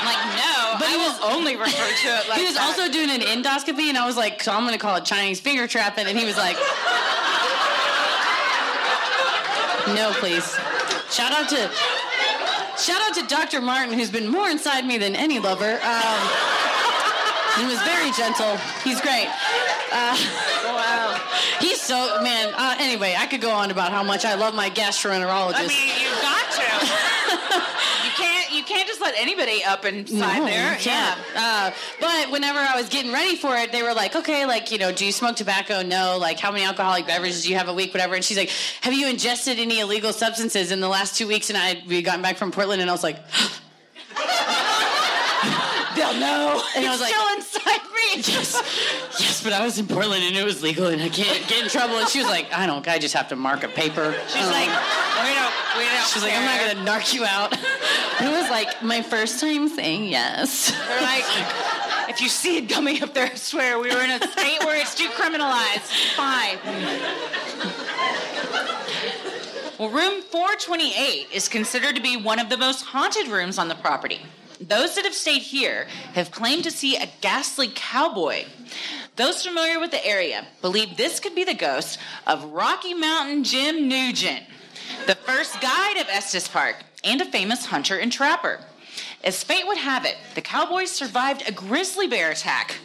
I'm 0.00 0.04
like, 0.04 0.22
no, 0.36 0.78
But 0.78 0.88
I 0.88 0.90
he 0.90 0.96
will 0.98 1.08
was- 1.08 1.36
only 1.36 1.56
refer 1.56 1.88
to 2.02 2.08
it 2.20 2.28
like 2.28 2.38
he 2.38 2.44
was 2.44 2.54
that. 2.56 2.64
also 2.68 2.92
doing 2.92 3.08
an 3.10 3.22
endoscopy, 3.22 3.88
and 3.88 3.96
I 3.96 4.04
was 4.06 4.16
like, 4.18 4.42
"So 4.42 4.52
I'm 4.52 4.60
going 4.66 4.72
to 4.74 4.78
call 4.78 4.96
it 4.96 5.06
Chinese 5.06 5.40
finger 5.40 5.66
trapping," 5.66 6.06
and 6.06 6.18
he 6.18 6.26
was 6.26 6.36
like, 6.36 6.56
"No, 9.94 10.12
please." 10.20 10.44
Shout 11.10 11.32
out 11.32 11.48
to 11.48 11.70
shout 12.78 13.00
out 13.00 13.14
to 13.14 13.26
Dr. 13.26 13.60
Martin, 13.60 13.94
who's 13.94 14.10
been 14.10 14.28
more 14.28 14.48
inside 14.48 14.84
me 14.86 14.98
than 14.98 15.16
any 15.16 15.38
lover. 15.38 15.80
Um, 15.82 16.20
he 17.58 17.64
was 17.66 17.80
very 17.82 18.12
gentle. 18.12 18.56
He's 18.84 19.00
great. 19.00 19.28
Uh, 19.90 20.16
wow. 20.64 21.20
He's 21.60 21.80
so 21.80 22.20
man. 22.22 22.52
Uh, 22.54 22.76
anyway, 22.78 23.14
I 23.18 23.26
could 23.26 23.40
go 23.40 23.50
on 23.50 23.70
about 23.70 23.90
how 23.90 24.02
much 24.02 24.24
I 24.24 24.34
love 24.34 24.54
my 24.54 24.70
gastroenterologist. 24.70 25.54
I 25.54 25.66
mean, 25.66 25.88
you've 25.98 26.22
got 26.22 26.50
to. 26.52 27.74
can't. 28.68 28.86
Just 28.86 29.00
let 29.00 29.14
anybody 29.16 29.64
up 29.64 29.84
inside 29.84 30.38
No, 30.38 30.46
there. 30.46 30.78
Yeah. 30.80 31.16
Uh, 31.34 31.70
but 32.00 32.30
whenever 32.30 32.58
I 32.58 32.76
was 32.76 32.88
getting 32.88 33.12
ready 33.12 33.36
for 33.36 33.56
it, 33.56 33.72
they 33.72 33.82
were 33.82 33.94
like, 33.94 34.14
okay, 34.14 34.46
like, 34.46 34.70
you 34.70 34.78
know, 34.78 34.92
do 34.92 35.04
you 35.04 35.12
smoke 35.12 35.36
tobacco? 35.36 35.82
No. 35.82 36.18
Like, 36.18 36.38
how 36.38 36.52
many 36.52 36.64
alcoholic 36.64 37.06
beverages 37.06 37.42
do 37.44 37.50
you 37.50 37.56
have 37.56 37.68
a 37.68 37.74
week? 37.74 37.92
Whatever. 37.94 38.14
And 38.14 38.24
she's 38.24 38.36
like, 38.36 38.50
have 38.82 38.92
you 38.92 39.08
ingested 39.08 39.58
any 39.58 39.80
illegal 39.80 40.12
substances 40.12 40.70
in 40.70 40.80
the 40.80 40.88
last 40.88 41.16
two 41.16 41.26
weeks? 41.26 41.48
And 41.48 41.58
I 41.58 41.82
we 41.86 41.96
had 41.96 42.04
gotten 42.04 42.22
back 42.22 42.36
from 42.36 42.52
Portland, 42.52 42.80
and 42.80 42.90
I 42.90 42.92
was 42.92 43.02
like, 43.02 43.18
They'll 45.98 46.20
know. 46.20 46.62
and 46.76 46.86
I 46.86 46.90
was 46.90 47.00
It's 47.00 47.10
like, 47.10 47.12
still 47.14 47.36
inside 47.36 47.82
me. 47.92 48.08
yes, 48.16 48.54
yes, 49.20 49.42
but 49.44 49.52
I 49.52 49.64
was 49.64 49.78
in 49.78 49.86
Portland 49.86 50.22
and 50.24 50.36
it 50.36 50.44
was 50.44 50.62
legal, 50.62 50.86
and 50.86 51.02
I 51.02 51.08
can't 51.08 51.46
get 51.48 51.62
in 51.64 51.68
trouble. 51.68 51.96
And 51.98 52.08
she 52.08 52.18
was 52.20 52.28
like, 52.28 52.52
I 52.52 52.66
don't, 52.66 52.86
I 52.88 52.98
just 52.98 53.14
have 53.14 53.28
to 53.28 53.36
mark 53.36 53.64
a 53.64 53.68
paper. 53.68 54.14
She's 54.28 54.36
Um, 54.44 54.50
like, 54.52 54.68
we 54.68 55.34
don't. 55.34 55.54
We 55.76 55.84
don't. 55.84 56.06
She's 56.06 56.22
like, 56.22 56.32
I'm 56.34 56.44
not 56.44 56.58
gonna 56.84 56.90
narc 56.90 57.12
you 57.14 57.24
out. 57.24 57.56
It 58.20 58.28
was 58.32 58.50
like 58.50 58.82
my 58.82 59.00
first 59.02 59.38
time 59.40 59.68
saying 59.68 60.06
yes. 60.06 60.72
They're 60.72 61.02
like, 61.02 61.22
if 62.08 62.20
you 62.20 62.28
see 62.28 62.56
it 62.56 62.68
coming 62.68 63.00
up 63.00 63.14
there, 63.14 63.26
I 63.30 63.34
swear 63.36 63.78
we 63.78 63.94
were 63.94 64.00
in 64.02 64.10
a 64.10 64.18
state 64.26 64.58
where 64.64 64.76
it's 64.76 64.96
too 64.96 65.06
criminalized. 65.10 65.86
Fine. 66.16 66.58
Well, 69.78 69.90
room 69.90 70.20
428 70.22 71.28
is 71.32 71.48
considered 71.48 71.94
to 71.94 72.02
be 72.02 72.16
one 72.16 72.40
of 72.40 72.48
the 72.48 72.56
most 72.58 72.82
haunted 72.84 73.28
rooms 73.28 73.56
on 73.56 73.68
the 73.68 73.76
property. 73.76 74.20
Those 74.60 74.96
that 74.96 75.04
have 75.04 75.14
stayed 75.14 75.42
here 75.42 75.86
have 76.14 76.30
claimed 76.30 76.64
to 76.64 76.70
see 76.70 76.96
a 76.96 77.08
ghastly 77.20 77.70
cowboy. 77.72 78.44
Those 79.16 79.44
familiar 79.44 79.78
with 79.78 79.92
the 79.92 80.04
area 80.04 80.46
believe 80.62 80.96
this 80.96 81.20
could 81.20 81.34
be 81.34 81.44
the 81.44 81.54
ghost 81.54 81.98
of 82.26 82.44
Rocky 82.44 82.94
Mountain 82.94 83.44
Jim 83.44 83.88
Nugent, 83.88 84.44
the 85.06 85.14
first 85.14 85.60
guide 85.60 85.96
of 85.98 86.08
Estes 86.08 86.48
Park 86.48 86.76
and 87.04 87.20
a 87.20 87.24
famous 87.24 87.66
hunter 87.66 87.98
and 87.98 88.10
trapper. 88.10 88.60
As 89.22 89.44
fate 89.44 89.66
would 89.66 89.78
have 89.78 90.04
it, 90.04 90.16
the 90.34 90.40
cowboys 90.40 90.90
survived 90.90 91.48
a 91.48 91.52
grizzly 91.52 92.08
bear 92.08 92.30
attack, 92.30 92.76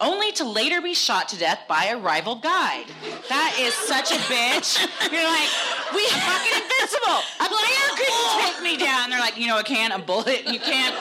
only 0.00 0.32
to 0.32 0.44
later 0.44 0.80
be 0.80 0.94
shot 0.94 1.28
to 1.30 1.38
death 1.38 1.60
by 1.68 1.86
a 1.86 1.96
rival 1.96 2.36
guide. 2.36 2.86
That 3.28 3.56
is 3.58 3.74
such 3.74 4.12
a 4.12 4.20
bitch. 4.28 4.78
You're 5.10 5.24
like, 5.24 5.50
we 5.94 6.06
fucking 6.08 6.56
invincible. 6.62 7.20
A 7.40 7.48
bear 7.48 7.86
couldn't 7.96 8.12
oh. 8.12 8.44
take 8.44 8.62
me 8.62 8.76
down. 8.76 9.10
They're 9.10 9.20
like, 9.20 9.38
you 9.38 9.46
know, 9.46 9.58
it 9.58 9.66
can 9.66 9.92
a 9.92 9.98
bullet. 9.98 10.44
You 10.46 10.60
can't, 10.60 10.94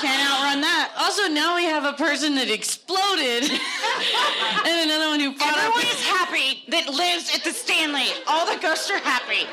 can't 0.00 0.30
outrun 0.30 0.60
that. 0.60 0.92
Also, 0.98 1.28
now 1.28 1.56
we 1.56 1.64
have 1.64 1.84
a 1.84 1.94
person 1.94 2.34
that 2.36 2.50
exploded 2.50 3.44
and 3.50 4.90
another 4.90 5.08
one 5.08 5.20
who 5.20 5.34
fought 5.34 5.56
up. 5.56 5.64
Everyone 5.64 5.86
is 5.86 6.04
happy 6.04 6.64
that 6.68 6.88
lives 6.88 7.34
at 7.34 7.44
the 7.44 7.52
Stanley. 7.52 8.08
All 8.26 8.46
the 8.46 8.60
ghosts 8.60 8.90
are 8.90 8.98
happy. 8.98 9.48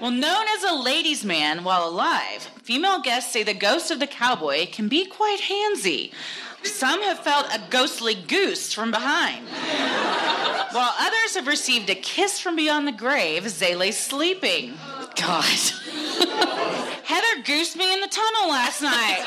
well, 0.00 0.10
known 0.10 0.46
as 0.56 0.64
a 0.64 0.74
ladies' 0.74 1.24
man 1.24 1.64
while 1.64 1.88
alive, 1.88 2.48
female 2.62 3.00
guests 3.00 3.32
say 3.32 3.42
the 3.42 3.54
ghost 3.54 3.90
of 3.90 4.00
the 4.00 4.06
cowboy 4.06 4.66
can 4.66 4.88
be 4.88 5.06
quite 5.20 5.40
handsy. 5.42 6.12
Some 6.62 7.02
have 7.02 7.18
felt 7.18 7.44
a 7.54 7.60
ghostly 7.68 8.14
goose 8.14 8.72
from 8.72 8.90
behind, 8.90 9.46
while 10.72 10.94
others 10.98 11.34
have 11.34 11.46
received 11.46 11.90
a 11.90 11.94
kiss 11.94 12.40
from 12.40 12.56
beyond 12.56 12.88
the 12.88 12.92
grave 12.92 13.44
as 13.44 13.58
they 13.58 13.74
lay 13.74 13.90
sleeping. 13.90 14.78
God. 15.16 15.44
Heather 17.04 17.42
goosed 17.44 17.76
me 17.76 17.92
in 17.92 18.00
the 18.00 18.08
tunnel 18.08 18.48
last 18.48 18.80
night. 18.80 19.24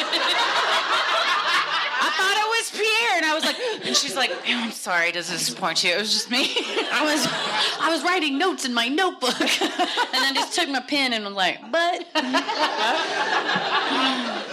I 2.02 2.10
thought 2.18 2.38
it 2.42 2.50
was 2.50 2.72
Pierre, 2.72 3.18
and 3.18 3.26
I 3.26 3.36
was 3.36 3.46
like, 3.46 3.58
and 3.86 3.96
she's 3.96 4.16
like, 4.16 4.32
"Oh, 4.32 4.42
I'm 4.48 4.72
sorry 4.72 5.12
to 5.12 5.20
disappoint 5.20 5.84
you. 5.84 5.92
It 5.92 6.00
was 6.00 6.12
just 6.12 6.32
me. 6.32 6.56
I 6.92 7.04
was 7.04 7.28
I 7.80 7.92
was 7.92 8.04
writing 8.04 8.40
notes 8.40 8.66
in 8.66 8.74
my 8.74 8.88
notebook, 8.88 9.40
and 9.62 10.24
then 10.24 10.34
just 10.34 10.56
took 10.56 10.70
my 10.70 10.80
pen 10.82 11.14
and 11.14 11.24
was 11.24 11.36
like, 11.36 11.60
but 11.72 12.08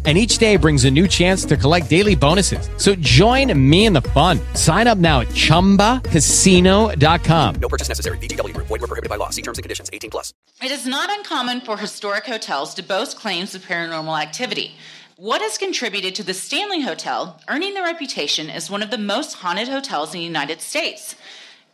And 0.03 0.17
each 0.17 0.39
day 0.39 0.55
brings 0.55 0.85
a 0.85 0.89
new 0.89 1.07
chance 1.07 1.45
to 1.45 1.55
collect 1.55 1.87
daily 1.87 2.15
bonuses. 2.15 2.67
So 2.77 2.95
join 2.95 3.53
me 3.69 3.85
in 3.85 3.93
the 3.93 4.01
fun. 4.01 4.39
Sign 4.55 4.87
up 4.87 4.97
now 4.97 5.19
at 5.19 5.27
chumbacasino.com. 5.27 7.55
No 7.61 7.69
purchase 7.69 7.87
necessary. 7.87 8.17
VGW 8.17 8.55
Group. 8.55 8.65
Void 8.65 8.81
were 8.81 8.87
prohibited 8.87 9.11
by 9.11 9.17
law. 9.17 9.29
See 9.29 9.43
terms 9.43 9.59
and 9.59 9.63
conditions. 9.63 9.91
18 9.93 10.09
plus. 10.09 10.33
It 10.59 10.71
is 10.71 10.87
not 10.87 11.15
uncommon 11.15 11.61
for 11.61 11.77
historic 11.77 12.25
hotels 12.25 12.73
to 12.73 12.81
boast 12.83 13.15
claims 13.15 13.53
of 13.53 13.63
paranormal 13.63 14.19
activity. 14.19 14.71
What 15.17 15.41
has 15.41 15.59
contributed 15.59 16.15
to 16.15 16.23
the 16.23 16.33
Stanley 16.33 16.81
Hotel 16.81 17.39
earning 17.47 17.75
the 17.75 17.83
reputation 17.83 18.49
as 18.49 18.71
one 18.71 18.81
of 18.81 18.89
the 18.89 18.97
most 18.97 19.35
haunted 19.35 19.67
hotels 19.67 20.15
in 20.15 20.19
the 20.19 20.25
United 20.25 20.61
States? 20.61 21.15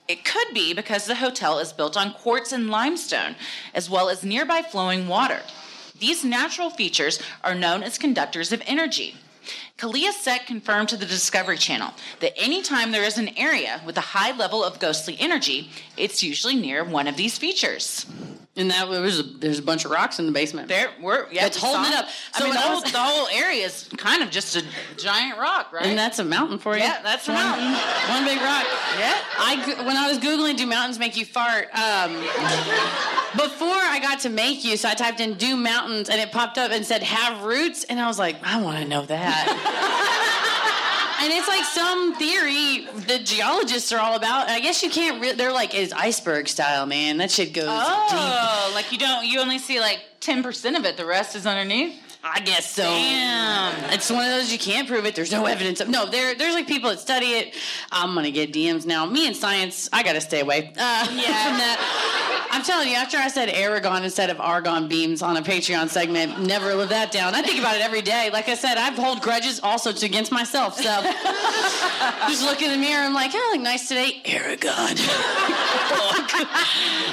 It 0.10 0.26
could 0.26 0.54
be 0.54 0.74
because 0.74 1.06
the 1.06 1.16
hotel 1.16 1.60
is 1.60 1.72
built 1.72 1.96
on 1.96 2.12
quartz 2.12 2.52
and 2.52 2.70
limestone, 2.70 3.38
as 3.74 3.90
well 3.90 4.10
as 4.10 4.22
nearby 4.24 4.64
flowing 4.64 5.08
water. 5.08 5.40
These 6.00 6.24
natural 6.24 6.70
features 6.70 7.20
are 7.44 7.56
known 7.56 7.84
as 7.84 7.98
conductors 7.98 8.52
of 8.52 8.62
energy. 8.66 9.16
Kalia 9.78 10.12
Sek 10.12 10.48
confirmed 10.48 10.90
to 10.90 10.98
the 10.98 11.06
Discovery 11.06 11.58
Channel 11.58 11.94
that 12.20 12.34
anytime 12.36 12.92
there 12.92 13.04
is 13.04 13.20
an 13.20 13.30
area 13.38 13.80
with 13.86 13.96
a 13.98 14.02
high 14.02 14.36
level 14.36 14.64
of 14.64 14.80
ghostly 14.80 15.16
energy, 15.20 15.70
it's 15.96 16.24
usually 16.24 16.56
near 16.56 16.84
one 16.84 17.08
of 17.08 17.16
these 17.16 17.38
features. 17.38 18.08
And 18.56 18.72
that 18.72 18.88
was 18.90 19.20
a, 19.20 19.24
there's 19.24 19.60
a 19.60 19.62
bunch 19.62 19.86
of 19.86 19.92
rocks 19.92 20.18
in 20.18 20.26
the 20.26 20.32
basement. 20.32 20.68
There, 20.68 20.90
we're 21.00 21.32
yeah, 21.32 21.46
it's 21.46 21.58
holding 21.62 21.92
it 21.92 21.96
up. 21.96 22.08
I 22.34 22.40
So 22.40 22.46
mean, 22.46 22.54
the 22.56 22.60
whole, 22.60 22.82
the 22.82 22.98
whole 22.98 23.28
area 23.28 23.64
is 23.64 23.88
kind 23.98 24.24
of 24.24 24.32
just 24.32 24.56
a 24.56 24.64
giant 24.98 25.38
rock, 25.38 25.72
right? 25.72 25.86
And 25.86 25.96
that's 25.96 26.18
a 26.18 26.24
mountain 26.24 26.58
for 26.58 26.76
you. 26.76 26.82
Yeah, 26.82 27.00
that's 27.04 27.28
a 27.28 27.34
one, 27.34 27.44
mountain. 27.44 27.72
One 28.10 28.26
big 28.26 28.40
rock. 28.40 28.66
Yeah. 28.98 29.14
I 29.38 29.84
when 29.86 29.96
I 29.96 30.08
was 30.10 30.18
googling, 30.18 30.58
do 30.58 30.66
mountains 30.66 30.98
make 30.98 31.16
you 31.16 31.24
fart? 31.24 31.66
Um, 31.66 32.14
before 33.38 33.68
I 33.78 34.00
got 34.02 34.22
to 34.22 34.30
make 34.30 34.66
you, 34.66 34.76
so 34.76 34.90
I 34.90 34.96
typed 34.96 35.20
in 35.20 35.36
"do 35.36 35.56
mountains" 35.56 36.10
and 36.10 36.20
it 36.20 36.32
popped 36.32 36.58
up 36.58 36.72
and 36.72 36.84
said 36.84 37.04
"have 37.04 37.44
roots," 37.44 37.84
and 37.84 38.00
I 38.00 38.08
was 38.08 38.18
like, 38.18 38.38
I 38.44 38.60
want 38.64 38.80
to 38.80 38.86
know 38.86 39.06
that. 39.06 39.46
And 41.20 41.34
it's 41.34 41.48
like 41.48 41.64
some 41.66 42.16
theory 42.16 42.88
the 43.08 43.20
geologists 43.24 43.92
are 43.92 44.00
all 44.00 44.16
about. 44.16 44.50
I 44.50 44.60
guess 44.60 44.82
you 44.84 44.90
can't. 44.90 45.22
Re- 45.22 45.34
they're 45.34 45.52
like, 45.52 45.76
it's 45.76 45.94
iceberg 45.94 46.48
style, 46.48 46.86
man. 46.86 47.18
That 47.18 47.32
shit 47.32 47.54
goes 47.54 47.66
oh, 47.68 48.08
deep. 48.10 48.20
Oh, 48.20 48.72
like 48.74 48.92
you 48.92 48.98
don't, 48.98 49.26
you 49.26 49.40
only 49.40 49.60
see 49.60 49.80
like 49.80 50.00
ten 50.20 50.44
percent 50.44 50.78
of 50.78 50.86
it. 50.86 50.98
The 50.98 51.06
rest 51.06 51.36
is 51.36 51.46
underneath. 51.46 51.96
I 52.30 52.40
guess 52.42 52.70
so. 52.74 52.84
Damn. 52.84 53.92
It's 53.94 54.10
one 54.12 54.24
of 54.26 54.32
those 54.32 54.52
you 54.52 54.60
can't 54.60 54.88
prove 54.88 55.06
it. 55.06 55.16
There's 55.16 55.32
no 55.32 55.46
evidence 55.46 55.80
of. 55.82 55.90
No, 55.90 56.06
there, 56.06 56.36
there's 56.36 56.54
like 56.54 56.68
people 56.68 56.90
that 56.90 57.00
study 57.00 57.28
it. 57.28 57.56
I'm 57.92 58.14
gonna 58.16 58.32
get 58.32 58.52
DMs 58.54 58.86
now. 58.86 59.06
Me 59.06 59.28
and 59.28 59.36
science, 59.36 59.90
I 59.94 60.04
gotta 60.04 60.22
stay 60.22 60.42
away 60.42 60.72
uh, 60.78 61.06
from 61.06 61.16
that. 61.18 62.48
I'm 62.52 62.64
telling 62.64 62.90
you, 62.90 62.96
after 62.96 63.18
I 63.18 63.28
said 63.28 63.50
Aragon 63.50 64.04
instead 64.04 64.30
of 64.30 64.40
argon 64.40 64.88
beams 64.88 65.22
on 65.22 65.38
a 65.38 65.42
Patreon 65.42 65.90
segment, 65.90 66.42
never 66.42 66.74
live 66.76 66.90
that 66.90 67.12
down. 67.12 67.36
I 67.36 67.42
think 67.42 67.60
about 67.60 67.76
it 67.76 67.82
every 67.82 68.02
day. 68.02 68.30
Like 68.32 68.50
I 68.50 68.56
said, 68.56 68.78
I 68.78 68.92
hold 68.92 69.22
grudges 69.22 69.60
also 69.62 69.92
to 69.92 70.06
against 70.06 70.32
myself. 70.32 70.76
So 70.76 70.84
just 72.28 72.44
look 72.44 72.62
in 72.62 72.72
the 72.72 72.78
mirror. 72.78 73.04
I'm 73.04 73.14
like, 73.14 73.32
I 73.34 73.52
look 73.54 73.62
nice 73.62 73.88
today. 73.88 74.22
Aragon. 74.26 74.96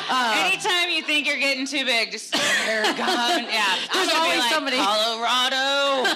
Uh, 0.06 0.50
Anytime 0.52 0.90
you 0.90 1.02
think 1.02 1.26
you're 1.26 1.38
getting 1.38 1.66
too 1.66 1.84
big, 1.84 2.12
just 2.12 2.34
Aragon. 2.68 3.44
Yeah, 3.54 3.76
There's 3.92 4.12
always 4.12 4.38
like, 4.38 4.52
somebody- 4.52 4.76
Colorado. 5.04 6.08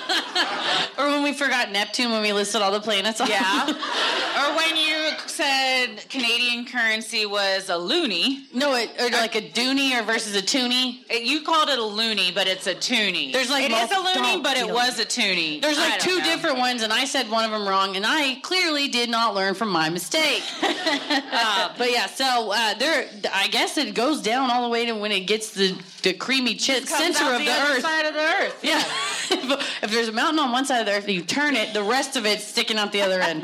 or 0.99 1.07
when 1.09 1.23
we 1.23 1.33
forgot 1.33 1.71
Neptune 1.71 2.11
when 2.11 2.23
we 2.23 2.33
listed 2.33 2.63
all 2.63 2.73
the 2.73 2.81
planets. 2.81 3.21
on- 3.21 3.29
Yeah. 3.29 3.67
or 3.69 4.57
when 4.57 4.77
you 4.77 5.11
said 5.27 6.09
Canadian 6.09 6.65
currency 6.65 7.27
was 7.27 7.69
a 7.69 7.77
loony. 7.77 8.47
No, 8.55 8.75
it, 8.75 8.91
or 8.99 9.11
like 9.11 9.35
a 9.35 9.43
dooney 9.43 9.99
or 9.99 10.03
versus 10.05 10.35
a 10.35 10.43
toonie. 10.43 11.05
It- 11.11 11.25
you 11.25 11.43
called 11.43 11.69
it 11.69 11.79
a 11.79 11.83
loony, 11.85 12.33
but 12.33 12.47
it's 12.47 12.67
a 12.67 12.75
toonie. 12.75 13.33
There's 13.33 13.51
like 13.51 13.65
it 13.65 13.73
is 13.73 13.91
a 13.91 14.01
loony, 14.01 14.41
but 14.43 14.57
it 14.57 14.69
was 14.69 14.99
a 14.99 15.05
toonie. 15.05 15.61
There's 15.61 15.79
like 15.79 16.01
two 16.01 16.19
know. 16.19 16.25
different 16.25 16.59
ones, 16.59 16.83
and 16.83 16.93
I 16.93 17.05
said 17.05 17.31
one 17.31 17.45
of 17.45 17.51
them 17.51 17.69
wrong, 17.69 17.97
and 17.97 18.07
I 18.07 18.41
clearly 18.43 18.89
did 18.89 19.11
not 19.11 19.35
learn 19.35 19.55
from 19.55 19.69
my 19.69 19.91
mistake. 19.91 20.43
uh, 20.63 21.75
but 21.77 21.91
yeah, 21.91 22.07
so 22.07 22.53
uh, 22.53 22.75
there, 22.75 23.09
I 23.33 23.49
guess 23.49 23.77
it 23.77 23.95
goes 23.95 24.23
down 24.23 24.51
all 24.51 24.63
the 24.63 24.71
way 24.71 24.87
to 24.87 24.93
when 24.93 25.13
it 25.13 25.27
gets 25.27 25.51
the 25.51 25.77
the 26.03 26.13
creamy 26.15 26.55
chit 26.55 26.87
center 26.87 27.35
of 27.35 27.41
the, 27.41 27.45
the, 27.45 27.51
earth. 27.51 27.83
side 27.83 28.07
of 28.07 28.15
the 28.15 28.21
earth. 28.21 28.65
Yeah. 28.69 28.85
if, 29.31 29.83
if 29.85 29.91
there's 29.91 30.09
a 30.09 30.13
mountain 30.13 30.39
on 30.39 30.53
one 30.53 30.65
side 30.65 30.81
of 30.81 30.87
the 30.87 30.93
earth, 30.93 31.05
and 31.05 31.15
you 31.15 31.23
turn 31.23 31.57
it, 31.57 31.73
the 31.75 31.83
rest 31.83 32.17
of 32.17 32.27
it's 32.27 32.45
sticking 32.45 32.77
out 32.77 32.93
the 32.93 33.03
other 33.03 33.21
end. 33.21 33.43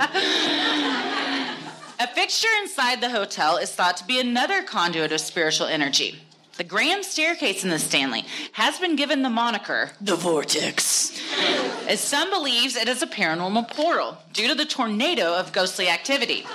A 2.00 2.06
fixture 2.08 2.48
inside 2.62 3.00
the 3.00 3.10
hotel 3.10 3.56
is 3.56 3.70
thought 3.70 3.96
to 3.98 4.06
be 4.06 4.20
another 4.20 4.62
conduit 4.62 5.12
of 5.12 5.20
spiritual 5.20 5.66
energy. 5.66 6.20
The 6.56 6.64
grand 6.64 7.04
staircase 7.04 7.64
in 7.64 7.70
the 7.70 7.78
Stanley 7.80 8.24
has 8.52 8.78
been 8.78 8.94
given 8.94 9.22
the 9.22 9.30
moniker 9.30 9.90
the 10.00 10.14
vortex, 10.14 11.20
as 11.88 11.98
some 11.98 12.30
believes 12.30 12.76
it 12.76 12.88
is 12.88 13.02
a 13.02 13.08
paranormal 13.08 13.70
portal 13.70 14.18
due 14.32 14.46
to 14.46 14.54
the 14.54 14.64
tornado 14.64 15.34
of 15.34 15.52
ghostly 15.52 15.88
activity. 15.88 16.46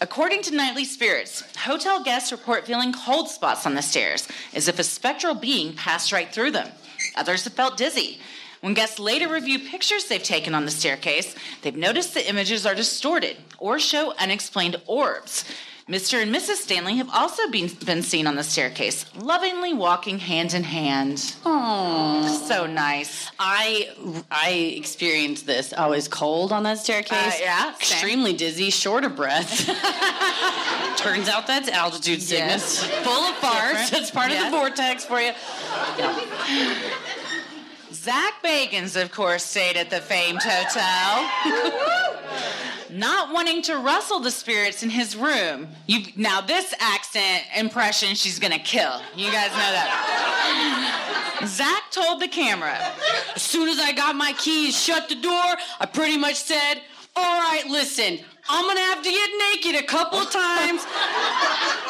According 0.00 0.42
to 0.42 0.54
Nightly 0.54 0.84
Spirits, 0.84 1.42
hotel 1.58 2.02
guests 2.02 2.32
report 2.32 2.66
feeling 2.66 2.92
cold 2.92 3.28
spots 3.28 3.66
on 3.66 3.74
the 3.74 3.82
stairs, 3.82 4.28
as 4.54 4.68
if 4.68 4.78
a 4.78 4.84
spectral 4.84 5.34
being 5.34 5.74
passed 5.74 6.12
right 6.12 6.32
through 6.32 6.52
them. 6.52 6.68
Others 7.16 7.44
have 7.44 7.54
felt 7.54 7.76
dizzy. 7.76 8.20
When 8.60 8.74
guests 8.74 8.98
later 8.98 9.28
review 9.28 9.58
pictures 9.58 10.06
they've 10.06 10.22
taken 10.22 10.54
on 10.54 10.64
the 10.64 10.70
staircase, 10.70 11.34
they've 11.62 11.76
noticed 11.76 12.14
the 12.14 12.28
images 12.28 12.66
are 12.66 12.74
distorted 12.74 13.36
or 13.58 13.78
show 13.78 14.14
unexplained 14.18 14.76
orbs. 14.86 15.44
Mr. 15.88 16.22
and 16.22 16.34
Mrs. 16.34 16.56
Stanley 16.56 16.96
have 16.96 17.08
also 17.10 17.48
been, 17.50 17.68
been 17.86 18.02
seen 18.02 18.26
on 18.26 18.36
the 18.36 18.42
staircase, 18.42 19.06
lovingly 19.16 19.72
walking 19.72 20.18
hand 20.18 20.52
in 20.52 20.62
hand. 20.62 21.34
Oh, 21.46 22.44
so 22.46 22.66
nice. 22.66 23.30
I 23.38 23.88
I 24.30 24.50
experienced 24.76 25.46
this. 25.46 25.72
I 25.72 25.86
was 25.86 26.06
cold 26.06 26.52
on 26.52 26.64
that 26.64 26.76
staircase. 26.76 27.36
Uh, 27.36 27.38
yeah, 27.40 27.62
same. 27.62 27.74
extremely 27.80 28.32
dizzy, 28.34 28.68
short 28.68 29.04
of 29.04 29.16
breath. 29.16 29.66
Turns 30.98 31.26
out 31.26 31.46
that's 31.46 31.70
altitude 31.70 32.20
sickness. 32.20 32.86
Yes. 32.86 33.04
Full 33.04 33.24
of 33.24 33.34
farts. 33.36 33.70
Different. 33.70 33.90
That's 33.90 34.10
part 34.10 34.30
of 34.30 34.38
the 34.38 34.50
vortex 34.50 35.06
for 35.06 35.20
you. 35.20 35.32
Zach 37.94 38.42
Bagans, 38.44 39.00
of 39.00 39.10
course, 39.10 39.42
stayed 39.42 39.78
at 39.78 39.88
the 39.88 40.00
famed 40.00 40.42
hotel. 40.42 41.30
Not 42.90 43.32
wanting 43.32 43.62
to 43.62 43.76
rustle 43.76 44.20
the 44.20 44.30
spirits 44.30 44.82
in 44.82 44.90
his 44.90 45.14
room. 45.16 45.68
You 45.86 46.06
now 46.16 46.40
this 46.40 46.74
accent 46.80 47.44
impression 47.56 48.14
she's 48.14 48.38
gonna 48.38 48.58
kill. 48.58 49.00
You 49.14 49.30
guys 49.30 49.50
know 49.50 49.72
that. 49.72 51.44
Zach 51.46 51.90
told 51.90 52.20
the 52.20 52.28
camera. 52.28 52.78
As 53.34 53.42
soon 53.42 53.68
as 53.68 53.78
I 53.78 53.92
got 53.92 54.16
my 54.16 54.32
keys, 54.32 54.78
shut 54.80 55.08
the 55.08 55.14
door, 55.14 55.54
I 55.80 55.86
pretty 55.86 56.16
much 56.16 56.36
said, 56.36 56.82
All 57.14 57.38
right, 57.38 57.64
listen, 57.68 58.20
I'm 58.50 58.66
gonna 58.66 58.80
have 58.80 59.02
to 59.02 59.10
get 59.10 59.30
naked 59.52 59.74
a 59.74 59.86
couple 59.86 60.20
times 60.24 60.82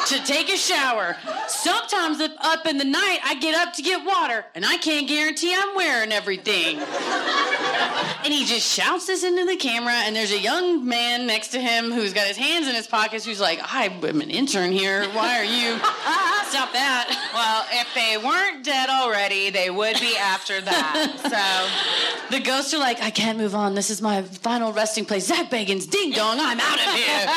to 0.07 0.23
take 0.25 0.49
a 0.49 0.57
shower. 0.57 1.15
Sometimes 1.47 2.19
up- 2.21 2.65
in 2.67 2.77
the 2.77 2.83
night, 2.85 3.19
I 3.23 3.35
get 3.35 3.55
up 3.55 3.73
to 3.75 3.81
get 3.81 4.05
water, 4.05 4.45
and 4.53 4.65
I 4.65 4.77
can't 4.77 5.07
guarantee 5.07 5.53
I'm 5.55 5.75
wearing 5.75 6.11
everything. 6.11 6.77
And 8.23 8.33
he 8.33 8.45
just 8.45 8.67
shouts 8.67 9.07
this 9.07 9.23
into 9.23 9.45
the 9.45 9.55
camera, 9.55 9.93
and 9.93 10.15
there's 10.15 10.31
a 10.31 10.39
young 10.39 10.85
man 10.85 11.25
next 11.25 11.49
to 11.49 11.59
him 11.59 11.91
who's 11.91 12.13
got 12.13 12.27
his 12.27 12.37
hands 12.37 12.67
in 12.67 12.75
his 12.75 12.85
pockets 12.87 13.25
who's 13.25 13.39
like, 13.39 13.59
I'm 13.63 14.03
an 14.03 14.29
intern 14.29 14.71
here. 14.71 15.05
Why 15.11 15.39
are 15.39 15.43
you? 15.45 15.77
Stop 16.49 16.73
that. 16.73 17.07
Well, 17.33 17.65
if 17.79 17.93
they 17.93 18.17
weren't 18.17 18.65
dead 18.65 18.89
already, 18.89 19.49
they 19.51 19.69
would 19.69 19.99
be 19.99 20.17
after 20.17 20.59
that. 20.61 21.15
So 22.29 22.35
The 22.37 22.43
ghosts 22.43 22.73
are 22.73 22.79
like, 22.79 23.01
I 23.01 23.11
can't 23.11 23.37
move 23.37 23.53
on. 23.55 23.75
This 23.75 23.89
is 23.89 24.01
my 24.01 24.21
final 24.23 24.73
resting 24.73 25.05
place. 25.05 25.27
Zach 25.27 25.49
Bagans, 25.49 25.89
ding 25.89 26.11
dong, 26.11 26.39
I'm 26.49 26.59
out 26.59 26.79
of 26.79 26.95
here. 26.95 27.29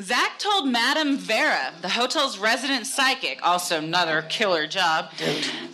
Zach 0.00 0.38
told 0.38 0.68
Madame 0.68 1.18
Vera, 1.18 1.72
the 1.82 1.88
hotel's 1.88 2.38
resident 2.38 2.86
psychic, 2.86 3.40
also 3.42 3.78
another 3.78 4.22
killer 4.22 4.68
job, 4.68 5.10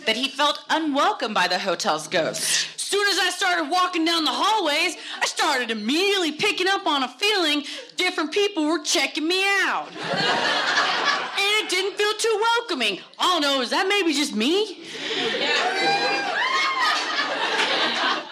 that 0.07 0.15
he 0.15 0.29
felt 0.29 0.61
unwelcome 0.67 1.31
by 1.31 1.47
the 1.47 1.59
hotel's 1.59 2.07
ghosts. 2.07 2.81
soon 2.81 3.07
as 3.07 3.19
I 3.19 3.29
started 3.29 3.69
walking 3.69 4.03
down 4.03 4.25
the 4.25 4.31
hallways, 4.33 4.97
I 5.21 5.27
started 5.27 5.69
immediately 5.69 6.31
picking 6.31 6.67
up 6.67 6.87
on 6.87 7.03
a 7.03 7.07
feeling 7.07 7.65
different 7.97 8.31
people 8.31 8.65
were 8.65 8.81
checking 8.83 9.27
me 9.27 9.43
out. 9.45 9.89
and 9.89 11.65
it 11.65 11.69
didn't 11.69 11.95
feel 11.95 12.13
too 12.17 12.39
welcoming. 12.41 12.99
I 13.19 13.27
don't 13.27 13.41
know, 13.43 13.61
is 13.61 13.69
that 13.69 13.87
maybe 13.87 14.11
just 14.11 14.35
me? 14.35 14.79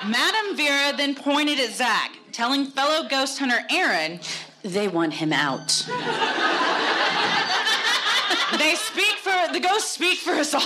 Madame 0.10 0.58
Vera 0.58 0.98
then 0.98 1.14
pointed 1.14 1.60
at 1.60 1.70
Zach, 1.72 2.18
telling 2.34 2.66
fellow 2.66 3.08
ghost 3.08 3.40
hunter 3.40 3.60
Aaron, 3.70 4.20
They 4.64 4.88
want 4.88 5.14
him 5.14 5.32
out. 5.32 5.68
they 8.58 8.76
speak 8.76 9.16
for 9.22 9.54
the 9.54 9.60
ghosts 9.60 9.92
speak 9.92 10.18
for 10.20 10.32
us 10.32 10.54
all. 10.54 10.62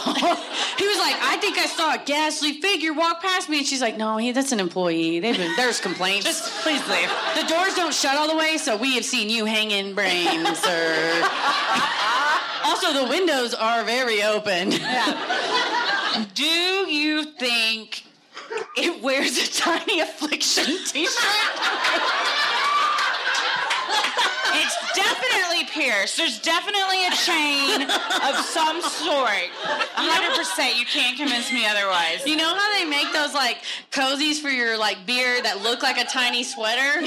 He 0.78 0.88
was 0.88 0.98
like, 1.00 1.16
I 1.22 1.38
think 1.42 1.58
I 1.58 1.66
saw 1.66 1.96
a 1.96 1.98
ghastly 2.06 2.62
figure 2.62 2.94
walk 2.94 3.22
past 3.22 3.50
me. 3.50 3.60
And 3.60 3.68
she's 3.68 3.82
like, 3.82 3.98
No, 3.98 4.18
he, 4.18 4.32
that's 4.32 4.52
an 4.52 4.60
employee. 4.60 5.20
They've 5.20 5.36
been, 5.38 5.56
there's 5.56 5.80
complaints. 5.80 6.26
Just 6.26 6.52
please 6.64 6.82
leave. 6.88 7.10
The 7.36 7.44
doors 7.48 7.74
don't 7.76 7.94
shut 7.94 8.16
all 8.18 8.28
the 8.30 8.38
way, 8.38 8.58
so 8.58 8.78
we 8.78 8.96
have 8.96 9.06
seen 9.06 9.30
you 9.30 9.46
hanging 9.46 9.94
brains, 9.96 10.58
sir. 10.60 11.30
also, 12.64 12.94
the 12.94 13.08
windows 13.10 13.54
are 13.54 13.84
very 13.84 14.24
open. 14.24 14.70
Do 16.34 16.44
you 16.46 17.26
think 17.26 18.04
it 18.78 19.02
wears 19.02 19.38
a 19.38 19.52
tiny 19.52 20.00
affliction 20.02 20.66
t-shirt? 20.86 21.24
it's 24.54 24.78
definitely 24.96 25.66
pierced. 25.66 26.18
There's 26.18 26.40
definitely 26.40 27.06
a 27.06 27.12
chain 27.12 27.84
of 27.84 28.36
some 28.46 28.82
sort. 28.82 29.50
100%. 29.96 30.80
You 30.80 30.86
can't 30.86 31.18
convince 31.18 31.52
me 31.52 31.66
otherwise. 31.66 32.26
You 32.26 32.36
know 32.36 32.54
how 32.54 32.78
they 32.78 32.86
make 32.86 33.12
those 33.14 33.34
like 33.34 33.58
cozies 33.92 34.40
for 34.40 34.50
your 34.50 34.78
like 34.78 35.06
beard 35.06 35.46
that 35.46 35.62
look 35.62 35.84
like 35.84 35.98
a 35.98 36.06
tiny 36.06 36.44
sweater? 36.44 37.02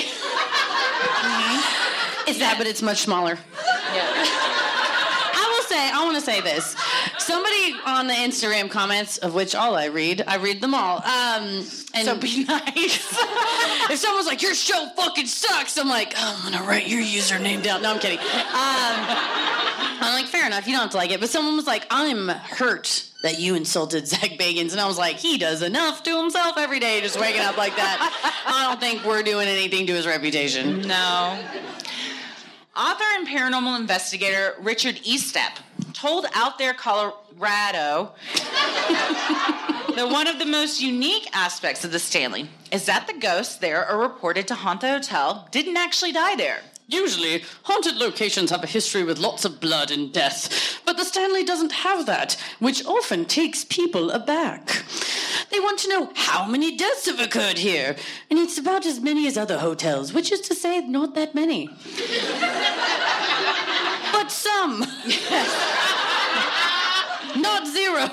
Mm-hmm. 1.20 2.28
It's 2.28 2.38
that, 2.38 2.56
but 2.58 2.66
it's 2.66 2.82
much 2.82 2.98
smaller. 2.98 3.38
Yeah. 3.94 4.06
I 5.32 5.52
will 5.56 5.64
say, 5.64 5.90
I 5.90 6.04
want 6.04 6.16
to 6.16 6.22
say 6.22 6.40
this. 6.40 6.76
Somebody 7.30 7.74
on 7.86 8.08
the 8.08 8.14
Instagram 8.14 8.68
comments, 8.68 9.18
of 9.18 9.34
which 9.34 9.54
all 9.54 9.76
I 9.76 9.84
read, 9.84 10.24
I 10.26 10.36
read 10.38 10.60
them 10.60 10.74
all. 10.74 10.96
Um, 10.96 11.64
and 11.94 12.04
So 12.04 12.16
be 12.16 12.42
nice. 12.44 12.74
if 13.88 13.98
someone's 14.00 14.26
like, 14.26 14.42
"Your 14.42 14.52
show 14.52 14.88
fucking 14.96 15.26
sucks," 15.26 15.78
I'm 15.78 15.88
like, 15.88 16.12
oh, 16.16 16.42
"I'm 16.44 16.52
gonna 16.52 16.66
write 16.66 16.88
your 16.88 17.00
username 17.00 17.62
down." 17.62 17.82
No, 17.82 17.92
I'm 17.92 18.00
kidding. 18.00 18.18
Um, 18.18 18.24
I'm 20.02 20.14
like, 20.14 20.26
fair 20.26 20.44
enough, 20.44 20.66
you 20.66 20.72
don't 20.72 20.82
have 20.82 20.90
to 20.90 20.96
like 20.96 21.12
it. 21.12 21.20
But 21.20 21.28
someone 21.30 21.54
was 21.54 21.68
like, 21.68 21.86
"I'm 21.90 22.28
hurt." 22.28 23.06
That 23.22 23.38
you 23.38 23.54
insulted 23.54 24.08
Zach 24.08 24.30
Bagans, 24.38 24.72
and 24.72 24.80
I 24.80 24.86
was 24.86 24.96
like, 24.96 25.16
he 25.16 25.36
does 25.36 25.60
enough 25.62 26.02
to 26.04 26.20
himself 26.22 26.56
every 26.56 26.80
day, 26.80 27.02
just 27.02 27.20
waking 27.20 27.42
up 27.42 27.58
like 27.58 27.76
that. 27.76 28.42
I 28.46 28.66
don't 28.66 28.80
think 28.80 29.04
we're 29.04 29.22
doing 29.22 29.46
anything 29.46 29.86
to 29.88 29.92
his 29.92 30.06
reputation. 30.06 30.80
No. 30.80 31.38
Author 32.74 33.04
and 33.18 33.28
paranormal 33.28 33.78
investigator 33.78 34.54
Richard 34.60 34.96
Estep 35.04 35.58
told 36.00 36.24
Out 36.32 36.56
There 36.56 36.72
Colorado 36.72 38.12
that 39.94 40.08
one 40.10 40.26
of 40.28 40.38
the 40.38 40.46
most 40.46 40.80
unique 40.80 41.28
aspects 41.34 41.84
of 41.84 41.92
the 41.92 41.98
Stanley 41.98 42.48
is 42.72 42.86
that 42.86 43.06
the 43.06 43.12
ghosts 43.12 43.56
there 43.56 43.84
are 43.84 44.00
reported 44.00 44.48
to 44.48 44.54
haunt 44.54 44.80
the 44.80 44.88
hotel 44.88 45.46
didn't 45.50 45.76
actually 45.76 46.12
die 46.12 46.36
there. 46.36 46.60
Usually, 46.88 47.44
haunted 47.64 47.96
locations 47.96 48.48
have 48.50 48.64
a 48.64 48.66
history 48.66 49.04
with 49.04 49.18
lots 49.18 49.44
of 49.44 49.60
blood 49.60 49.90
and 49.90 50.10
death, 50.10 50.80
but 50.86 50.96
the 50.96 51.04
Stanley 51.04 51.44
doesn't 51.44 51.72
have 51.72 52.06
that, 52.06 52.36
which 52.60 52.84
often 52.86 53.26
takes 53.26 53.64
people 53.64 54.10
aback. 54.10 54.82
They 55.50 55.60
want 55.60 55.78
to 55.80 55.88
know 55.88 56.10
how 56.14 56.46
many 56.46 56.76
deaths 56.76 57.06
have 57.06 57.20
occurred 57.20 57.58
here, 57.58 57.94
and 58.30 58.38
it's 58.38 58.56
about 58.56 58.86
as 58.86 59.00
many 59.00 59.26
as 59.26 59.36
other 59.36 59.58
hotels, 59.58 60.14
which 60.14 60.32
is 60.32 60.40
to 60.42 60.54
say, 60.54 60.80
not 60.80 61.14
that 61.14 61.34
many. 61.34 61.68
but 64.12 64.30
some. 64.30 64.84
Not 67.40 67.66
zero. 67.66 68.06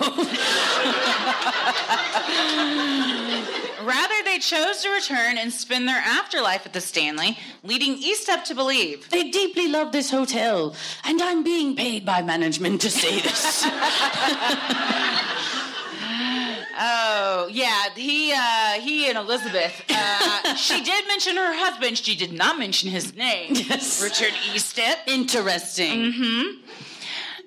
Rather, 3.84 4.16
they 4.26 4.40
chose 4.40 4.82
to 4.84 4.90
return 4.90 5.38
and 5.38 5.52
spend 5.54 5.88
their 5.88 5.98
afterlife 5.98 6.66
at 6.66 6.74
the 6.74 6.82
Stanley, 6.82 7.38
leading 7.64 7.98
Estep 8.02 8.44
to 8.46 8.56
believe 8.56 9.10
They 9.10 9.30
deeply 9.30 9.68
love 9.70 9.92
this 9.92 10.12
hotel, 10.12 10.76
and 11.06 11.22
I'm 11.22 11.44
being 11.44 11.76
paid 11.76 12.06
by 12.06 12.22
management 12.22 12.82
to 12.82 12.90
say 12.90 13.22
this. 13.22 13.66
Oh 16.80 17.50
yeah, 17.52 17.86
he 17.96 18.32
uh, 18.34 18.74
he 18.80 19.10
and 19.10 19.18
Elizabeth. 19.18 19.84
Uh, 19.90 20.54
she 20.56 20.84
did 20.84 21.08
mention 21.08 21.36
her 21.36 21.56
husband. 21.56 21.98
She 21.98 22.16
did 22.16 22.32
not 22.32 22.60
mention 22.60 22.92
his 22.92 23.16
name. 23.16 23.56
Yes. 23.56 24.04
Richard 24.04 24.34
Estep. 24.54 24.98
Interesting. 25.08 26.12
Mm-hmm. 26.14 26.62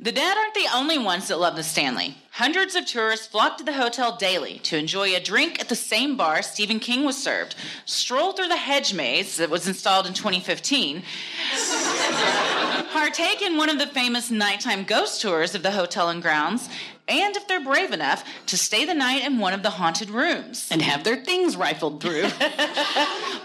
The 0.03 0.13
dead 0.13 0.35
aren't 0.35 0.55
the 0.55 0.67
only 0.75 0.97
ones 0.97 1.29
that 1.29 1.39
love 1.39 1.57
the 1.57 1.63
Stanley. 1.63 2.17
Hundreds 2.31 2.75
of 2.75 2.87
tourists 2.87 3.27
flock 3.27 3.59
to 3.59 3.65
the 3.65 3.75
hotel 3.75 4.17
daily 4.17 4.59
to 4.61 4.79
enjoy 4.79 5.15
a 5.15 5.21
drink 5.21 5.61
at 5.61 5.69
the 5.69 5.77
same 5.77 6.17
bar 6.17 6.41
Stephen 6.41 6.81
King 6.81 7.05
was 7.05 7.23
served, 7.23 7.55
stroll 7.85 8.33
through 8.33 8.49
the 8.49 8.57
hedge 8.57 8.95
maze 8.95 9.37
that 9.37 9.51
was 9.51 9.69
installed 9.69 10.07
in 10.07 10.15
2015, 10.15 11.03
partake 12.95 13.43
in 13.43 13.59
one 13.59 13.69
of 13.69 13.79
the 13.79 13.89
famous 13.89 14.31
nighttime 14.31 14.85
ghost 14.85 15.21
tours 15.21 15.55
of 15.55 15.63
the 15.63 15.73
hotel 15.73 16.09
and 16.09 16.23
grounds, 16.23 16.71
and 17.11 17.37
if 17.37 17.47
they're 17.49 17.61
brave 17.65 17.93
enough, 17.93 18.25
to 18.47 18.57
stay 18.57 18.85
the 18.85 18.95
night 18.95 19.25
in 19.25 19.39
one 19.39 19.53
of 19.53 19.63
the 19.63 19.71
haunted 19.71 20.11
rooms. 20.11 20.69
and 20.71 20.81
have 20.83 21.03
their 21.05 21.17
things 21.17 21.57
rifled 21.57 22.01
through. 22.03 22.29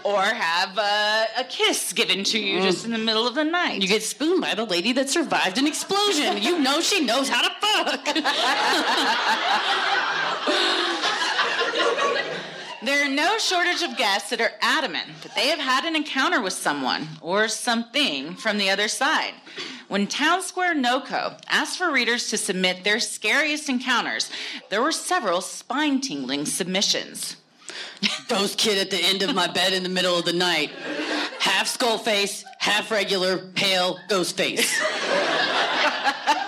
Or 0.04 0.22
have 0.22 0.78
uh, 0.78 1.24
a 1.36 1.42
kiss 1.48 1.92
given 1.92 2.22
to 2.24 2.38
you 2.38 2.62
just 2.62 2.84
in 2.84 2.92
the 2.92 2.98
middle 2.98 3.26
of 3.26 3.34
the 3.34 3.42
night. 3.42 3.82
You 3.82 3.88
get 3.88 4.04
spooned 4.04 4.40
by 4.40 4.54
the 4.54 4.62
lady 4.64 4.92
that 4.92 5.10
survived 5.10 5.58
an 5.58 5.66
explosion. 5.66 6.40
You 6.40 6.60
know 6.60 6.80
she 6.80 7.04
knows 7.04 7.28
how 7.28 7.42
to 7.42 7.50
fuck. 7.60 8.06
There 12.82 13.04
are 13.04 13.08
no 13.08 13.38
shortage 13.38 13.82
of 13.82 13.96
guests 13.96 14.30
that 14.30 14.40
are 14.40 14.52
adamant 14.60 15.22
that 15.22 15.34
they 15.34 15.48
have 15.48 15.58
had 15.58 15.84
an 15.84 15.96
encounter 15.96 16.42
with 16.42 16.52
someone 16.52 17.08
or 17.22 17.48
something 17.48 18.34
from 18.34 18.58
the 18.58 18.68
other 18.68 18.88
side. 18.88 19.32
When 19.88 20.06
Town 20.06 20.42
Square 20.42 20.74
NoCo 20.76 21.40
asked 21.48 21.78
for 21.78 21.90
readers 21.90 22.28
to 22.28 22.36
submit 22.36 22.84
their 22.84 23.00
scariest 23.00 23.68
encounters, 23.68 24.30
there 24.68 24.82
were 24.82 24.92
several 24.92 25.40
spine 25.40 26.00
tingling 26.00 26.44
submissions. 26.44 27.36
Ghost 28.28 28.58
kid 28.58 28.78
at 28.78 28.90
the 28.90 29.02
end 29.02 29.22
of 29.22 29.34
my 29.34 29.46
bed 29.46 29.72
in 29.72 29.82
the 29.82 29.88
middle 29.88 30.18
of 30.18 30.26
the 30.26 30.32
night. 30.32 30.70
Half 31.38 31.68
skull 31.68 31.98
face, 31.98 32.44
half 32.58 32.90
regular, 32.90 33.38
pale 33.38 33.98
ghost 34.08 34.36
face. 34.36 34.82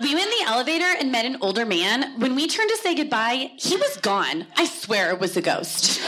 We 0.00 0.14
went 0.14 0.26
in 0.26 0.38
the 0.40 0.44
elevator 0.46 0.94
and 0.98 1.10
met 1.12 1.24
an 1.24 1.38
older 1.40 1.64
man. 1.66 2.18
When 2.20 2.34
we 2.34 2.46
turned 2.46 2.70
to 2.70 2.76
say 2.76 2.94
goodbye, 2.94 3.52
he 3.56 3.76
was 3.76 3.96
gone. 3.98 4.46
I 4.56 4.64
swear 4.66 5.10
it 5.10 5.20
was 5.20 5.36
a 5.36 5.42
ghost. 5.42 6.00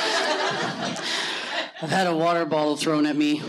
I've 1.82 1.90
had 1.90 2.06
a 2.06 2.16
water 2.16 2.44
bottle 2.44 2.76
thrown 2.76 3.06
at 3.06 3.16
me. 3.16 3.42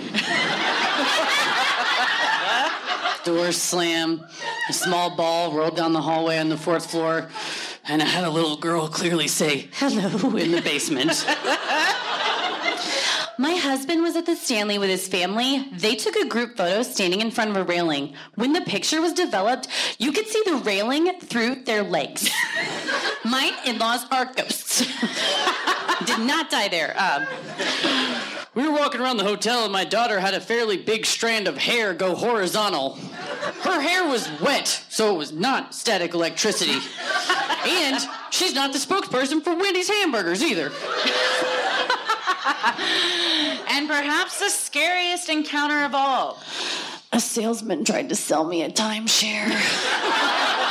Door 3.24 3.52
slammed. 3.54 4.24
A 4.70 4.74
small 4.74 5.16
ball 5.16 5.54
rolled 5.54 5.76
down 5.76 5.94
the 5.94 6.02
hallway 6.02 6.38
on 6.40 6.50
the 6.50 6.58
fourth 6.58 6.92
floor, 6.92 7.30
and 7.88 8.02
I 8.02 8.06
had 8.06 8.24
a 8.26 8.30
little 8.30 8.58
girl 8.58 8.88
clearly 8.88 9.28
say 9.28 9.70
hello 9.74 10.36
in 10.36 10.52
the 10.52 10.62
basement. 10.62 11.26
My 13.40 13.54
husband 13.54 14.02
was 14.02 14.16
at 14.16 14.26
the 14.26 14.36
Stanley 14.36 14.80
with 14.80 14.90
his 14.90 15.08
family. 15.08 15.68
They 15.72 15.96
took 15.96 16.16
a 16.16 16.28
group 16.28 16.58
photo 16.58 16.82
standing 16.82 17.22
in 17.22 17.30
front 17.30 17.52
of 17.52 17.58
a 17.58 17.64
railing. 17.64 18.14
When 18.34 18.54
the 18.54 18.62
picture 18.62 19.00
was 19.00 19.14
developed, 19.14 19.68
you 20.00 20.12
could 20.12 20.28
see 20.28 20.42
the 20.44 20.56
railing 20.56 21.20
through 21.20 21.64
their 21.66 21.84
legs. 21.84 22.30
My 23.26 23.56
in 23.66 23.78
laws 23.78 24.06
are 24.10 24.26
ghosts. 24.26 24.80
Did 26.06 26.20
not 26.20 26.50
die 26.50 26.68
there. 26.68 26.96
Um, 27.00 27.28
We 28.56 28.68
were 28.68 28.74
walking 28.74 29.02
around 29.02 29.18
the 29.18 29.24
hotel 29.24 29.66
and 29.66 29.72
my 29.72 29.84
daughter 29.86 30.20
had 30.20 30.34
a 30.34 30.42
fairly 30.42 30.78
big 30.78 31.06
strand 31.06 31.48
of 31.48 31.58
hair 31.60 31.94
go 31.94 32.16
horizontal. 32.16 32.96
Her 33.62 33.80
hair 33.80 34.08
was 34.08 34.28
wet, 34.42 34.84
so 34.90 35.14
it 35.14 35.18
was 35.18 35.32
not 35.32 35.76
static 35.76 36.16
electricity. 36.16 36.80
and 37.68 38.02
she's 38.32 38.56
not 38.56 38.74
the 38.74 38.80
spokesperson 38.80 39.44
for 39.44 39.54
Wendy's 39.56 39.90
hamburgers 39.90 40.42
either. 40.42 40.72
and 43.70 43.88
perhaps 43.88 44.40
the 44.40 44.50
scariest 44.50 45.30
encounter 45.30 45.86
of 45.86 45.96
all. 45.96 46.40
A 47.14 47.20
salesman 47.20 47.86
tried 47.86 48.10
to 48.10 48.16
sell 48.16 48.44
me 48.44 48.64
a 48.64 48.70
timeshare. 48.70 49.48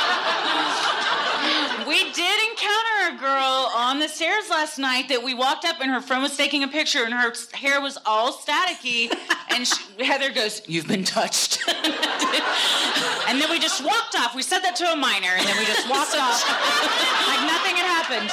We 1.87 2.03
did 2.11 2.39
encounter 2.51 3.15
a 3.15 3.17
girl 3.17 3.71
on 3.73 3.99
the 3.99 4.09
stairs 4.09 4.49
last 4.49 4.77
night 4.77 5.07
that 5.07 5.23
we 5.23 5.33
walked 5.33 5.63
up 5.63 5.77
and 5.79 5.89
her 5.89 6.01
friend 6.01 6.21
was 6.21 6.35
taking 6.35 6.63
a 6.63 6.67
picture 6.67 7.05
and 7.05 7.13
her 7.13 7.33
hair 7.53 7.79
was 7.79 7.97
all 8.05 8.33
staticky. 8.33 9.09
and 9.55 9.65
she, 9.65 10.03
Heather 10.03 10.29
goes, 10.29 10.61
You've 10.67 10.87
been 10.87 11.05
touched. 11.05 11.63
and 11.69 13.39
then 13.39 13.49
we 13.49 13.57
just 13.59 13.85
walked 13.85 14.15
off. 14.19 14.35
We 14.35 14.43
said 14.43 14.59
that 14.67 14.75
to 14.83 14.91
a 14.91 14.97
minor 14.97 15.31
and 15.31 15.47
then 15.47 15.57
we 15.57 15.63
just 15.65 15.89
walked 15.89 16.13
off 16.13 16.43
like 17.31 17.41
nothing 17.47 17.79
had 17.79 17.87
happened. 17.87 18.29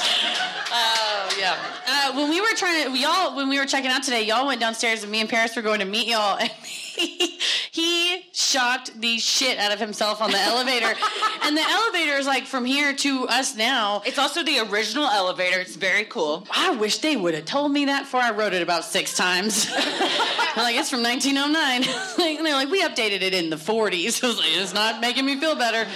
Oh 0.74 1.13
yeah. 1.38 1.56
Uh, 1.86 2.12
when 2.16 2.30
we 2.30 2.40
were 2.40 2.54
trying 2.56 2.84
to, 2.84 2.98
y'all, 2.98 3.36
when 3.36 3.48
we 3.48 3.58
were 3.58 3.66
checking 3.66 3.90
out 3.90 4.02
today, 4.02 4.22
y'all 4.22 4.46
went 4.46 4.60
downstairs 4.60 5.02
and 5.02 5.12
me 5.12 5.20
and 5.20 5.28
Paris 5.28 5.54
were 5.56 5.62
going 5.62 5.80
to 5.80 5.86
meet 5.86 6.08
y'all, 6.08 6.38
and 6.38 6.50
he, 6.50 7.38
he 7.70 8.24
shocked 8.32 9.00
the 9.00 9.18
shit 9.18 9.58
out 9.58 9.72
of 9.72 9.80
himself 9.80 10.20
on 10.20 10.30
the 10.30 10.38
elevator, 10.38 10.94
and 11.42 11.56
the 11.56 11.62
elevator 11.62 12.12
is 12.12 12.26
like 12.26 12.46
from 12.46 12.64
here 12.64 12.94
to 12.94 13.26
us 13.28 13.56
now. 13.56 14.02
It's 14.06 14.18
also 14.18 14.42
the 14.42 14.60
original 14.70 15.06
elevator. 15.06 15.60
It's 15.60 15.76
very 15.76 16.04
cool. 16.04 16.46
I 16.50 16.70
wish 16.76 16.98
they 16.98 17.16
would 17.16 17.34
have 17.34 17.44
told 17.44 17.72
me 17.72 17.86
that 17.86 18.02
before 18.02 18.20
I 18.20 18.30
wrote 18.30 18.54
it 18.54 18.62
about 18.62 18.84
six 18.84 19.16
times. 19.16 19.68
I'm 19.70 20.56
like 20.56 20.76
it's 20.76 20.90
from 20.90 21.02
1909. 21.02 21.82
like, 22.18 22.38
and 22.38 22.46
they're 22.46 22.54
like, 22.54 22.70
we 22.70 22.82
updated 22.82 23.22
it 23.22 23.34
in 23.34 23.50
the 23.50 23.56
40s. 23.56 24.22
I 24.22 24.26
was 24.26 24.38
like, 24.38 24.48
it's 24.50 24.74
not 24.74 25.00
making 25.00 25.26
me 25.26 25.38
feel 25.38 25.56
better. 25.56 25.88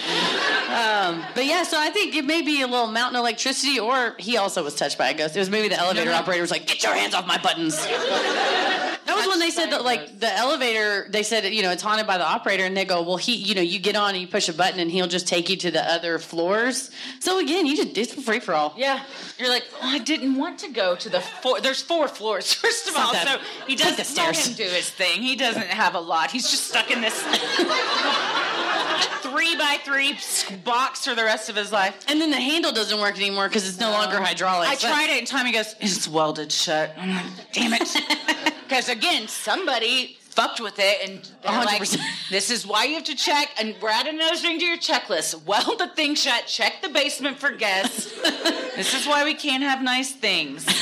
Um, 0.69 1.24
but 1.35 1.47
yeah, 1.47 1.62
so 1.62 1.78
I 1.78 1.90
think 1.90 2.15
it 2.15 2.24
may 2.24 2.43
be 2.43 2.62
a 2.62 2.66
little 2.66 2.89
mountain 2.89 3.19
electricity, 3.19 3.78
or 3.78 4.15
he 4.19 4.36
also 4.36 4.62
was 4.65 4.74
touched 4.74 4.98
by 4.98 5.10
a 5.10 5.15
ghost. 5.15 5.35
It 5.39 5.43
was 5.43 5.51
maybe 5.51 5.69
the 5.69 5.78
elevator 5.78 6.10
operator 6.10 6.40
was 6.40 6.51
like, 6.51 6.66
get 6.66 6.82
your 6.82 6.94
hands 6.94 7.15
off 7.15 7.24
my 7.24 7.39
buttons. 7.39 7.86
That 9.09 9.16
was 9.16 9.27
when 9.27 9.39
they 9.39 9.48
said 9.51 9.70
that, 9.70 9.85
like 9.85 10.20
the 10.20 10.31
elevator. 10.31 11.09
They 11.09 11.23
said, 11.23 11.47
you 11.47 11.62
know, 11.62 11.70
it's 11.70 11.82
haunted 11.82 12.06
by 12.06 12.19
the 12.19 12.28
operator, 12.28 12.66
and 12.66 12.77
they 12.77 12.85
go, 12.85 13.01
"Well, 13.01 13.16
he, 13.16 13.36
you 13.36 13.55
know, 13.55 13.62
you 13.62 13.78
get 13.78 13.97
on 13.97 14.10
and 14.10 14.20
you 14.20 14.27
push 14.27 14.51
a 14.51 14.52
button, 14.52 14.78
and 14.81 14.90
he'll 14.90 15.06
just 15.06 15.27
take 15.27 15.48
you 15.48 15.56
to 15.56 15.70
the 15.70 15.82
other 15.82 16.19
floors." 16.19 16.90
So 17.20 17.39
again, 17.39 17.65
you 17.65 17.74
just 17.74 17.97
it's 17.97 18.23
free 18.23 18.39
for 18.39 18.52
all. 18.52 18.74
Yeah. 18.77 19.02
You're 19.39 19.48
like, 19.48 19.65
oh, 19.77 19.89
I 19.89 19.98
didn't 19.98 20.36
want 20.36 20.59
to 20.59 20.69
go 20.69 20.94
to 20.94 21.09
the 21.09 21.20
four. 21.20 21.59
There's 21.62 21.81
four 21.81 22.06
floors, 22.06 22.52
first 22.62 22.86
of 22.86 22.97
all. 22.97 23.15
So 23.15 23.39
he 23.66 23.77
doesn't 23.77 23.97
the 23.97 24.20
let 24.20 24.36
him 24.47 24.55
do 24.55 24.65
his 24.65 24.90
thing. 24.90 25.23
He 25.23 25.36
doesn't 25.36 25.69
have 25.69 25.94
a 25.94 26.01
lot. 26.01 26.31
He's 26.31 26.51
just 26.51 26.66
stuck 26.66 26.90
in 26.90 27.01
this 27.01 27.19
three 29.23 29.56
by 29.56 29.78
three 29.85 30.19
box 30.65 31.06
for 31.06 31.15
the 31.15 31.24
rest 31.24 31.48
of 31.48 31.56
his 31.56 31.73
life. 31.73 31.97
And 32.09 32.20
then 32.20 32.31
the 32.31 32.40
handle 32.40 32.73
doesn't 32.73 32.98
work 32.98 33.16
anymore 33.16 33.48
because 33.48 33.69
it's 33.69 33.81
no 33.81 33.90
longer 33.90 34.20
hydraulic. 34.20 34.69
I 34.69 34.74
tried 34.74 35.10
it, 35.19 35.20
and 35.20 35.28
Tommy 35.28 35.53
goes, 35.53 35.74
"It's 35.81 36.09
welded 36.09 36.51
shut." 36.51 36.95
I'm 36.97 37.11
like, 37.11 37.53
"Damn 37.53 37.74
it!" 37.74 38.55
Because 38.69 38.90
again, 38.90 39.28
somebody 39.28 40.19
fucked 40.20 40.61
with 40.61 40.78
it, 40.78 41.09
and 41.09 41.31
they're 41.43 41.65
like, 41.65 41.81
100%. 41.81 41.99
"This 42.31 42.51
is 42.51 42.66
why 42.66 42.85
you 42.85 42.95
have 42.95 43.05
to 43.05 43.15
check." 43.15 43.49
And 43.59 43.74
we're 43.81 43.89
adding 43.89 44.15
another 44.15 44.36
thing 44.36 44.59
to 44.59 44.65
your 44.65 44.77
checklist: 44.78 45.45
weld 45.45 45.78
the 45.78 45.89
thing 45.89 46.15
shut, 46.15 46.47
check 46.47 46.82
the 46.82 46.89
basement 46.89 47.39
for 47.39 47.51
guests. 47.51 48.12
this 48.77 48.95
is 48.95 49.07
why 49.07 49.24
we 49.24 49.35
can't 49.35 49.62
have 49.62 49.82
nice 49.82 50.12
things. 50.12 50.66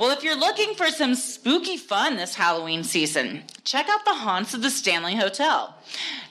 Well, 0.00 0.12
if 0.12 0.24
you're 0.24 0.34
looking 0.34 0.74
for 0.76 0.86
some 0.86 1.14
spooky 1.14 1.76
fun 1.76 2.16
this 2.16 2.34
Halloween 2.34 2.84
season, 2.84 3.42
check 3.64 3.86
out 3.90 4.06
the 4.06 4.14
haunts 4.14 4.54
of 4.54 4.62
the 4.62 4.70
Stanley 4.70 5.14
Hotel. 5.14 5.74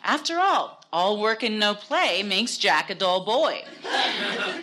After 0.03 0.39
all, 0.39 0.78
all 0.91 1.21
work 1.21 1.43
and 1.43 1.59
no 1.59 1.75
play 1.75 2.23
makes 2.23 2.57
Jack 2.57 2.89
a 2.89 2.95
dull 2.95 3.23
boy. 3.23 3.63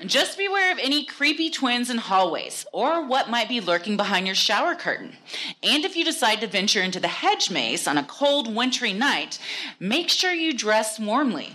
Just 0.04 0.36
beware 0.36 0.72
of 0.72 0.78
any 0.78 1.04
creepy 1.04 1.50
twins 1.50 1.88
in 1.90 1.98
hallways 1.98 2.66
or 2.72 3.06
what 3.06 3.30
might 3.30 3.48
be 3.48 3.60
lurking 3.60 3.96
behind 3.96 4.26
your 4.26 4.34
shower 4.34 4.74
curtain. 4.74 5.16
And 5.62 5.84
if 5.84 5.96
you 5.96 6.04
decide 6.04 6.40
to 6.40 6.46
venture 6.46 6.82
into 6.82 7.00
the 7.00 7.08
hedge 7.08 7.50
maze 7.50 7.86
on 7.86 7.98
a 7.98 8.04
cold, 8.04 8.54
wintry 8.54 8.92
night, 8.92 9.38
make 9.78 10.08
sure 10.08 10.32
you 10.32 10.52
dress 10.52 10.98
warmly. 10.98 11.54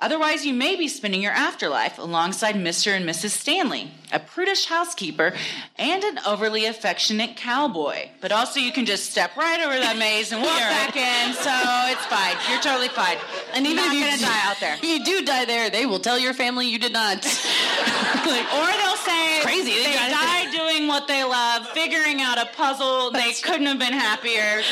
Otherwise, 0.00 0.46
you 0.46 0.54
may 0.54 0.76
be 0.76 0.88
spending 0.88 1.22
your 1.22 1.32
afterlife 1.32 1.98
alongside 1.98 2.54
Mr. 2.54 2.92
and 2.96 3.06
Mrs. 3.06 3.30
Stanley, 3.30 3.90
a 4.12 4.18
prudish 4.18 4.64
housekeeper, 4.66 5.34
and 5.78 6.02
an 6.02 6.18
overly 6.26 6.64
affectionate 6.64 7.36
cowboy. 7.36 8.08
But 8.22 8.32
also, 8.32 8.60
you 8.60 8.72
can 8.72 8.86
just 8.86 9.10
step 9.10 9.36
right 9.36 9.60
over 9.60 9.74
that 9.78 9.98
maze 9.98 10.32
and 10.32 10.40
walk 10.42 10.56
back 10.58 10.96
in, 10.96 11.34
so 11.34 11.52
it's 11.92 12.06
fine. 12.06 12.34
You're 12.50 12.62
totally 12.62 12.88
fine. 12.88 13.18
And 13.52 13.66
even 13.66 13.76
Not 13.76 13.86
if 13.88 13.92
you 13.92 14.00
gonna 14.00 14.18
die 14.22 14.50
out 14.50 14.56
there. 14.60 14.74
if 14.82 14.84
you 14.84 15.04
do 15.04 15.24
die 15.24 15.44
there, 15.44 15.68
they 15.68 15.84
will 15.84 16.00
tell 16.00 16.18
your 16.18 16.32
family 16.32 16.66
you 16.68 16.78
did 16.78 16.92
not. 16.92 17.16
like, 18.26 18.46
Or 18.54 18.66
they'll 18.66 18.96
say 18.96 19.40
Crazy, 19.42 19.70
they 19.72 19.84
they, 19.84 19.92
died- 19.94 20.10
died 20.10 20.52
doing 20.52 20.88
what 20.88 21.08
they 21.08 21.24
love, 21.24 21.66
figuring 21.68 22.20
out 22.22 22.38
a 22.38 22.46
puzzle. 22.56 23.10
They 23.10 23.32
couldn't 23.42 23.66
have 23.66 23.78
been 23.78 23.92
happier. 23.92 24.62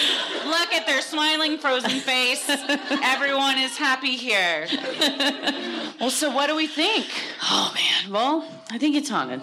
Look 0.47 0.73
at 0.73 0.87
their 0.87 1.01
smiling 1.03 1.59
frozen 1.59 2.01
face. 2.01 2.49
Everyone 2.49 3.59
is 3.59 3.77
happy 3.77 4.17
here. 4.17 4.67
Well, 6.01 6.11
so 6.11 6.31
what 6.31 6.47
do 6.47 6.55
we 6.55 6.69
think? 6.69 7.07
oh 7.43 7.75
man, 7.75 8.13
well, 8.13 8.49
I 8.71 8.79
think 8.79 8.95
it's 8.95 9.09
haunted. 9.09 9.41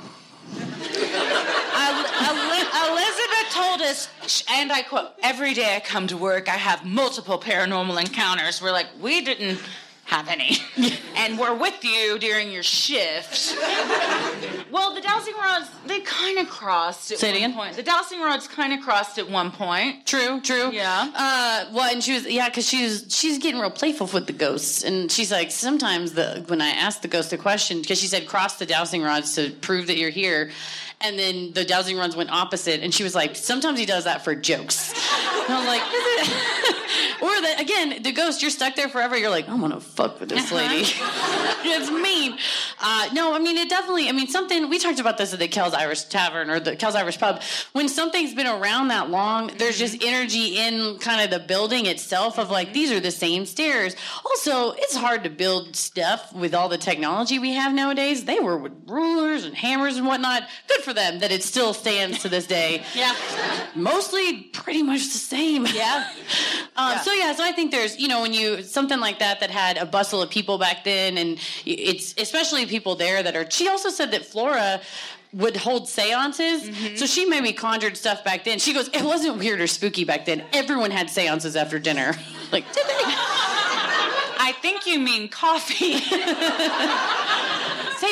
El- 0.58 2.06
El- 2.06 2.92
Elizabeth 2.92 3.48
told 3.52 3.82
us, 3.82 4.08
and 4.52 4.72
I 4.72 4.82
quote, 4.84 5.10
every 5.22 5.54
day 5.54 5.76
I 5.76 5.80
come 5.82 6.08
to 6.08 6.16
work, 6.18 6.48
I 6.48 6.56
have 6.58 6.86
multiple 6.86 7.38
paranormal 7.40 8.00
encounters. 8.00 8.62
We're 8.62 8.72
like, 8.72 8.88
we 9.02 9.20
didn't 9.22 9.60
have 10.06 10.28
any. 10.30 10.58
and 11.18 11.38
we're 11.40 11.56
with 11.56 11.84
you 11.84 12.18
during 12.20 12.52
your 12.52 12.64
shift. 12.64 13.56
well, 14.72 14.94
the 14.94 15.02
dowsing 15.02 15.34
rods, 15.36 15.68
they 15.88 16.00
kind 16.02 16.38
of 16.38 16.48
crossed 16.48 17.12
at 17.12 17.18
Say 17.18 17.30
it 17.30 17.32
one 17.32 17.38
again? 17.38 17.54
point. 17.54 17.76
The 17.76 17.84
dowsing 17.84 18.22
rods 18.22 18.48
kind 18.48 18.74
of 18.74 18.82
crossed 18.82 19.18
at 19.18 19.30
one 19.30 19.52
point. 19.52 20.06
True, 20.06 20.42
true. 20.42 20.72
Yeah. 20.72 21.12
Uh, 21.16 21.66
well, 21.74 21.92
and 21.92 22.04
she 22.04 22.14
was 22.14 22.28
yeah, 22.28 22.50
because 22.50 22.68
she's 22.68 23.06
she's 23.10 23.40
getting 23.40 23.60
real 23.60 23.72
playful 23.72 24.08
with 24.14 24.28
the 24.28 24.34
ghosts, 24.34 24.84
and 24.84 25.12
she's 25.12 25.32
like 25.32 25.52
sometimes 25.52 26.14
the 26.14 26.44
when 26.48 26.62
I 26.62 26.70
asked 26.70 27.02
the 27.02 27.08
ghost 27.08 27.34
a 27.34 27.38
question 27.38 27.82
because 27.82 28.00
she 28.00 28.08
said 28.08 28.28
cross 28.28 28.58
the 28.58 28.66
dowsing 28.66 29.02
rods 29.02 29.36
to 29.36 29.50
prove 29.52 29.88
that 29.88 29.98
you're 29.98 30.10
here, 30.12 30.52
and 31.02 31.18
then 31.20 31.54
the 31.54 31.66
dowsing 31.66 31.98
runs 31.98 32.16
went 32.16 32.32
opposite, 32.32 32.82
and 32.82 32.94
she 32.94 33.04
was 33.04 33.16
like 33.16 33.36
sometimes 33.36 33.80
he 33.80 33.86
does 33.86 34.06
that 34.06 34.24
for 34.24 34.36
jokes. 34.36 34.94
And 35.46 35.54
I 35.54 35.60
was 35.60 35.68
like, 35.68 35.82
is 35.82 36.30
it? 36.30 36.76
or 37.22 37.42
that 37.42 37.62
again, 37.62 38.02
the 38.04 38.12
ghost 38.12 38.42
you're 38.42 38.52
stuck 38.52 38.76
there 38.76 38.90
forever. 38.90 39.18
You're 39.18 39.30
like 39.30 39.48
I'm 39.48 39.62
gonna 39.62 39.80
fuck 39.80 40.20
with 40.20 40.30
this 40.30 40.52
lady. 40.52 40.86
it's 41.64 41.92
mean. 41.92 42.38
Uh, 42.80 43.10
no, 43.14 43.34
I 43.34 43.40
mean 43.40 43.58
it 43.58 43.70
definitely. 43.70 44.10
I 44.10 44.12
mean 44.12 44.28
something 44.28 44.70
we 44.70 44.80
talked 44.80 45.00
about 45.00 45.18
this 45.18 45.34
at 45.34 45.40
the 45.40 45.48
Kells 45.48 45.74
Irish 45.74 46.04
Tavern 46.06 46.50
or 46.50 46.60
the 46.60 46.76
Kells 46.76 46.96
Irish 46.96 47.20
Pub. 47.20 47.42
When 47.74 47.90
something's 47.90 48.34
been 48.34 48.48
around 48.48 48.90
that 48.90 49.10
long, 49.10 49.52
there's 49.58 49.78
just 49.78 50.04
energy 50.04 50.58
in 50.58 50.98
kind 51.00 51.22
of 51.22 51.30
the 51.30 51.46
building 51.46 51.86
itself 51.86 52.38
of 52.40 52.50
like 52.50 52.74
these 52.74 52.92
are 52.92 53.00
the 53.00 53.12
same 53.12 53.46
stairs. 53.46 53.96
Also, 54.26 54.72
it's 54.72 54.96
hard 54.96 55.24
to 55.24 55.30
build 55.30 55.76
stuff 55.76 56.34
with 56.34 56.54
all 56.54 56.70
the 56.70 56.78
technology 56.78 57.40
we 57.40 57.52
have 57.52 57.74
nowadays. 57.74 58.26
They 58.26 58.40
were 58.40 58.58
with 58.58 58.74
rulers 58.88 59.46
and 59.46 59.56
hammers 59.56 59.98
and 59.98 60.06
whatnot. 60.06 60.44
Good 60.68 60.82
for 60.86 60.94
them 60.94 61.20
that 61.20 61.32
it 61.32 61.44
still 61.44 61.74
stands 61.74 62.20
to 62.22 62.30
this 62.30 62.48
day. 62.48 62.84
Yeah. 62.96 63.14
Mostly 63.76 64.44
pretty 64.54 64.84
much 64.84 65.02
the 65.12 65.20
same. 65.36 65.66
Yeah. 65.66 66.10
Um, 66.78 66.98
So 67.06 67.14
yeah, 67.14 67.32
so 67.34 67.42
I 67.42 67.54
think 67.54 67.72
there's 67.72 67.98
you 67.98 68.10
know 68.10 68.22
when 68.22 68.34
you 68.34 68.62
something 68.62 69.00
like 69.00 69.20
that 69.20 69.40
that 69.40 69.50
had 69.50 69.78
a 69.78 69.86
bustle 69.86 70.22
of 70.22 70.30
people 70.30 70.58
back 70.58 70.84
then, 70.84 71.18
and 71.18 71.40
it's 71.66 72.14
especially 72.18 72.66
people 72.66 72.96
there 72.96 73.24
that 73.24 73.34
are. 73.36 73.50
She 73.50 73.70
also 73.70 73.90
said 73.90 74.12
that 74.12 74.26
Flora 74.26 74.82
would 75.32 75.56
hold 75.56 75.88
seances, 75.88 76.64
Mm-hmm. 76.64 76.96
so 76.98 77.06
she 77.06 77.24
maybe 77.26 77.54
conjured 77.54 77.96
stuff 77.96 78.24
back 78.26 78.44
then. 78.44 78.60
She 78.60 78.74
goes, 78.74 78.88
it 78.90 79.04
wasn't 79.04 79.38
weird 79.38 79.62
or 79.62 79.68
spooky 79.68 80.04
back 80.04 80.26
then. 80.26 80.44
Everyone 80.52 80.92
had 80.92 81.10
seances 81.10 81.56
after 81.56 81.80
dinner. 81.80 82.14
like, 82.52 82.66
did 82.74 82.86
they? 82.86 83.04
I 84.48 84.54
think 84.62 84.86
you 84.86 85.00
mean 85.00 85.30
coffee. 85.30 85.96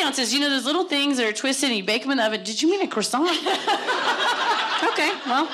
Seances, 0.04 0.34
you 0.34 0.40
know 0.40 0.50
those 0.50 0.66
little 0.66 0.84
things 0.86 1.18
that 1.18 1.26
are 1.28 1.34
twisted 1.34 1.70
and 1.70 1.78
you 1.78 1.84
bake 1.84 2.02
them 2.04 2.12
in 2.12 2.18
the 2.18 2.26
oven. 2.26 2.44
Did 2.44 2.62
you 2.62 2.70
mean 2.70 2.82
a 2.82 2.88
croissant? 2.88 3.30
okay, 3.30 5.12
well, 5.26 5.50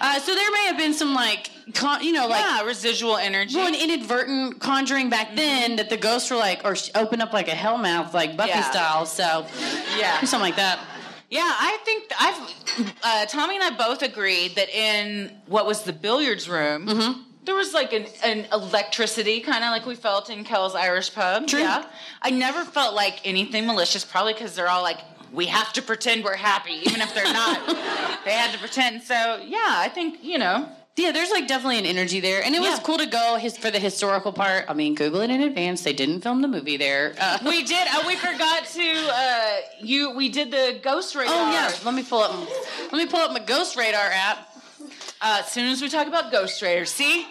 uh, 0.00 0.18
so 0.20 0.34
there 0.34 0.50
may 0.50 0.66
have 0.66 0.76
been 0.76 0.92
some 0.94 1.14
like, 1.14 1.50
con- 1.74 2.02
you 2.02 2.12
know, 2.12 2.26
like 2.26 2.40
yeah, 2.44 2.62
residual 2.64 3.16
energy. 3.16 3.56
well, 3.56 3.66
an 3.68 3.74
inadvertent 3.74 4.60
conjuring 4.60 5.08
back 5.10 5.34
then 5.36 5.76
that 5.76 5.88
the 5.90 5.96
ghosts 5.96 6.30
were 6.30 6.36
like, 6.36 6.62
or 6.64 6.74
sh- 6.76 6.90
open 6.94 7.20
up 7.20 7.32
like 7.32 7.48
a 7.48 7.54
hell 7.54 7.78
mouth, 7.78 8.12
like 8.12 8.36
Buffy 8.36 8.50
Yeah. 8.50 8.70
style. 8.70 9.06
So, 9.06 9.46
Yeah. 9.98 10.18
something 10.24 10.40
like 10.40 10.56
that. 10.56 10.80
Yeah, 11.30 11.40
I 11.42 11.78
think 11.84 12.04
I've 12.20 12.96
uh, 13.02 13.26
Tommy 13.26 13.56
and 13.56 13.64
I 13.64 13.70
both 13.76 14.02
agreed 14.02 14.54
that 14.56 14.68
in 14.68 15.30
what 15.46 15.66
was 15.66 15.82
the 15.82 15.92
billiards 15.92 16.48
room, 16.48 16.86
Mm-hmm. 16.86 17.22
There 17.46 17.54
was 17.54 17.72
like 17.72 17.92
an, 17.92 18.06
an 18.24 18.46
electricity, 18.52 19.40
kind 19.40 19.64
of 19.64 19.70
like 19.70 19.86
we 19.86 19.94
felt 19.94 20.28
in 20.30 20.44
Kells 20.44 20.74
Irish 20.74 21.14
Pub. 21.14 21.46
True. 21.46 21.60
Yeah, 21.60 21.86
I 22.20 22.30
never 22.30 22.64
felt 22.64 22.94
like 22.94 23.20
anything 23.24 23.66
malicious, 23.66 24.04
probably 24.04 24.34
because 24.34 24.54
they're 24.54 24.68
all 24.68 24.82
like 24.82 24.98
we 25.32 25.46
have 25.46 25.72
to 25.74 25.82
pretend 25.82 26.24
we're 26.24 26.36
happy, 26.36 26.74
even 26.84 27.00
if 27.00 27.14
they're 27.14 27.32
not. 27.32 27.66
they 28.24 28.32
had 28.32 28.52
to 28.52 28.58
pretend. 28.58 29.02
So 29.02 29.14
yeah, 29.46 29.58
I 29.86 29.88
think 29.88 30.22
you 30.22 30.38
know. 30.38 30.68
Yeah, 30.98 31.12
there's 31.12 31.30
like 31.30 31.46
definitely 31.46 31.78
an 31.78 31.84
energy 31.84 32.20
there, 32.20 32.42
and 32.42 32.54
it 32.54 32.58
was 32.60 32.70
Yeah. 32.70 32.82
cool 32.82 32.96
to 32.96 33.04
go 33.06 33.36
his, 33.36 33.58
for 33.58 33.70
the 33.70 33.78
historical 33.78 34.32
part. 34.32 34.64
I 34.66 34.72
mean, 34.72 34.94
Google 34.94 35.20
it 35.20 35.28
in 35.30 35.42
advance. 35.42 35.82
They 35.82 35.92
didn't 35.92 36.22
film 36.22 36.40
the 36.40 36.48
movie 36.48 36.78
there. 36.78 37.14
Uh, 37.20 37.36
We 37.44 37.62
did. 37.64 37.86
Uh, 37.86 38.02
we 38.06 38.16
forgot 38.16 38.64
to. 38.64 39.08
Uh, 39.12 39.56
you. 39.82 40.16
We 40.16 40.30
did 40.30 40.50
the 40.50 40.80
ghost 40.82 41.14
radar. 41.14 41.34
oh 41.34 41.52
yeah, 41.52 41.70
let 41.84 41.92
me 41.94 42.02
pull 42.02 42.20
up. 42.22 42.34
Let 42.90 42.94
me 42.94 43.06
pull 43.06 43.20
up 43.20 43.30
my 43.32 43.40
Ghost 43.40 43.76
Radar 43.76 44.08
app. 44.10 44.48
Uh, 45.28 45.38
as 45.40 45.50
soon 45.50 45.66
as 45.66 45.82
we 45.82 45.88
talk 45.88 46.06
about 46.06 46.30
ghost 46.30 46.62
raiders, 46.62 46.88
see, 46.88 47.26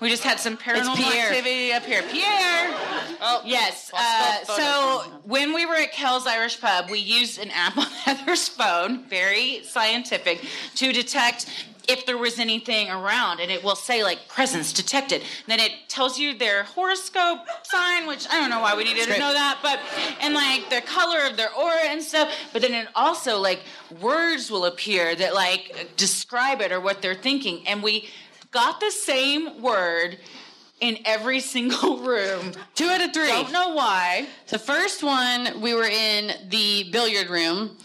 we 0.00 0.08
just 0.08 0.24
had 0.24 0.40
some 0.40 0.56
paranormal 0.56 0.98
activity 0.98 1.72
up 1.72 1.84
here. 1.84 2.02
Pierre. 2.02 2.74
Oh 3.20 3.42
Yes. 3.44 3.90
Uh, 3.94 4.44
so 4.44 5.20
when 5.24 5.52
we 5.52 5.66
were 5.66 5.74
at 5.74 5.92
Kells 5.92 6.26
Irish 6.26 6.60
Pub, 6.60 6.90
we 6.90 6.98
used 6.98 7.38
an 7.38 7.50
app 7.50 7.76
on 7.76 7.84
Heather's 8.04 8.48
phone, 8.48 9.04
very 9.04 9.62
scientific, 9.64 10.44
to 10.76 10.92
detect 10.92 11.46
if 11.88 12.06
there 12.06 12.16
was 12.16 12.38
anything 12.38 12.88
around, 12.88 13.40
and 13.40 13.50
it 13.50 13.64
will 13.64 13.74
say 13.74 14.04
like 14.04 14.28
presence 14.28 14.72
detected. 14.72 15.22
then 15.46 15.58
it 15.60 15.72
tells 15.88 16.18
you 16.18 16.34
their 16.34 16.62
horoscope 16.64 17.40
sign, 17.64 18.06
which 18.06 18.26
I 18.30 18.38
don't 18.38 18.50
know 18.50 18.60
why 18.60 18.76
we 18.76 18.84
needed 18.84 19.08
to 19.08 19.18
know 19.18 19.32
that, 19.32 19.58
but 19.62 19.80
and 20.20 20.34
like 20.34 20.70
the 20.70 20.80
color 20.82 21.26
of 21.28 21.36
their 21.36 21.52
aura 21.52 21.86
and 21.86 22.02
stuff. 22.02 22.32
But 22.52 22.62
then 22.62 22.72
it 22.72 22.88
also 22.94 23.38
like 23.38 23.60
words 24.00 24.50
will 24.50 24.66
appear 24.66 25.14
that 25.16 25.34
like 25.34 25.96
describe 25.96 26.60
it 26.60 26.70
or 26.72 26.80
what 26.80 27.02
they're 27.02 27.14
thinking, 27.14 27.66
and 27.66 27.82
we 27.82 28.08
got 28.50 28.80
the 28.80 28.90
same 28.90 29.62
word 29.62 30.18
in 30.80 30.98
every 31.04 31.40
single 31.40 31.98
room. 32.02 32.52
Two 32.74 32.86
out 32.86 33.00
of 33.00 33.12
three. 33.12 33.28
Don't 33.28 33.52
know 33.52 33.74
why. 33.74 34.26
The 34.48 34.58
first 34.58 35.02
one, 35.02 35.60
we 35.60 35.74
were 35.74 35.84
in 35.84 36.32
the 36.48 36.88
billiard 36.90 37.30
room, 37.30 37.76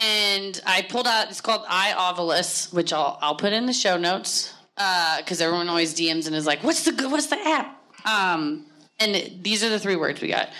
and 0.00 0.60
I 0.66 0.82
pulled 0.82 1.06
out. 1.06 1.28
It's 1.30 1.40
called 1.40 1.64
iOvilus, 1.66 2.72
which 2.72 2.92
I'll 2.92 3.18
I'll 3.20 3.36
put 3.36 3.52
in 3.52 3.66
the 3.66 3.72
show 3.72 3.96
notes 3.96 4.52
because 4.76 5.40
everyone 5.40 5.68
always 5.68 5.94
DMs 5.94 6.26
and 6.26 6.34
is 6.34 6.46
like, 6.46 6.62
"What's 6.62 6.84
the 6.84 6.92
good? 6.92 7.10
What's 7.10 7.26
the 7.26 7.38
app?" 7.38 7.80
Um, 8.06 8.66
and 9.00 9.42
these 9.42 9.64
are 9.64 9.68
the 9.68 9.78
three 9.78 9.96
words 9.96 10.20
we 10.20 10.28
got: 10.28 10.50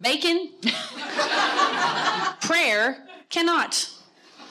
bacon, 0.00 0.50
prayer, 2.40 3.06
cannot. 3.28 3.90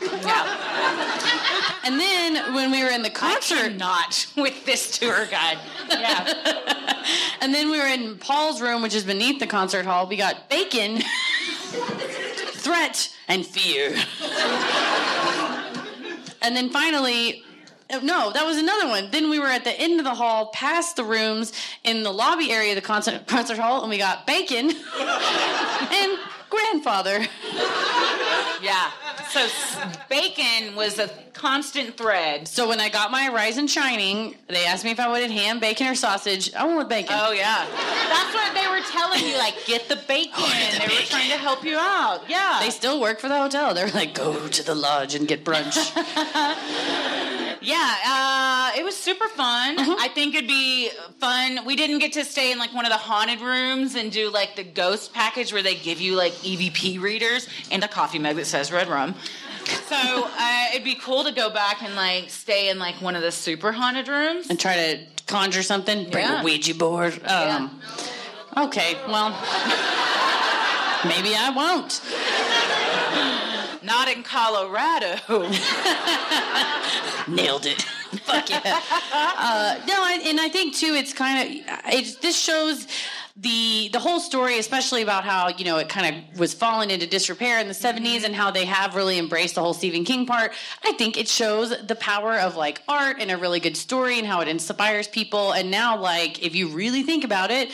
Yeah. 0.02 1.80
And 1.84 2.00
then 2.00 2.54
when 2.54 2.72
we 2.72 2.84
were 2.84 2.90
in 2.90 3.02
the 3.02 3.10
concert, 3.10 3.76
not 3.76 4.28
with 4.36 4.66
this 4.66 4.98
tour 4.98 5.26
guide. 5.26 5.58
Yeah. 5.90 7.06
and 7.42 7.54
then 7.54 7.72
we 7.72 7.80
were 7.80 7.88
in 7.88 8.18
Paul's 8.18 8.62
room, 8.62 8.82
which 8.82 8.94
is 8.94 9.04
beneath 9.04 9.40
the 9.40 9.48
concert 9.48 9.86
hall. 9.86 10.08
We 10.08 10.18
got 10.18 10.50
bacon, 10.50 11.02
threat, 12.52 13.16
and 13.28 13.46
fear. 13.46 13.96
and 16.42 16.56
then 16.56 16.70
finally, 16.70 17.44
no, 18.04 18.32
that 18.32 18.46
was 18.46 18.58
another 18.58 18.88
one. 18.88 19.10
Then 19.12 19.30
we 19.30 19.40
were 19.40 19.48
at 19.48 19.64
the 19.64 19.80
end 19.80 20.00
of 20.00 20.06
the 20.06 20.14
hall, 20.14 20.52
past 20.54 20.96
the 20.96 21.04
rooms, 21.04 21.54
in 21.84 22.04
the 22.04 22.12
lobby 22.12 22.52
area 22.52 22.72
of 22.72 22.76
the 22.76 22.82
concert, 22.82 23.26
concert 23.26 23.58
hall, 23.58 23.82
and 23.82 23.90
we 23.90 23.98
got 23.98 24.28
bacon 24.28 24.70
and 25.00 26.20
grandfather. 26.50 27.26
Yeah. 28.62 28.92
So 29.30 29.48
bacon 30.10 30.76
was 30.76 31.00
a 31.00 31.10
constant 31.34 31.96
thread. 31.96 32.48
So 32.48 32.68
when 32.68 32.82
I 32.82 32.90
got 32.90 33.10
my 33.10 33.30
Rise 33.30 33.58
and 33.58 33.70
Shining, 33.70 34.36
they 34.48 34.66
asked 34.66 34.84
me 34.84 34.92
if 34.92 35.00
I 35.00 35.08
wanted 35.08 35.32
ham, 35.32 35.60
bacon, 35.60 35.88
or 35.88 35.96
sausage. 35.96 36.54
I 36.54 36.66
went 36.66 36.78
with 36.78 36.90
bacon. 36.90 37.16
Oh 37.18 37.32
yeah. 37.32 37.66
That's 38.10 38.34
what 38.34 38.54
they 38.54 38.68
were 38.68 38.82
telling 38.92 39.26
you. 39.26 39.38
Like, 39.38 39.56
get 39.66 39.88
the 39.88 39.96
bacon. 40.08 40.44
they 40.78 40.88
were 40.94 41.02
trying 41.06 41.30
to 41.30 41.38
help 41.38 41.64
you 41.64 41.78
out. 41.78 42.30
Yeah. 42.30 42.60
They 42.62 42.70
still 42.70 43.00
work 43.00 43.20
for 43.20 43.30
the 43.30 43.38
hotel. 43.38 43.74
They're 43.74 43.88
like, 43.92 44.14
go 44.14 44.48
to 44.48 44.64
the 44.64 44.76
lodge 44.76 45.16
and 45.16 45.28
get 45.28 45.46
brunch. 45.46 45.78
Yeah, 47.62 47.96
uh, 48.06 48.72
it 48.80 48.86
was 48.86 48.96
super 48.96 49.28
fun. 49.28 49.76
I 49.78 50.08
think 50.14 50.34
it'd 50.34 50.48
be 50.48 50.90
fun. 51.20 51.66
We 51.66 51.76
didn't 51.76 52.00
get 52.00 52.14
to 52.14 52.24
stay 52.24 52.54
in 52.54 52.58
like 52.58 52.74
one 52.74 52.86
of 52.86 52.92
the 52.92 52.98
haunted 52.98 53.42
rooms 53.42 53.96
and 53.96 54.12
do 54.12 54.32
like 54.32 54.56
the 54.56 54.64
ghost 54.64 55.14
package 55.14 55.52
where 55.52 55.62
they 55.62 55.76
give 55.76 56.00
you 56.00 56.16
like 56.16 56.39
EVP 56.44 57.02
readers 57.02 57.48
and 57.72 57.84
a 57.84 57.88
coffee 57.88 58.20
mug 58.20 58.36
that 58.38 58.46
says 58.46 58.72
red 58.72 58.88
rum. 58.88 59.16
So 59.88 59.96
uh, 59.96 60.66
it'd 60.72 60.84
be 60.84 60.96
cool 60.96 61.24
to 61.26 61.32
go 61.32 61.50
back 61.50 61.82
and 61.84 61.96
like 61.96 62.30
stay 62.30 62.70
in 62.70 62.80
like 62.80 62.96
one 63.02 63.16
of 63.16 63.22
the 63.22 63.32
super 63.32 63.72
haunted 63.72 64.08
rooms. 64.08 64.50
and 64.50 64.60
try 64.60 64.76
to 64.76 65.00
conjure 65.28 65.62
something. 65.64 66.10
Bring 66.10 66.26
Yeah. 66.26 66.42
a 66.42 66.44
Ouija 66.44 66.74
board. 66.76 67.22
Um, 67.26 67.80
Okay, 68.58 68.96
well, 69.08 69.30
maybe 71.06 71.36
I 71.36 71.52
won't. 71.56 72.02
Not 73.84 74.10
in 74.10 74.24
Colorado. 74.24 75.16
Nailed 77.28 77.66
it. 77.68 77.84
Fuck 78.24 78.50
yeah. 78.50 78.82
Uh, 79.14 79.80
no, 79.88 79.94
I- 79.94 80.22
and 80.26 80.40
I 80.42 80.50
think 80.50 80.76
too, 80.76 80.94
it's 80.96 81.14
kind 81.14 81.48
of 81.48 81.56
it. 81.94 82.20
This 82.22 82.36
shows 82.38 82.88
the 83.42 83.90
the 83.94 84.00
whole 84.00 84.20
story, 84.20 84.60
especially 84.60 85.02
about 85.02 85.24
how 85.24 85.48
you 85.50 85.64
know 85.64 85.78
it 85.78 85.88
kind 85.88 86.16
of 86.16 86.40
was 86.40 86.54
falling 86.54 86.92
into 86.92 87.08
disrepair 87.08 87.60
in 87.60 87.68
the 87.68 87.74
mm-hmm. 87.74 88.06
'70s, 88.06 88.24
and 88.24 88.36
how 88.36 88.52
they 88.52 88.66
have 88.66 88.96
really 88.96 89.18
embraced 89.18 89.56
the 89.56 89.62
whole 89.62 89.74
Stephen 89.74 90.04
King 90.04 90.26
part. 90.26 90.52
I 90.84 90.94
think 90.94 91.18
it 91.18 91.28
shows 91.28 91.74
the 91.86 91.96
power 91.96 92.36
of 92.36 92.56
like 92.56 92.82
art 92.88 93.18
and 93.20 93.32
a 93.32 93.38
really 93.38 93.60
good 93.60 93.78
story, 93.78 94.18
and 94.18 94.28
how 94.28 94.42
it 94.42 94.48
inspires 94.48 95.08
people. 95.08 95.54
And 95.54 95.72
now, 95.72 95.98
like, 96.00 96.44
if 96.44 96.56
you 96.56 96.70
really 96.70 97.04
think 97.04 97.24
about 97.24 97.52
it. 97.52 97.70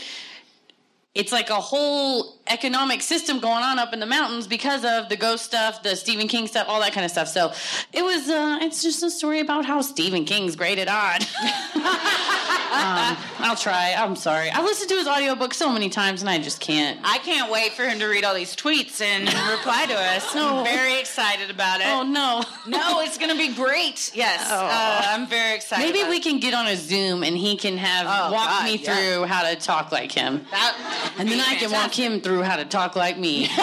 It's 1.15 1.31
like 1.31 1.49
a 1.49 1.55
whole 1.55 2.35
economic 2.47 3.01
system 3.01 3.39
going 3.39 3.63
on 3.63 3.79
up 3.79 3.93
in 3.93 3.99
the 4.01 4.05
mountains 4.05 4.47
because 4.47 4.83
of 4.85 5.07
the 5.09 5.15
ghost 5.15 5.45
stuff, 5.45 5.81
the 5.81 5.95
Stephen 5.95 6.27
King 6.27 6.45
stuff, 6.45 6.67
all 6.67 6.81
that 6.81 6.91
kind 6.93 7.05
of 7.05 7.09
stuff. 7.11 7.29
So 7.29 7.53
it 7.93 8.03
was, 8.03 8.29
uh, 8.29 8.59
it's 8.61 8.83
just 8.83 9.01
a 9.01 9.09
story 9.09 9.39
about 9.39 9.65
how 9.65 9.81
Stephen 9.81 10.25
King's 10.25 10.55
great 10.57 10.77
at 10.77 10.87
odd. 10.89 11.21
um, 11.75 13.17
I'll 13.39 13.55
try. 13.55 13.95
I'm 13.97 14.15
sorry. 14.15 14.49
I've 14.51 14.63
listened 14.65 14.89
to 14.89 14.95
his 14.95 15.07
audiobook 15.07 15.53
so 15.53 15.71
many 15.71 15.89
times 15.89 16.21
and 16.21 16.29
I 16.29 16.37
just 16.37 16.59
can't. 16.59 16.99
I 17.03 17.17
can't 17.19 17.51
wait 17.51 17.71
for 17.73 17.83
him 17.83 17.97
to 17.99 18.05
read 18.07 18.23
all 18.25 18.35
these 18.35 18.55
tweets 18.55 19.01
and 19.01 19.23
reply 19.57 19.85
to 19.87 19.93
us. 19.95 20.35
No. 20.35 20.59
I'm 20.59 20.65
very 20.65 20.99
excited 20.99 21.49
about 21.49 21.79
it. 21.79 21.87
Oh 21.87 22.03
no. 22.03 22.43
No, 22.67 23.01
it's 23.01 23.17
going 23.17 23.31
to 23.31 23.37
be 23.37 23.53
great. 23.55 24.11
Yes. 24.13 24.45
Oh. 24.49 24.65
Uh, 24.65 25.01
I'm 25.09 25.27
very 25.27 25.55
excited. 25.55 25.81
Maybe 25.93 26.07
we 26.09 26.17
it. 26.17 26.23
can 26.23 26.39
get 26.39 26.53
on 26.53 26.67
a 26.67 26.75
Zoom 26.75 27.23
and 27.23 27.37
he 27.37 27.55
can 27.55 27.77
have 27.77 28.05
Oh, 28.07 28.33
walk 28.33 28.47
God, 28.49 28.65
me 28.65 28.75
yeah. 28.77 28.95
through 28.95 29.23
how 29.25 29.49
to 29.49 29.55
talk 29.55 29.91
like 29.91 30.11
him. 30.11 30.45
That 30.51 31.04
And 31.17 31.29
then 31.29 31.39
I 31.39 31.55
can 31.55 31.71
walk 31.71 31.93
him 31.93 32.19
through 32.21 32.41
how 32.43 32.57
to 32.57 32.65
talk 32.65 32.95
like 32.95 33.17
me. 33.17 33.47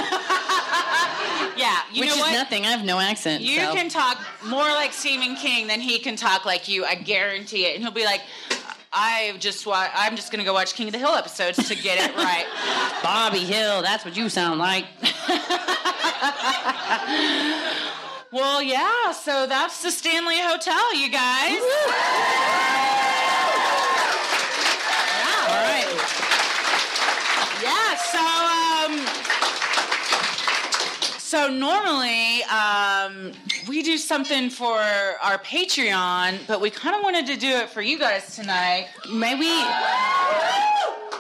Yeah, 1.55 1.77
you 1.93 2.01
which 2.01 2.09
know 2.09 2.15
is 2.17 2.21
what? 2.23 2.33
nothing. 2.33 2.65
I 2.65 2.71
have 2.71 2.85
no 2.85 2.99
accent. 2.99 3.43
You 3.43 3.61
so. 3.61 3.75
can 3.75 3.89
talk 3.91 4.19
more 4.47 4.65
like 4.71 4.93
Stephen 4.93 5.37
King 5.37 5.67
than 5.67 5.81
he 5.81 5.99
can 5.99 6.17
talk 6.17 6.45
like 6.47 6.67
you. 6.67 6.85
I 6.85 6.95
guarantee 6.95 7.67
it. 7.67 7.75
And 7.75 7.85
he'll 7.85 7.93
be 7.93 8.05
like, 8.07 8.23
"I 8.93 9.35
just 9.39 9.65
wa- 9.67 9.89
I'm 9.95 10.17
just 10.17 10.33
gonna 10.33 10.45
go 10.45 10.55
watch 10.55 10.75
King 10.75 10.89
of 10.89 10.93
the 10.93 10.99
Hill 10.99 11.15
episodes 11.15 11.69
to 11.69 11.75
get 11.77 11.99
it 12.11 12.17
right." 12.17 12.47
Bobby 13.03 13.41
Hill, 13.41 13.83
that's 13.83 14.05
what 14.05 14.17
you 14.17 14.29
sound 14.29 14.59
like. 14.59 14.87
well, 18.33 18.63
yeah. 18.63 19.13
So 19.13 19.47
that's 19.47 19.83
the 19.83 19.91
Stanley 19.91 20.41
Hotel, 20.41 20.95
you 20.97 21.11
guys. 21.11 21.61
All 25.49 25.63
right. 25.63 26.29
Yeah. 27.63 27.97
So 28.13 28.19
um. 28.83 29.07
So 31.19 31.49
normally 31.49 32.43
um, 32.45 33.33
we 33.67 33.83
do 33.83 33.97
something 33.97 34.51
for 34.51 34.79
our 34.79 35.39
Patreon, 35.39 36.47
but 36.47 36.61
we 36.61 36.69
kind 36.69 36.95
of 36.95 37.03
wanted 37.03 37.25
to 37.29 37.37
do 37.39 37.49
it 37.49 37.71
for 37.71 37.81
you 37.81 37.99
guys 37.99 38.37
tonight. 38.37 38.89
May 39.11 39.35
we 39.37 39.49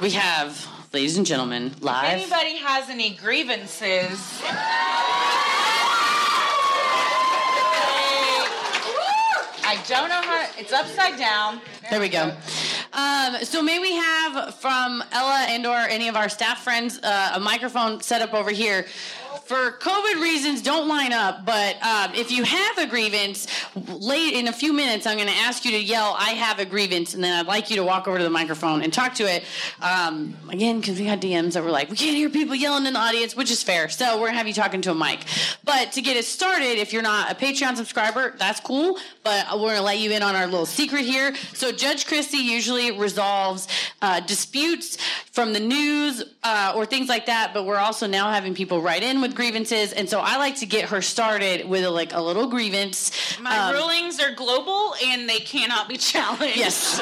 We 0.02 0.10
have, 0.10 0.66
ladies 0.92 1.16
and 1.16 1.24
gentlemen, 1.24 1.68
If 1.68 1.82
live. 1.82 2.04
anybody 2.12 2.56
has 2.58 2.90
any 2.90 3.14
grievances, 3.14 4.20
I 9.64 9.82
don't 9.88 10.08
know 10.08 10.20
how. 10.20 10.46
It's 10.58 10.72
upside 10.72 11.18
down. 11.18 11.60
There 11.90 12.00
we 12.00 12.08
go. 12.10 12.32
Um, 12.92 13.36
so 13.42 13.62
may 13.62 13.78
we 13.78 13.94
have 13.94 14.54
from 14.56 15.02
Ella 15.12 15.46
and 15.48 15.66
or 15.66 15.76
any 15.76 16.08
of 16.08 16.16
our 16.16 16.28
staff 16.28 16.62
friends 16.62 16.98
uh, 17.02 17.32
a 17.34 17.40
microphone 17.40 18.02
set 18.02 18.20
up 18.20 18.34
over 18.34 18.50
here. 18.50 18.86
For 19.44 19.72
COVID 19.72 20.22
reasons, 20.22 20.62
don't 20.62 20.88
line 20.88 21.12
up. 21.12 21.44
But 21.44 21.82
um, 21.82 22.14
if 22.14 22.30
you 22.30 22.44
have 22.44 22.78
a 22.78 22.86
grievance, 22.86 23.48
late 23.74 24.34
in 24.34 24.48
a 24.48 24.52
few 24.52 24.72
minutes, 24.72 25.06
I'm 25.06 25.16
going 25.16 25.28
to 25.28 25.34
ask 25.34 25.64
you 25.64 25.72
to 25.72 25.80
yell, 25.82 26.14
"I 26.18 26.30
have 26.30 26.58
a 26.58 26.64
grievance," 26.64 27.14
and 27.14 27.22
then 27.22 27.38
I'd 27.38 27.46
like 27.46 27.68
you 27.68 27.76
to 27.76 27.84
walk 27.84 28.06
over 28.06 28.18
to 28.18 28.24
the 28.24 28.30
microphone 28.30 28.82
and 28.82 28.92
talk 28.92 29.14
to 29.14 29.24
it. 29.24 29.44
Um, 29.80 30.36
again, 30.48 30.80
because 30.80 30.98
we 30.98 31.06
got 31.06 31.20
DMs 31.20 31.54
that 31.54 31.64
were 31.64 31.70
like, 31.70 31.90
"We 31.90 31.96
can't 31.96 32.16
hear 32.16 32.30
people 32.30 32.54
yelling 32.54 32.86
in 32.86 32.92
the 32.92 33.00
audience," 33.00 33.34
which 33.34 33.50
is 33.50 33.62
fair. 33.62 33.88
So 33.88 34.14
we're 34.14 34.26
going 34.26 34.32
to 34.32 34.38
have 34.38 34.46
you 34.46 34.54
talking 34.54 34.80
to 34.82 34.92
a 34.92 34.94
mic. 34.94 35.20
But 35.64 35.92
to 35.92 36.02
get 36.02 36.16
it 36.16 36.24
started, 36.24 36.78
if 36.78 36.92
you're 36.92 37.02
not 37.02 37.32
a 37.32 37.34
Patreon 37.34 37.76
subscriber, 37.76 38.34
that's 38.38 38.60
cool. 38.60 38.98
But 39.24 39.46
we're 39.54 39.68
going 39.68 39.76
to 39.76 39.82
let 39.82 39.98
you 39.98 40.12
in 40.12 40.22
on 40.22 40.36
our 40.36 40.46
little 40.46 40.66
secret 40.66 41.04
here. 41.04 41.34
So 41.52 41.72
Judge 41.72 42.06
Christy 42.06 42.38
usually 42.38 42.92
resolves 42.92 43.66
uh, 44.00 44.20
disputes 44.20 44.98
from 45.32 45.52
the 45.52 45.60
news 45.60 46.22
uh, 46.42 46.74
or 46.76 46.86
things 46.86 47.08
like 47.08 47.26
that. 47.26 47.52
But 47.52 47.66
we're 47.66 47.76
also 47.76 48.06
now 48.06 48.30
having 48.30 48.54
people 48.54 48.80
write 48.80 49.02
in 49.02 49.20
with 49.20 49.31
grievances, 49.34 49.92
and 49.92 50.08
so 50.08 50.20
I 50.20 50.36
like 50.38 50.56
to 50.56 50.66
get 50.66 50.90
her 50.90 51.02
started 51.02 51.68
with 51.68 51.84
a, 51.84 51.90
like 51.90 52.12
a 52.14 52.20
little 52.20 52.46
grievance. 52.48 53.10
My 53.40 53.56
Um, 53.68 53.74
rulings 53.74 54.20
are 54.20 54.32
global 54.32 54.94
and 55.04 55.28
they 55.28 55.38
cannot 55.40 55.88
be 55.88 55.96
challenged. 56.12 56.56
Yes. 56.56 57.00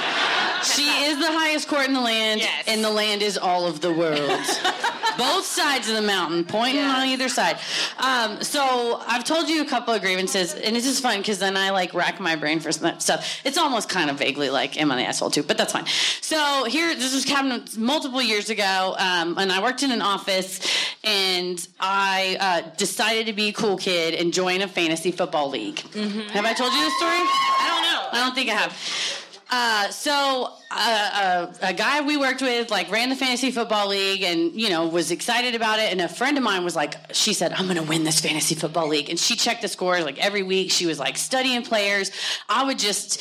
She 0.74 0.82
is 1.04 1.18
the 1.18 1.30
highest 1.32 1.68
court 1.68 1.86
in 1.86 1.94
the 1.94 2.00
land, 2.00 2.42
and 2.66 2.82
the 2.84 2.90
land 2.90 3.22
is 3.22 3.36
all 3.38 3.66
of 3.66 3.80
the 3.80 3.92
world. 3.92 4.40
Both 5.20 5.44
sides 5.44 5.86
of 5.86 5.96
the 5.96 6.02
mountain, 6.02 6.44
pointing 6.44 6.82
on 6.82 7.06
either 7.06 7.28
side. 7.28 7.58
Um, 7.98 8.42
so 8.42 9.02
I've 9.06 9.22
told 9.22 9.50
you 9.50 9.60
a 9.60 9.66
couple 9.66 9.92
of 9.92 10.00
grievances, 10.00 10.54
and 10.54 10.74
it's 10.74 10.86
just 10.86 11.02
fun 11.02 11.18
because 11.18 11.38
then 11.38 11.58
I 11.58 11.70
like 11.70 11.92
rack 11.92 12.20
my 12.20 12.36
brain 12.36 12.58
for 12.58 12.72
some 12.72 12.98
stuff. 13.00 13.40
It's 13.44 13.58
almost 13.58 13.90
kind 13.90 14.08
of 14.08 14.18
vaguely 14.18 14.48
like 14.48 14.80
am 14.80 14.90
I 14.90 14.96
the 14.96 15.04
asshole 15.04 15.30
too, 15.30 15.42
but 15.42 15.58
that's 15.58 15.74
fine. 15.74 15.84
So 16.22 16.64
here, 16.64 16.94
this 16.94 17.12
was 17.14 17.24
happened 17.28 17.76
multiple 17.76 18.22
years 18.22 18.48
ago, 18.48 18.96
um, 18.98 19.36
and 19.36 19.52
I 19.52 19.62
worked 19.62 19.82
in 19.82 19.92
an 19.92 20.00
office, 20.00 20.58
and 21.04 21.68
I 21.78 22.38
uh, 22.40 22.70
decided 22.78 23.26
to 23.26 23.34
be 23.34 23.48
a 23.48 23.52
cool 23.52 23.76
kid 23.76 24.14
and 24.14 24.32
join 24.32 24.62
a 24.62 24.68
fantasy 24.68 25.10
football 25.12 25.50
league. 25.50 25.80
Have 25.80 26.46
I 26.46 26.54
told 26.54 26.72
you 26.72 26.80
this 26.80 26.96
story? 26.96 27.12
I 27.12 27.66
don't 27.68 27.82
know. 27.82 28.18
I 28.18 28.24
don't 28.24 28.34
think 28.34 28.48
I 28.48 28.54
have. 28.54 29.19
Uh, 29.52 29.90
so 29.90 30.52
uh, 30.70 31.10
uh, 31.12 31.52
a 31.62 31.74
guy 31.74 32.00
we 32.02 32.16
worked 32.16 32.40
with 32.40 32.70
like 32.70 32.88
ran 32.90 33.08
the 33.08 33.16
fantasy 33.16 33.50
football 33.50 33.88
league 33.88 34.22
and 34.22 34.52
you 34.54 34.68
know 34.68 34.86
was 34.86 35.10
excited 35.10 35.56
about 35.56 35.80
it. 35.80 35.90
And 35.90 36.00
a 36.00 36.08
friend 36.08 36.38
of 36.38 36.44
mine 36.44 36.62
was 36.62 36.76
like 36.76 36.94
she 37.12 37.32
said 37.32 37.52
i'm 37.52 37.66
gonna 37.66 37.82
win 37.82 38.04
this 38.04 38.20
fantasy 38.20 38.54
football 38.54 38.86
league. 38.86 39.10
And 39.10 39.18
she 39.18 39.34
checked 39.34 39.62
the 39.62 39.68
scores 39.68 40.04
like 40.04 40.24
every 40.24 40.44
week. 40.44 40.70
She 40.70 40.86
was 40.86 41.00
like 41.00 41.16
studying 41.16 41.62
players. 41.62 42.12
I 42.48 42.64
would 42.64 42.78
just 42.78 43.20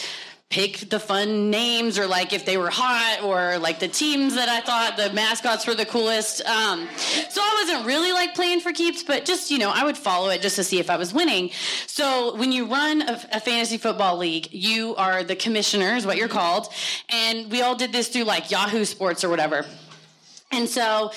pick 0.49 0.89
the 0.89 0.99
fun 0.99 1.51
names 1.51 1.99
or 1.99 2.07
like 2.07 2.33
if 2.33 2.43
they 2.43 2.57
were 2.57 2.71
hot 2.71 3.21
or 3.23 3.59
like 3.59 3.79
the 3.79 3.87
teams 3.87 4.33
that 4.33 4.49
I 4.49 4.61
thought 4.61 4.97
the 4.97 5.13
mascots 5.13 5.67
were 5.67 5.75
the 5.75 5.85
coolest. 5.85 6.43
Um, 6.43 6.87
so 7.29 7.39
I 7.39 7.63
wasn't 7.63 7.85
really 7.85 8.11
like 8.11 8.33
playing 8.33 8.61
for 8.61 8.73
keeps, 8.73 9.03
but 9.03 9.25
just, 9.25 9.51
you 9.51 9.59
know, 9.59 9.71
I 9.73 9.83
would 9.83 9.95
follow 9.97 10.29
it 10.29 10.41
just 10.41 10.55
to 10.55 10.63
see 10.63 10.79
if 10.79 10.89
I 10.89 10.97
was 10.97 11.13
winning. 11.13 11.51
So 11.85 12.35
when 12.35 12.51
you 12.51 12.65
run 12.65 13.03
a, 13.03 13.21
a 13.33 13.39
fantasy 13.39 13.77
football 13.77 14.17
league, 14.17 14.51
you 14.51 14.95
are 14.95 15.23
the 15.23 15.35
commissioner, 15.35 15.95
is 15.95 16.05
what 16.07 16.17
you're 16.17 16.27
called. 16.27 16.73
And 17.09 17.51
we 17.51 17.61
all 17.61 17.75
did 17.75 17.91
this 17.91 18.07
through 18.07 18.23
like 18.23 18.49
Yahoo 18.49 18.85
Sports 18.85 19.23
or 19.23 19.29
whatever. 19.29 19.67
And 20.51 20.67
so 20.67 21.11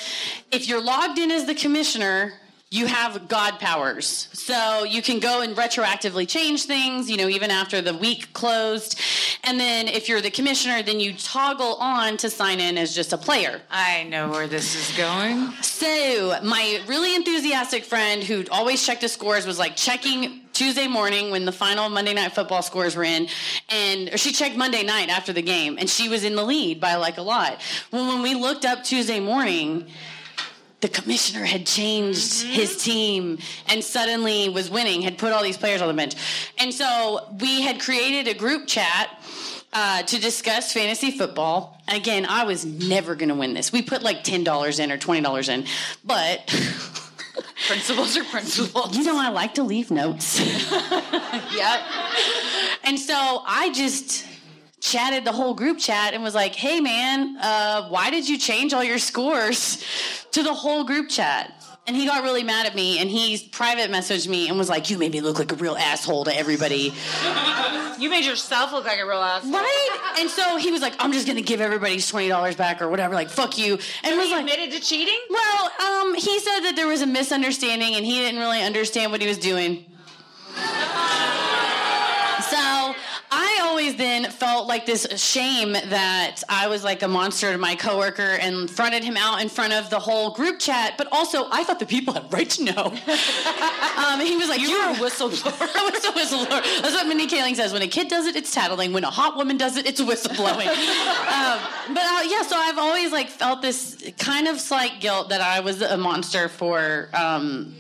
if 0.50 0.68
you're 0.68 0.82
logged 0.82 1.18
in 1.18 1.30
as 1.30 1.46
the 1.46 1.54
commissioner, 1.54 2.34
you 2.72 2.86
have 2.86 3.28
God 3.28 3.60
powers. 3.60 4.28
So 4.32 4.84
you 4.84 5.02
can 5.02 5.20
go 5.20 5.42
and 5.42 5.54
retroactively 5.54 6.26
change 6.26 6.64
things, 6.64 7.10
you 7.10 7.18
know, 7.18 7.28
even 7.28 7.50
after 7.50 7.82
the 7.82 7.94
week 7.94 8.32
closed. 8.32 8.98
And 9.44 9.60
then 9.60 9.88
if 9.88 10.08
you're 10.08 10.22
the 10.22 10.30
commissioner, 10.30 10.82
then 10.82 10.98
you 10.98 11.12
toggle 11.12 11.74
on 11.74 12.16
to 12.18 12.30
sign 12.30 12.60
in 12.60 12.78
as 12.78 12.94
just 12.94 13.12
a 13.12 13.18
player. 13.18 13.60
I 13.70 14.04
know 14.04 14.30
where 14.30 14.46
this 14.46 14.74
is 14.74 14.96
going. 14.96 15.52
So 15.60 16.38
my 16.42 16.80
really 16.86 17.14
enthusiastic 17.14 17.84
friend 17.84 18.22
who 18.22 18.44
always 18.50 18.84
checked 18.84 19.02
the 19.02 19.08
scores 19.08 19.46
was 19.46 19.58
like 19.58 19.76
checking 19.76 20.40
Tuesday 20.54 20.86
morning 20.86 21.30
when 21.30 21.44
the 21.44 21.52
final 21.52 21.90
Monday 21.90 22.14
night 22.14 22.32
football 22.32 22.62
scores 22.62 22.96
were 22.96 23.04
in, 23.04 23.28
and 23.68 24.14
or 24.14 24.18
she 24.18 24.32
checked 24.32 24.56
Monday 24.56 24.82
night 24.82 25.08
after 25.08 25.32
the 25.32 25.42
game, 25.42 25.76
and 25.78 25.88
she 25.88 26.08
was 26.08 26.24
in 26.24 26.36
the 26.36 26.42
lead 26.42 26.80
by 26.80 26.96
like 26.96 27.18
a 27.18 27.22
lot. 27.22 27.60
Well, 27.90 28.06
when 28.06 28.22
we 28.22 28.34
looked 28.34 28.64
up 28.64 28.84
Tuesday 28.84 29.18
morning, 29.18 29.88
the 30.82 30.88
commissioner 30.88 31.44
had 31.44 31.64
changed 31.64 32.42
his 32.42 32.82
team 32.82 33.38
and 33.68 33.82
suddenly 33.82 34.48
was 34.48 34.68
winning, 34.68 35.00
had 35.00 35.16
put 35.16 35.32
all 35.32 35.42
these 35.42 35.56
players 35.56 35.80
on 35.80 35.88
the 35.88 35.94
bench. 35.94 36.14
And 36.58 36.74
so 36.74 37.20
we 37.40 37.62
had 37.62 37.80
created 37.80 38.28
a 38.28 38.36
group 38.36 38.66
chat 38.66 39.08
uh, 39.72 40.02
to 40.02 40.20
discuss 40.20 40.72
fantasy 40.72 41.12
football. 41.12 41.80
Again, 41.88 42.26
I 42.28 42.44
was 42.44 42.64
never 42.66 43.14
going 43.14 43.28
to 43.28 43.34
win 43.36 43.54
this. 43.54 43.72
We 43.72 43.82
put 43.82 44.02
like 44.02 44.24
$10 44.24 44.80
in 44.80 44.92
or 44.92 44.98
$20 44.98 45.48
in, 45.48 45.64
but. 46.04 46.46
principles 47.68 48.16
are 48.16 48.24
principles. 48.24 48.96
You 48.96 49.04
know, 49.04 49.18
I 49.18 49.28
like 49.28 49.54
to 49.54 49.62
leave 49.62 49.90
notes. 49.90 50.40
yep. 51.54 51.80
And 52.82 52.98
so 52.98 53.14
I 53.46 53.70
just 53.72 54.26
chatted 54.82 55.24
the 55.24 55.32
whole 55.32 55.54
group 55.54 55.78
chat 55.78 56.12
and 56.12 56.22
was 56.22 56.34
like, 56.34 56.54
hey 56.56 56.80
man, 56.80 57.36
uh, 57.40 57.88
why 57.88 58.10
did 58.10 58.28
you 58.28 58.36
change 58.36 58.74
all 58.74 58.82
your 58.82 58.98
scores 58.98 59.82
to 60.32 60.42
the 60.42 60.52
whole 60.52 60.84
group 60.84 61.08
chat? 61.08 61.54
And 61.86 61.96
he 61.96 62.06
got 62.06 62.22
really 62.22 62.44
mad 62.44 62.66
at 62.66 62.76
me 62.76 63.00
and 63.00 63.10
he 63.10 63.48
private 63.50 63.90
messaged 63.90 64.28
me 64.28 64.48
and 64.48 64.56
was 64.56 64.68
like, 64.68 64.88
You 64.88 64.98
made 64.98 65.10
me 65.10 65.20
look 65.20 65.40
like 65.40 65.50
a 65.50 65.56
real 65.56 65.74
asshole 65.74 66.26
to 66.26 66.36
everybody. 66.36 66.94
You 67.98 68.08
made 68.08 68.24
yourself 68.24 68.72
look 68.72 68.84
like 68.84 69.00
a 69.00 69.04
real 69.04 69.18
asshole. 69.18 69.52
Right? 69.52 70.14
And 70.18 70.30
so 70.30 70.58
he 70.58 70.70
was 70.70 70.80
like, 70.80 70.94
I'm 71.00 71.12
just 71.12 71.26
gonna 71.26 71.42
give 71.42 71.60
everybody 71.60 71.96
$20 71.96 72.56
back 72.56 72.82
or 72.82 72.88
whatever, 72.88 73.14
like, 73.14 73.30
fuck 73.30 73.58
you. 73.58 73.74
And 73.74 73.80
So 73.80 74.16
was 74.16 74.26
he 74.26 74.32
like, 74.32 74.42
admitted 74.42 74.70
to 74.72 74.80
cheating? 74.80 75.18
Well, 75.28 75.70
um, 75.80 76.14
he 76.14 76.38
said 76.38 76.60
that 76.60 76.74
there 76.76 76.86
was 76.86 77.02
a 77.02 77.06
misunderstanding 77.06 77.96
and 77.96 78.06
he 78.06 78.20
didn't 78.20 78.38
really 78.38 78.62
understand 78.62 79.10
what 79.10 79.20
he 79.20 79.26
was 79.26 79.38
doing. 79.38 79.84
Always 83.72 83.96
then 83.96 84.30
felt 84.30 84.68
like 84.68 84.84
this 84.84 85.06
shame 85.16 85.72
that 85.72 86.42
I 86.46 86.68
was 86.68 86.84
like 86.84 87.02
a 87.02 87.08
monster 87.08 87.50
to 87.52 87.56
my 87.56 87.74
coworker 87.74 88.36
and 88.38 88.70
fronted 88.70 89.02
him 89.02 89.16
out 89.16 89.40
in 89.40 89.48
front 89.48 89.72
of 89.72 89.88
the 89.88 89.98
whole 89.98 90.34
group 90.34 90.58
chat. 90.58 90.98
But 90.98 91.08
also, 91.10 91.48
I 91.50 91.64
thought 91.64 91.78
the 91.78 91.86
people 91.86 92.12
had 92.12 92.30
right 92.30 92.50
to 92.50 92.64
know. 92.64 92.84
um, 93.96 94.20
he 94.20 94.36
was 94.36 94.50
like, 94.50 94.60
You 94.60 94.68
"You're 94.68 94.88
were 94.88 94.92
a 94.92 94.96
whistleblower." 95.08 95.70
I 95.74 95.90
was 95.90 96.04
a 96.04 96.12
whistleblower. 96.12 96.82
That's 96.82 96.92
what 96.92 97.06
Mindy 97.06 97.26
Kaling 97.26 97.56
says. 97.56 97.72
When 97.72 97.80
a 97.80 97.88
kid 97.88 98.08
does 98.08 98.26
it, 98.26 98.36
it's 98.36 98.52
tattling. 98.52 98.92
When 98.92 99.04
a 99.04 99.10
hot 99.10 99.38
woman 99.38 99.56
does 99.56 99.78
it, 99.78 99.86
it's 99.86 100.02
whistleblowing. 100.02 100.66
um, 100.68 101.94
but 101.94 102.04
uh, 102.04 102.24
yeah, 102.28 102.42
so 102.42 102.54
I've 102.54 102.76
always 102.76 103.10
like 103.10 103.30
felt 103.30 103.62
this 103.62 104.06
kind 104.18 104.48
of 104.48 104.60
slight 104.60 105.00
guilt 105.00 105.30
that 105.30 105.40
I 105.40 105.60
was 105.60 105.80
a 105.80 105.96
monster 105.96 106.50
for. 106.50 107.08
Um, 107.14 107.74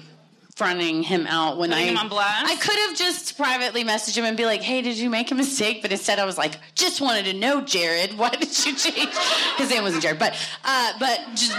fronting 0.56 1.02
him 1.02 1.26
out 1.26 1.56
when 1.56 1.70
Putting 1.70 1.88
I 1.88 1.90
him 1.90 1.96
on 1.98 2.08
blast? 2.08 2.46
I 2.46 2.56
could 2.56 2.76
have 2.88 2.96
just 2.96 3.36
privately 3.36 3.84
messaged 3.84 4.16
him 4.16 4.24
and 4.24 4.36
be 4.36 4.44
like, 4.44 4.60
"Hey, 4.62 4.82
did 4.82 4.98
you 4.98 5.08
make 5.10 5.30
a 5.30 5.34
mistake?" 5.34 5.82
But 5.82 5.92
instead, 5.92 6.18
I 6.18 6.24
was 6.24 6.36
like, 6.38 6.54
"Just 6.74 7.00
wanted 7.00 7.24
to 7.26 7.32
know, 7.32 7.60
Jared, 7.62 8.16
why 8.18 8.30
did 8.30 8.66
you 8.66 8.74
change?" 8.76 9.10
His 9.56 9.70
name 9.70 9.82
wasn't 9.82 10.02
Jared, 10.02 10.18
but 10.18 10.34
uh, 10.64 10.92
but 10.98 11.20
just 11.34 11.56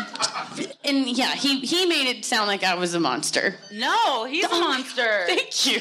and 0.84 1.08
yeah, 1.08 1.32
he 1.34 1.60
he 1.62 1.86
made 1.86 2.08
it 2.08 2.24
sound 2.26 2.48
like 2.48 2.64
I 2.64 2.76
was 2.76 2.94
a 2.94 3.00
monster. 3.00 3.56
No, 3.72 4.26
he's 4.26 4.46
a 4.46 4.50
monster. 4.60 5.24
Thank 5.28 5.66
you. 5.66 5.80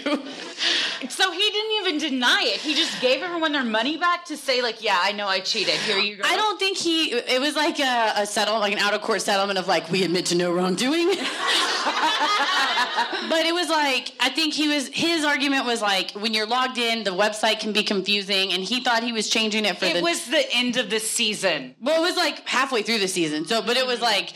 So 1.09 1.31
he 1.33 1.51
didn't 1.51 1.73
even 1.81 1.99
deny 1.99 2.43
it. 2.47 2.61
He 2.61 2.75
just 2.75 3.01
gave 3.01 3.23
everyone 3.23 3.53
their 3.53 3.65
money 3.65 3.97
back 3.97 4.25
to 4.27 4.37
say, 4.37 4.63
like, 4.63 4.83
yeah, 4.83 4.99
I 5.01 5.13
know 5.13 5.27
I 5.27 5.41
cheated. 5.41 5.75
Here 5.75 5.99
you 5.99 6.17
go. 6.17 6.23
I 6.25 6.37
don't 6.37 6.59
think 6.59 6.79
he. 6.79 7.13
It 7.13 7.41
was 7.41 7.57
like 7.57 7.79
a, 7.81 8.13
a 8.17 8.27
settlement, 8.27 8.63
like 8.63 8.73
an 8.73 8.79
out 8.79 8.95
of 8.95 9.03
court 9.03 9.21
settlement 9.23 9.59
of 9.59 9.67
like 9.69 9.91
we 9.91 10.05
admit 10.05 10.27
to 10.27 10.35
no 10.35 10.53
wrongdoing. 10.53 11.13
but 13.29 13.45
it 13.47 13.55
was 13.55 13.69
like 13.69 14.13
I 14.21 14.31
think 14.31 14.55
he 14.55 14.69
was. 14.69 14.89
His 14.89 15.25
argument 15.25 15.65
was 15.67 15.81
like 15.83 16.13
when 16.13 16.35
you're 16.35 16.47
logged 16.47 16.79
in, 16.79 17.05
the 17.05 17.11
website 17.11 17.61
can 17.61 17.73
be 17.73 17.83
confusing, 17.83 18.53
and 18.53 18.63
he 18.63 18.83
thought 18.83 19.03
he 19.03 19.13
was 19.13 19.29
changing 19.29 19.65
it 19.65 19.79
for 19.79 19.85
It 19.87 19.95
the. 19.95 20.03
was 20.03 20.27
the 20.27 20.45
end 20.55 20.77
of 20.77 20.91
the 20.91 21.01
season. 21.01 21.75
well, 21.81 22.03
it 22.03 22.07
was 22.07 22.17
like 22.17 22.47
halfway 22.47 22.83
through 22.83 22.99
the 22.99 23.09
season. 23.09 23.45
So, 23.47 23.63
but 23.63 23.77
it 23.77 23.87
was 23.87 24.01
like 24.01 24.33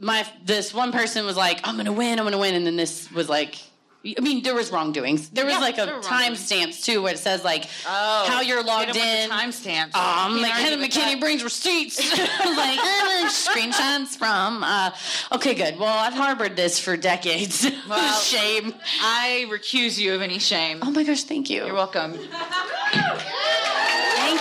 my 0.00 0.26
this 0.44 0.72
one 0.74 0.92
person 0.92 1.24
was 1.26 1.36
like, 1.36 1.60
"I'm 1.64 1.76
gonna 1.76 1.92
win, 1.92 2.18
I'm 2.18 2.24
gonna 2.24 2.38
win," 2.38 2.54
and 2.54 2.66
then 2.66 2.76
this 2.76 3.10
was 3.12 3.28
like. 3.28 3.56
I 4.04 4.20
mean, 4.20 4.42
there 4.42 4.52
was 4.54 4.72
wrongdoings. 4.72 5.28
There 5.30 5.44
was 5.44 5.54
Yeah, 5.54 5.60
like 5.60 5.78
a 5.78 5.86
timestamps 6.02 6.82
too, 6.84 7.02
where 7.02 7.12
it 7.12 7.18
says 7.20 7.44
like 7.44 7.66
Oh, 7.86 8.24
how 8.28 8.40
you're 8.40 8.64
logged 8.64 8.96
in. 8.96 9.30
timestamps. 9.30 9.94
Um, 9.94 10.40
like 10.42 10.50
Heather 10.52 10.76
McKinney 10.76 11.12
that. 11.12 11.20
brings 11.20 11.44
receipts. 11.44 12.00
like 12.18 12.78
uh, 12.80 13.28
screenshots 13.28 14.16
from. 14.16 14.64
Uh, 14.64 14.90
okay, 15.32 15.54
good. 15.54 15.78
Well, 15.78 15.96
I've 15.96 16.14
harbored 16.14 16.56
this 16.56 16.78
for 16.80 16.96
decades. 16.96 17.70
Well, 17.88 18.20
Shame. 18.20 18.74
I 19.02 19.44
recuse 19.50 19.98
you 19.98 20.14
of 20.14 20.22
any 20.22 20.38
shame. 20.38 20.78
Oh 20.82 20.90
my 20.90 21.02
gosh, 21.04 21.24
thank 21.24 21.50
you. 21.50 21.66
You're 21.66 21.74
welcome. 21.74 22.12
Thank 22.14 22.30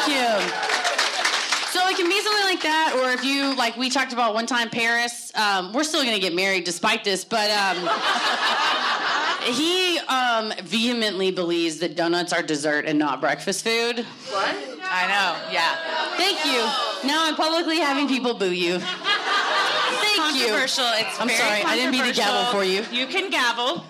you. 0.07 0.39
So 1.71 1.85
it 1.87 1.97
can 1.97 2.07
be 2.07 2.21
something 2.21 2.43
like 2.45 2.61
that, 2.63 2.93
or 3.01 3.09
if 3.11 3.23
you 3.25 3.53
like, 3.55 3.75
we 3.77 3.89
talked 3.89 4.13
about 4.13 4.33
one 4.33 4.45
time 4.45 4.69
Paris. 4.69 5.31
Um, 5.35 5.73
we're 5.73 5.83
still 5.83 6.03
gonna 6.03 6.19
get 6.19 6.33
married 6.35 6.63
despite 6.65 7.03
this, 7.03 7.25
but 7.25 7.49
um, 7.51 7.77
he 9.43 9.99
um, 9.99 10.53
vehemently 10.63 11.31
believes 11.31 11.79
that 11.79 11.95
donuts 11.95 12.33
are 12.33 12.43
dessert 12.43 12.85
and 12.85 12.97
not 12.97 13.21
breakfast 13.21 13.63
food. 13.63 14.05
What? 14.29 14.55
I 14.83 15.07
know. 15.07 15.53
Yeah. 15.53 15.75
Thank 16.17 16.45
you. 16.45 16.59
Now 17.07 17.25
I'm 17.25 17.35
publicly 17.35 17.79
having 17.79 18.07
people 18.07 18.33
boo 18.33 18.51
you. 18.51 18.79
Thank 18.79 20.35
you. 20.35 20.47
Controversial. 20.47 20.85
It's 20.95 21.19
I'm 21.19 21.29
sorry, 21.29 21.61
I 21.61 21.75
didn't 21.75 21.91
mean 21.91 22.05
to 22.05 22.13
gavel 22.13 22.51
for 22.51 22.63
you. 22.63 22.83
You 22.91 23.07
can 23.07 23.29
gavel. 23.29 23.85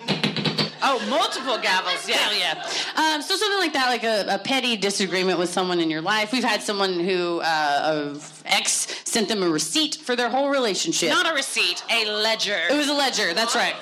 Oh, 0.84 1.04
multiple 1.08 1.58
gavels. 1.58 2.08
Yeah. 2.08 2.32
Yeah. 2.32 2.62
Um, 2.96 3.22
so 3.22 3.36
something 3.36 3.58
like 3.58 3.72
that, 3.74 3.86
like 3.88 4.04
a, 4.04 4.26
a 4.34 4.38
petty 4.38 4.76
disagreement 4.76 5.38
with 5.38 5.48
someone 5.50 5.80
in 5.80 5.90
your 5.90 6.00
life. 6.00 6.32
We've 6.32 6.44
had 6.44 6.62
someone 6.62 6.98
who, 6.98 7.40
uh, 7.40 8.14
a 8.14 8.20
ex, 8.46 8.88
sent 9.04 9.28
them 9.28 9.42
a 9.42 9.48
receipt 9.48 9.94
for 9.96 10.16
their 10.16 10.28
whole 10.28 10.48
relationship. 10.50 11.10
Not 11.10 11.30
a 11.30 11.34
receipt, 11.34 11.82
a 11.90 12.04
ledger. 12.10 12.58
it 12.70 12.76
was 12.76 12.88
a 12.88 12.94
ledger. 12.94 13.32
That's 13.34 13.54
right. 13.54 13.74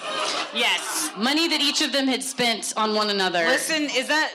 yes. 0.55 1.11
Money 1.17 1.49
that 1.49 1.61
each 1.61 1.81
of 1.83 1.93
them 1.93 2.07
had 2.07 2.23
spent 2.23 2.75
on 2.77 2.95
one 2.95 3.11
another. 3.11 3.45
Listen, 3.47 3.85
is 3.85 4.09
that 4.09 4.33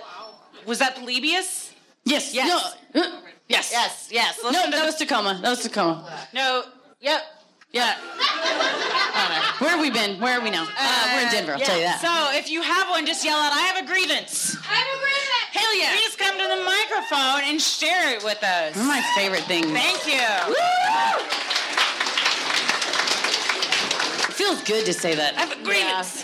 was 0.66 0.80
that 0.80 0.96
Polybius? 0.96 1.72
Yes. 2.04 2.34
Yes. 2.34 2.76
No. 2.96 3.02
Yes. 3.48 3.70
Yes. 3.72 4.10
Yes. 4.12 4.40
No, 4.44 4.50
Listen 4.50 4.72
to 4.72 4.78
that 4.78 4.86
was 4.86 4.96
Tacoma. 4.96 5.40
That 5.42 5.50
was 5.50 5.62
Tacoma. 5.62 6.28
no. 6.34 6.64
Yep. 7.02 7.22
Yeah. 7.76 7.98
Where 9.60 9.72
have 9.72 9.82
we 9.82 9.92
been? 9.92 10.18
Where 10.22 10.40
are 10.40 10.42
we 10.42 10.50
now? 10.50 10.64
Uh, 10.64 11.12
we're 11.14 11.24
in 11.24 11.32
Denver. 11.32 11.54
I'll 11.54 11.60
tell 11.60 11.76
you 11.76 11.84
that. 11.84 12.00
So 12.00 12.40
if 12.40 12.50
you 12.50 12.62
have 12.62 12.90
one, 12.90 13.06
just 13.06 13.26
yell 13.26 13.38
out, 13.38 13.52
I 13.52 13.60
have 13.68 13.84
a 13.84 13.86
grievance. 13.86 14.56
I 14.64 14.76
have 14.76 14.88
a 14.88 15.00
grievance. 15.04 15.52
Hell 15.52 15.76
yeah. 15.76 15.92
Please 15.92 16.16
come 16.16 16.38
to 16.40 16.48
the 16.56 16.64
microphone 16.64 17.52
and 17.52 17.62
share 17.62 18.16
it 18.16 18.24
with 18.24 18.42
us. 18.46 18.78
One 18.78 18.86
of 18.86 18.88
my 18.88 19.04
favorite 19.18 19.44
things. 19.44 19.68
Thank 19.68 20.08
you. 20.08 20.24
It 24.24 24.34
feels 24.34 24.64
good 24.64 24.86
to 24.86 24.94
say 24.94 25.16
that. 25.16 25.36
I 25.36 25.42
have 25.42 25.52
a 25.52 25.62
grievance. 25.62 26.24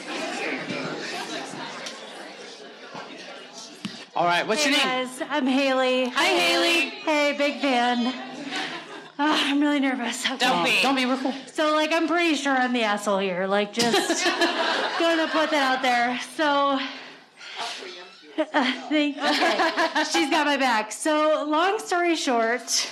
All 4.16 4.26
right. 4.26 4.48
What's 4.48 4.64
hey 4.64 4.70
your 4.70 4.80
name? 4.80 4.88
guys, 4.88 5.22
I'm 5.30 5.48
Haley. 5.48 6.08
Hi, 6.08 6.28
Haley. 6.28 6.90
Hey, 7.04 7.36
big 7.38 7.60
fan. 7.60 8.31
Ah, 9.24 9.50
I'm 9.52 9.62
really 9.62 9.80
nervous. 9.80 10.26
Okay. 10.26 10.38
Don't 10.38 10.64
be. 10.66 10.80
Don't 10.82 10.96
be. 10.96 11.06
We're 11.06 11.16
cool. 11.18 11.34
So, 11.54 11.74
like, 11.76 11.92
I'm 11.94 12.08
pretty 12.08 12.34
sure 12.34 12.54
I'm 12.54 12.74
the 12.74 12.82
asshole 12.82 13.20
here. 13.20 13.46
Like, 13.46 13.72
just 13.72 14.26
gonna 15.00 15.28
put 15.28 15.52
that 15.52 15.62
out 15.78 15.84
there. 15.84 16.20
So, 16.36 16.80
uh, 18.40 18.74
thank, 18.90 19.18
okay, 19.18 20.04
she's 20.12 20.32
got 20.32 20.48
my 20.48 20.58
back. 20.58 20.92
So, 20.92 21.46
long 21.48 21.78
story 21.78 22.16
short, 22.16 22.90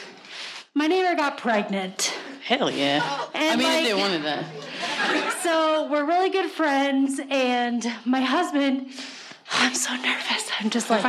my 0.76 0.86
neighbor 0.86 1.16
got 1.16 1.40
pregnant. 1.40 2.16
Hell 2.46 2.70
yeah. 2.70 3.26
And 3.34 3.54
I 3.54 3.56
mean, 3.56 3.68
like- 3.68 3.86
if 3.86 3.88
they 3.88 3.94
wanted 4.00 4.24
that. 4.24 5.40
So 5.42 5.88
we're 5.90 6.06
really 6.06 6.30
good 6.30 6.52
friends, 6.52 7.20
and 7.32 7.84
my 8.06 8.22
husband. 8.22 8.92
I'm 9.52 9.74
so 9.74 9.96
nervous. 9.96 10.50
I'm 10.60 10.70
just 10.70 10.90
like, 10.90 11.04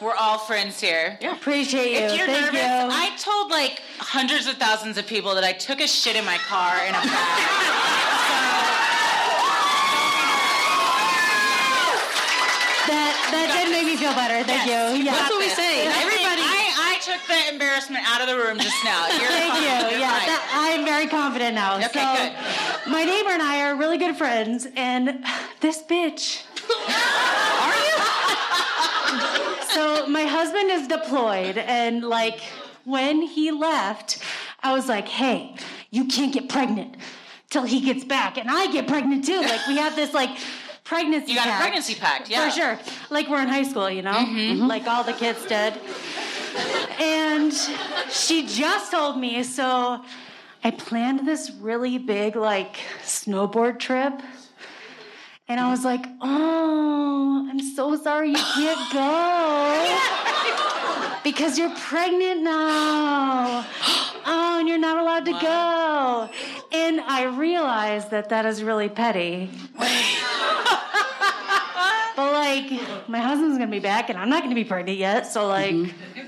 We're 0.00 0.14
all 0.14 0.38
friends 0.38 0.80
here. 0.80 1.18
Yeah. 1.20 1.34
Appreciate 1.36 1.92
you. 1.92 1.98
If 1.98 2.16
you're 2.18 2.26
Thank 2.26 2.52
nervous, 2.52 2.60
you. 2.60 2.88
I 2.90 3.16
told 3.18 3.50
like 3.50 3.80
hundreds 3.98 4.46
of 4.46 4.56
thousands 4.56 4.98
of 4.98 5.06
people 5.06 5.34
that 5.34 5.44
I 5.44 5.52
took 5.52 5.80
a 5.80 5.86
shit 5.86 6.16
in 6.16 6.24
my 6.24 6.38
car 6.38 6.76
in 6.84 6.90
a 6.90 7.00
bag. 7.00 7.04
that 12.90 13.16
that 13.32 13.48
did 13.56 13.72
make 13.72 13.86
me 13.88 13.96
feel 13.96 14.12
better. 14.12 14.44
Thank 14.44 14.68
you. 14.68 15.00
Yeah. 15.00 15.16
That's 15.16 15.30
what 15.32 15.40
we 15.40 15.48
say. 15.48 15.88
Everybody. 15.88 16.44
I, 16.44 16.68
I 16.76 16.92
took 17.00 17.20
the 17.26 17.40
embarrassment 17.52 18.04
out 18.04 18.20
of 18.20 18.28
the 18.28 18.36
room 18.36 18.58
just 18.60 18.76
now. 18.84 19.08
You're 19.08 19.32
Thank 19.32 19.56
fine. 19.56 19.64
you. 19.64 19.76
You're 19.96 20.04
Yeah, 20.04 20.12
fine. 20.20 20.28
that, 20.28 20.42
I'm 20.52 20.84
very 20.84 21.06
confident 21.08 21.54
now. 21.56 21.80
Okay, 21.80 21.88
so, 21.96 22.04
good. 22.12 22.32
My 22.86 23.04
neighbor 23.04 23.30
and 23.30 23.42
I 23.42 23.68
are 23.68 23.76
really 23.76 23.98
good 23.98 24.16
friends, 24.16 24.66
and 24.76 25.24
this 25.60 25.82
bitch. 25.82 26.44
Are 27.62 27.76
you? 27.86 27.96
So 29.74 30.06
my 30.06 30.24
husband 30.24 30.70
is 30.70 30.86
deployed, 30.86 31.58
and 31.58 32.04
like 32.04 32.40
when 32.84 33.22
he 33.22 33.50
left, 33.50 34.18
I 34.62 34.72
was 34.72 34.88
like, 34.88 35.08
"Hey, 35.08 35.56
you 35.90 36.04
can't 36.06 36.32
get 36.32 36.48
pregnant 36.48 36.96
till 37.50 37.64
he 37.64 37.80
gets 37.80 38.04
back, 38.04 38.36
and 38.36 38.50
I 38.50 38.70
get 38.70 38.86
pregnant 38.86 39.24
too." 39.24 39.40
Like 39.40 39.66
we 39.66 39.76
have 39.78 39.96
this 39.96 40.12
like 40.12 40.36
pregnancy. 40.84 41.32
You 41.32 41.38
got 41.38 41.46
a 41.46 41.50
pact. 41.50 41.62
pregnancy 41.62 41.94
pact, 41.94 42.28
yeah. 42.28 42.44
for 42.44 42.50
sure. 42.50 42.78
Like 43.10 43.28
we're 43.28 43.42
in 43.42 43.48
high 43.48 43.64
school, 43.64 43.90
you 43.90 44.02
know, 44.02 44.12
mm-hmm. 44.12 44.36
Mm-hmm. 44.36 44.66
like 44.66 44.86
all 44.86 45.02
the 45.02 45.14
kids 45.14 45.44
did. 45.46 45.74
And 47.00 47.52
she 48.10 48.46
just 48.46 48.92
told 48.92 49.18
me, 49.18 49.42
so 49.42 50.04
I 50.66 50.70
planned 50.70 51.28
this 51.28 51.50
really 51.60 51.98
big 51.98 52.36
like 52.36 52.76
snowboard 53.02 53.78
trip. 53.78 54.22
And 55.46 55.60
I 55.60 55.70
was 55.70 55.84
like, 55.84 56.06
oh, 56.22 57.46
I'm 57.50 57.60
so 57.60 57.96
sorry 57.96 58.30
you 58.30 58.36
can't 58.36 58.92
go. 58.94 60.00
because 61.22 61.58
you're 61.58 61.74
pregnant 61.76 62.42
now. 62.42 63.66
Oh, 64.26 64.56
and 64.58 64.66
you're 64.66 64.78
not 64.78 64.96
allowed 64.96 65.26
to 65.26 65.32
go. 65.32 66.30
And 66.72 67.02
I 67.02 67.24
realized 67.24 68.10
that 68.10 68.30
that 68.30 68.46
is 68.46 68.62
really 68.62 68.88
petty. 68.88 69.50
but 69.76 69.92
like, 72.16 72.70
my 73.06 73.20
husband's 73.20 73.58
gonna 73.58 73.70
be 73.70 73.80
back 73.80 74.08
and 74.08 74.18
I'm 74.18 74.30
not 74.30 74.42
gonna 74.42 74.54
be 74.54 74.64
pregnant 74.64 74.96
yet. 74.96 75.26
So, 75.26 75.46
like, 75.46 75.74
mm-hmm. 75.74 76.20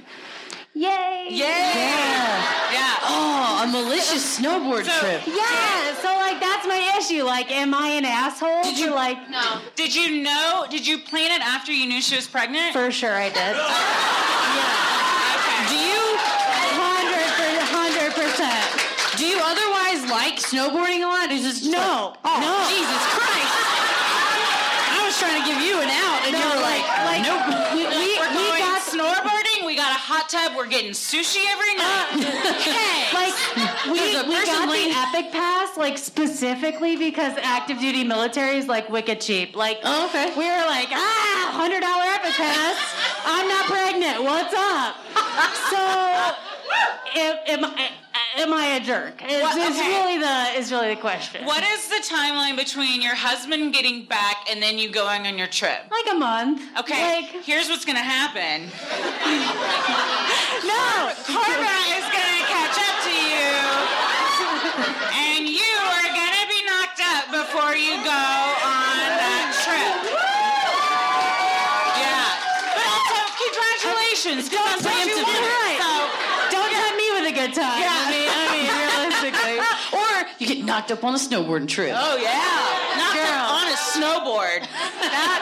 Yay. 0.76 1.26
Yeah. 1.30 2.72
Yeah. 2.72 2.92
Oh, 3.08 3.62
a 3.62 3.66
malicious 3.70 4.38
snowboard 4.38 4.82
trip. 4.84 5.22
Yeah, 5.26 5.94
so 6.02 6.08
like 6.18 6.40
that's 6.40 6.66
my 6.66 6.80
issue. 6.98 7.22
Like, 7.22 7.50
am 7.52 7.72
I 7.72 7.88
an 7.94 8.04
asshole? 8.04 8.62
Did 8.64 8.78
you 8.78 8.90
like 8.92 9.30
No. 9.30 9.60
Did 9.76 9.94
you 9.94 10.22
know? 10.22 10.66
Did 10.68 10.84
you 10.86 10.98
plan 10.98 11.30
it 11.30 11.40
after 11.40 11.70
you 11.72 11.86
knew 11.86 12.02
she 12.02 12.16
was 12.16 12.26
pregnant? 12.26 12.72
For 12.72 12.90
sure, 12.90 13.14
I 13.14 13.28
did. 13.30 13.54
Yeah. 14.56 15.36
Okay. 15.38 15.60
Do 15.70 15.76
you? 15.78 16.02
Hundred 16.76 17.30
hundred 17.70 18.10
percent. 18.14 18.66
Do 19.18 19.24
you 19.26 19.38
otherwise 19.40 20.02
like 20.10 20.36
snowboarding 20.42 21.02
a 21.06 21.08
lot? 21.08 21.30
Is 21.30 21.44
this 21.46 21.64
No, 21.66 22.16
oh, 22.24 22.36
no. 22.42 22.52
Jesus 22.68 23.02
Christ! 23.14 23.54
I 24.92 24.98
was 25.06 25.14
trying 25.18 25.38
to 25.40 25.44
give 25.46 25.60
you 25.62 25.78
an 25.80 25.88
out, 25.92 26.20
and 26.26 26.32
No, 26.34 26.40
you 26.42 26.46
were 26.56 26.62
like, 26.62 26.84
like- 27.06 27.22
nope. 27.22 27.44
We, 27.76 27.84
we, 27.86 28.18
We're 28.18 28.32
we 28.34 28.44
going 28.50 28.62
got 28.66 28.82
snowboarding. 28.82 29.64
We 29.66 29.76
got 29.76 29.92
a 29.94 30.00
hot 30.26 30.48
tub. 30.48 30.56
We're 30.56 30.66
getting 30.68 30.92
sushi 30.92 31.44
every 31.48 31.74
night. 31.74 32.06
okay. 32.16 33.14
like 33.14 33.34
we, 33.86 34.00
we 34.28 34.46
got 34.46 34.66
the 34.68 34.92
epic 34.94 35.32
pass 35.32 35.76
like 35.76 35.98
specifically 35.98 36.96
because 36.96 37.34
active 37.42 37.78
duty 37.78 38.04
military 38.04 38.58
is 38.58 38.66
like 38.66 38.88
wicked 38.88 39.20
cheap. 39.20 39.56
Like 39.56 39.78
Oh, 39.84 40.06
okay. 40.06 40.30
we 40.36 40.44
were 40.44 40.66
like 40.66 40.88
ah 40.92 41.50
hundred 41.52 41.80
dollar 41.80 42.04
epic 42.04 42.32
pass. 42.32 42.94
I'm 43.24 43.48
not 43.48 43.66
pregnant. 43.66 44.22
What's 44.22 44.54
up? 44.54 44.96
So 45.70 45.76
am, 47.16 47.36
am 47.46 47.64
I 47.64 47.90
am 48.38 48.52
I 48.52 48.66
a 48.76 48.80
jerk? 48.80 49.22
Is, 49.22 49.42
What- 49.42 49.56
is 49.56 49.76
okay. 49.78 49.88
really 49.88 50.18
the 50.18 50.58
is 50.58 50.70
really 50.72 50.94
the 50.94 51.00
question. 51.00 51.44
What 51.44 51.62
is 51.64 51.88
the 51.88 52.02
timeline 52.08 52.56
between 52.56 53.00
your 53.02 53.14
husband 53.14 53.72
getting 53.72 54.04
back 54.04 54.36
and 54.50 54.62
then 54.62 54.78
you 54.78 54.88
going 54.90 55.26
on 55.26 55.36
your 55.38 55.46
trip? 55.46 55.80
Like 55.90 56.14
a 56.14 56.18
month. 56.18 56.62
Okay, 56.80 57.22
Like 57.22 57.44
here's 57.44 57.68
what's 57.68 57.84
gonna 57.84 58.00
happen. 58.00 58.68
no. 60.66 61.12
Karma 61.26 61.76
is 61.96 62.06
gonna 62.12 62.44
catch 62.48 62.76
up 62.76 62.96
to 63.06 63.14
you, 63.14 63.52
and 65.14 65.48
you 65.48 65.74
are 65.96 66.08
gonna 66.12 66.46
be 66.48 66.60
knocked 66.68 67.00
up 67.02 67.24
before 67.32 67.74
you 67.76 67.94
go 68.04 68.24
on 68.64 69.06
that 69.20 69.48
trip. 69.64 69.96
Yeah, 71.96 72.28
but 72.76 72.86
also 72.86 73.18
congratulations, 73.40 74.48
up 80.76 81.02
on 81.04 81.14
a 81.14 81.18
snowboarding 81.18 81.68
trip. 81.68 81.92
Oh 81.96 82.16
yeah, 82.16 82.96
not 83.00 83.14
Girl. 83.16 83.44
on 83.56 83.66
a 83.72 83.76
snowboard. 83.76 84.60
That 85.00 85.40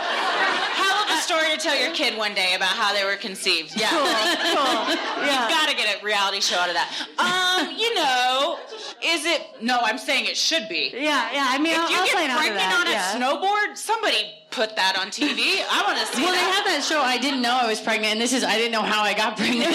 hell 0.78 0.98
of 1.04 1.18
a 1.18 1.20
story 1.22 1.50
to 1.54 1.58
tell 1.60 1.76
your 1.78 1.92
kid 1.94 2.16
one 2.16 2.34
day 2.34 2.54
about 2.54 2.68
how 2.70 2.94
they 2.94 3.04
were 3.04 3.16
conceived. 3.16 3.74
Yeah, 3.78 3.90
Cool. 3.90 3.98
Cool. 4.06 4.94
you 5.26 5.30
Yeah. 5.30 5.48
gotta 5.50 5.74
get 5.76 6.00
a 6.00 6.04
reality 6.04 6.40
show 6.40 6.56
out 6.58 6.68
of 6.68 6.74
that. 6.74 6.88
Um, 7.18 7.74
you 7.76 7.94
know, 7.94 8.58
is 9.02 9.24
it? 9.26 9.42
No, 9.60 9.78
I'm 9.82 9.98
saying 9.98 10.26
it 10.26 10.36
should 10.36 10.68
be. 10.68 10.90
Yeah, 10.94 11.30
yeah. 11.32 11.46
I 11.50 11.58
mean, 11.58 11.72
If 11.74 11.78
I'll, 11.78 11.90
you 11.90 11.96
I'll 11.98 12.06
get 12.06 12.38
pregnant 12.38 12.72
on 12.80 12.86
a 12.86 12.90
yeah. 12.90 13.14
snowboard, 13.18 13.76
somebody 13.76 14.32
put 14.50 14.76
that 14.76 14.96
on 14.96 15.08
TV. 15.08 15.58
I 15.68 15.82
want 15.84 15.98
to 15.98 16.06
see 16.14 16.22
Well, 16.22 16.30
they 16.32 16.38
that. 16.38 16.62
had 16.62 16.78
that 16.78 16.84
show. 16.86 17.00
I 17.02 17.18
didn't 17.18 17.42
know 17.42 17.58
I 17.60 17.66
was 17.66 17.80
pregnant, 17.80 18.12
and 18.14 18.20
this 18.20 18.32
is 18.32 18.44
I 18.44 18.56
didn't 18.56 18.70
know 18.72 18.82
how 18.86 19.02
I 19.02 19.14
got 19.14 19.36
pregnant. 19.36 19.74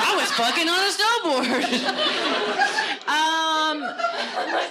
I 0.00 0.14
was 0.16 0.30
fucking 0.32 0.68
on 0.68 0.80
a 0.88 0.92
snowboard. 0.96 1.64
Um, 3.08 3.37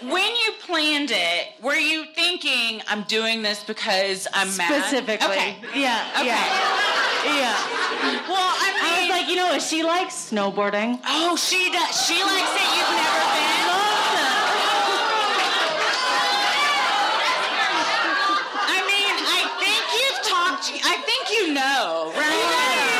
when 0.03 0.35
you 0.35 0.51
planned 0.65 1.11
it, 1.11 1.47
were 1.61 1.75
you 1.75 2.05
thinking 2.15 2.81
I'm 2.87 3.03
doing 3.03 3.41
this 3.41 3.63
because 3.63 4.27
I'm 4.33 4.55
mad? 4.57 4.69
Specifically. 4.83 5.27
Okay. 5.27 5.55
Yeah. 5.75 6.07
Okay. 6.17 6.25
Yeah. 6.27 6.77
Yeah. 7.27 7.57
Well, 8.29 8.37
I 8.37 8.71
mean, 8.73 8.83
I 8.83 8.99
was 9.01 9.09
like, 9.09 9.29
you 9.29 9.35
know 9.35 9.47
what 9.47 9.61
she 9.61 9.83
likes? 9.83 10.31
Snowboarding. 10.31 10.99
oh, 11.05 11.35
she 11.35 11.71
does. 11.71 12.05
She 12.05 12.21
likes 12.23 12.53
it. 12.55 12.69
You've 12.77 12.95
never 12.95 13.23
been. 13.35 14.67
I 18.67 18.77
mean, 18.83 19.15
I 19.15 19.41
think 19.59 19.81
you've 19.97 20.21
talked. 20.27 20.67
I 20.83 20.95
think 21.07 21.23
you 21.31 21.53
know, 21.53 22.11
right? 22.15 22.97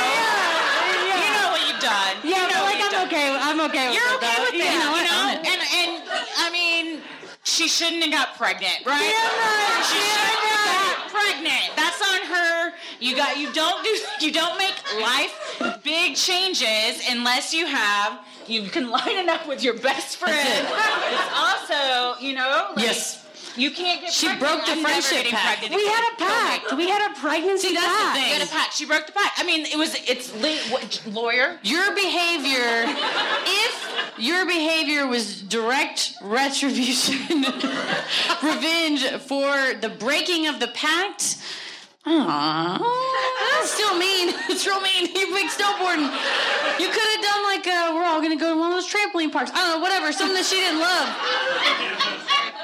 You 1.04 1.30
know 1.36 1.48
what 1.52 1.62
you've 1.68 1.82
done. 1.84 2.16
Yeah, 2.24 2.42
you 2.42 2.48
know 2.52 2.62
but 2.64 2.72
like 2.72 2.82
I'm 2.84 2.92
done. 2.92 3.08
okay. 3.08 3.28
I'm 3.32 3.60
okay 3.70 3.86
with 3.90 3.96
You're 3.98 4.12
okay 4.18 4.36
with 4.44 4.54
it, 4.56 4.64
you 4.64 4.80
know? 4.80 4.96
own 4.96 5.30
it. 5.36 5.40
And 5.48 5.62
and 5.62 5.92
I 6.38 6.48
mean, 6.52 7.02
she 7.48 7.68
shouldn't 7.68 8.04
have 8.04 8.12
got 8.12 8.36
pregnant, 8.38 8.86
right? 8.86 9.00
Right, 9.00 9.84
She 9.88 9.98
damn 9.98 10.28
shouldn't 10.28 10.52
have 10.52 10.98
got 10.98 11.12
pregnant. 11.12 11.76
That's 11.76 12.02
on 12.02 12.28
her. 12.36 12.74
You 13.00 13.16
got. 13.16 13.38
You 13.38 13.52
don't 13.54 13.84
do. 13.84 13.96
You 14.26 14.32
don't 14.34 14.58
make 14.58 14.74
life 15.02 15.80
big 15.84 16.16
changes 16.16 17.02
unless 17.10 17.54
you 17.54 17.66
have. 17.68 18.20
You 18.48 18.64
can 18.64 18.90
line 18.98 19.18
it 19.24 19.30
up 19.30 19.48
with 19.48 19.64
your 19.64 19.76
best 19.80 20.18
friend. 20.18 20.68
It's 21.10 21.34
also, 21.36 22.20
you 22.20 22.34
know. 22.34 22.72
like- 22.76 22.86
yes. 22.86 23.24
You 23.58 23.72
can't 23.72 24.02
get 24.02 24.14
She 24.14 24.28
pregnant. 24.28 24.40
broke 24.56 24.66
the 24.66 24.72
I'm 24.74 24.82
friendship 24.84 25.26
pact. 25.32 25.62
We 25.62 25.68
again. 25.68 25.80
had 25.88 26.14
a 26.14 26.16
pact. 26.18 26.78
We 26.78 26.90
had 26.90 27.12
a 27.12 27.20
pregnancy 27.20 27.70
See, 27.70 27.74
that's 27.74 27.86
the 27.88 28.04
pact. 28.04 28.16
thing. 28.18 28.24
We 28.26 28.34
had 28.40 28.42
a 28.48 28.52
pact. 28.52 28.74
She 28.76 28.86
broke 28.86 29.06
the 29.08 29.12
pact. 29.14 29.40
I 29.40 29.44
mean, 29.44 29.66
it 29.66 29.78
was 29.78 29.96
it's 30.08 30.34
le- 30.36 31.12
lawyer. 31.12 31.60
Your 31.64 31.94
behavior, 31.96 32.86
if 33.46 34.14
your 34.18 34.46
behavior 34.46 35.08
was 35.08 35.42
direct 35.42 36.14
retribution, 36.22 37.18
revenge 38.44 39.06
for 39.22 39.74
the 39.82 39.90
breaking 40.00 40.48
of 40.48 40.60
the 40.60 40.68
pact, 40.68 41.38
Aww. 42.06 42.80
That's 42.80 43.72
still 43.72 43.98
mean. 43.98 44.34
It's 44.50 44.66
real 44.66 44.80
mean. 44.80 45.08
You 45.14 45.28
big 45.36 45.50
snowboarding. 45.50 46.08
You 46.80 46.88
could 46.88 47.08
have 47.12 47.22
done 47.22 47.44
like, 47.44 47.68
uh, 47.68 47.92
we're 47.96 48.06
all 48.06 48.22
gonna 48.22 48.38
go 48.38 48.54
to 48.54 48.58
one 48.60 48.72
of 48.72 48.78
those 48.80 48.88
trampoline 48.90 49.30
parks. 49.30 49.52
I 49.54 49.56
don't 49.58 49.76
know, 49.76 49.80
whatever. 49.82 50.14
Something 50.14 50.36
that 50.36 50.46
she 50.46 50.56
didn't 50.56 50.80
love. 50.80 51.10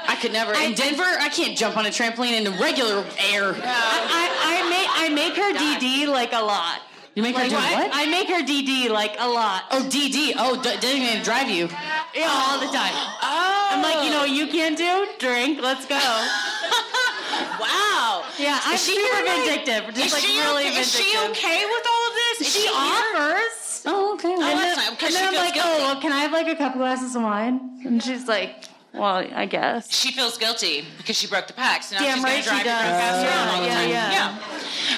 I 0.06 0.16
could 0.20 0.32
never. 0.32 0.52
In 0.54 0.74
Denver, 0.74 1.02
I 1.02 1.28
can't 1.28 1.56
jump 1.56 1.76
on 1.76 1.86
a 1.86 1.90
trampoline 1.90 2.36
in 2.36 2.44
the 2.44 2.52
regular 2.52 3.04
air. 3.32 3.54
I, 3.56 4.24
I 4.44 4.68
make 4.68 4.88
I 4.90 5.08
make 5.08 5.36
her 5.36 5.52
DD 5.54 6.06
like 6.08 6.32
a 6.32 6.40
lot. 6.42 6.80
You 7.14 7.22
make 7.22 7.36
her 7.36 7.48
do 7.48 7.54
what? 7.54 7.90
I 7.94 8.06
make 8.06 8.26
her 8.28 8.42
DD 8.42 8.90
like 8.90 9.14
a 9.20 9.28
lot. 9.28 9.64
Oh, 9.70 9.86
DD. 9.88 10.34
Oh, 10.36 10.60
d- 10.60 10.76
designated 10.80 11.18
to 11.18 11.24
drive 11.24 11.48
you. 11.48 11.68
Yeah, 12.12 12.26
all 12.26 12.58
the 12.58 12.66
time. 12.66 12.90
Oh, 13.22 13.68
I'm 13.70 13.82
like, 13.82 14.02
you 14.04 14.10
know, 14.10 14.26
what 14.26 14.30
you 14.30 14.48
can't 14.48 14.76
do 14.76 15.06
drink. 15.20 15.60
Let's 15.62 15.86
go. 15.86 15.94
wow. 17.60 18.24
Yeah, 18.38 18.58
I'm 18.64 18.74
Is 18.74 18.84
she 18.84 18.94
super 18.96 19.22
vindictive. 19.22 19.94
Just 19.94 20.06
Is 20.06 20.12
like 20.12 20.22
she 20.22 20.40
really 20.40 20.66
okay? 20.66 20.80
Is 20.80 20.92
she 20.92 21.16
okay 21.30 21.64
with 21.64 21.86
all 21.86 22.08
of 22.08 22.14
this? 22.14 22.40
Is 22.40 22.52
She 22.52 22.62
here? 22.62 22.72
offers. 22.74 23.82
Oh, 23.86 24.14
okay. 24.14 24.34
Oh, 24.34 24.42
and 24.42 24.58
that's 24.58 24.76
then, 24.76 25.06
and 25.06 25.14
then 25.14 25.28
I'm 25.28 25.34
like, 25.34 25.54
oh, 25.56 25.76
well, 25.78 26.00
can 26.00 26.10
I 26.12 26.18
have 26.20 26.32
like 26.32 26.48
a 26.48 26.56
couple 26.56 26.80
glasses 26.80 27.14
of 27.14 27.22
wine? 27.22 27.80
And 27.84 28.02
she's 28.02 28.26
like, 28.26 28.64
well, 28.94 29.26
I 29.34 29.46
guess. 29.46 29.92
She 29.92 30.12
feels 30.12 30.38
guilty 30.38 30.84
because 30.98 31.16
she 31.16 31.26
broke 31.26 31.46
the 31.46 31.52
pact. 31.52 31.84
So 31.84 31.96
now 31.96 32.02
Damn 32.02 32.14
she's 32.16 32.24
right 32.24 32.44
gonna 32.44 32.58
she 32.58 32.64
drive 32.64 32.84
you 32.86 32.90
does. 32.90 33.00
drunk 33.00 33.24
Yeah, 33.24 33.36
around 33.36 33.48
all 33.54 33.60
the 33.62 33.66
yeah, 33.68 33.74
time. 33.74 34.38
yeah. 34.38 34.38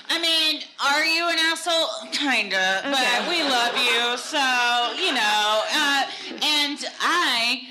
I 0.08 0.18
mean, 0.20 0.62
are 0.84 1.04
you 1.04 1.28
an 1.28 1.38
asshole? 1.38 2.10
Kinda, 2.12 2.80
but 2.84 3.28
we 3.28 3.42
love 3.42 3.74
you, 3.76 4.16
so 4.16 4.92
you 5.02 5.12
know. 5.14 5.62
Uh, 5.72 6.04
and 6.42 6.78
I 7.00 7.62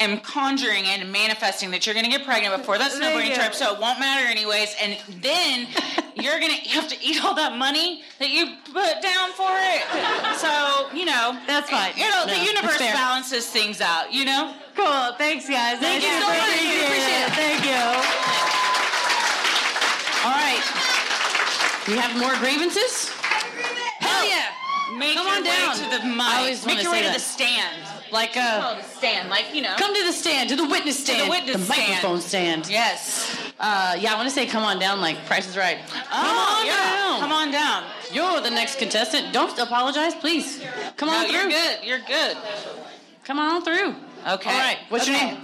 am 0.00 0.20
conjuring 0.20 0.84
and 0.86 1.10
manifesting 1.12 1.70
that 1.72 1.84
you're 1.86 1.94
gonna 1.94 2.08
get 2.08 2.24
pregnant 2.24 2.56
before 2.56 2.78
that 2.78 2.92
There 2.92 3.00
you 3.00 3.06
snowboarding 3.08 3.28
go. 3.36 3.42
trip, 3.42 3.54
so 3.54 3.74
it 3.74 3.80
won't 3.80 3.98
matter 3.98 4.26
anyways. 4.26 4.74
And 4.82 4.96
then 5.22 5.66
you're 6.14 6.38
gonna 6.40 6.54
have 6.76 6.88
to 6.88 6.96
eat 7.02 7.22
all 7.24 7.34
that 7.34 7.56
money 7.56 8.02
that 8.18 8.30
you 8.30 8.56
put 8.72 9.02
down 9.02 9.32
for 9.32 9.50
it. 9.50 9.82
So 10.38 10.88
you 10.96 11.04
know, 11.04 11.38
That's 11.46 11.68
fine. 11.70 11.92
You 11.96 12.08
know, 12.10 12.24
No, 12.26 12.34
the 12.34 12.44
universe 12.44 12.78
balances 12.78 13.46
things 13.46 13.80
out. 13.80 14.12
You 14.12 14.24
know. 14.24 14.54
Cool. 14.76 15.12
Thanks, 15.18 15.48
guys. 15.48 15.78
Thank 15.80 16.04
I 16.04 16.06
you 16.06 16.12
so 16.22 16.26
super 16.26 16.38
much. 16.38 16.46
appreciate 16.46 16.84
Appreciate 16.86 17.18
it. 17.18 17.26
it. 17.26 17.34
Thank 17.34 17.64
you. 17.66 17.82
All 20.26 20.34
right. 20.34 20.62
You 21.88 21.96
have 21.98 22.14
more 22.20 22.34
grievances? 22.38 23.08
Hell 24.00 24.28
yeah! 24.28 24.52
Make 24.98 25.14
Come 25.16 25.26
your 25.26 25.36
on 25.36 25.42
way 25.42 25.50
down. 25.50 25.74
to 25.76 25.84
the 25.98 26.04
mic. 26.06 26.20
I 26.26 26.38
always 26.38 26.66
Make 26.66 26.76
wanna 26.76 26.82
your 26.82 26.92
way 26.92 27.00
say 27.02 27.06
to 27.08 27.12
the 27.14 27.18
stand. 27.20 27.76
Like, 28.10 28.32
Oh, 28.36 28.40
uh, 28.40 28.74
the 28.76 28.82
stand, 28.82 29.28
like 29.30 29.54
you 29.54 29.62
know. 29.62 29.74
come 29.78 29.94
to 29.94 30.04
the 30.04 30.12
stand, 30.12 30.48
to 30.50 30.56
the 30.56 30.66
witness 30.66 30.96
to 30.96 31.02
stand, 31.12 31.26
the 31.26 31.30
witness 31.30 31.56
the 31.56 31.62
stand. 31.72 31.88
microphone 31.90 32.20
stand. 32.20 32.68
Yes. 32.70 33.36
Uh, 33.60 33.96
yeah, 33.98 34.12
I 34.12 34.16
want 34.16 34.28
to 34.28 34.34
say, 34.34 34.46
come 34.46 34.62
on 34.64 34.78
down, 34.78 35.00
like 35.00 35.24
Price 35.26 35.48
is 35.48 35.56
Right. 35.56 35.78
Oh, 35.88 35.92
come 36.10 36.38
on 36.38 36.66
yeah. 36.66 36.76
down. 36.76 37.20
Come 37.20 37.32
on 37.32 37.50
down. 37.50 37.84
You're 38.12 38.40
the 38.40 38.50
next 38.50 38.78
contestant. 38.78 39.32
Don't 39.32 39.56
apologize, 39.58 40.14
please. 40.14 40.62
Come 40.96 41.08
No, 41.08 41.14
on 41.16 41.30
you're 41.30 41.42
through. 41.42 41.50
good. 41.50 41.78
You're 41.84 42.00
good. 42.06 42.36
Come 43.24 43.38
on 43.38 43.62
through. 43.64 43.94
Okay. 44.26 44.50
All 44.50 44.58
right. 44.58 44.78
What's 44.88 45.06
your 45.08 45.16
name? 45.16 45.38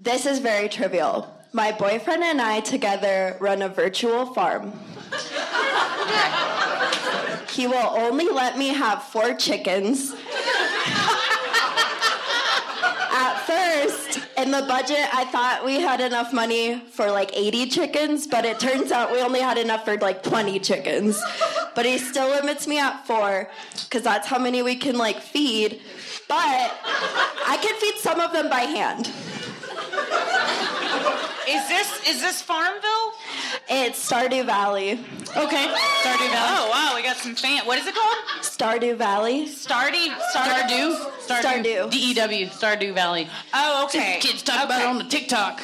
This 0.00 0.26
is 0.26 0.38
very 0.40 0.68
trivial. 0.68 1.32
My 1.52 1.72
boyfriend 1.72 2.22
and 2.22 2.40
I 2.40 2.60
together 2.60 3.36
run 3.40 3.62
a 3.62 3.68
virtual 3.68 4.26
farm. 4.34 4.72
he 7.50 7.66
will 7.66 7.76
only 7.96 8.28
let 8.28 8.58
me 8.58 8.68
have 8.68 9.02
four 9.04 9.34
chickens. 9.34 10.14
At 13.18 13.38
first, 13.46 14.20
in 14.36 14.50
the 14.50 14.62
budget, 14.68 15.08
I 15.12 15.24
thought 15.24 15.64
we 15.64 15.80
had 15.80 16.00
enough 16.00 16.32
money 16.32 16.78
for 16.90 17.10
like 17.10 17.36
80 17.36 17.66
chickens, 17.70 18.26
but 18.26 18.44
it 18.44 18.60
turns 18.60 18.92
out 18.92 19.10
we 19.10 19.20
only 19.20 19.40
had 19.40 19.56
enough 19.58 19.84
for 19.84 19.96
like 19.96 20.22
20 20.22 20.58
chickens. 20.60 21.22
But 21.74 21.86
he 21.86 21.98
still 21.98 22.28
limits 22.28 22.66
me 22.66 22.78
at 22.78 23.06
four, 23.06 23.50
because 23.84 24.02
that's 24.02 24.26
how 24.26 24.38
many 24.38 24.62
we 24.62 24.76
can 24.76 24.96
like 24.98 25.20
feed. 25.20 25.80
But 26.28 26.36
I 26.36 27.58
can 27.62 27.74
feed 27.80 27.98
some 27.98 28.20
of 28.20 28.32
them 28.32 28.50
by 28.50 28.60
hand. 28.60 29.06
Is 31.48 31.68
this 31.68 32.08
is 32.08 32.20
this 32.20 32.42
Farmville? 32.42 33.12
It's 33.68 34.10
Stardew 34.10 34.46
Valley. 34.46 34.92
Okay. 34.92 35.66
Stardew 36.02 36.30
Valley. 36.30 36.56
Oh 36.58 36.68
wow, 36.70 36.92
we 36.94 37.02
got 37.02 37.16
some 37.16 37.34
fan. 37.34 37.66
What 37.66 37.78
is 37.78 37.86
it 37.86 37.94
called? 37.94 38.18
Stardew 38.40 38.96
Valley. 38.96 39.46
Stardew. 39.46 40.14
Stardew. 40.34 40.96
Stardew. 41.26 41.90
D 41.90 41.96
E 42.10 42.14
W. 42.14 42.46
Stardew 42.46 42.94
Valley. 42.94 43.28
Oh, 43.52 43.84
okay. 43.86 44.18
Kids 44.20 44.42
talk 44.42 44.64
about 44.64 44.80
it 44.80 44.86
on 44.86 44.98
the 44.98 45.04
TikTok. 45.04 45.60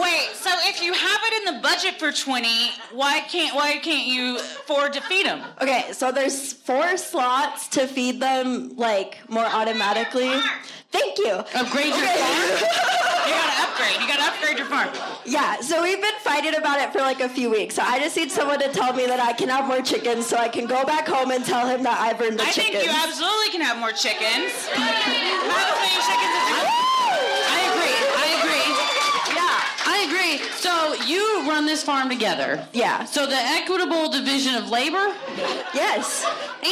Wait, 0.00 0.30
so 0.34 0.50
if 0.64 0.82
you 0.82 0.92
have 0.92 1.20
it 1.24 1.48
in 1.48 1.54
the 1.54 1.60
budget 1.62 1.98
for 1.98 2.12
twenty, 2.12 2.70
why 2.92 3.20
can't 3.20 3.54
why 3.54 3.78
can't 3.78 4.06
you 4.06 4.36
afford 4.36 4.92
to 4.92 5.00
feed 5.02 5.26
them? 5.26 5.42
Okay, 5.62 5.92
so 5.92 6.12
there's 6.12 6.52
four 6.52 6.96
slots 6.96 7.68
to 7.68 7.86
feed 7.86 8.20
them 8.20 8.76
like 8.76 9.18
more 9.30 9.46
automatically. 9.46 10.32
Thank 10.92 11.18
you. 11.18 11.32
Upgrade 11.32 11.94
your 11.94 12.06
farm. 12.06 12.70
You 13.24 13.32
gotta 13.32 13.62
upgrade. 13.64 13.96
You 14.02 14.06
gotta 14.06 14.22
upgrade 14.28 14.58
your 14.58 14.66
farm. 14.66 14.90
Yeah, 15.24 15.58
so 15.62 15.82
we've 15.82 15.98
been 16.00 16.14
fighting 16.20 16.54
about 16.56 16.78
it 16.78 16.92
for 16.92 16.98
like 16.98 17.20
a 17.20 17.28
few 17.28 17.48
weeks. 17.50 17.74
So 17.76 17.82
I 17.82 17.98
just 17.98 18.14
need 18.18 18.30
someone 18.30 18.58
to 18.60 18.68
tell 18.68 18.92
me 18.92 19.06
that 19.06 19.18
I 19.18 19.32
can 19.32 19.48
have 19.48 19.66
more 19.66 19.80
chickens 19.80 20.26
so 20.26 20.36
I 20.36 20.48
can 20.48 20.66
go 20.66 20.84
back 20.84 21.08
home 21.08 21.30
and 21.30 21.42
tell 21.42 21.66
him 21.66 21.82
that 21.84 21.98
I've 21.98 22.20
earned 22.20 22.38
the 22.38 22.44
chicken. 22.44 22.76
I 22.76 22.84
chickens. 22.84 22.84
think 22.84 22.84
you 22.84 22.92
absolutely 22.92 23.48
can 23.56 23.62
have 23.64 23.78
more 23.80 23.96
chickens. 23.96 24.52
Have 24.76 24.76
as 24.76 25.08
many 25.08 25.98
chickens 26.04 26.36
as 26.36 26.46
you 26.52 26.68
I 27.48 27.60
agree. 27.72 27.96
I 28.12 28.26
agree. 28.44 28.54
Agree. 30.04 30.38
So 30.56 30.94
you 31.06 31.48
run 31.48 31.66
this 31.66 31.82
farm 31.82 32.08
together. 32.08 32.66
Yeah. 32.72 33.04
So 33.04 33.26
the 33.26 33.36
equitable 33.36 34.10
division 34.10 34.54
of 34.54 34.68
labor. 34.70 35.14
Yes. 35.74 36.24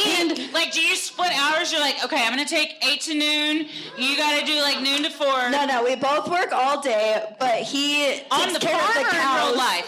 And 0.07 0.51
Like, 0.53 0.71
do 0.71 0.81
you 0.81 0.95
split 0.95 1.31
hours? 1.39 1.71
You're 1.71 1.81
like, 1.81 2.03
okay, 2.03 2.21
I'm 2.23 2.29
gonna 2.31 2.45
take 2.45 2.75
eight 2.85 3.01
to 3.01 3.13
noon. 3.13 3.67
You 3.97 4.17
gotta 4.17 4.45
do 4.45 4.59
like 4.61 4.81
noon 4.81 5.03
to 5.03 5.09
four. 5.09 5.49
No, 5.49 5.65
no, 5.65 5.83
we 5.83 5.95
both 5.95 6.27
work 6.29 6.51
all 6.51 6.81
day, 6.81 7.23
but 7.39 7.55
he 7.61 8.21
On 8.31 8.39
takes 8.41 8.53
the 8.53 8.59
care 8.59 8.77
farm 8.79 8.97
of 8.97 9.03
the 9.05 9.17
cows. 9.17 9.49
real 9.49 9.57
life? 9.57 9.87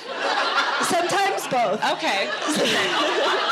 Sometimes 0.90 1.48
both. 1.48 1.84
Okay. 1.94 2.30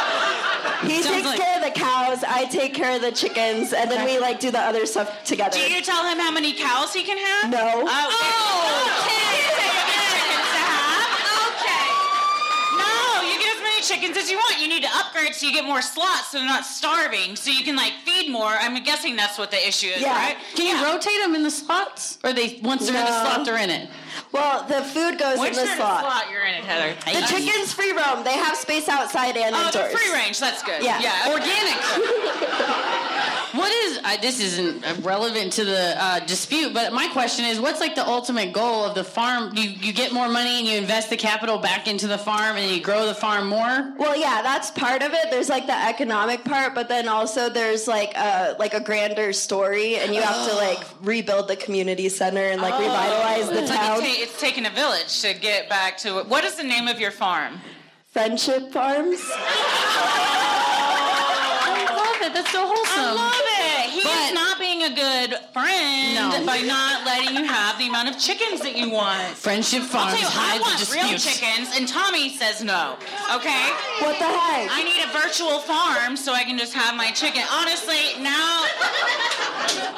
He 0.84 1.02
Sounds 1.02 1.15
takes 1.15 1.28
like- 1.28 1.40
care 1.40 1.56
of 1.60 1.64
the 1.64 1.72
cows, 1.80 2.24
I 2.28 2.44
take 2.52 2.74
care 2.74 2.95
of 2.98 3.02
the 3.02 3.11
chickens, 3.11 3.72
and 3.72 3.90
then 3.90 4.03
we 4.06 4.20
like 4.20 4.41
do 4.41 4.52
the 4.52 4.60
other 4.60 4.86
stuff 4.86 5.24
together. 5.24 5.56
Do 5.57 5.64
you 5.72 5.82
tell 5.82 6.03
him 6.06 6.20
how 6.20 6.30
many 6.32 6.52
cows 6.53 6.94
he 6.94 7.03
can 7.03 7.18
have? 7.18 7.49
No. 7.49 7.57
Oh, 7.88 7.88
okay. 7.88 9.07
chickens 9.07 10.44
to 10.44 10.60
have. 10.60 11.07
Okay. 11.56 11.88
No, 12.76 12.91
you 13.32 13.40
get 13.40 13.56
as 13.56 13.61
many 13.89 14.01
chickens 14.01 14.18
as 14.18 14.30
you 14.30 14.38
want. 14.38 14.60
You 14.61 14.68
need 14.68 14.84
to 14.84 14.89
upgrade 14.93 15.35
so 15.35 15.45
you 15.47 15.53
get 15.53 15.65
more 15.65 15.81
slots 15.81 16.31
so 16.31 16.38
they're 16.38 16.47
not 16.47 16.65
starving. 16.65 17.35
So 17.35 17.51
you 17.51 17.64
can 17.64 17.76
like 17.76 17.93
feed 18.05 18.31
more. 18.31 18.49
I'm 18.49 18.81
guessing 18.84 19.15
that's 19.15 19.38
what 19.38 19.51
the 19.51 19.68
issue 19.68 19.88
is, 19.88 20.01
Yeah. 20.01 20.14
right? 20.15 20.38
can 20.55 20.65
you 20.65 20.84
rotate 20.84 21.22
them 21.22 21.35
in 21.35 21.43
the 21.43 21.51
slots, 21.51 22.18
or 22.23 22.34
they 22.34 22.60
once 22.64 22.85
they're 22.88 22.95
in 22.99 23.05
the 23.05 23.22
slot 23.23 23.45
they're 23.45 23.57
in 23.57 23.69
it? 23.69 23.89
Well, 24.31 24.65
the 24.68 24.81
food 24.81 25.18
goes 25.19 25.38
Once 25.38 25.57
in 25.57 25.65
the 25.65 25.76
slot. 25.76 26.03
in 26.03 26.03
the 26.06 26.11
slot, 26.11 26.31
you're 26.31 26.44
in 26.45 26.56
it, 26.56 26.64
Heather. 26.64 26.95
The 27.06 27.26
chickens 27.27 27.73
free 27.73 27.91
roam. 27.91 28.23
They 28.23 28.34
have 28.34 28.56
space 28.57 28.90
outside 28.90 29.38
and 29.38 29.56
Oh, 29.56 29.68
indoors. 29.68 29.91
the 29.91 29.98
free 29.98 30.14
range. 30.14 30.40
That's 30.40 30.64
good. 30.64 30.84
Yeah. 30.84 30.99
Yeah. 31.02 31.31
Organic. 31.31 31.77
what 33.53 33.72
is? 33.72 33.99
Uh, 34.03 34.18
this 34.22 34.40
isn't 34.40 34.84
uh, 34.85 34.95
relevant 35.02 35.53
to 35.53 35.65
the 35.65 35.95
uh, 36.03 36.19
dispute, 36.22 36.73
but 36.73 36.94
my 36.94 37.07
question 37.10 37.45
is, 37.45 37.60
what's 37.60 37.80
like 37.80 37.95
the 37.95 38.06
ultimate 38.07 38.52
goal 38.53 38.84
of 38.85 38.95
the 38.95 39.03
farm? 39.03 39.56
You 39.56 39.69
you 39.69 39.94
get 39.94 40.11
more 40.11 40.27
money 40.30 40.60
and 40.60 40.68
you 40.68 40.77
invest 40.77 41.10
the 41.10 41.18
capital 41.18 41.57
back 41.60 41.88
into 41.88 42.07
the 42.07 42.18
farm, 42.18 42.57
and 42.57 42.72
you 42.72 42.81
grow 42.81 43.06
the 43.06 43.14
farm 43.15 43.48
more. 43.48 43.94
Well, 43.98 44.18
yeah, 44.18 44.41
that's 44.41 44.72
part 44.72 45.02
of 45.03 45.14
it. 45.14 45.30
There's 45.30 45.49
like 45.49 45.68
the 45.68 45.77
economic 45.88 46.44
part, 46.44 46.73
but 46.76 46.90
then 46.90 47.07
also 47.07 47.49
there's 47.49 47.88
like 47.88 48.15
a 48.15 48.56
like 48.60 48.73
a 48.73 48.80
grander 48.80 49.31
story, 49.34 49.98
and 49.98 50.14
you 50.15 50.22
have 50.22 50.49
to 50.49 50.56
like 50.56 50.80
rebuild 51.02 51.48
the 51.48 51.56
community 51.56 52.10
center 52.10 52.41
and 52.44 52.61
like 52.61 52.77
revitalize 52.80 53.49
the 53.49 53.68
town. 53.68 54.02
It 54.05 54.19
it's 54.19 54.39
taken 54.39 54.65
a 54.65 54.69
village 54.69 55.21
to 55.21 55.34
get 55.34 55.69
back 55.69 55.97
to 55.99 56.23
what 56.23 56.43
is 56.43 56.55
the 56.55 56.63
name 56.63 56.88
of 56.88 56.99
your 56.99 57.11
farm? 57.11 57.59
Friendship 58.07 58.71
farms. 58.71 59.19
I 61.65 61.85
love 61.95 62.21
it. 62.27 62.34
That's 62.34 62.51
so 62.51 62.67
wholesome. 62.67 62.99
I 62.99 63.13
love 63.13 63.34
it. 63.35 63.52
But- 64.03 64.30
is 64.30 64.34
not 64.34 64.59
being 64.59 64.84
a 64.84 64.89
good 64.93 65.38
friend 65.53 66.15
No. 66.15 66.45
by 66.45 66.59
not 66.61 67.05
letting 67.05 67.35
you 67.35 67.43
have 67.45 67.77
the 67.77 67.88
amount 67.88 68.09
of 68.09 68.19
chickens 68.19 68.61
that 68.61 68.75
you 68.75 68.89
want. 68.89 69.35
Friendship 69.38 69.81
I'll 69.84 69.88
farms 69.88 70.19
tell 70.19 70.21
you, 70.21 70.27
I 70.39 70.59
want 70.59 70.91
real 70.91 71.17
chickens, 71.17 71.75
and 71.77 71.88
Tommy 71.88 72.30
says 72.35 72.63
no. 72.63 72.95
Okay? 73.34 73.65
What 73.99 74.19
the 74.19 74.25
heck? 74.25 74.69
I 74.71 74.84
need 74.84 75.03
a 75.03 75.07
virtual 75.17 75.59
farm 75.59 76.17
so 76.17 76.34
I 76.34 76.43
can 76.43 76.57
just 76.57 76.73
have 76.73 76.95
my 76.95 77.11
chicken. 77.11 77.43
Honestly, 77.51 78.21
now 78.21 78.65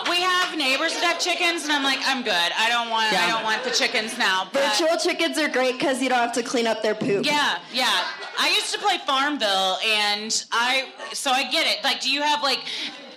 we 0.09 0.21
have 0.21 0.57
neighbors 0.57 0.93
that 0.93 1.03
have 1.03 1.19
chickens, 1.19 1.63
and 1.63 1.71
I'm 1.71 1.83
like, 1.83 1.99
I'm 2.05 2.23
good. 2.23 2.51
I 2.57 2.69
don't 2.69 2.89
want. 2.89 3.11
I 3.13 3.29
don't 3.29 3.43
want 3.43 3.63
the 3.63 3.71
chickens 3.71 4.17
now. 4.17 4.47
But 4.51 4.63
Virtual 4.77 4.97
chickens 4.97 5.37
are 5.37 5.49
great 5.49 5.77
because 5.79 6.01
you 6.01 6.09
don't 6.09 6.19
have 6.19 6.33
to 6.33 6.43
clean 6.43 6.67
up 6.67 6.81
their 6.81 6.95
poop. 6.95 7.25
yeah, 7.25 7.57
yeah. 7.73 8.03
I 8.37 8.49
used 8.49 8.73
to 8.73 8.79
play 8.79 8.97
Farmville, 9.05 9.77
and 9.85 10.45
I 10.51 10.85
so 11.13 11.31
I 11.31 11.49
get 11.49 11.65
it. 11.67 11.83
Like, 11.83 12.01
do 12.01 12.09
you 12.11 12.21
have 12.21 12.43
like? 12.43 12.59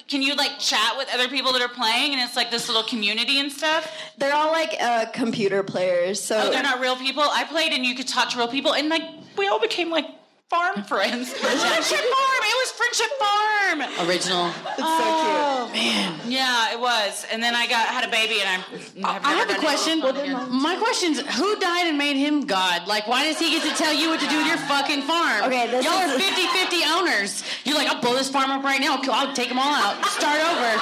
Can 0.09 0.23
you 0.23 0.35
like 0.35 0.59
chat 0.59 0.97
with 0.97 1.09
other 1.13 1.29
people 1.29 1.53
that 1.53 1.61
are 1.61 1.69
playing, 1.69 2.13
and 2.15 2.21
it's 2.23 2.35
like 2.35 2.51
this 2.51 2.67
little 2.67 2.83
community 2.83 3.39
and 3.41 3.53
stuff? 3.53 3.93
They're 4.17 4.35
all 4.35 4.51
like 4.51 4.75
uh, 4.81 5.07
computer 5.13 5.63
players, 5.63 6.23
so 6.23 6.39
Oh, 6.39 6.51
they're 6.51 6.63
not 6.63 6.81
real 6.81 6.97
people. 6.97 7.23
I 7.23 7.45
played, 7.45 7.73
and 7.73 7.85
you 7.85 7.95
could 7.95 8.09
talk 8.09 8.31
to 8.31 8.39
real 8.39 8.49
people, 8.49 8.73
and 8.75 8.89
like 8.89 9.03
we 9.37 9.49
all 9.49 9.61
became 9.61 9.91
like 9.91 10.07
farm 10.49 10.83
friends. 10.85 11.33
Friendship 11.35 11.99
Farm. 11.99 12.43
It 12.43 12.57
was 12.57 12.71
Friendship 12.73 13.13
Farm. 13.21 14.09
Original. 14.09 14.49
It's 14.49 14.81
oh 14.81 15.69
so 15.69 15.73
cute. 15.73 15.85
man. 15.85 16.21
Yeah, 16.27 16.73
it 16.73 16.81
was. 16.81 17.27
And 17.31 17.43
then 17.43 17.55
I 17.55 17.67
got 17.67 17.87
had 17.89 18.09
a 18.09 18.11
baby, 18.11 18.41
and 18.41 18.49
I'm. 18.49 18.65
I've 19.05 19.25
I 19.25 19.35
never 19.37 19.53
have 19.53 19.61
a 19.61 19.65
question. 19.65 20.01
anything 20.01 20.33
fun 20.33 20.41
again. 20.49 20.63
My 20.63 20.77
question's 20.77 21.21
who 21.37 21.59
died 21.61 21.87
and 21.89 21.99
made 21.99 22.17
him 22.17 22.47
God? 22.47 22.87
Like, 22.87 23.07
why 23.07 23.25
does 23.25 23.39
he 23.39 23.51
get 23.51 23.63
to 23.69 23.75
tell 23.77 23.93
you 23.93 24.09
what 24.09 24.21
to 24.21 24.29
do 24.29 24.39
with 24.39 24.47
your 24.47 24.57
fucking 24.57 25.03
farm? 25.03 25.45
Okay, 25.45 25.67
this 25.71 25.85
Y'all 25.85 26.01
are 26.01 26.19
50 26.19 26.47
50 26.47 26.77
owners. 26.97 27.45
You're 27.65 27.77
like, 27.77 27.89
I'll 27.89 28.01
blow 28.01 28.15
this 28.15 28.31
farm 28.31 28.51
up 28.51 28.65
right 28.65 28.81
now. 28.81 28.99
I'll 29.03 29.35
take 29.35 29.49
them 29.49 29.59
all 29.59 29.75
out. 29.75 30.05
Start 30.07 30.41
over. 30.41 30.73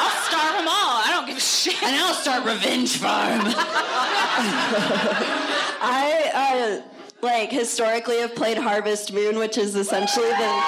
I'll 0.00 0.16
starve 0.24 0.56
them 0.56 0.68
all. 0.68 0.96
I 1.04 1.08
don't 1.12 1.26
give 1.26 1.36
a 1.36 1.40
shit. 1.40 1.82
And 1.82 1.94
I'll 1.96 2.14
start 2.14 2.44
Revenge 2.46 2.96
Farm. 2.96 3.42
I 5.84 6.30
uh, 6.32 6.91
like 7.22 7.50
historically 7.52 8.18
have 8.18 8.34
played 8.34 8.58
Harvest 8.58 9.12
Moon, 9.12 9.38
which 9.38 9.56
is 9.56 9.76
essentially 9.76 10.28
the 10.28 10.62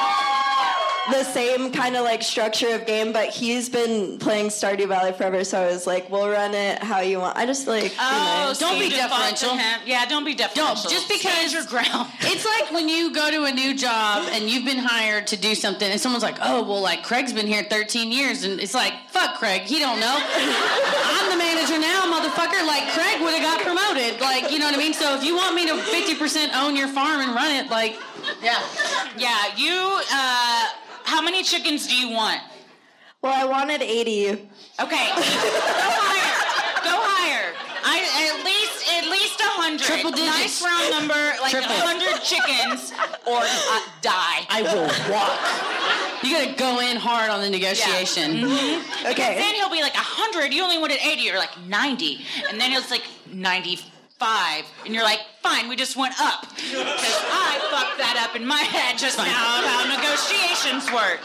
the 1.10 1.22
same 1.22 1.70
kind 1.70 1.96
of 1.96 2.02
like 2.04 2.22
structure 2.22 2.74
of 2.74 2.86
game, 2.86 3.12
but 3.12 3.28
he's 3.28 3.68
been 3.68 4.16
playing 4.18 4.46
Stardew 4.46 4.88
Valley 4.88 5.12
forever, 5.12 5.44
so 5.44 5.60
I 5.60 5.66
was 5.66 5.86
like, 5.86 6.08
we'll 6.08 6.30
run 6.30 6.54
it 6.54 6.82
how 6.82 7.00
you 7.00 7.18
want. 7.20 7.36
I 7.36 7.44
just 7.44 7.66
like 7.66 7.92
Oh, 7.98 8.46
nice. 8.48 8.58
so 8.58 8.70
Don't 8.70 8.78
be 8.78 8.86
you 8.86 8.90
deferential. 8.92 9.54
Yeah, 9.84 10.06
don't 10.06 10.24
be 10.24 10.34
deferential. 10.34 10.76
Don't, 10.76 10.90
just 10.90 11.06
because 11.10 11.50
Stand 11.50 11.52
your 11.52 11.64
ground. 11.66 12.08
It's 12.22 12.46
like 12.46 12.72
when 12.72 12.88
you 12.88 13.12
go 13.12 13.30
to 13.30 13.44
a 13.44 13.52
new 13.52 13.74
job 13.74 14.26
and 14.32 14.48
you've 14.48 14.64
been 14.64 14.78
hired 14.78 15.26
to 15.26 15.36
do 15.36 15.54
something, 15.54 15.90
and 15.90 16.00
someone's 16.00 16.22
like, 16.22 16.38
"Oh, 16.40 16.62
well, 16.62 16.80
like 16.80 17.02
Craig's 17.02 17.34
been 17.34 17.46
here 17.46 17.64
13 17.64 18.10
years," 18.10 18.44
and 18.44 18.58
it's 18.58 18.72
like, 18.72 18.94
"Fuck 19.10 19.38
Craig, 19.38 19.60
he 19.62 19.80
don't 19.80 20.00
know. 20.00 20.16
I'm 20.18 21.30
the 21.30 21.36
manager 21.36 21.52
now, 21.52 21.53
motherfucker. 22.46 22.66
Like 22.66 22.88
Craig 22.92 23.20
would 23.20 23.34
have 23.34 23.42
got 23.42 23.60
promoted. 23.62 24.20
Like, 24.20 24.50
you 24.50 24.58
know 24.58 24.66
what 24.66 24.74
I 24.74 24.78
mean? 24.78 24.92
So 24.94 25.16
if 25.16 25.24
you 25.24 25.34
want 25.36 25.54
me 25.54 25.66
to 25.66 25.74
50% 25.74 26.50
own 26.54 26.76
your 26.76 26.88
farm 26.88 27.20
and 27.20 27.34
run 27.34 27.50
it, 27.52 27.70
like, 27.70 27.96
Yeah, 28.42 28.58
yeah. 29.16 29.54
You. 29.56 30.00
Uh, 30.12 30.68
how 31.04 31.20
many 31.22 31.42
chickens 31.42 31.86
do 31.86 31.94
you 31.94 32.10
want? 32.10 32.40
Well, 33.22 33.32
I 33.34 33.44
wanted 33.44 33.82
80. 33.82 34.28
Okay, 34.30 34.40
go 34.80 34.88
higher. 34.90 36.84
Go 36.84 36.96
higher. 36.96 37.52
I 37.86 38.00
at 38.32 38.44
least 38.44 38.92
at 38.96 39.10
least 39.10 39.40
a 39.40 39.44
hundred. 39.60 39.84
Triple 39.84 40.10
digits. 40.10 40.60
Nice 40.60 40.62
round 40.64 40.90
number, 40.90 41.14
like 41.40 41.52
a 41.52 41.60
Triple. 41.60 41.76
hundred 41.84 42.20
chickens, 42.24 42.92
or 43.26 43.40
uh, 43.44 43.80
die. 44.00 44.44
I 44.48 44.62
will 44.64 44.88
walk. 45.12 46.13
You 46.24 46.32
gotta 46.38 46.54
go 46.56 46.80
in 46.80 46.96
hard 46.96 47.30
on 47.30 47.40
the 47.40 47.50
negotiation. 47.50 48.32
Mm-hmm. 48.32 49.06
Okay. 49.08 49.34
Then 49.36 49.54
he'll 49.54 49.70
be 49.70 49.82
like 49.82 49.94
a 49.94 49.98
hundred. 49.98 50.52
You 50.52 50.62
only 50.62 50.78
wanted 50.78 50.98
eighty, 51.04 51.30
or 51.30 51.36
like 51.38 51.56
ninety, 51.66 52.20
and 52.48 52.60
then 52.60 52.72
it's 52.72 52.90
like 52.90 53.04
ninety-five, 53.32 54.64
and 54.84 54.94
you're 54.94 55.04
like, 55.04 55.20
fine, 55.42 55.68
we 55.68 55.76
just 55.76 55.96
went 55.96 56.14
up 56.20 56.40
because 56.56 57.20
I 57.28 57.58
fucked 57.70 57.98
that 57.98 58.26
up 58.26 58.34
in 58.34 58.46
my 58.46 58.60
head 58.60 58.96
just 58.98 59.18
now 59.18 59.24
of 59.58 59.64
how 59.64 59.84
negotiations 59.84 60.90
work. 60.92 61.20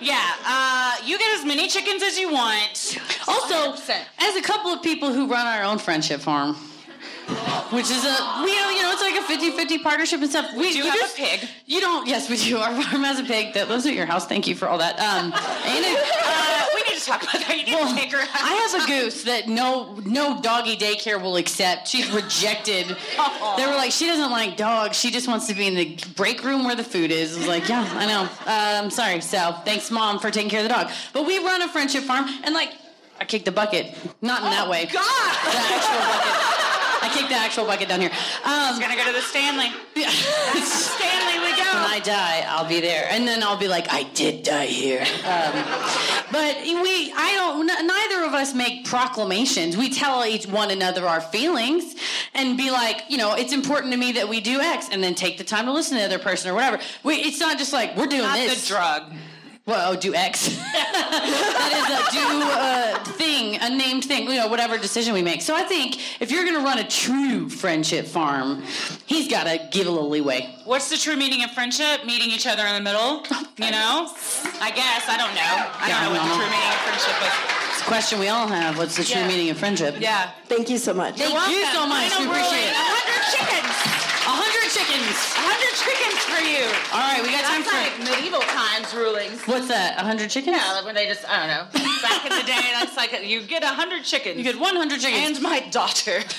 Yeah, 0.00 0.20
uh, 0.46 0.96
you 1.04 1.18
get 1.18 1.38
as 1.38 1.44
many 1.44 1.68
chickens 1.68 2.02
as 2.02 2.18
you 2.18 2.32
want. 2.32 2.98
Also, 3.28 3.72
100%. 3.72 4.04
as 4.18 4.36
a 4.36 4.42
couple 4.42 4.70
of 4.70 4.82
people 4.82 5.12
who 5.12 5.26
run 5.26 5.46
our 5.46 5.64
own 5.64 5.78
friendship 5.78 6.20
farm, 6.20 6.56
which 7.70 7.90
is 7.90 8.04
a 8.04 8.42
we 8.44 8.50
you 8.52 8.82
know 8.82 8.92
it's 8.92 9.00
like 9.02 9.16
a 9.16 9.50
50-50 9.78 9.82
partnership 9.82 10.20
and 10.20 10.30
stuff. 10.30 10.50
We 10.56 10.72
do 10.72 10.78
you 10.78 10.84
have 10.84 10.94
just- 10.94 11.18
a 11.18 11.22
pig. 11.22 11.48
You 11.66 11.80
don't. 11.80 12.06
Yes, 12.06 12.28
we 12.28 12.36
do. 12.36 12.58
Our 12.58 12.70
farm 12.82 13.02
has 13.04 13.18
a 13.18 13.24
pig 13.24 13.54
that 13.54 13.68
lives 13.68 13.86
at 13.86 13.94
your 13.94 14.06
house. 14.06 14.26
Thank 14.26 14.46
you 14.46 14.54
for 14.54 14.68
all 14.68 14.78
that. 14.78 14.98
Um, 15.00 15.32
and 15.32 15.84
it, 15.84 16.10
Uh, 16.26 16.66
we 16.74 16.82
need 16.82 16.98
to 16.98 17.04
talk 17.06 17.22
about 17.22 17.32
that. 17.32 17.56
You 17.56 17.64
need 17.76 17.88
to 17.88 17.94
take 17.94 18.12
her 18.12 18.18
out. 18.18 18.28
I 18.32 18.54
have 18.54 18.82
a 18.82 18.86
goose 18.86 19.24
that 19.24 19.48
no 19.48 19.94
no 20.04 20.40
doggy 20.40 20.76
daycare 20.76 21.20
will 21.20 21.36
accept. 21.36 21.88
She's 21.88 22.10
rejected. 22.12 22.96
Aw. 23.18 23.56
They 23.56 23.66
were 23.66 23.74
like, 23.74 23.92
she 23.92 24.06
doesn't 24.06 24.30
like 24.30 24.56
dogs. 24.56 24.96
She 24.96 25.10
just 25.10 25.26
wants 25.28 25.46
to 25.48 25.54
be 25.54 25.66
in 25.66 25.74
the 25.74 25.98
break 26.16 26.44
room 26.44 26.64
where 26.64 26.74
the 26.76 26.84
food 26.84 27.10
is. 27.10 27.34
I 27.34 27.38
was 27.38 27.48
like, 27.48 27.68
yeah, 27.68 27.86
I 27.96 28.06
know. 28.06 28.22
Uh, 28.46 28.82
I'm 28.82 28.90
sorry. 28.90 29.20
So 29.20 29.52
thanks, 29.64 29.90
mom, 29.90 30.18
for 30.18 30.30
taking 30.30 30.50
care 30.50 30.60
of 30.60 30.68
the 30.68 30.74
dog. 30.74 30.90
But 31.12 31.26
we 31.26 31.38
run 31.38 31.62
a 31.62 31.68
friendship 31.68 32.04
farm, 32.04 32.26
and 32.44 32.54
like, 32.54 32.70
I 33.20 33.24
kicked 33.24 33.44
the 33.44 33.52
bucket. 33.52 33.94
Not 34.22 34.42
in 34.44 34.50
that 34.50 34.68
way. 34.68 34.86
Oh, 34.88 34.92
God! 34.92 35.52
The 35.52 35.74
actual 35.74 35.98
bucket. 35.98 36.63
I 37.04 37.08
kicked 37.14 37.28
the 37.28 37.34
actual 37.36 37.66
bucket 37.66 37.88
down 37.88 38.00
here. 38.00 38.10
Um, 38.44 38.80
Gonna 38.80 38.96
go 38.96 39.04
to 39.04 39.12
the 39.12 39.20
Stanley. 39.20 39.68
Stanley, 39.94 41.38
we 41.44 41.50
go. 41.52 41.68
when 41.68 41.90
I 41.92 42.00
die, 42.02 42.44
I'll 42.48 42.68
be 42.68 42.80
there, 42.80 43.06
and 43.10 43.28
then 43.28 43.42
I'll 43.42 43.58
be 43.58 43.68
like, 43.68 43.92
I 43.92 44.04
did 44.14 44.42
die 44.42 44.66
here. 44.66 45.02
Um, 45.02 45.52
but 46.32 46.56
we, 46.64 47.12
I 47.14 47.32
don't. 47.34 47.68
N- 47.68 47.86
neither 47.86 48.24
of 48.24 48.32
us 48.32 48.54
make 48.54 48.86
proclamations. 48.86 49.76
We 49.76 49.90
tell 49.90 50.24
each 50.24 50.46
one 50.46 50.70
another 50.70 51.06
our 51.06 51.20
feelings, 51.20 51.94
and 52.34 52.56
be 52.56 52.70
like, 52.70 53.02
you 53.08 53.18
know, 53.18 53.34
it's 53.34 53.52
important 53.52 53.92
to 53.92 53.98
me 53.98 54.12
that 54.12 54.28
we 54.28 54.40
do 54.40 54.60
X, 54.60 54.88
and 54.90 55.04
then 55.04 55.14
take 55.14 55.36
the 55.36 55.44
time 55.44 55.66
to 55.66 55.72
listen 55.72 55.96
to 55.98 56.00
the 56.00 56.06
other 56.14 56.18
person 56.18 56.50
or 56.50 56.54
whatever. 56.54 56.80
We, 57.02 57.16
it's 57.16 57.38
not 57.38 57.58
just 57.58 57.72
like 57.74 57.96
we're 57.98 58.06
doing 58.06 58.22
Not 58.22 58.36
this. 58.36 58.62
the 58.66 58.74
drug. 58.74 59.12
Well, 59.66 59.92
oh, 59.92 59.96
do 59.96 60.14
X. 60.14 60.48
that 60.58 61.72
is 61.72 61.88
a 61.88 62.00
do 62.12 63.10
a 63.10 63.16
thing, 63.16 63.56
a 63.62 63.70
named 63.74 64.04
thing, 64.04 64.28
you 64.28 64.36
know, 64.36 64.48
whatever 64.48 64.76
decision 64.76 65.14
we 65.14 65.22
make. 65.22 65.40
So 65.40 65.56
I 65.56 65.62
think 65.62 65.96
if 66.20 66.30
you're 66.30 66.44
going 66.44 66.56
to 66.56 66.60
run 66.60 66.78
a 66.78 66.86
true 66.86 67.48
friendship 67.48 68.04
farm, 68.06 68.62
he's 69.06 69.26
got 69.30 69.44
to 69.44 69.58
give 69.72 69.86
a 69.86 69.90
little 69.90 70.10
leeway. 70.10 70.54
What's 70.66 70.90
the 70.90 70.98
true 70.98 71.16
meaning 71.16 71.42
of 71.44 71.50
friendship? 71.52 72.04
Meeting 72.04 72.28
each 72.30 72.46
other 72.46 72.62
in 72.66 72.74
the 72.74 72.82
middle? 72.82 73.24
You 73.56 73.70
know? 73.70 74.12
I 74.60 74.70
guess. 74.70 75.08
I 75.08 75.16
don't 75.16 75.32
know. 75.32 75.54
I 75.80 75.88
don't 75.88 76.02
know 76.04 76.10
what 76.12 76.20
the 76.20 76.34
true 76.34 76.44
meaning 76.44 76.68
of 76.68 76.80
friendship 76.84 77.16
is. 77.24 77.72
It's 77.72 77.80
a 77.80 77.84
question 77.86 78.18
we 78.20 78.28
all 78.28 78.46
have. 78.46 78.76
What's 78.76 78.98
the 78.98 79.04
true 79.04 79.22
Yeah. 79.22 79.28
meaning 79.28 79.48
of 79.48 79.56
friendship? 79.56 79.96
Yeah. 79.98 80.30
Thank 80.44 80.68
you 80.68 80.76
so 80.76 80.92
much. 80.92 81.16
Thank 81.16 81.32
you 81.32 81.64
so 81.72 81.86
much. 81.86 82.12
We 82.18 82.26
appreciate 82.26 82.68
it. 82.68 82.76
A 82.76 82.84
hundred 82.84 83.22
chickens. 83.32 84.13
A 84.74 84.76
hundred 84.76 84.90
chickens. 84.90 85.16
A 85.38 85.42
hundred 85.46 85.74
chickens 85.78 86.18
for 86.26 86.42
you. 86.42 86.66
All 86.90 86.98
right, 86.98 87.22
we 87.22 87.30
got 87.30 87.44
time 87.46 87.62
for. 87.62 87.70
like 87.78 87.94
medieval 88.10 88.40
times 88.42 88.90
rulings. 88.92 89.38
What's 89.46 89.68
that? 89.68 89.98
A 89.98 90.02
hundred 90.02 90.30
chickens? 90.30 90.56
Yeah, 90.56 90.72
like 90.72 90.84
when 90.84 90.96
they 90.96 91.06
just, 91.06 91.22
I 91.28 91.46
don't 91.46 91.48
know. 91.54 91.64
Back 92.02 92.26
in 92.26 92.32
the 92.36 92.42
day, 92.44 92.58
that's 92.74 92.96
like, 92.96 93.14
you 93.22 93.42
get 93.42 93.62
a 93.62 93.68
hundred 93.68 94.02
chickens. 94.02 94.36
You 94.36 94.42
get 94.42 94.58
100 94.58 95.00
chickens. 95.00 95.36
And 95.38 95.42
my 95.42 95.60
daughter. 95.70 96.20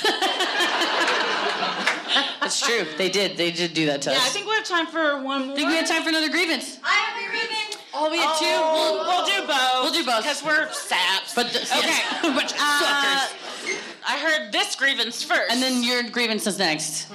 That's 2.41 2.61
true. 2.65 2.85
They 2.97 3.09
did. 3.09 3.35
They 3.37 3.51
did 3.51 3.73
do 3.73 3.87
that 3.87 4.01
to 4.03 4.11
Yeah, 4.11 4.17
us. 4.17 4.27
I 4.27 4.29
think 4.29 4.45
we 4.47 4.53
have 4.53 4.63
time 4.65 4.85
for 4.87 5.21
one 5.21 5.47
more. 5.47 5.53
I 5.53 5.55
think 5.55 5.67
we 5.69 5.75
have 5.75 5.87
time 5.87 6.03
for 6.03 6.09
another 6.09 6.29
grievance. 6.29 6.77
I 6.83 6.93
have 6.93 7.17
a 7.17 7.27
grievance. 7.29 7.77
Oh, 7.93 8.11
we 8.11 8.19
have 8.19 8.29
Oh, 8.35 8.39
two. 8.39 8.45
We'll, 8.45 8.95
we'll 9.07 9.25
do 9.25 9.47
both. 9.47 9.83
We'll 9.83 9.93
do 9.93 10.05
both. 10.05 10.21
Because 10.23 10.43
we're 10.43 10.71
saps. 10.71 11.33
But 11.33 11.47
the, 11.51 11.59
okay. 11.61 11.79
yes, 11.87 12.19
a 12.23 12.31
bunch 12.31 12.53
Uh, 12.57 13.19
suckers. 13.25 13.81
I 14.07 14.19
heard 14.19 14.51
this 14.51 14.75
grievance 14.75 15.23
first. 15.23 15.51
And 15.51 15.61
then 15.61 15.81
your 15.83 16.03
grievance 16.03 16.45
is 16.45 16.59
next. 16.59 17.07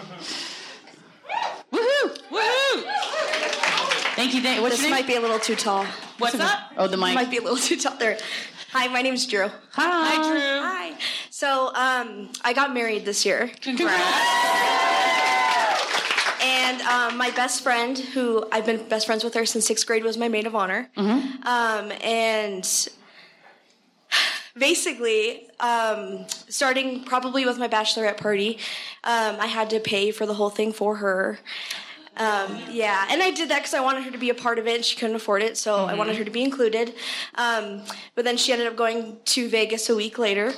Woohoo! 1.73 2.19
Woohoo! 2.31 2.83
Thank 4.17 4.35
you. 4.35 4.43
Thank, 4.43 4.61
what's 4.61 4.75
This 4.77 4.83
your 4.83 4.91
name? 4.91 5.01
might 5.01 5.07
be 5.07 5.15
a 5.17 5.21
little 5.21 5.39
too 5.39 5.57
tall. 5.57 5.87
What's 6.19 6.39
up? 6.39 6.59
Oh, 6.77 6.87
the 6.87 6.97
mic. 6.97 7.15
Might 7.15 7.31
be 7.31 7.39
a 7.39 7.43
little 7.43 7.57
too 7.69 7.77
tall 7.77 7.97
there. 7.97 8.19
Hi, 8.73 8.87
my 8.89 9.03
name's 9.03 9.27
Drew. 9.27 9.49
Hi. 9.49 9.53
Hi, 9.73 10.29
Drew. 10.29 10.39
Hi. 10.41 10.95
So, 11.31 11.69
um, 11.75 12.31
I 12.45 12.53
got 12.53 12.73
married 12.75 13.05
this 13.05 13.25
year. 13.27 13.51
Congrats. 13.61 13.97
And 16.43 16.81
um, 16.83 17.19
my 17.19 17.31
best 17.31 17.63
friend, 17.63 17.99
who 17.99 18.47
I've 18.53 18.65
been 18.65 18.87
best 18.89 19.07
friends 19.07 19.25
with 19.25 19.35
her 19.35 19.45
since 19.45 19.67
sixth 19.67 19.87
grade, 19.87 20.05
was 20.05 20.17
my 20.17 20.29
maid 20.29 20.47
of 20.47 20.55
honor. 20.55 20.89
Mm-hmm. 20.97 21.47
Um, 21.47 21.93
and 22.03 22.89
basically, 24.59 25.49
um, 25.61 26.27
starting 26.49 27.05
probably 27.05 27.45
with 27.45 27.59
my 27.59 27.69
bachelorette 27.69 28.17
party, 28.17 28.59
um, 29.05 29.37
I 29.39 29.47
had 29.47 29.71
to 29.71 29.81
pay 29.81 30.11
for 30.11 30.27
the 30.27 30.35
whole 30.35 30.51
thing 30.51 30.73
for 30.73 30.97
her. 30.97 31.39
Um, 32.17 32.59
yeah, 32.71 33.07
and 33.11 33.23
I 33.23 33.31
did 33.31 33.49
that 33.49 33.61
because 33.61 33.73
I 33.73 33.81
wanted 33.81 34.03
her 34.05 34.11
to 34.11 34.19
be 34.19 34.29
a 34.29 34.35
part 34.35 34.59
of 34.59 34.67
it, 34.67 34.77
and 34.77 34.85
she 34.85 34.97
couldn't 34.97 35.17
afford 35.17 35.43
it, 35.43 35.57
so 35.57 35.87
I 35.87 35.95
wanted 35.95 36.17
her 36.17 36.25
to 36.25 36.31
be 36.31 36.43
included. 36.43 36.95
Um, 37.37 37.83
but 38.15 38.27
then 38.27 38.37
she 38.37 38.53
ended 38.53 38.67
up 38.67 38.77
going 38.77 39.17
to 39.25 39.49
Vegas 39.49 39.89
a 39.89 39.97
week 39.97 40.19
later. 40.19 40.49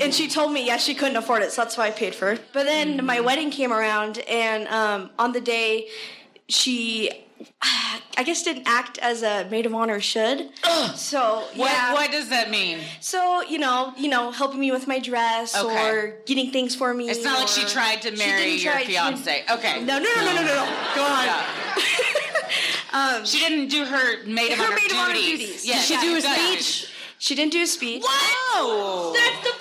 and 0.00 0.14
she 0.14 0.28
told 0.28 0.52
me, 0.52 0.66
yeah, 0.66 0.78
she 0.78 0.94
couldn't 0.94 1.16
afford 1.16 1.42
it, 1.42 1.52
so 1.52 1.62
that's 1.62 1.76
why 1.76 1.88
I 1.88 1.90
paid 1.90 2.14
for 2.14 2.30
it. 2.30 2.40
But 2.54 2.64
then 2.64 3.04
my 3.04 3.20
wedding 3.20 3.50
came 3.50 3.74
around, 3.74 4.20
and 4.20 4.66
um, 4.68 5.10
on 5.18 5.32
the 5.32 5.40
day, 5.42 5.88
she, 6.48 7.10
I 8.16 8.24
guess, 8.24 8.42
didn't 8.42 8.64
act 8.66 8.98
as 8.98 9.22
a 9.22 9.48
maid 9.48 9.64
of 9.66 9.74
honor 9.74 10.00
should. 10.00 10.50
So 10.96 11.44
What, 11.54 11.70
yeah. 11.70 11.92
what 11.92 12.10
does 12.10 12.28
that 12.30 12.50
mean? 12.50 12.80
So 13.00 13.42
you 13.42 13.58
know, 13.58 13.92
you 13.96 14.08
know, 14.08 14.30
helping 14.32 14.58
me 14.60 14.70
with 14.72 14.86
my 14.88 14.98
dress 14.98 15.56
Okay. 15.56 15.88
or 15.88 16.16
getting 16.26 16.50
things 16.50 16.74
for 16.74 16.92
me. 16.92 17.08
It's 17.08 17.22
not 17.22 17.38
like 17.38 17.48
she 17.48 17.64
tried 17.64 18.02
to 18.02 18.10
marry 18.16 18.54
your 18.56 18.72
try- 18.72 18.84
fiance. 18.84 19.44
didn't- 19.46 19.58
Okay. 19.58 19.84
No, 19.84 19.98
no, 19.98 20.04
no, 20.16 20.24
no, 20.24 20.34
no, 20.34 20.42
no, 20.42 20.54
no. 20.64 20.76
Go 20.94 21.02
on. 21.04 21.24
Yeah. 21.24 21.44
Um, 22.90 23.26
she 23.26 23.38
didn't 23.38 23.68
do 23.68 23.84
her 23.84 24.24
maid 24.24 24.50
of 24.52 24.58
her 24.58 24.64
honor 24.64 24.76
maid 24.76 24.90
of 24.90 24.96
honor 24.96 25.12
duties. 25.14 25.38
duties. 25.38 25.66
Yeah, 25.68 25.74
Did 25.74 25.82
she 25.84 25.92
yeah, 25.94 26.00
do 26.00 26.16
a 26.16 26.20
speech? 26.22 26.92
She 27.18 27.34
didn't 27.34 27.52
do 27.52 27.62
a 27.62 27.66
speech. 27.66 28.02
What? 28.02 29.14
That's 29.14 29.44
the 29.46 29.57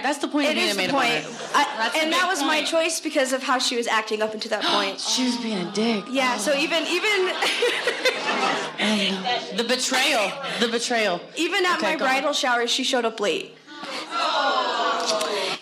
point 0.00 0.04
that's 0.04 0.18
the 0.18 0.28
point 0.28 0.46
It 0.46 0.50
of 0.50 0.54
being 0.56 0.68
is 0.70 0.76
the 0.76 0.88
point. 0.92 1.24
I- 1.54 1.66
That's 1.78 1.94
the 1.94 2.00
and 2.02 2.12
that 2.12 2.26
was 2.28 2.42
my 2.42 2.62
choice 2.64 3.00
because 3.00 3.32
of 3.32 3.42
how 3.42 3.58
she 3.58 3.76
was 3.76 3.86
acting 3.86 4.20
up 4.22 4.34
until 4.34 4.50
that 4.50 4.62
point. 4.64 5.00
she 5.00 5.24
was 5.24 5.36
being 5.38 5.58
a 5.58 5.70
dick. 5.72 6.04
Yeah. 6.10 6.36
So 6.38 6.52
oh. 6.54 6.58
even 6.58 6.84
even 6.86 7.32
The 9.56 9.64
betrayal. 9.64 10.30
The 10.60 10.68
betrayal. 10.68 11.20
even 11.36 11.64
at 11.66 11.78
Okay, 11.78 11.92
my 11.92 11.96
go 11.96 12.04
on. 12.04 12.10
bridal 12.10 12.32
shower, 12.32 12.66
she 12.66 12.84
showed 12.84 13.04
up 13.04 13.20
late. 13.20 13.54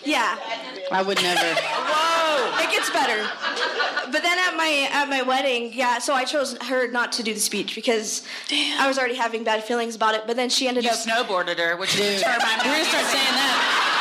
Yeah. 0.03 0.37
I 0.91 1.03
would 1.05 1.21
never. 1.21 1.55
Whoa! 1.59 2.63
It 2.63 2.71
gets 2.71 2.89
better. 2.91 3.27
But 4.11 4.23
then 4.23 4.39
at 4.39 4.55
my 4.55 4.87
at 4.91 5.09
my 5.09 5.21
wedding, 5.21 5.73
yeah, 5.73 5.99
so 5.99 6.13
I 6.13 6.23
chose 6.23 6.55
her 6.63 6.87
not 6.89 7.11
to 7.13 7.23
do 7.23 7.33
the 7.33 7.39
speech 7.41 7.75
because 7.75 8.23
I 8.79 8.87
was 8.87 8.97
already 8.97 9.15
having 9.15 9.43
bad 9.43 9.63
feelings 9.65 9.95
about 9.95 10.15
it. 10.15 10.23
But 10.25 10.37
then 10.37 10.49
she 10.49 10.67
ended 10.67 10.85
You 10.85 10.91
up 10.91 10.97
snowboarded 10.97 11.57
her, 11.57 11.75
which 11.75 11.93
is 11.99 11.99
Dude. 11.99 12.21
a 12.21 12.23
term 12.23 12.39
I'm 12.41 12.59
We're 12.59 12.71
gonna 12.77 12.85
start 12.85 13.05
saying 13.05 13.35
that. 13.35 13.96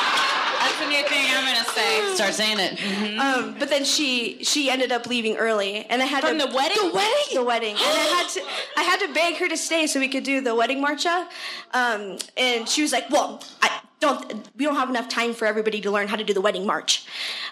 That's 0.66 0.80
the 0.80 0.86
new 0.88 1.02
thing 1.04 1.26
I'm 1.30 1.44
gonna 1.44 1.64
say. 1.70 2.14
Start 2.14 2.34
saying 2.34 2.58
it. 2.58 3.18
Um, 3.20 3.56
but 3.58 3.68
then 3.68 3.84
she 3.84 4.42
she 4.42 4.68
ended 4.70 4.90
up 4.92 5.06
leaving 5.06 5.36
early, 5.36 5.84
and 5.86 6.02
I 6.02 6.06
had 6.06 6.24
From 6.24 6.38
to, 6.38 6.46
the 6.46 6.54
wedding? 6.54 6.76
The 6.88 6.94
wedding, 6.94 7.24
the 7.34 7.44
wedding, 7.44 7.74
and 7.74 7.80
I 7.80 8.20
had 8.20 8.28
to 8.30 8.40
I 8.76 8.82
had 8.82 9.06
to 9.06 9.14
beg 9.14 9.36
her 9.36 9.48
to 9.48 9.56
stay 9.56 9.86
so 9.86 10.00
we 10.00 10.08
could 10.08 10.24
do 10.24 10.40
the 10.40 10.54
wedding 10.54 10.84
marcha. 10.84 11.26
Um, 11.72 12.18
and 12.36 12.68
she 12.68 12.82
was 12.82 12.92
like, 12.92 13.08
"Well, 13.10 13.42
I 13.62 13.80
don't. 14.00 14.48
We 14.56 14.64
don't 14.64 14.76
have 14.76 14.90
enough 14.90 15.08
time 15.08 15.34
for 15.34 15.46
everybody 15.46 15.80
to 15.82 15.90
learn 15.90 16.08
how 16.08 16.16
to 16.16 16.24
do 16.24 16.34
the 16.34 16.40
wedding 16.40 16.66
march." 16.66 17.06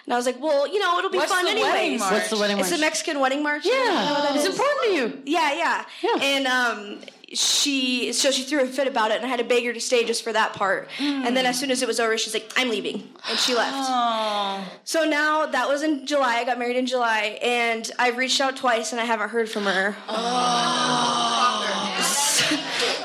And 0.05 0.13
I 0.13 0.17
was 0.17 0.25
like, 0.25 0.39
"Well, 0.41 0.67
you 0.67 0.79
know, 0.79 0.97
it'll 0.99 1.09
be 1.09 1.17
What's 1.17 1.31
fun 1.31 1.45
the 1.45 1.51
anyways." 1.51 1.99
march? 2.01 2.11
What's 2.11 2.29
the 2.29 2.37
wedding 2.37 2.57
march? 2.57 2.65
It's 2.67 2.71
march? 2.71 2.81
a 2.81 2.85
Mexican 2.85 3.19
wedding 3.21 3.41
march. 3.43 3.65
You 3.65 3.71
know 3.71 3.91
Yeah, 3.93 4.35
it's 4.35 4.45
is? 4.45 4.51
important 4.51 4.81
to 4.83 4.91
you. 4.93 5.21
Yeah, 5.25 5.53
yeah, 5.53 5.85
Yeah. 6.03 6.19
And 6.21 6.47
um, 6.47 6.99
she 7.35 8.11
so 8.13 8.31
she 8.31 8.43
threw 8.43 8.61
a 8.63 8.65
fit 8.65 8.87
about 8.87 9.11
it, 9.11 9.17
and 9.17 9.25
I 9.25 9.27
had 9.29 9.39
to 9.39 9.45
beg 9.45 9.65
her 9.65 9.73
to 9.73 9.79
stay 9.81 10.03
just 10.05 10.23
for 10.23 10.33
that 10.33 10.53
part. 10.53 10.89
And 10.99 11.35
then 11.37 11.45
as 11.45 11.59
soon 11.59 11.69
as 11.71 11.81
it 11.81 11.87
was 11.87 11.99
over, 11.99 12.17
she's 12.17 12.33
like, 12.33 12.51
"I'm 12.55 12.69
leaving," 12.69 13.07
and 13.29 13.37
she 13.37 13.53
left. 13.53 13.75
Oh. 13.75 14.63
So 14.83 15.03
now 15.05 15.45
that 15.45 15.67
was 15.67 15.83
in 15.83 16.05
July. 16.07 16.35
I 16.37 16.43
got 16.45 16.57
married 16.57 16.77
in 16.77 16.85
July, 16.85 17.37
and 17.41 17.89
I've 17.99 18.17
reached 18.17 18.39
out 18.41 18.55
twice, 18.57 18.91
and 18.91 18.99
I 19.01 19.05
haven't 19.05 19.29
heard 19.29 19.49
from 19.49 19.63
her. 19.65 19.95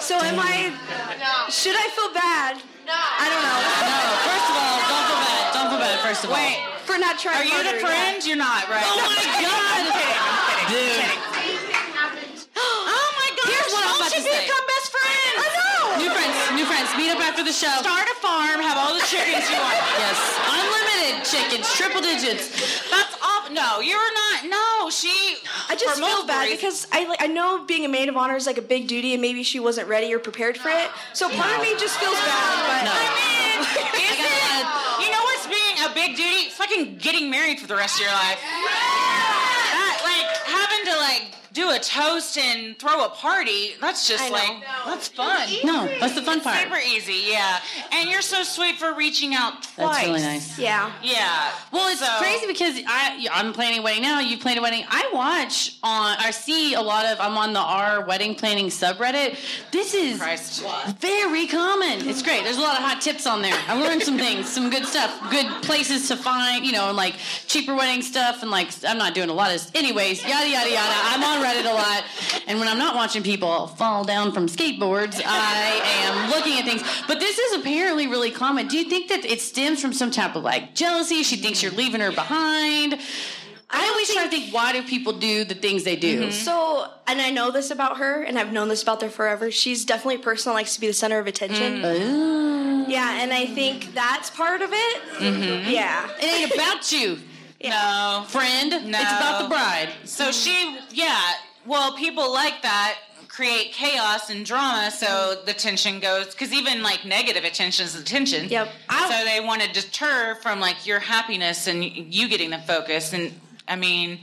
so 0.00 0.16
am 0.20 0.38
I? 0.38 0.72
Should 1.50 1.76
I 1.76 1.86
feel 1.94 2.10
bad? 2.14 2.56
No. 2.86 2.94
I 2.94 3.26
don't 3.30 3.44
know. 3.46 3.58
No, 3.86 3.98
first 4.26 4.46
of 4.50 4.54
all, 4.58 4.78
don't 4.90 5.06
feel 5.06 5.20
bad. 5.22 5.42
Don't 5.54 5.68
feel 5.70 5.78
bad. 5.82 5.96
First 6.02 6.24
of 6.24 6.30
all. 6.30 6.36
Wait, 6.36 6.58
For 6.86 6.98
not 6.98 7.18
trying. 7.18 7.38
are 7.38 7.44
you 7.46 7.54
the 7.62 7.70
harder, 7.70 7.86
friend? 7.86 8.18
You're 8.26 8.40
not, 8.40 8.66
right? 8.68 8.82
Oh 8.82 8.98
my 8.98 9.22
God. 9.46 9.78
I'm 9.78 9.94
kidding. 9.94 10.18
I'm 10.18 10.42
kidding. 10.50 10.74
Dude. 10.74 11.06
I'm 11.06 12.10
kidding. 12.18 12.34
Oh 12.60 13.06
my 13.16 13.28
gosh! 13.38 13.46
Here's 13.54 13.72
what 13.72 13.82
I'm 13.86 13.90
all 13.94 14.00
about 14.02 14.10
should 14.12 14.26
to 14.26 14.30
say. 14.30 14.42
become 14.44 14.64
best 14.66 14.88
friends. 14.90 15.38
I 15.38 15.46
know. 15.54 15.86
New 16.60 16.66
friends. 16.68 16.92
Meet 16.94 17.08
up 17.08 17.20
after 17.24 17.40
the 17.42 17.56
show. 17.56 17.72
Start 17.80 18.04
a 18.04 18.16
farm. 18.20 18.60
Have 18.60 18.76
all 18.76 18.92
the 18.92 19.00
chickens 19.08 19.48
you 19.48 19.56
want. 19.56 19.80
Yes, 20.00 20.20
unlimited 20.44 21.24
chickens, 21.24 21.64
triple 21.72 22.00
digits. 22.04 22.52
That's 22.92 23.14
off. 23.24 23.48
No, 23.50 23.80
you're 23.80 23.96
not. 23.96 24.44
No, 24.44 24.90
she. 24.90 25.08
I 25.70 25.74
just 25.76 25.96
feel 25.98 26.26
bad 26.26 26.44
reasons- 26.52 26.60
because 26.60 26.86
I 26.92 27.08
like 27.08 27.22
I 27.22 27.28
know 27.28 27.64
being 27.64 27.86
a 27.86 27.88
maid 27.88 28.10
of 28.10 28.16
honor 28.18 28.36
is 28.36 28.44
like 28.46 28.58
a 28.58 28.62
big 28.62 28.88
duty, 28.88 29.12
and 29.14 29.22
maybe 29.22 29.42
she 29.42 29.58
wasn't 29.58 29.88
ready 29.88 30.12
or 30.12 30.18
prepared 30.18 30.58
for 30.58 30.68
it. 30.68 30.88
So 31.14 31.30
part 31.30 31.56
of 31.56 31.62
me 31.62 31.72
just 31.80 31.96
feels 31.96 32.14
bad. 32.28 32.52
But 32.68 32.84
No. 32.84 32.92
I 32.92 33.08
mean, 33.16 33.60
is 34.04 34.20
got 34.20 34.28
a 34.28 34.60
it? 34.60 35.06
You 35.06 35.08
know 35.16 35.22
what's 35.24 35.46
being 35.48 35.76
a 35.80 35.88
big 35.96 36.14
duty? 36.16 36.50
Fucking 36.50 36.96
getting 36.98 37.30
married 37.30 37.58
for 37.58 37.66
the 37.68 37.76
rest 37.76 37.96
of 37.96 38.02
your 38.04 38.12
life. 38.12 38.36
That, 38.36 39.96
like 40.04 40.28
having 40.44 40.84
to 40.92 40.94
like 41.00 41.39
do 41.52 41.70
a 41.70 41.78
toast 41.78 42.38
and 42.38 42.78
throw 42.78 43.04
a 43.04 43.08
party. 43.08 43.72
That's 43.80 44.06
just 44.08 44.22
I 44.22 44.28
know. 44.28 44.32
like 44.34 44.64
that's 44.86 45.08
fun. 45.08 45.48
No, 45.64 45.86
that's 45.98 46.14
the 46.14 46.22
fun 46.22 46.40
part. 46.40 46.62
Super 46.62 46.78
easy, 46.78 47.24
yeah. 47.28 47.58
And 47.92 48.08
you're 48.08 48.22
so 48.22 48.42
sweet 48.42 48.76
for 48.76 48.94
reaching 48.94 49.34
out 49.34 49.62
twice. 49.62 49.76
That's 49.76 50.06
really 50.06 50.20
nice. 50.22 50.58
yeah. 50.58 50.92
Yeah. 51.02 51.50
Well, 51.72 51.88
it's 51.88 52.00
So- 52.00 52.18
crazy 52.18 52.46
because 52.46 52.80
I 52.86 53.26
I'm 53.32 53.52
planning 53.52 53.80
a 53.80 53.82
wedding 53.82 54.02
now. 54.02 54.20
You 54.20 54.38
planned 54.38 54.58
a 54.58 54.62
wedding. 54.62 54.84
I 54.88 55.10
watch 55.12 55.76
on. 55.82 56.16
I 56.18 56.30
see 56.30 56.74
a 56.74 56.80
lot 56.82 57.04
of. 57.06 57.20
I'm 57.20 57.36
on 57.36 57.52
the 57.52 57.60
R 57.60 58.04
wedding 58.04 58.34
planning 58.34 58.66
subreddit. 58.66 59.36
This 59.72 59.94
is 59.94 60.18
Christ. 60.18 60.64
very 61.00 61.46
common. 61.46 62.08
It's 62.08 62.22
great. 62.22 62.44
There's 62.44 62.58
a 62.58 62.60
lot 62.60 62.76
of 62.76 62.82
hot 62.84 63.00
tips 63.00 63.26
on 63.26 63.42
there. 63.42 63.58
I 63.68 63.80
learned 63.80 64.02
some 64.02 64.18
things, 64.18 64.48
some 64.48 64.70
good 64.70 64.86
stuff, 64.86 65.10
good 65.30 65.46
places 65.62 66.08
to 66.08 66.16
find. 66.16 66.64
You 66.64 66.72
know, 66.72 66.88
and 66.88 66.96
like 66.96 67.16
cheaper 67.46 67.74
wedding 67.74 68.02
stuff, 68.02 68.42
and 68.42 68.50
like 68.50 68.68
I'm 68.86 68.98
not 68.98 69.14
doing 69.14 69.30
a 69.30 69.34
lot 69.34 69.54
of. 69.54 69.60
Anyways, 69.74 70.22
yada 70.22 70.48
yada 70.48 70.70
yada. 70.70 70.94
I'm 71.12 71.22
on 71.24 71.39
Reddit 71.42 71.70
a 71.70 71.74
lot, 71.74 72.04
and 72.46 72.58
when 72.58 72.68
I'm 72.68 72.78
not 72.78 72.94
watching 72.94 73.22
people 73.22 73.66
fall 73.68 74.04
down 74.04 74.32
from 74.32 74.46
skateboards, 74.46 75.20
I 75.24 75.80
am 76.04 76.30
looking 76.30 76.58
at 76.58 76.64
things. 76.64 76.82
But 77.06 77.20
this 77.20 77.38
is 77.38 77.60
apparently 77.60 78.06
really 78.06 78.30
common. 78.30 78.68
Do 78.68 78.76
you 78.78 78.84
think 78.84 79.08
that 79.08 79.24
it 79.24 79.40
stems 79.40 79.80
from 79.80 79.92
some 79.92 80.10
type 80.10 80.36
of 80.36 80.42
like 80.42 80.74
jealousy? 80.74 81.22
She 81.22 81.36
thinks 81.36 81.62
you're 81.62 81.72
leaving 81.72 82.00
her 82.00 82.12
behind. 82.12 82.98
I 83.72 83.88
always 83.88 84.12
try 84.12 84.24
to 84.24 84.30
think, 84.30 84.52
why 84.52 84.72
do 84.72 84.82
people 84.82 85.12
do 85.12 85.44
the 85.44 85.54
things 85.54 85.84
they 85.84 85.94
do? 85.94 86.22
Mm-hmm. 86.22 86.30
So, 86.32 86.88
and 87.06 87.20
I 87.20 87.30
know 87.30 87.52
this 87.52 87.70
about 87.70 87.98
her, 87.98 88.22
and 88.22 88.36
I've 88.36 88.52
known 88.52 88.66
this 88.68 88.82
about 88.82 89.00
her 89.00 89.08
forever. 89.08 89.52
She's 89.52 89.84
definitely 89.84 90.16
a 90.16 90.24
person 90.24 90.50
that 90.50 90.54
likes 90.54 90.74
to 90.74 90.80
be 90.80 90.88
the 90.88 90.92
center 90.92 91.20
of 91.20 91.28
attention. 91.28 91.84
Ooh. 91.84 92.86
Yeah, 92.88 93.22
and 93.22 93.32
I 93.32 93.46
think 93.46 93.94
that's 93.94 94.28
part 94.30 94.62
of 94.62 94.70
it. 94.72 95.02
Mm-hmm. 95.18 95.70
Yeah. 95.70 96.10
It 96.18 96.24
ain't 96.24 96.52
about 96.52 96.90
you, 96.90 97.20
No. 97.62 98.24
friend. 98.28 98.70
No. 98.70 98.78
It's 98.78 99.12
about 99.12 99.42
the 99.42 99.48
bride. 99.48 99.90
So 100.04 100.24
mm-hmm. 100.24 100.32
she, 100.32 100.78
yeah. 100.90 101.32
Well, 101.66 101.96
people 101.96 102.32
like 102.32 102.62
that 102.62 102.96
create 103.28 103.72
chaos 103.72 104.28
and 104.28 104.44
drama, 104.44 104.90
so 104.90 105.06
mm-hmm. 105.06 105.46
the 105.46 105.52
tension 105.52 106.00
goes. 106.00 106.28
Because 106.28 106.52
even 106.52 106.82
like 106.82 107.04
negative 107.04 107.44
attention 107.44 107.84
is 107.84 107.94
attention. 107.94 108.48
Yep. 108.48 108.68
So 108.90 109.24
they 109.24 109.40
want 109.40 109.62
to 109.62 109.72
deter 109.72 110.36
from 110.36 110.60
like 110.60 110.86
your 110.86 110.98
happiness 110.98 111.66
and 111.66 111.84
you 111.84 112.28
getting 112.28 112.50
the 112.50 112.58
focus. 112.58 113.12
And 113.12 113.32
I 113.68 113.76
mean, 113.76 114.18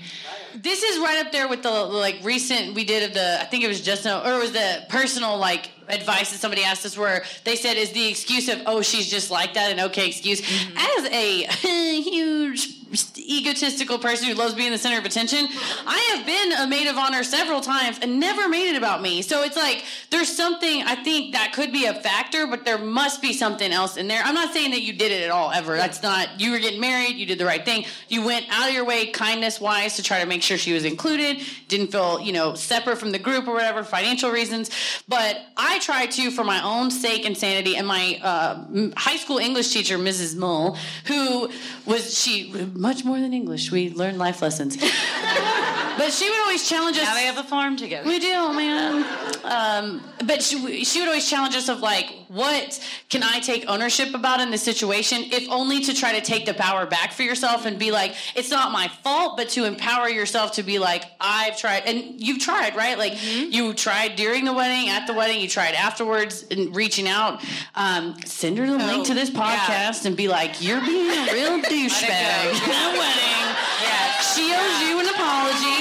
This 0.55 0.83
is 0.83 0.99
right 0.99 1.25
up 1.25 1.31
there 1.31 1.47
with 1.47 1.63
the 1.63 1.71
like 1.71 2.17
recent 2.23 2.75
we 2.75 2.83
did 2.83 3.03
of 3.07 3.13
the 3.13 3.41
I 3.41 3.45
think 3.45 3.63
it 3.63 3.67
was 3.67 3.81
just 3.81 4.03
no 4.03 4.21
or 4.23 4.33
it 4.35 4.39
was 4.39 4.51
the 4.51 4.85
personal 4.89 5.37
like 5.37 5.71
advice 5.87 6.31
that 6.31 6.39
somebody 6.39 6.63
asked 6.63 6.85
us 6.85 6.97
where 6.97 7.23
they 7.45 7.55
said 7.55 7.77
is 7.77 7.91
the 7.91 8.07
excuse 8.09 8.49
of 8.49 8.61
oh 8.65 8.81
she's 8.81 9.09
just 9.09 9.31
like 9.31 9.53
that 9.53 9.71
an 9.71 9.79
okay 9.85 10.07
excuse 10.07 10.41
mm-hmm. 10.41 10.77
as 10.77 11.11
a 11.11 12.01
huge 12.01 12.76
egotistical 13.17 13.99
person 13.99 14.27
who 14.27 14.33
loves 14.33 14.53
being 14.53 14.71
the 14.71 14.77
center 14.77 14.97
of 14.97 15.05
attention 15.05 15.47
I 15.85 16.15
have 16.15 16.25
been 16.25 16.51
a 16.53 16.67
maid 16.67 16.87
of 16.87 16.97
honor 16.97 17.23
several 17.23 17.61
times 17.61 17.99
and 18.01 18.19
never 18.19 18.47
made 18.47 18.69
it 18.69 18.77
about 18.77 19.01
me. 19.01 19.21
So 19.21 19.43
it's 19.43 19.55
like 19.55 19.83
there's 20.09 20.33
something 20.33 20.83
I 20.83 20.95
think 20.95 21.33
that 21.33 21.53
could 21.53 21.71
be 21.71 21.85
a 21.85 21.93
factor 21.93 22.47
but 22.47 22.65
there 22.65 22.77
must 22.77 23.21
be 23.21 23.33
something 23.33 23.71
else 23.71 23.97
in 23.97 24.07
there. 24.07 24.21
I'm 24.23 24.35
not 24.35 24.53
saying 24.53 24.71
that 24.71 24.81
you 24.81 24.93
did 24.93 25.11
it 25.11 25.23
at 25.23 25.29
all 25.29 25.51
ever. 25.51 25.75
That's 25.77 26.01
not 26.01 26.39
you 26.39 26.51
were 26.51 26.59
getting 26.59 26.81
married 26.81 27.15
you 27.15 27.25
did 27.25 27.37
the 27.37 27.45
right 27.45 27.63
thing. 27.63 27.85
You 28.07 28.25
went 28.25 28.45
out 28.49 28.69
of 28.69 28.73
your 28.73 28.85
way 28.85 29.07
kindness 29.07 29.59
wise 29.59 29.95
to 29.95 30.03
try 30.03 30.19
to 30.19 30.25
make 30.25 30.43
sure 30.43 30.57
she 30.57 30.73
was 30.73 30.85
included 30.85 31.41
didn't 31.67 31.87
feel 31.87 32.19
you 32.19 32.33
know 32.33 32.55
separate 32.55 32.97
from 32.97 33.11
the 33.11 33.19
group 33.19 33.47
or 33.47 33.53
whatever 33.53 33.83
financial 33.83 34.31
reasons. 34.31 34.69
But 35.07 35.39
I 35.55 35.79
tried 35.79 36.11
to 36.11 36.31
for 36.31 36.43
my 36.43 36.63
own 36.63 36.91
sake 36.91 37.25
and 37.25 37.37
sanity 37.37 37.75
and 37.75 37.87
my 37.87 38.19
uh, 38.21 38.91
high 38.95 39.17
school 39.17 39.37
English 39.37 39.71
teacher 39.71 39.97
Mrs. 39.97 40.35
Mull 40.35 40.77
who 41.05 41.49
was 41.85 42.17
she 42.17 42.51
much 42.77 43.03
more 43.03 43.19
than 43.19 43.33
English. 43.33 43.71
We 43.71 43.89
learn 43.89 44.17
life 44.17 44.41
lessons 44.41 44.77
but 45.97 46.11
she 46.13 46.29
would 46.29 46.39
always 46.39 46.67
challenge 46.67 46.97
us 46.97 47.03
now 47.03 47.13
they 47.15 47.25
have 47.25 47.37
a 47.37 47.43
farm 47.43 47.75
together. 47.77 48.07
we 48.07 48.19
do, 48.19 48.53
man. 48.53 49.05
Um, 49.43 50.01
but 50.25 50.41
she, 50.41 50.83
she 50.83 50.99
would 50.99 51.07
always 51.07 51.29
challenge 51.29 51.55
us 51.55 51.69
of 51.69 51.79
like, 51.79 52.07
what 52.27 52.79
can 53.09 53.23
I 53.23 53.39
take 53.39 53.65
ownership 53.67 54.13
about 54.13 54.39
in 54.41 54.51
this 54.51 54.63
situation, 54.63 55.19
if 55.31 55.49
only 55.49 55.81
to 55.81 55.93
try 55.93 56.19
to 56.19 56.21
take 56.25 56.45
the 56.45 56.53
power 56.53 56.85
back 56.85 57.13
for 57.13 57.23
yourself 57.23 57.65
and 57.65 57.79
be 57.79 57.91
like, 57.91 58.15
it's 58.35 58.51
not 58.51 58.71
my 58.71 58.87
fault, 59.03 59.37
but 59.37 59.49
to 59.49 59.63
empower 59.65 60.09
yourself 60.09 60.53
to 60.53 60.63
be 60.63 60.79
like, 60.79 61.03
I've 61.21 61.57
tried, 61.57 61.83
and 61.85 62.19
you've 62.21 62.39
tried, 62.39 62.75
right? 62.75 62.97
Like 62.97 63.13
you 63.23 63.73
tried 63.73 64.15
during 64.15 64.43
the 64.45 64.53
wedding, 64.53 64.89
at 64.89 65.07
the 65.07 65.13
wedding, 65.13 65.39
you 65.39 65.47
tried 65.47 65.73
afterwards, 65.75 66.45
and 66.51 66.75
reaching 66.75 67.07
out. 67.07 67.43
Um, 67.75 68.15
send 68.25 68.57
her 68.57 68.65
the 68.65 68.77
link 68.77 69.05
to 69.07 69.13
this 69.13 69.29
podcast 69.29 70.05
and 70.05 70.17
be 70.17 70.27
like, 70.27 70.61
you're 70.61 70.81
being 70.81 71.09
a 71.09 71.31
real 71.33 71.61
douchebag 71.61 72.09
at 72.09 72.53
the 72.53 72.99
wedding. 72.99 73.55
Yeah. 73.83 74.16
She 74.37 74.53
owes 74.53 74.77
you 74.85 74.93
an 75.01 75.07
apology. 75.09 75.77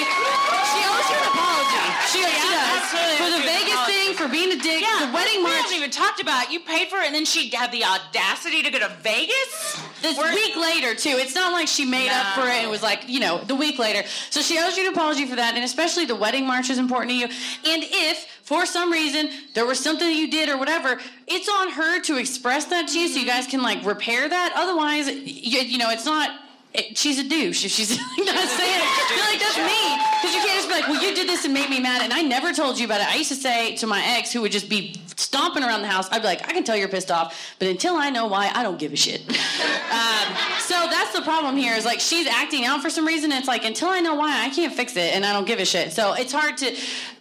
She 0.73 0.81
owes 0.89 1.07
you 1.12 1.16
an 1.20 1.28
apology. 1.28 1.85
She, 2.09 2.19
she 2.24 2.49
does. 2.49 2.73
absolutely. 2.81 3.16
For 3.20 3.28
the 3.37 3.43
Vegas 3.45 3.81
thing, 3.85 4.15
for 4.16 4.28
being 4.28 4.51
a 4.53 4.57
dick, 4.62 4.81
yeah, 4.81 5.07
the 5.07 5.12
wedding 5.12 5.39
we 5.39 5.43
march. 5.45 5.57
haven't 5.69 5.77
even 5.77 5.91
talked 5.91 6.20
about 6.23 6.45
it. 6.45 6.51
You 6.51 6.61
paid 6.61 6.89
for 6.89 6.97
it, 6.99 7.07
and 7.07 7.15
then 7.15 7.24
she 7.27 7.51
had 7.51 7.70
the 7.70 7.85
audacity 7.85 8.62
to 8.62 8.70
go 8.70 8.78
to 8.78 8.89
Vegas. 9.03 9.77
This 10.01 10.16
We're- 10.16 10.35
week 10.35 10.57
later 10.57 10.95
too. 10.95 11.11
It's 11.20 11.35
not 11.35 11.53
like 11.53 11.69
she 11.69 11.85
made 11.85 12.09
up 12.11 12.35
for 12.35 12.47
it 12.49 12.62
and 12.62 12.70
was 12.70 12.83
like, 12.83 13.09
you 13.09 13.20
know, 13.20 13.39
the 13.45 13.55
week 13.55 13.78
later. 13.78 14.07
So 14.31 14.41
she 14.41 14.59
owes 14.59 14.77
you 14.77 14.87
an 14.87 14.93
apology 14.95 15.27
for 15.27 15.37
that, 15.37 15.55
and 15.55 15.65
especially 15.65 16.07
the 16.07 16.16
wedding 16.16 16.47
march 16.47 16.70
is 16.70 16.78
important 16.78 17.11
to 17.11 17.16
you. 17.16 17.24
And 17.27 17.83
if 17.85 18.27
for 18.43 18.65
some 18.66 18.91
reason 18.91 19.28
there 19.55 19.66
was 19.66 19.78
something 19.81 20.09
you 20.09 20.31
did 20.31 20.49
or 20.49 20.57
whatever, 20.59 20.99
it's 21.27 21.49
on 21.49 21.70
her 21.73 22.01
to 22.03 22.16
express 22.16 22.65
that 22.66 22.89
to 22.89 22.99
you, 22.99 23.09
so 23.09 23.19
you 23.20 23.27
guys 23.27 23.47
can 23.47 23.61
like 23.62 23.85
repair 23.85 24.28
that. 24.28 24.53
Otherwise, 24.57 25.09
you, 25.09 25.61
you 25.61 25.78
know, 25.78 25.91
it's 25.91 26.07
not. 26.07 26.31
It, 26.78 26.98
she's 26.98 27.19
a 27.19 27.28
douche 27.28 27.65
if 27.65 27.70
she's 27.70 27.90
not 28.19 28.48
saying 28.48 28.81
it. 28.81 29.09
Feel 29.09 29.24
like 29.24 29.40
that's 29.40 29.59
me 29.59 30.07
because 30.20 30.35
you 30.35 30.40
can't 30.43 30.57
just 30.57 30.69
be 30.69 30.74
like, 30.74 30.89
well, 30.89 31.03
you 31.03 31.15
did 31.15 31.28
this 31.28 31.44
and 31.44 31.55
made 31.55 31.70
me 31.70 31.81
mad, 31.81 32.03
and 32.03 32.12
I 32.12 32.23
never 32.23 32.53
told 32.53 32.78
you 32.78 32.86
about 32.86 33.01
it. 33.01 33.09
I 33.09 33.16
used 33.16 33.31
to 33.31 33.36
say 33.36 33.77
to 33.77 33.86
my 33.86 34.03
ex, 34.05 34.32
who 34.32 34.43
would 34.43 34.53
just 34.53 34.69
be 34.69 34.97
stomping 35.16 35.62
around 35.62 35.82
the 35.82 35.89
house, 35.89 36.09
I'd 36.11 36.23
be 36.23 36.28
like, 36.28 36.48
I 36.48 36.53
can 36.53 36.65
tell 36.65 36.77
you're 36.77 36.89
pissed 36.89 37.11
off, 37.11 37.55
but 37.59 37.69
until 37.69 37.97
I 37.97 38.11
know 38.11 38.27
why, 38.27 38.51
I 38.55 38.62
don't 38.62 38.78
give 38.78 38.93
a 38.93 38.97
shit. 38.97 39.20
um, 39.31 40.36
so 40.61 40.74
that's 40.90 41.12
the 41.15 41.23
problem 41.23 41.57
here 41.57 41.74
is 41.74 41.85
like 41.85 42.01
she's 42.01 42.27
acting 42.27 42.65
out 42.65 42.82
for 42.82 42.90
some 42.90 43.07
reason. 43.07 43.32
And 43.32 43.39
it's 43.39 43.48
like 43.48 43.65
until 43.65 43.89
I 43.89 44.01
know 44.01 44.15
why, 44.15 44.44
I 44.44 44.51
can't 44.51 44.73
fix 44.73 44.97
it, 44.97 45.15
and 45.15 45.24
I 45.24 45.32
don't 45.32 45.47
give 45.47 45.59
a 45.59 45.65
shit. 45.65 45.93
So 45.93 46.12
it's 46.12 46.32
hard 46.32 46.57
to. 46.59 46.77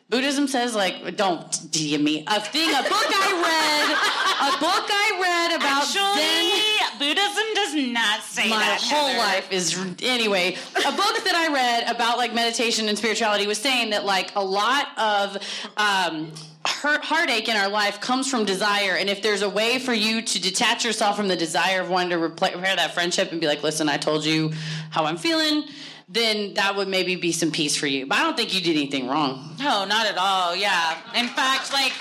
Buddhism 0.10 0.48
says 0.48 0.76
like 0.76 1.18
don't 1.18 1.52
DM 1.72 2.02
me 2.04 2.24
a 2.28 2.40
thing 2.40 2.70
a 2.70 2.84
book 2.84 3.10
I 3.10 3.32
read 3.42 4.50
a 4.50 4.60
book 4.60 4.88
I 4.88 5.18
read 5.22 5.58
about 5.58 5.84
Actually, 5.84 7.06
Buddhism 7.08 7.44
does 7.56 7.94
not 7.94 8.22
say 8.22 8.50
my 8.50 8.58
that. 8.60 8.82
My 8.82 8.96
whole 8.96 9.08
Heather. 9.08 9.20
life 9.20 9.52
is 9.52 9.76
anyway 10.04 10.56
a 10.76 10.92
book 10.92 11.24
that 11.24 11.34
i 11.36 11.52
read 11.52 11.96
about 11.96 12.18
like 12.18 12.34
meditation 12.36 12.88
and 12.88 12.98
spirituality 12.98 13.48
was 13.48 13.58
saying 13.58 13.90
that 13.90 14.06
like 14.06 14.32
a 14.36 14.44
lot 14.44 14.88
of 14.98 15.38
um 15.78 16.32
hurt, 16.68 17.04
heartache 17.04 17.48
in 17.50 17.56
our 17.56 17.70
life 17.70 18.00
comes 18.00 18.30
from 18.30 18.46
desire 18.46 18.96
and 18.96 19.10
if 19.10 19.22
there's 19.24 19.42
a 19.42 19.50
way 19.50 19.80
for 19.80 19.94
you 19.94 20.22
to 20.22 20.40
detach 20.40 20.86
yourself 20.86 21.16
from 21.16 21.28
the 21.28 21.36
desire 21.36 21.82
of 21.82 21.90
wanting 21.90 22.12
to 22.12 22.18
repair 22.18 22.76
that 22.76 22.94
friendship 22.94 23.32
and 23.32 23.42
be 23.42 23.48
like 23.48 23.64
listen 23.64 23.90
i 23.90 23.98
told 23.98 24.24
you 24.24 24.52
how 24.92 25.06
i'm 25.06 25.18
feeling 25.18 25.64
then 26.08 26.54
that 26.54 26.76
would 26.76 26.88
maybe 26.88 27.16
be 27.16 27.32
some 27.32 27.52
peace 27.52 27.76
for 27.76 27.88
you 27.88 28.06
but 28.06 28.18
i 28.18 28.22
don't 28.22 28.38
think 28.38 28.54
you 28.54 28.62
did 28.62 28.76
anything 28.78 29.08
wrong 29.08 29.56
No, 29.60 29.86
not 29.86 30.06
at 30.06 30.18
all. 30.18 30.56
Yeah. 30.56 30.98
In 31.16 31.28
fact, 31.28 31.72
like 31.74 31.94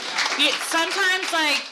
sometimes 0.76 1.32
like 1.32 1.62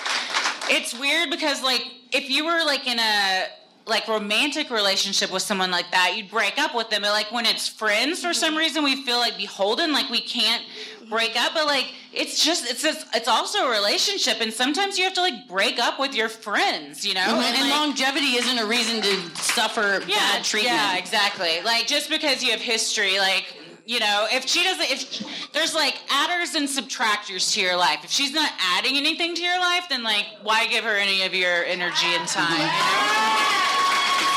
it's 0.71 0.99
weird 0.99 1.29
because 1.31 1.63
like 1.63 1.85
if 2.13 2.31
you 2.31 2.45
were 2.47 2.65
like 2.65 2.87
in 2.87 2.99
a 2.99 3.47
like 3.93 4.09
romantic 4.09 4.71
relationship 4.71 5.31
with 5.33 5.43
someone 5.43 5.71
like 5.71 5.91
that, 5.93 6.15
you'd 6.17 6.31
break 6.31 6.59
up 6.59 6.75
with 6.75 6.91
them. 6.91 7.03
But 7.03 7.13
like 7.13 7.31
when 7.31 7.47
it's 7.47 7.69
friends, 7.69 8.23
for 8.25 8.33
some 8.35 8.57
reason 8.57 8.83
we 8.83 9.05
feel 9.05 9.19
like 9.19 9.37
beholden, 9.37 9.93
like 9.93 10.09
we 10.11 10.21
can't 10.21 10.65
break 11.09 11.37
up. 11.37 11.53
But 11.55 11.67
like 11.67 11.87
it's 12.13 12.45
just 12.45 12.69
it's 12.71 12.83
just, 12.83 13.07
it's 13.15 13.29
also 13.29 13.67
a 13.67 13.71
relationship, 13.71 14.39
and 14.41 14.53
sometimes 14.53 14.99
you 14.99 15.05
have 15.05 15.15
to 15.15 15.21
like 15.21 15.47
break 15.47 15.79
up 15.79 16.01
with 16.01 16.15
your 16.15 16.29
friends, 16.29 17.07
you 17.07 17.15
know. 17.15 17.21
Mhm. 17.21 17.43
and 17.43 17.61
like- 17.69 17.71
longevity 17.71 18.37
isn't 18.37 18.59
a 18.59 18.67
reason 18.67 19.01
to 19.03 19.15
suffer 19.37 20.01
bad 20.01 20.43
treatment 20.45 20.75
yeah, 20.77 20.97
exactly. 20.97 21.61
Like 21.63 21.87
just 21.87 22.09
because 22.11 22.43
you 22.43 22.51
have 22.51 22.61
history, 22.61 23.19
like 23.19 23.59
you 23.85 23.99
know, 23.99 24.29
if 24.31 24.47
she 24.47 24.63
doesn't, 24.63 24.89
if 24.91 25.53
there's 25.53 25.75
like 25.75 25.97
adders 26.09 26.55
and 26.55 26.69
subtractors 26.69 27.53
to 27.53 27.61
your 27.61 27.77
life, 27.77 27.99
if 28.05 28.11
she's 28.13 28.33
not 28.33 28.51
adding 28.77 28.97
anything 28.97 29.35
to 29.35 29.43
your 29.43 29.59
life, 29.59 29.85
then 29.89 30.05
like 30.05 30.25
why 30.45 30.67
give 30.69 30.85
her 30.85 30.97
any 30.97 31.23
of 31.25 31.35
your 31.35 31.65
energy 31.65 32.07
and 32.15 32.29
time? 32.29 32.61
You 32.61 32.67
know? 32.67 33.79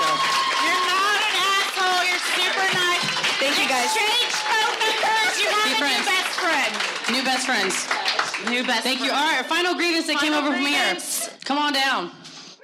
You're 0.06 0.84
not 0.90 1.18
an 1.20 1.36
asshole. 1.36 2.02
You're 2.06 2.26
super 2.38 2.68
nice. 2.74 3.06
Thank 3.42 3.56
you, 3.62 3.68
guys. 3.70 3.90
Exchange 3.92 4.34
phone 4.46 4.76
numbers. 4.82 5.34
You 5.42 5.48
have 5.52 5.66
Be 5.66 5.74
a 5.74 5.82
friends. 5.82 6.00
new 6.00 6.12
best 6.14 6.32
friend. 6.40 6.72
New 7.14 7.24
best 7.24 7.44
friends. 7.46 7.76
New 8.50 8.64
best. 8.66 8.84
Thank 8.84 9.00
you. 9.02 9.12
All 9.12 9.26
right, 9.32 9.46
final 9.46 9.74
grievance 9.76 10.08
that 10.08 10.18
came 10.20 10.34
over 10.34 10.52
from 10.52 10.66
here. 10.66 10.98
Come 11.46 11.58
on 11.58 11.74
down. 11.74 12.12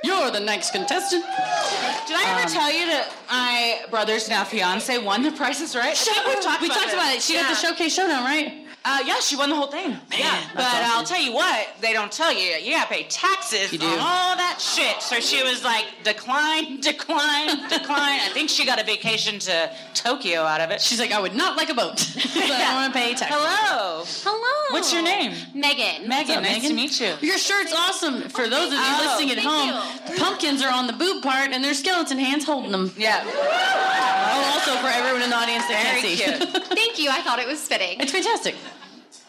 You're 0.04 0.32
the 0.32 0.40
next 0.40 0.72
contestant. 0.72 1.24
Did 1.24 2.16
I 2.18 2.24
ever 2.34 2.48
Um, 2.48 2.52
tell 2.52 2.72
you 2.74 2.88
that 2.88 3.14
my 3.30 3.82
brother's 3.92 4.28
now 4.30 4.44
fiance 4.44 4.98
won 4.98 5.22
the 5.22 5.32
Price 5.32 5.62
is 5.62 5.76
Right? 5.76 5.92
I 5.92 5.94
think 5.94 6.26
we've 6.26 6.42
talked 6.44 6.62
we 6.62 6.68
about 6.68 6.80
talked 6.80 6.94
about 6.94 7.14
it. 7.14 7.22
She 7.22 7.34
got 7.36 7.48
the 7.50 7.56
showcase 7.56 7.94
showdown, 7.94 8.24
right? 8.24 8.66
Uh, 8.84 8.98
yeah, 9.06 9.20
she 9.20 9.36
won 9.36 9.50
the 9.52 9.56
whole 9.56 9.68
thing. 9.68 9.92
yeah, 10.18 10.42
but 10.56 10.62
that's 10.62 10.90
I'll 10.96 11.04
tell 11.04 11.22
you 11.22 11.34
what, 11.34 11.68
they 11.82 11.94
don't 11.94 12.12
tell 12.12 12.34
you. 12.34 12.40
You 12.58 12.72
gotta 12.72 12.90
pay 12.90 13.04
taxes 13.04 13.72
on 13.80 14.00
all 14.00 14.36
that 14.36 14.58
shit. 14.60 15.04
So 15.04 15.20
she 15.20 15.44
was 15.44 15.64
like, 15.64 15.86
decline, 16.04 16.80
decline, 16.82 17.70
decline. 17.70 18.20
I 18.22 18.30
think 18.34 18.50
she 18.50 18.66
got 18.66 18.82
a 18.82 18.84
vacation 18.84 19.38
to 19.42 19.72
Tokyo 19.94 20.42
out 20.42 20.62
of 20.62 20.72
it. 20.72 20.82
She's 20.82 21.00
like, 21.00 21.12
I 21.12 21.20
would 21.22 21.36
not 21.36 21.58
like 21.58 21.70
a 21.70 21.76
boat. 21.76 22.00
so 22.00 22.40
I 22.40 22.48
don't 22.48 22.74
want 22.76 22.94
to 22.94 23.00
pay 23.00 23.14
taxes. 23.14 23.28
Hello. 23.38 24.04
Hello. 24.24 24.74
What's 24.74 24.92
your 24.92 25.04
name? 25.04 25.34
Megan. 25.54 26.08
Megan. 26.10 26.38
Up, 26.38 26.44
nice 26.44 26.68
to 26.68 26.74
meet 26.74 27.00
you. 27.00 27.14
Your 27.22 27.38
shirt's 27.38 27.74
awesome. 27.76 28.30
For 28.30 28.50
those 28.50 28.68
of 28.68 28.74
you 28.74 28.80
Oh, 28.82 29.06
listening 29.06 29.38
at 29.38 29.44
thank 29.44 30.08
the 30.08 30.20
pumpkins 30.20 30.64
are 30.64 30.74
on 30.74 30.88
the 30.88 30.94
boob 30.94 31.22
part 31.22 31.52
and 31.52 31.64
there's 31.64 31.78
skeleton 31.78 32.18
hands 32.18 32.46
holding 32.46 32.72
them. 32.72 32.92
Yeah. 32.98 33.22
Oh, 33.26 34.54
also 34.58 34.72
for 34.82 34.88
everyone 34.88 35.22
in 35.22 35.30
the 35.30 35.36
audience 35.36 35.68
that 35.68 35.84
Very 35.84 36.16
can't 36.18 36.42
see. 36.42 36.50
cute. 36.50 36.68
Thank 36.78 36.98
you. 37.00 37.10
I 37.12 37.22
thought 37.22 37.38
it 37.40 37.48
was 37.48 37.62
fitting. 37.68 38.00
it's 38.00 38.12
fantastic. 38.12 38.56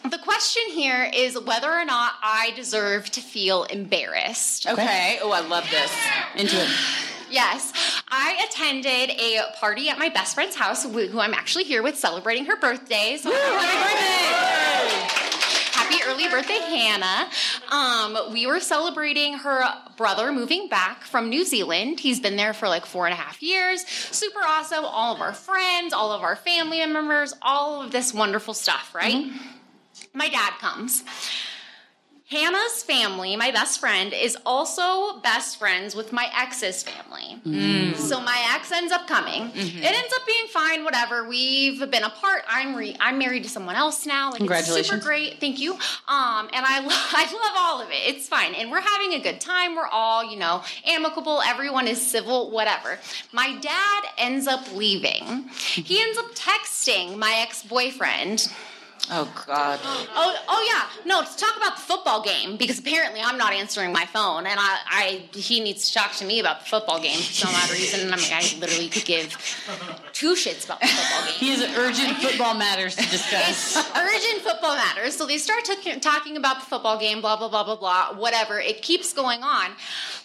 The 0.09 0.17
question 0.17 0.63
here 0.69 1.09
is 1.13 1.39
whether 1.39 1.71
or 1.71 1.85
not 1.85 2.13
I 2.21 2.51
deserve 2.55 3.09
to 3.11 3.21
feel 3.21 3.63
embarrassed. 3.63 4.67
Okay. 4.67 5.19
Oh, 5.21 5.31
I 5.31 5.39
love 5.41 5.69
this. 5.69 5.91
Into 6.35 6.61
it. 6.61 6.69
Yes. 7.29 7.73
I 8.09 8.45
attended 8.47 9.09
a 9.19 9.41
party 9.59 9.89
at 9.89 9.97
my 9.97 10.09
best 10.09 10.35
friend's 10.35 10.55
house, 10.55 10.83
who 10.83 11.07
who 11.07 11.19
I'm 11.19 11.33
actually 11.33 11.63
here 11.63 11.81
with 11.81 11.97
celebrating 11.97 12.45
her 12.45 12.55
birthday. 12.55 13.17
So 13.17 13.31
Happy 15.71 15.95
early 16.05 16.27
birthday, 16.29 16.59
Hannah. 16.59 17.27
Um, 17.71 18.31
we 18.31 18.45
were 18.45 18.59
celebrating 18.59 19.33
her 19.33 19.63
brother 19.97 20.31
moving 20.31 20.67
back 20.69 21.03
from 21.05 21.29
New 21.29 21.43
Zealand. 21.43 21.99
He's 21.99 22.19
been 22.19 22.35
there 22.35 22.53
for 22.53 22.69
like 22.69 22.85
four 22.85 23.07
and 23.07 23.13
a 23.13 23.17
half 23.17 23.41
years. 23.41 23.83
Super 23.87 24.41
awesome. 24.43 24.85
All 24.85 25.15
of 25.15 25.21
our 25.21 25.33
friends, 25.33 25.91
all 25.91 26.11
of 26.11 26.21
our 26.21 26.35
family 26.35 26.85
members, 26.85 27.33
all 27.41 27.81
of 27.81 27.91
this 27.91 28.13
wonderful 28.13 28.53
stuff, 28.53 28.93
right? 28.93 29.31
My 30.13 30.29
dad 30.29 30.53
comes. 30.59 31.03
Hannah's 32.33 32.81
family, 32.81 33.35
my 33.35 33.51
best 33.51 33.79
friend, 33.79 34.11
is 34.11 34.35
also 34.43 35.19
best 35.19 35.59
friends 35.59 35.93
with 35.93 36.11
my 36.11 36.27
ex's 36.35 36.81
family. 36.81 37.39
Mm. 37.45 37.95
So 37.95 38.19
my 38.19 38.43
ex 38.55 38.71
ends 38.71 38.91
up 38.91 39.07
coming. 39.07 39.51
Mm-hmm. 39.51 39.77
It 39.77 39.91
ends 39.91 40.13
up 40.15 40.25
being 40.25 40.47
fine, 40.47 40.83
whatever. 40.83 41.27
We've 41.27 41.79
been 41.91 42.03
apart. 42.03 42.43
I'm 42.47 42.75
re- 42.75 42.95
I'm 42.99 43.19
married 43.19 43.43
to 43.43 43.49
someone 43.49 43.75
else 43.75 44.07
now. 44.07 44.27
Like, 44.27 44.35
It's 44.35 44.37
Congratulations. 44.39 44.87
super 44.87 45.03
great. 45.03 45.39
Thank 45.39 45.59
you. 45.59 45.73
Um, 45.73 46.49
and 46.53 46.65
I, 46.65 46.79
lo- 46.83 46.87
I 46.89 47.25
love 47.25 47.55
all 47.57 47.81
of 47.81 47.89
it. 47.89 48.15
It's 48.15 48.27
fine. 48.27 48.55
And 48.55 48.71
we're 48.71 48.81
having 48.81 49.13
a 49.13 49.19
good 49.19 49.39
time. 49.39 49.75
We're 49.75 49.87
all, 49.87 50.23
you 50.23 50.37
know, 50.39 50.63
amicable. 50.87 51.41
Everyone 51.41 51.87
is 51.87 52.01
civil, 52.01 52.49
whatever. 52.49 52.97
My 53.31 53.55
dad 53.59 54.05
ends 54.17 54.47
up 54.47 54.73
leaving. 54.73 55.49
He 55.51 55.81
mm-hmm. 55.83 55.93
ends 55.93 56.17
up 56.17 56.33
texting 56.33 57.17
my 57.17 57.35
ex-boyfriend. 57.45 58.51
Oh 59.11 59.29
God. 59.45 59.79
Oh, 59.83 60.35
oh 60.47 60.63
yeah. 60.71 61.03
No, 61.05 61.21
to 61.23 61.37
talk 61.37 61.57
about 61.57 61.75
the 61.75 61.81
football 61.81 62.23
game 62.23 62.55
because 62.55 62.79
apparently 62.79 63.19
I'm 63.21 63.37
not 63.37 63.51
answering 63.51 63.91
my 63.91 64.05
phone, 64.05 64.45
and 64.47 64.57
I, 64.57 64.77
I 64.87 65.23
he 65.37 65.59
needs 65.59 65.89
to 65.89 65.93
talk 65.93 66.13
to 66.15 66.25
me 66.25 66.39
about 66.39 66.61
the 66.61 66.65
football 66.67 67.01
game 67.01 67.17
for 67.17 67.33
some 67.33 67.53
odd 67.53 67.69
reason. 67.71 68.05
I'm 68.13 68.19
like, 68.19 68.31
I 68.31 68.41
literally 68.59 68.87
could 68.87 69.03
give 69.03 69.31
two 70.13 70.35
shits 70.35 70.63
about 70.65 70.79
the 70.79 70.87
football 70.87 71.25
game. 71.25 71.33
He 71.35 71.49
has 71.49 71.61
urgent 71.77 72.17
football 72.17 72.53
matters 72.53 72.95
to 72.95 73.03
discuss. 73.09 73.75
Urgent 73.75 74.41
football 74.41 74.75
matters. 74.75 75.17
So 75.17 75.27
they 75.27 75.37
start 75.37 75.65
to- 75.65 75.99
talking 75.99 76.37
about 76.37 76.61
the 76.61 76.65
football 76.65 76.97
game, 76.97 77.19
blah, 77.19 77.35
blah, 77.35 77.49
blah, 77.49 77.65
blah, 77.65 77.75
blah, 77.75 78.13
whatever. 78.13 78.59
It 78.61 78.81
keeps 78.81 79.11
going 79.11 79.43
on. 79.43 79.71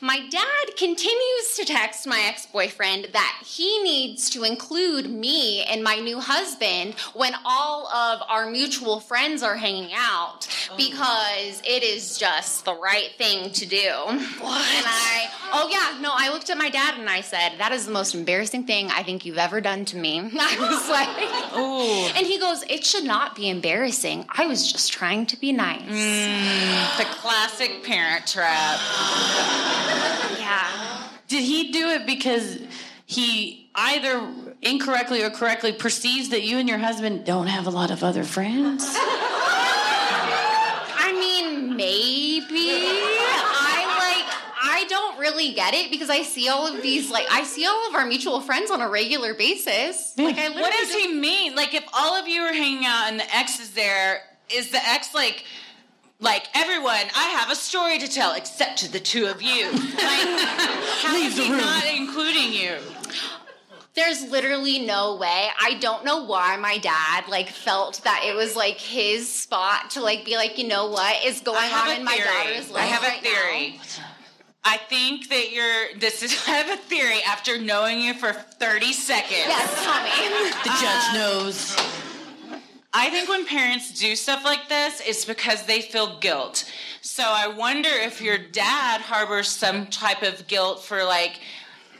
My 0.00 0.20
dad 0.30 0.76
continues 0.76 1.56
to 1.56 1.64
text 1.64 2.06
my 2.06 2.20
ex 2.28 2.46
boyfriend 2.46 3.08
that 3.12 3.42
he 3.44 3.82
needs 3.82 4.30
to 4.30 4.44
include 4.44 5.10
me 5.10 5.64
and 5.64 5.82
my 5.82 5.96
new 5.96 6.20
husband 6.20 6.94
when 7.14 7.34
all 7.44 7.88
of 7.88 8.22
our 8.28 8.48
mutual 8.48 8.67
friends 9.00 9.42
are 9.42 9.56
hanging 9.56 9.90
out 9.94 10.48
oh. 10.70 10.76
because 10.76 11.60
it 11.64 11.82
is 11.82 12.18
just 12.18 12.64
the 12.64 12.74
right 12.74 13.10
thing 13.16 13.50
to 13.52 13.66
do. 13.66 13.76
What? 13.78 14.66
And 14.76 14.86
I, 14.86 15.30
oh 15.52 15.68
yeah, 15.70 16.00
no, 16.00 16.10
I 16.14 16.30
looked 16.30 16.50
at 16.50 16.58
my 16.58 16.70
dad 16.70 16.98
and 16.98 17.08
I 17.08 17.20
said, 17.20 17.52
that 17.58 17.72
is 17.72 17.86
the 17.86 17.92
most 17.92 18.14
embarrassing 18.14 18.64
thing 18.64 18.90
I 18.90 19.02
think 19.02 19.24
you've 19.24 19.38
ever 19.38 19.60
done 19.60 19.84
to 19.86 19.96
me. 19.96 20.18
I 20.40 20.56
was 20.58 20.88
like, 20.88 21.58
Ooh. 21.58 22.16
and 22.16 22.26
he 22.26 22.38
goes, 22.38 22.62
It 22.68 22.84
should 22.84 23.04
not 23.04 23.34
be 23.34 23.48
embarrassing. 23.48 24.26
I 24.28 24.46
was 24.46 24.70
just 24.70 24.92
trying 24.92 25.26
to 25.26 25.38
be 25.38 25.52
nice. 25.52 25.82
Mm, 25.82 26.98
the 26.98 27.04
classic 27.04 27.84
parent 27.84 28.26
trap. 28.26 28.78
Yeah. 30.38 31.08
Did 31.28 31.42
he 31.42 31.72
do 31.72 31.88
it 31.88 32.06
because 32.06 32.58
he 33.06 33.70
either 33.74 34.47
incorrectly 34.62 35.22
or 35.22 35.30
correctly 35.30 35.72
perceives 35.72 36.28
that 36.30 36.42
you 36.42 36.58
and 36.58 36.68
your 36.68 36.78
husband 36.78 37.24
don't 37.24 37.46
have 37.46 37.66
a 37.66 37.70
lot 37.70 37.90
of 37.90 38.02
other 38.04 38.24
friends? 38.24 38.84
I 41.00 41.12
mean, 41.12 41.76
maybe. 41.76 42.70
I 42.70 43.84
like, 43.98 44.26
I 44.62 44.84
don't 44.88 45.18
really 45.18 45.52
get 45.54 45.74
it 45.74 45.90
because 45.90 46.10
I 46.10 46.22
see 46.22 46.48
all 46.48 46.66
of 46.66 46.82
these, 46.82 47.10
like, 47.10 47.26
I 47.30 47.44
see 47.44 47.66
all 47.66 47.88
of 47.88 47.94
our 47.94 48.06
mutual 48.06 48.40
friends 48.40 48.70
on 48.70 48.80
a 48.80 48.88
regular 48.88 49.34
basis. 49.34 50.14
Like, 50.18 50.38
I 50.38 50.48
What 50.50 50.72
does 50.72 50.88
just- 50.90 50.98
he 50.98 51.12
mean? 51.14 51.54
Like, 51.54 51.74
if 51.74 51.84
all 51.92 52.14
of 52.14 52.26
you 52.28 52.42
are 52.42 52.52
hanging 52.52 52.84
out 52.86 53.08
and 53.10 53.18
the 53.20 53.34
ex 53.34 53.60
is 53.60 53.70
there, 53.72 54.20
is 54.50 54.70
the 54.70 54.78
ex 54.88 55.14
like, 55.14 55.44
like 56.20 56.46
everyone? 56.54 56.94
I 57.16 57.28
have 57.38 57.50
a 57.50 57.54
story 57.56 57.98
to 57.98 58.08
tell, 58.08 58.34
except 58.34 58.78
to 58.78 58.90
the 58.90 59.00
two 59.00 59.26
of 59.26 59.40
you. 59.42 59.70
Like, 59.98 60.40
how 61.02 61.16
is 61.16 61.36
he 61.38 61.48
not 61.48 61.84
including 61.86 62.52
you? 62.52 62.76
There's 63.98 64.30
literally 64.30 64.78
no 64.86 65.16
way. 65.16 65.48
I 65.60 65.74
don't 65.80 66.04
know 66.04 66.22
why 66.24 66.56
my 66.56 66.78
dad 66.78 67.24
like 67.28 67.48
felt 67.48 68.00
that 68.04 68.22
it 68.24 68.36
was 68.36 68.54
like 68.54 68.78
his 68.78 69.28
spot 69.28 69.90
to 69.90 70.00
like 70.00 70.24
be 70.24 70.36
like, 70.36 70.56
you 70.56 70.68
know 70.68 70.86
what 70.86 71.24
is 71.24 71.40
going 71.40 71.72
on 71.72 71.88
a 71.90 71.94
in 71.94 72.04
my 72.04 72.12
theory. 72.12 72.24
daughter's 72.24 72.70
I 72.70 72.74
life 72.74 72.90
have 72.90 73.02
right 73.02 73.18
a 73.18 73.22
theory. 73.22 73.80
I 74.64 74.76
think 74.76 75.28
that 75.30 75.50
you're. 75.50 75.98
This 75.98 76.22
is. 76.22 76.32
I 76.46 76.52
have 76.52 76.78
a 76.78 76.80
theory. 76.80 77.18
After 77.26 77.58
knowing 77.58 78.00
you 78.00 78.14
for 78.14 78.32
30 78.32 78.92
seconds. 78.92 79.32
Yes, 79.32 79.84
tell 79.84 80.02
me. 80.04 80.50
The 80.62 80.70
judge 80.80 81.08
uh, 81.10 81.14
knows. 81.14 81.76
I 82.94 83.10
think 83.10 83.28
when 83.28 83.46
parents 83.46 83.98
do 83.98 84.14
stuff 84.14 84.44
like 84.44 84.68
this, 84.68 85.02
it's 85.04 85.24
because 85.24 85.66
they 85.66 85.80
feel 85.82 86.18
guilt. 86.20 86.70
So 87.00 87.22
I 87.24 87.48
wonder 87.48 87.88
if 87.90 88.20
your 88.20 88.38
dad 88.38 89.00
harbors 89.00 89.48
some 89.48 89.86
type 89.86 90.22
of 90.22 90.46
guilt 90.46 90.82
for 90.84 91.04
like 91.04 91.40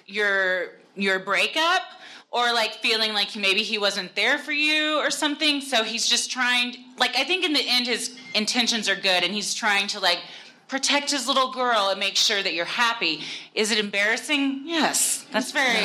your 0.06 0.77
your 0.98 1.18
breakup 1.18 1.82
or 2.30 2.52
like 2.52 2.74
feeling 2.74 3.14
like 3.14 3.34
maybe 3.36 3.62
he 3.62 3.78
wasn't 3.78 4.14
there 4.14 4.38
for 4.38 4.52
you 4.52 4.98
or 4.98 5.10
something. 5.10 5.60
So 5.60 5.82
he's 5.82 6.06
just 6.06 6.30
trying 6.30 6.76
like 6.98 7.16
I 7.16 7.24
think 7.24 7.44
in 7.44 7.52
the 7.52 7.64
end 7.64 7.86
his 7.86 8.18
intentions 8.34 8.88
are 8.88 8.96
good 8.96 9.24
and 9.24 9.32
he's 9.32 9.54
trying 9.54 9.86
to 9.88 10.00
like 10.00 10.18
protect 10.68 11.10
his 11.10 11.26
little 11.26 11.50
girl 11.50 11.88
and 11.88 11.98
make 11.98 12.14
sure 12.14 12.42
that 12.42 12.52
you're 12.52 12.66
happy. 12.66 13.22
Is 13.54 13.70
it 13.70 13.78
embarrassing? 13.78 14.64
Yes. 14.66 15.24
That's 15.32 15.50
very 15.50 15.78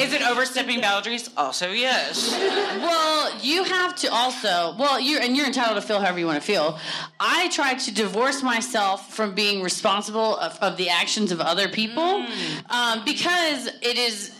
Is 0.00 0.12
it 0.12 0.22
overstepping 0.22 0.80
boundaries? 0.80 1.28
Also 1.36 1.72
yes. 1.72 2.32
Well, 2.32 3.36
you 3.40 3.64
have 3.64 3.96
to 3.96 4.12
also. 4.12 4.76
Well, 4.78 5.00
you're 5.00 5.20
and 5.20 5.36
you're 5.36 5.46
entitled 5.46 5.80
to 5.80 5.86
feel 5.86 5.98
however 5.98 6.20
you 6.20 6.26
want 6.26 6.40
to 6.40 6.46
feel. 6.46 6.78
I 7.18 7.48
try 7.48 7.74
to 7.74 7.92
divorce 7.92 8.42
myself 8.42 9.12
from 9.12 9.34
being 9.34 9.62
responsible 9.62 10.36
of, 10.36 10.56
of 10.60 10.76
the 10.76 10.88
actions 10.88 11.32
of 11.32 11.40
other 11.40 11.68
people 11.68 12.24
um, 12.70 13.02
because 13.04 13.66
it 13.66 13.98
is. 13.98 14.32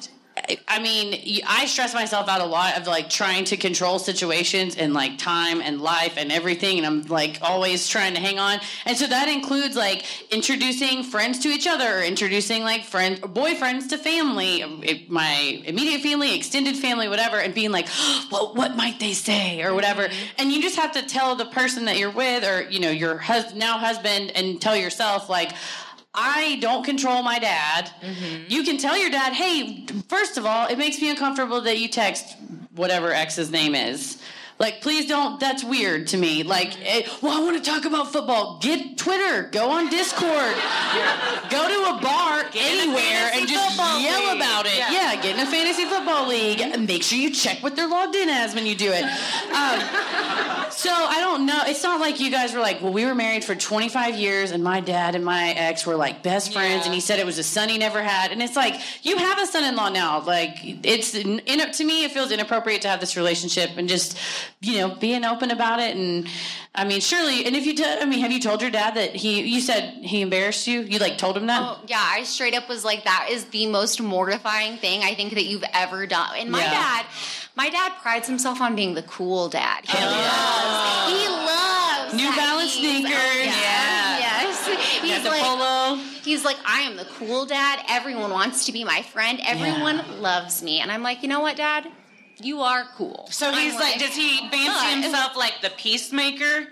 I 0.66 0.78
mean, 0.80 1.42
I 1.46 1.66
stress 1.66 1.94
myself 1.94 2.28
out 2.28 2.40
a 2.40 2.46
lot 2.46 2.76
of 2.78 2.86
like 2.86 3.10
trying 3.10 3.44
to 3.46 3.56
control 3.56 3.98
situations 3.98 4.76
and 4.76 4.94
like 4.94 5.18
time 5.18 5.60
and 5.60 5.80
life 5.80 6.14
and 6.16 6.30
everything, 6.32 6.78
and 6.78 6.86
I'm 6.86 7.02
like 7.06 7.38
always 7.42 7.88
trying 7.88 8.14
to 8.14 8.20
hang 8.20 8.38
on. 8.38 8.58
And 8.84 8.96
so 8.96 9.06
that 9.06 9.28
includes 9.28 9.76
like 9.76 10.04
introducing 10.32 11.02
friends 11.02 11.40
to 11.40 11.48
each 11.48 11.66
other, 11.66 11.98
or 11.98 12.02
introducing 12.02 12.62
like 12.62 12.84
friends, 12.84 13.20
boyfriends 13.20 13.88
to 13.90 13.98
family, 13.98 14.62
um, 14.62 14.82
it- 14.84 15.10
my 15.10 15.62
immediate 15.64 16.02
family, 16.02 16.34
extended 16.34 16.76
family, 16.76 17.08
whatever, 17.08 17.38
and 17.38 17.54
being 17.54 17.70
like, 17.72 17.88
well, 18.32 18.54
what 18.54 18.76
might 18.76 19.00
they 19.00 19.12
say 19.12 19.62
or 19.62 19.74
whatever. 19.74 20.04
Mm-hmm. 20.04 20.26
And 20.38 20.52
you 20.52 20.62
just 20.62 20.76
have 20.76 20.92
to 20.92 21.02
tell 21.02 21.36
the 21.36 21.46
person 21.46 21.84
that 21.86 21.98
you're 21.98 22.10
with, 22.10 22.44
or 22.44 22.62
you 22.70 22.80
know, 22.80 22.90
your 22.90 23.18
hus- 23.18 23.54
now 23.54 23.78
husband, 23.78 24.32
and 24.34 24.60
tell 24.60 24.76
yourself 24.76 25.28
like. 25.28 25.52
I 26.14 26.58
don't 26.60 26.84
control 26.84 27.22
my 27.22 27.38
dad. 27.38 27.90
Mm-hmm. 28.00 28.44
You 28.48 28.64
can 28.64 28.78
tell 28.78 28.96
your 28.96 29.10
dad, 29.10 29.32
hey, 29.32 29.86
first 30.08 30.38
of 30.38 30.46
all, 30.46 30.66
it 30.66 30.78
makes 30.78 31.00
me 31.00 31.10
uncomfortable 31.10 31.60
that 31.62 31.78
you 31.78 31.88
text 31.88 32.36
whatever 32.74 33.12
ex's 33.12 33.50
name 33.50 33.74
is. 33.74 34.20
Like, 34.58 34.80
please 34.80 35.06
don't. 35.06 35.38
That's 35.38 35.62
weird 35.62 36.08
to 36.08 36.16
me. 36.16 36.42
Like, 36.42 36.76
eh, 36.84 37.06
well, 37.22 37.40
I 37.40 37.44
want 37.44 37.62
to 37.62 37.70
talk 37.70 37.84
about 37.84 38.12
football. 38.12 38.58
Get 38.60 38.98
Twitter. 38.98 39.44
Go 39.52 39.70
on 39.70 39.88
Discord. 39.88 40.24
Go 41.50 41.68
to 41.68 41.96
a 41.96 42.00
bar 42.02 42.44
anywhere 42.56 43.30
and 43.34 43.46
just 43.46 43.78
yell 43.78 44.34
about 44.36 44.66
it. 44.66 44.78
Yeah. 44.78 45.14
get 45.22 45.36
in 45.36 45.40
a 45.40 45.50
fantasy 45.50 45.84
football 45.84 46.28
league. 46.28 46.58
Make 46.80 47.04
sure 47.04 47.18
you 47.18 47.30
check 47.30 47.62
what 47.62 47.76
they're 47.76 47.88
logged 47.88 48.16
in 48.16 48.28
as 48.28 48.54
when 48.54 48.66
you 48.66 48.74
do 48.74 48.90
it. 48.92 49.04
Um, 49.04 49.80
so 50.70 50.90
I 50.90 51.18
don't 51.20 51.46
know. 51.46 51.60
It's 51.66 51.82
not 51.84 52.00
like 52.00 52.18
you 52.18 52.30
guys 52.30 52.52
were 52.52 52.60
like, 52.60 52.82
well, 52.82 52.92
we 52.92 53.04
were 53.04 53.14
married 53.14 53.44
for 53.44 53.54
25 53.54 54.16
years, 54.16 54.50
and 54.50 54.64
my 54.64 54.80
dad 54.80 55.14
and 55.14 55.24
my 55.24 55.50
ex 55.50 55.86
were 55.86 55.96
like 55.96 56.24
best 56.24 56.52
friends, 56.52 56.84
and 56.84 56.92
he 56.92 57.00
said 57.00 57.20
it 57.20 57.26
was 57.26 57.38
a 57.38 57.44
son 57.44 57.68
he 57.68 57.78
never 57.78 58.02
had. 58.02 58.32
And 58.32 58.42
it's 58.42 58.56
like 58.56 58.74
you 59.02 59.18
have 59.18 59.40
a 59.40 59.46
son-in-law 59.46 59.90
now. 59.90 60.20
Like 60.22 60.58
it's 60.62 61.14
in, 61.14 61.38
in, 61.40 61.70
to 61.70 61.84
me, 61.84 62.04
it 62.04 62.10
feels 62.10 62.32
inappropriate 62.32 62.82
to 62.82 62.88
have 62.88 62.98
this 63.00 63.16
relationship 63.16 63.70
and 63.76 63.88
just 63.88 64.18
you 64.60 64.78
know 64.78 64.94
being 64.94 65.24
open 65.24 65.50
about 65.50 65.80
it. 65.80 65.96
And 65.96 66.26
I 66.74 66.84
mean, 66.84 67.00
surely. 67.00 67.44
And 67.46 67.56
if 67.56 67.66
you, 67.66 67.74
t- 67.74 67.84
I 67.84 68.04
mean, 68.04 68.20
have 68.20 68.30
you 68.32 68.40
told 68.40 68.62
your 68.62 68.70
dad 68.70 68.94
that 68.94 69.14
he? 69.14 69.42
You 69.42 69.60
said 69.60 69.94
he 70.02 70.20
embarrassed 70.20 70.66
you. 70.66 70.80
You 70.80 70.98
like 70.98 71.18
told 71.18 71.36
him 71.36 71.46
that? 71.46 71.62
Oh, 71.62 71.80
yeah, 71.86 72.02
I 72.02 72.22
straight 72.24 72.54
up 72.54 72.68
was 72.68 72.84
like, 72.84 73.04
that 73.04 73.28
is 73.30 73.44
the 73.46 73.66
most 73.66 74.00
mortifying 74.00 74.76
thing 74.78 75.02
I 75.02 75.14
think 75.14 75.34
that 75.34 75.44
you've 75.44 75.64
ever 75.72 76.06
done. 76.06 76.30
And 76.36 76.50
my 76.50 76.60
Yeah. 76.60 76.70
dad, 76.70 77.06
my 77.56 77.68
dad 77.70 77.92
prides 78.00 78.28
himself 78.28 78.60
on 78.60 78.76
being 78.76 78.94
the 78.94 79.02
cool 79.02 79.48
dad. 79.48 79.84
He 79.84 79.96
oh, 79.98 80.06
loves, 80.06 81.12
he 81.12 81.28
loves 81.28 82.14
New 82.14 82.36
Balance 82.36 82.72
sneakers. 82.72 83.12
oh, 83.14 83.42
yeah. 83.44 84.18
Yes. 84.18 84.66
He's 85.02 85.22
the 85.22 85.30
like, 85.30 85.42
polo. 85.42 85.96
He's 86.22 86.44
like, 86.44 86.56
I 86.64 86.80
am 86.82 86.96
the 86.96 87.06
cool 87.18 87.46
dad. 87.46 87.80
Everyone 87.88 88.30
wants 88.30 88.66
to 88.66 88.72
be 88.72 88.84
my 88.84 89.02
friend. 89.02 89.40
Everyone 89.44 90.20
loves 90.20 90.62
me. 90.62 90.80
And 90.80 90.92
I'm 90.92 91.02
like, 91.02 91.22
you 91.22 91.28
know 91.28 91.40
what, 91.40 91.56
dad? 91.56 91.86
You 92.40 92.60
are 92.60 92.86
cool. 92.96 93.28
So 93.30 93.52
he's 93.52 93.74
I'm 93.74 93.80
like, 93.80 93.98
does 93.98 94.14
he 94.14 94.48
fancy 94.48 95.00
himself 95.02 95.36
like 95.36 95.60
the 95.62 95.70
peacemaker? 95.70 96.68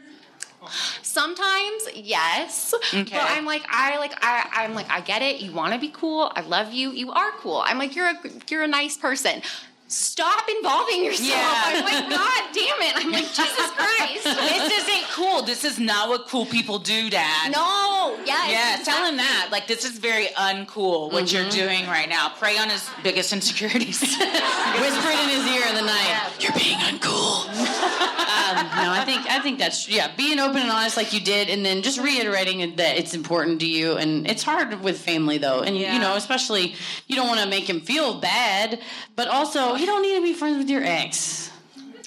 Sometimes, 1.03 1.89
yes. 1.95 2.75
Okay. 2.93 3.05
But 3.05 3.23
I'm 3.23 3.45
like, 3.45 3.65
I 3.69 3.99
like, 3.99 4.13
I, 4.23 4.49
I'm 4.53 4.75
like, 4.75 4.91
I 4.91 5.01
get 5.01 5.23
it. 5.23 5.41
You 5.41 5.53
want 5.53 5.75
to 5.75 5.79
be 5.79 5.91
cool. 5.91 6.33
I 6.35 6.41
love 6.41 6.73
you. 6.73 6.91
You 6.91 7.13
are 7.13 7.31
cool. 7.39 7.63
I'm 7.65 7.79
like, 7.79 7.95
you're 7.95 8.09
a, 8.09 8.15
you're 8.49 8.63
a 8.63 8.69
nice 8.69 8.97
person. 8.97 9.43
Stop 9.89 10.49
involving 10.49 11.05
yourself. 11.05 11.29
Yeah. 11.29 11.63
I'm 11.67 11.85
like, 11.85 12.11
God 12.11 12.43
damn 12.53 12.83
it. 12.83 12.97
I'm 12.97 13.13
like, 13.13 13.23
Jesus 13.23 13.71
Christ. 13.77 14.25
this 14.25 14.73
isn't 14.83 15.05
cool. 15.13 15.43
This 15.43 15.65
is 15.65 15.79
not 15.79 16.09
what 16.09 16.27
cool 16.27 16.45
people 16.45 16.81
do, 16.81 17.09
Dad. 17.09 17.53
No, 17.53 18.19
yes. 18.25 18.51
Yeah, 18.51 18.85
tell 18.85 19.07
him 19.07 19.17
that. 19.17 19.49
Like, 19.53 19.69
this 19.69 19.85
is 19.85 19.99
very 19.99 20.27
uncool 20.37 21.13
what 21.13 21.33
you're 21.33 21.49
doing 21.51 21.87
right 21.87 22.09
now. 22.09 22.31
Prey 22.31 22.59
on 22.59 22.69
his 22.69 22.89
biggest 23.05 23.33
insecurities. 23.33 24.01
Whisper 24.01 24.19
it 24.21 25.21
in 25.23 25.29
his 25.31 25.47
ear 25.55 25.67
in 25.69 25.75
the 25.77 25.83
night. 25.83 26.33
You're 26.41 26.53
being 26.53 26.79
uncool. 26.79 27.47
um, 27.49 28.67
no, 28.67 28.91
I 28.91 29.03
think 29.05 29.31
I 29.31 29.39
think 29.41 29.59
that's 29.59 29.89
yeah, 29.89 30.11
being 30.17 30.41
open 30.41 30.63
and 30.63 30.71
honest 30.71 30.97
like 30.97 31.13
you 31.13 31.21
did, 31.21 31.49
and 31.49 31.65
then 31.65 31.83
just 31.83 32.01
reiterating 32.01 32.75
that 32.77 32.99
it's 32.99 33.15
important 33.15 33.61
to 33.61 33.67
you, 33.67 33.93
and 33.97 34.29
it's 34.29 34.43
hard 34.43 34.81
with 34.83 34.99
family 34.99 35.39
though, 35.39 35.61
and 35.63 35.77
you 35.77 35.99
know, 35.99 36.17
especially 36.17 36.75
you 37.07 37.15
don't 37.17 37.29
want 37.29 37.41
to 37.41 37.49
make 37.49 37.69
him 37.69 37.81
feel 37.81 38.21
bad, 38.21 38.81
but 39.15 39.29
also 39.29 39.76
you 39.81 39.86
don't 39.86 40.03
need 40.03 40.16
to 40.16 40.23
be 40.23 40.32
friends 40.32 40.59
with 40.59 40.69
your 40.70 40.82
ex. 40.85 41.51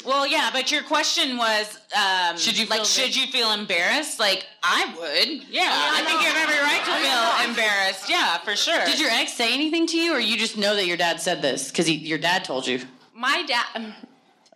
well, 0.06 0.26
yeah, 0.28 0.50
but 0.52 0.72
your 0.72 0.84
question 0.84 1.38
was, 1.38 1.78
um, 1.96 2.38
Should 2.38 2.58
you 2.58 2.66
like, 2.68 2.80
feel 2.80 2.86
should 2.86 3.16
you 3.16 3.28
feel 3.28 3.52
embarrassed? 3.52 4.20
Like, 4.20 4.46
I 4.64 4.86
would. 4.98 5.48
Yeah, 5.50 5.62
I, 5.64 6.02
I 6.02 6.06
think 6.06 6.22
you 6.22 6.28
have 6.28 6.50
every 6.50 6.60
right 6.60 6.84
to 6.86 6.92
I 6.92 7.02
feel 7.02 7.48
know. 7.48 7.50
embarrassed. 7.52 8.10
Yeah, 8.10 8.38
for 8.40 8.56
sure. 8.56 8.86
Did 8.86 9.00
your 9.00 9.10
ex 9.12 9.34
say 9.34 9.54
anything 9.54 9.88
to 9.88 9.98
you, 9.98 10.14
or 10.14 10.20
you 10.20 10.38
just 10.38 10.58
know 10.58 10.76
that 10.76 10.86
your 10.86 10.98
dad 10.98 11.20
said 11.22 11.42
this 11.42 11.70
because 11.70 11.90
your 11.90 12.18
dad 12.18 12.44
told 12.44 12.66
you? 12.68 12.82
My 13.14 13.44
dad. 13.48 13.94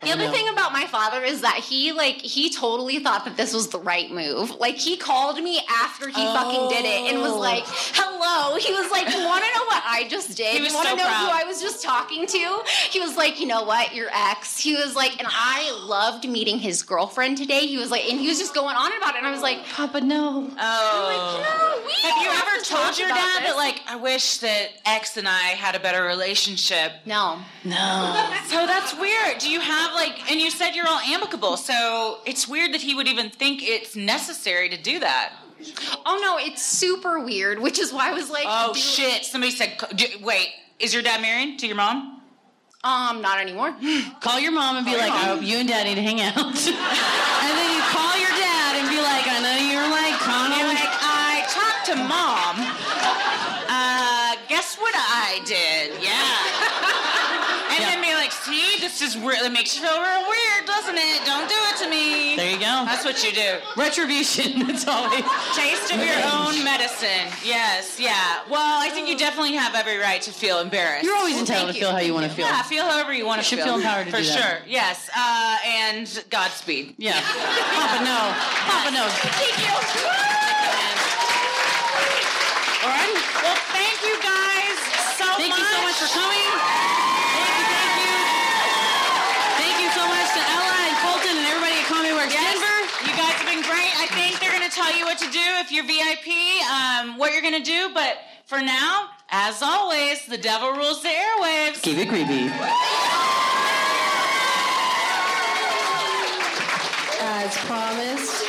The 0.03 0.09
Oh, 0.11 0.13
other 0.13 0.29
thing 0.31 0.47
about 0.49 0.71
my 0.73 0.85
father 0.85 1.23
is 1.23 1.41
that 1.41 1.55
he 1.57 1.91
like 1.91 2.17
he 2.21 2.49
totally 2.51 2.99
thought 2.99 3.25
that 3.25 3.37
this 3.37 3.53
was 3.53 3.69
the 3.69 3.79
right 3.79 4.11
move. 4.11 4.51
Like 4.59 4.75
he 4.77 4.97
called 4.97 5.37
me 5.41 5.61
after 5.69 6.07
he 6.07 6.13
fucking 6.13 6.69
did 6.69 6.85
it 6.85 7.11
and 7.13 7.21
was 7.21 7.33
like, 7.33 7.63
oh. 7.65 7.91
"Hello." 7.95 8.57
He 8.57 8.71
was 8.73 8.91
like, 8.91 9.07
"You 9.13 9.23
want 9.25 9.43
to 9.43 9.49
know 9.57 9.65
what 9.65 9.83
I 9.85 10.07
just 10.09 10.35
did? 10.37 10.55
He 10.55 10.61
was 10.61 10.69
you 10.71 10.75
want 10.75 10.85
to 10.87 10.91
so 10.91 10.95
know 10.97 11.03
proud. 11.05 11.25
who 11.25 11.31
I 11.31 11.43
was 11.45 11.61
just 11.61 11.81
talking 11.83 12.27
to?" 12.27 12.61
He 12.91 12.99
was 12.99 13.15
like, 13.17 13.39
"You 13.39 13.47
know 13.47 13.63
what? 13.63 13.93
Your 13.95 14.09
ex." 14.13 14.59
He 14.59 14.75
was 14.75 14.95
like, 14.95 15.17
and 15.19 15.27
I 15.29 15.71
loved 15.87 16.27
meeting 16.29 16.59
his 16.59 16.83
girlfriend 16.83 17.37
today. 17.37 17.65
He 17.65 17.77
was 17.77 17.89
like, 17.91 18.05
and 18.09 18.19
he 18.19 18.27
was 18.27 18.37
just 18.39 18.53
going 18.53 18.75
on 18.75 18.91
about 18.97 19.15
it, 19.15 19.19
and 19.19 19.27
I 19.27 19.31
was 19.31 19.41
like, 19.41 19.65
Papa, 19.65 20.01
no. 20.01 20.49
Oh. 20.59 21.43
"No, 21.43 21.85
we 21.85 21.93
have 22.09 22.23
you 22.23 22.29
ever 22.29 22.63
to 22.63 22.69
told 22.69 22.97
your 22.99 23.07
dad 23.09 23.41
this." 23.43 23.49
that, 23.51 23.55
like, 23.55 23.81
I 23.87 23.95
wish 23.95 24.37
that 24.39 24.69
X 24.85 25.17
and 25.17 25.27
I 25.27 25.39
had 25.57 25.75
a 25.75 25.79
better 25.79 26.03
relationship? 26.03 26.91
No. 27.05 27.39
No. 27.63 28.29
So 28.47 28.65
that's 28.67 28.93
weird. 28.99 29.37
Do 29.39 29.49
you 29.49 29.59
have 29.59 29.92
like, 29.93 30.31
and 30.31 30.39
you 30.41 30.49
said 30.49 30.71
you're 30.71 30.87
all 30.87 30.99
amicable, 30.99 31.57
so 31.57 32.19
it's 32.25 32.47
weird 32.47 32.73
that 32.73 32.81
he 32.81 32.95
would 32.95 33.07
even 33.07 33.29
think 33.29 33.61
it's 33.63 33.95
necessary 33.95 34.69
to 34.69 34.81
do 34.81 34.99
that. 34.99 35.33
Oh 36.05 36.19
no, 36.21 36.37
it's 36.37 36.65
super 36.65 37.19
weird, 37.19 37.59
which 37.59 37.79
is 37.79 37.93
why 37.93 38.09
I 38.09 38.13
was 38.13 38.29
like, 38.29 38.45
Oh 38.47 38.73
shit! 38.73 39.23
Somebody 39.23 39.51
said, 39.51 39.77
do, 39.95 40.05
wait, 40.21 40.49
is 40.79 40.93
your 40.93 41.03
dad 41.03 41.21
married 41.21 41.59
to 41.59 41.67
your 41.67 41.77
mom? 41.77 42.21
Um, 42.83 43.21
not 43.21 43.39
anymore. 43.39 43.71
Call 44.19 44.39
your 44.43 44.51
mom 44.51 44.75
and 44.75 44.85
be 44.85 44.91
like, 44.97 45.15
oh, 45.23 45.39
you 45.39 45.55
and 45.55 45.67
dad 45.69 45.87
need 45.87 45.95
to 45.95 46.03
hang 46.03 46.19
out. 46.19 46.35
and 46.43 47.53
then 47.55 47.69
you 47.71 47.83
call 47.95 48.11
your 48.19 48.35
dad 48.35 48.75
and 48.75 48.91
be 48.91 48.99
like, 48.99 49.23
I 49.23 49.39
know 49.39 49.55
you're 49.71 49.87
like, 49.87 50.19
kind 50.19 50.51
like, 50.51 50.91
I 50.99 51.47
talked 51.47 51.87
to 51.87 51.95
mom. 51.95 52.59
Uh, 53.71 54.35
guess 54.51 54.75
what 54.75 54.91
I 54.99 55.39
did? 55.47 55.95
Yeah. 56.03 56.91
And 57.71 57.79
then 57.87 58.01
be 58.03 58.13
like, 58.19 58.31
see, 58.35 58.72
this 58.83 59.01
is 59.01 59.15
really 59.17 59.47
makes 59.47 59.75
you 59.75 59.81
feel 59.81 59.95
real 59.95 60.27
weird, 60.27 60.65
doesn't 60.67 60.97
it? 60.97 61.23
Don't 61.25 61.47
do 61.47 61.55
it 61.71 61.77
to 61.83 61.89
me. 61.89 62.35
There 62.35 62.51
you 62.51 62.59
go. 62.59 62.83
That's 62.83 63.05
what 63.05 63.23
you 63.23 63.31
do. 63.31 63.59
Retribution. 63.79 64.59
That's 64.67 64.85
always. 64.85 65.23
Taste 65.55 65.87
of 65.95 66.03
your 66.03 66.19
own 66.35 66.59
medicine. 66.67 67.31
Yes, 67.45 67.97
yeah. 67.99 68.43
Well, 68.51 68.59
I 68.83 68.89
think 68.89 69.07
you 69.07 69.17
definitely 69.17 69.53
have 69.53 69.73
every 69.73 69.97
right 69.97 70.21
to 70.23 70.31
feel 70.31 70.59
embarrassed. 70.59 71.05
You're 71.05 71.15
always 71.15 71.39
entitled 71.39 71.71
to 71.73 71.79
feel 71.79 71.91
how 71.91 71.99
you 71.99 72.13
want 72.13 72.25
to 72.27 72.31
feel. 72.35 72.45
Yeah, 72.45 72.61
feel 72.63 72.83
however 72.83 73.13
you 73.13 73.25
want 73.25 73.41
to 73.41 73.47
feel. 73.47 73.59
You 73.59 73.63
should 73.63 73.71
feel. 73.71 73.79
feel 73.79 73.87
empowered 73.87 74.05
to 74.07 74.11
For 74.11 74.17
do 74.21 74.27
that. 74.27 74.35
sure. 74.43 74.57
Yes. 74.67 75.09
Uh, 75.15 75.57
and 75.63 76.03
Godspeed. 76.29 76.95
Yeah. 76.97 77.15
Papa, 77.23 78.03
no. 78.03 78.19
Papa, 78.67 78.91
no. 78.91 79.07
Thank 79.07 79.63
you. 79.63 79.71
All 82.83 82.91
right. 82.91 83.15
Well, 83.47 83.55
thank 83.71 83.95
you 84.03 84.15
guys 84.19 84.75
so 85.15 85.23
Thank 85.39 85.55
much. 85.55 85.63
you 85.63 85.67
so 85.71 85.79
much 85.87 85.97
for 86.03 86.09
coming. 86.19 86.51
Thank 87.31 87.53
you, 87.55 87.65
thank 87.71 87.95
you. 88.03 88.11
Thank 89.55 89.75
you 89.79 89.89
so 89.95 90.03
much 90.03 90.27
to 90.35 90.41
Ella 90.43 90.75
and 90.91 90.95
Colton 90.99 91.31
and 91.39 91.47
everybody 91.47 91.79
at 91.79 91.87
Comedy 91.87 92.11
Works 92.11 92.35
Yes, 92.35 92.43
Denver. 92.43 92.77
you 93.07 93.13
guys 93.15 93.35
have 93.39 93.47
been 93.47 93.63
great. 93.63 93.91
I 93.95 94.07
think 94.19 94.35
they're 94.43 94.51
going 94.51 94.67
to 94.67 94.73
tell 94.75 94.91
you 94.91 95.02
what 95.13 95.21
to 95.21 95.31
do 95.31 95.39
if 95.61 95.71
you're 95.71 95.85
VIP, 95.85 96.27
um, 96.71 97.19
what 97.19 97.33
you're 97.33 97.43
going 97.43 97.53
to 97.53 97.61
do. 97.63 97.91
But 97.93 98.17
For 98.45 98.59
now, 98.59 99.09
as 99.29 99.61
always, 99.61 100.25
the 100.25 100.37
devil 100.39 100.71
rules 100.71 101.03
the 101.03 101.09
airwaves. 101.09 101.81
Keep 101.83 101.97
it 101.99 102.09
creepy. 102.09 102.49
As 107.21 107.55
promised, 107.59 108.43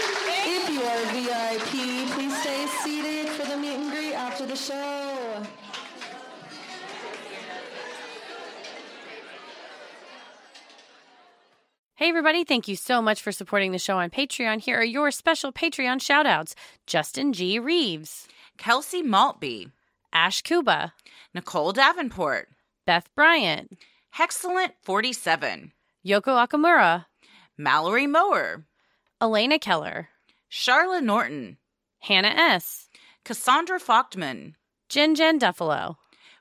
if 0.47 0.71
you 0.71 0.81
are 0.83 1.05
VIP, 1.13 2.11
please 2.15 2.41
stay 2.41 2.67
seated 2.83 3.29
for 3.29 3.47
the 3.47 3.57
meet 3.59 3.77
and 3.77 3.91
greet 3.91 4.15
after 4.15 4.47
the 4.47 4.57
show. 4.57 5.04
Hey, 12.05 12.11
everybody, 12.11 12.45
thank 12.45 12.69
you 12.69 12.77
so 12.77 13.01
much 13.01 13.23
for 13.23 13.33
supporting 13.33 13.73
the 13.73 13.79
show 13.79 13.97
on 13.97 14.11
Patreon. 14.11 14.61
Here 14.61 14.79
are 14.79 14.85
your 14.85 15.11
special 15.11 15.53
Patreon 15.53 16.01
shoutouts. 16.01 16.53
Justin 16.87 17.33
G. 17.33 17.59
Reeves, 17.59 18.29
Kelsey 18.59 19.01
Maltby, 19.01 19.71
Ash 20.13 20.43
Kuba, 20.43 20.93
Nicole 21.33 21.73
Davenport, 21.73 22.51
Beth 22.85 23.09
Bryant, 23.17 23.79
Hexcellent 24.19 24.73
47, 24.83 25.73
Yoko 26.07 26.47
Akamura, 26.47 27.07
Mallory 27.57 28.07
Mower, 28.07 28.67
Elena 29.19 29.59
Keller, 29.59 30.11
Charla 30.51 31.01
Norton, 31.01 31.57
Hannah 32.01 32.29
S., 32.37 32.91
Cassandra 33.25 33.81
Faulkman, 33.81 34.57
Jen 34.91 35.15
Jen 35.15 35.41
Duffalo, 35.41 35.97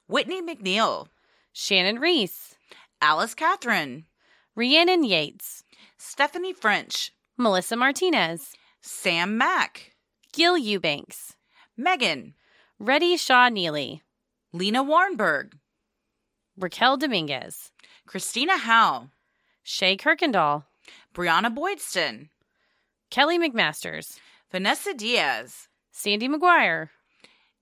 Whitney 0.07 0.41
McNeil, 0.41 1.07
Shannon 1.53 1.99
Reese, 1.99 2.55
Alice 3.01 3.33
Catherine, 3.33 4.03
Rhiannon 4.55 5.03
Yates, 5.03 5.63
Stephanie 5.97 6.53
French, 6.53 7.11
Melissa 7.37 7.75
Martinez, 7.75 8.53
Sam 8.81 9.35
Mack, 9.35 9.93
Gil 10.31 10.57
Eubanks, 10.57 11.35
Megan, 11.75 12.35
Reddy 12.77 13.17
Shaw 13.17 13.49
Neely, 13.49 14.03
Lena 14.51 14.83
Warnberg, 14.83 15.53
Raquel 16.55 16.97
Dominguez, 16.97 17.71
Christina 18.05 18.57
Howe, 18.57 19.07
Shay 19.63 19.97
Kirkendall, 19.97 20.65
Brianna 21.15 21.51
Boydston, 21.51 22.29
Kelly 23.09 23.39
McMasters, 23.39 24.19
Vanessa 24.51 24.93
Diaz, 24.93 25.67
Sandy 25.91 26.27
McGuire, 26.27 26.89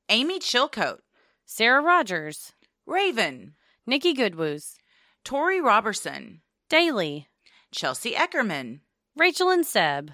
Amy 0.09 0.39
Chilcote, 0.39 0.99
Sarah 1.45 1.81
Rogers, 1.81 2.51
Raven, 2.85 3.53
Nikki 3.87 4.13
Goodwoos, 4.13 4.75
Tori 5.23 5.61
Robertson, 5.61 6.41
Daly, 6.71 7.27
Chelsea 7.73 8.13
Eckerman, 8.13 8.79
Rachel 9.17 9.49
and 9.49 9.65
Seb, 9.65 10.11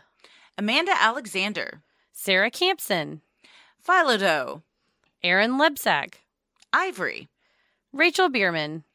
Amanda 0.57 0.91
Alexander, 0.99 1.83
Sarah 2.11 2.49
Campson, 2.49 3.21
Philodo, 3.87 4.63
Aaron 5.23 5.59
Lebsack, 5.59 6.15
Ivory, 6.73 7.29
Rachel 7.93 8.29
Bierman, 8.29 8.85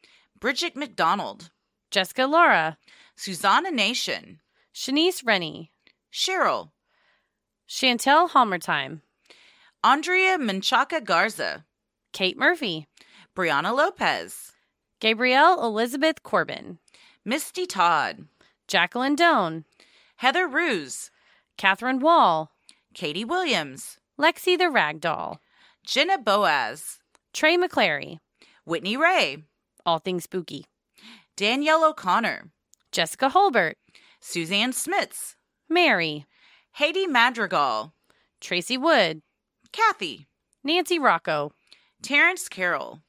Bridget 0.41 0.75
McDonald, 0.75 1.51
Jessica 1.93 2.27
Laura, 2.27 2.79
Susanna 3.15 3.71
Nation, 3.71 4.41
Shanice 4.75 5.25
Rennie, 5.25 5.71
Cheryl, 6.13 6.73
Chantel 7.69 8.31
Halmertime, 8.31 9.03
Andrea 9.85 10.37
Menchaca 10.37 11.01
Garza, 11.05 11.65
Kate 12.13 12.37
Murphy, 12.37 12.89
Brianna 13.37 13.73
Lopez, 13.73 14.51
Gabrielle 14.99 15.65
Elizabeth 15.65 16.25
Corbin, 16.25 16.79
Misty 17.25 17.67
Todd, 17.67 18.27
Jacqueline 18.67 19.15
Doan, 19.15 19.65
Heather 20.17 20.49
Ruse, 20.49 21.11
Catherine 21.57 22.01
Wall, 22.01 22.51
Katie 22.95 23.25
Williams, 23.25 23.99
Lexi 24.19 24.59
the 24.59 24.65
Ragdoll, 24.65 25.39
Jenna 25.87 26.19
Boaz, 26.19 26.99
Trey 27.33 27.57
McClary, 27.57 28.19
Whitney 28.65 28.97
Ray, 28.97 29.45
All 29.87 30.01
Things 30.01 30.25
Spooky, 30.25 30.67
Danielle 31.37 31.85
O'Connor, 31.85 32.51
Jessica 32.91 33.31
Holbert, 33.31 33.75
Suzanne 34.21 34.73
Smits, 34.73 35.37
Mary, 35.69 36.27
Haiti 36.73 37.07
Madrigal, 37.07 37.93
Tracy 38.41 38.77
Wood, 38.77 39.23
Kathy, 39.71 40.27
Nancy 40.65 40.99
Rocco, 40.99 41.53
Terrence 42.03 42.49
Carroll, 42.49 43.01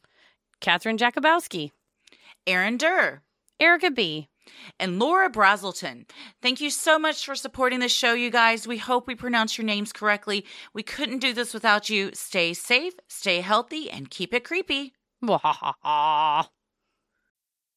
Catherine 0.59 0.97
Jakubowski, 0.97 1.71
Aaron 2.45 2.77
Durr, 2.77 3.21
Erica 3.59 3.91
B., 3.91 4.29
and 4.79 4.99
Laura 4.99 5.29
Brazelton. 5.29 6.05
Thank 6.41 6.59
you 6.59 6.69
so 6.69 6.99
much 6.99 7.25
for 7.25 7.35
supporting 7.35 7.79
the 7.79 7.87
show, 7.87 8.13
you 8.13 8.29
guys. 8.29 8.67
We 8.67 8.77
hope 8.77 9.07
we 9.07 9.15
pronounce 9.15 9.57
your 9.57 9.65
names 9.65 9.93
correctly. 9.93 10.45
We 10.73 10.83
couldn't 10.83 11.19
do 11.19 11.33
this 11.33 11.53
without 11.53 11.89
you. 11.89 12.11
Stay 12.13 12.53
safe, 12.53 12.93
stay 13.07 13.41
healthy, 13.41 13.89
and 13.89 14.09
keep 14.09 14.33
it 14.33 14.43
creepy. 14.43 14.93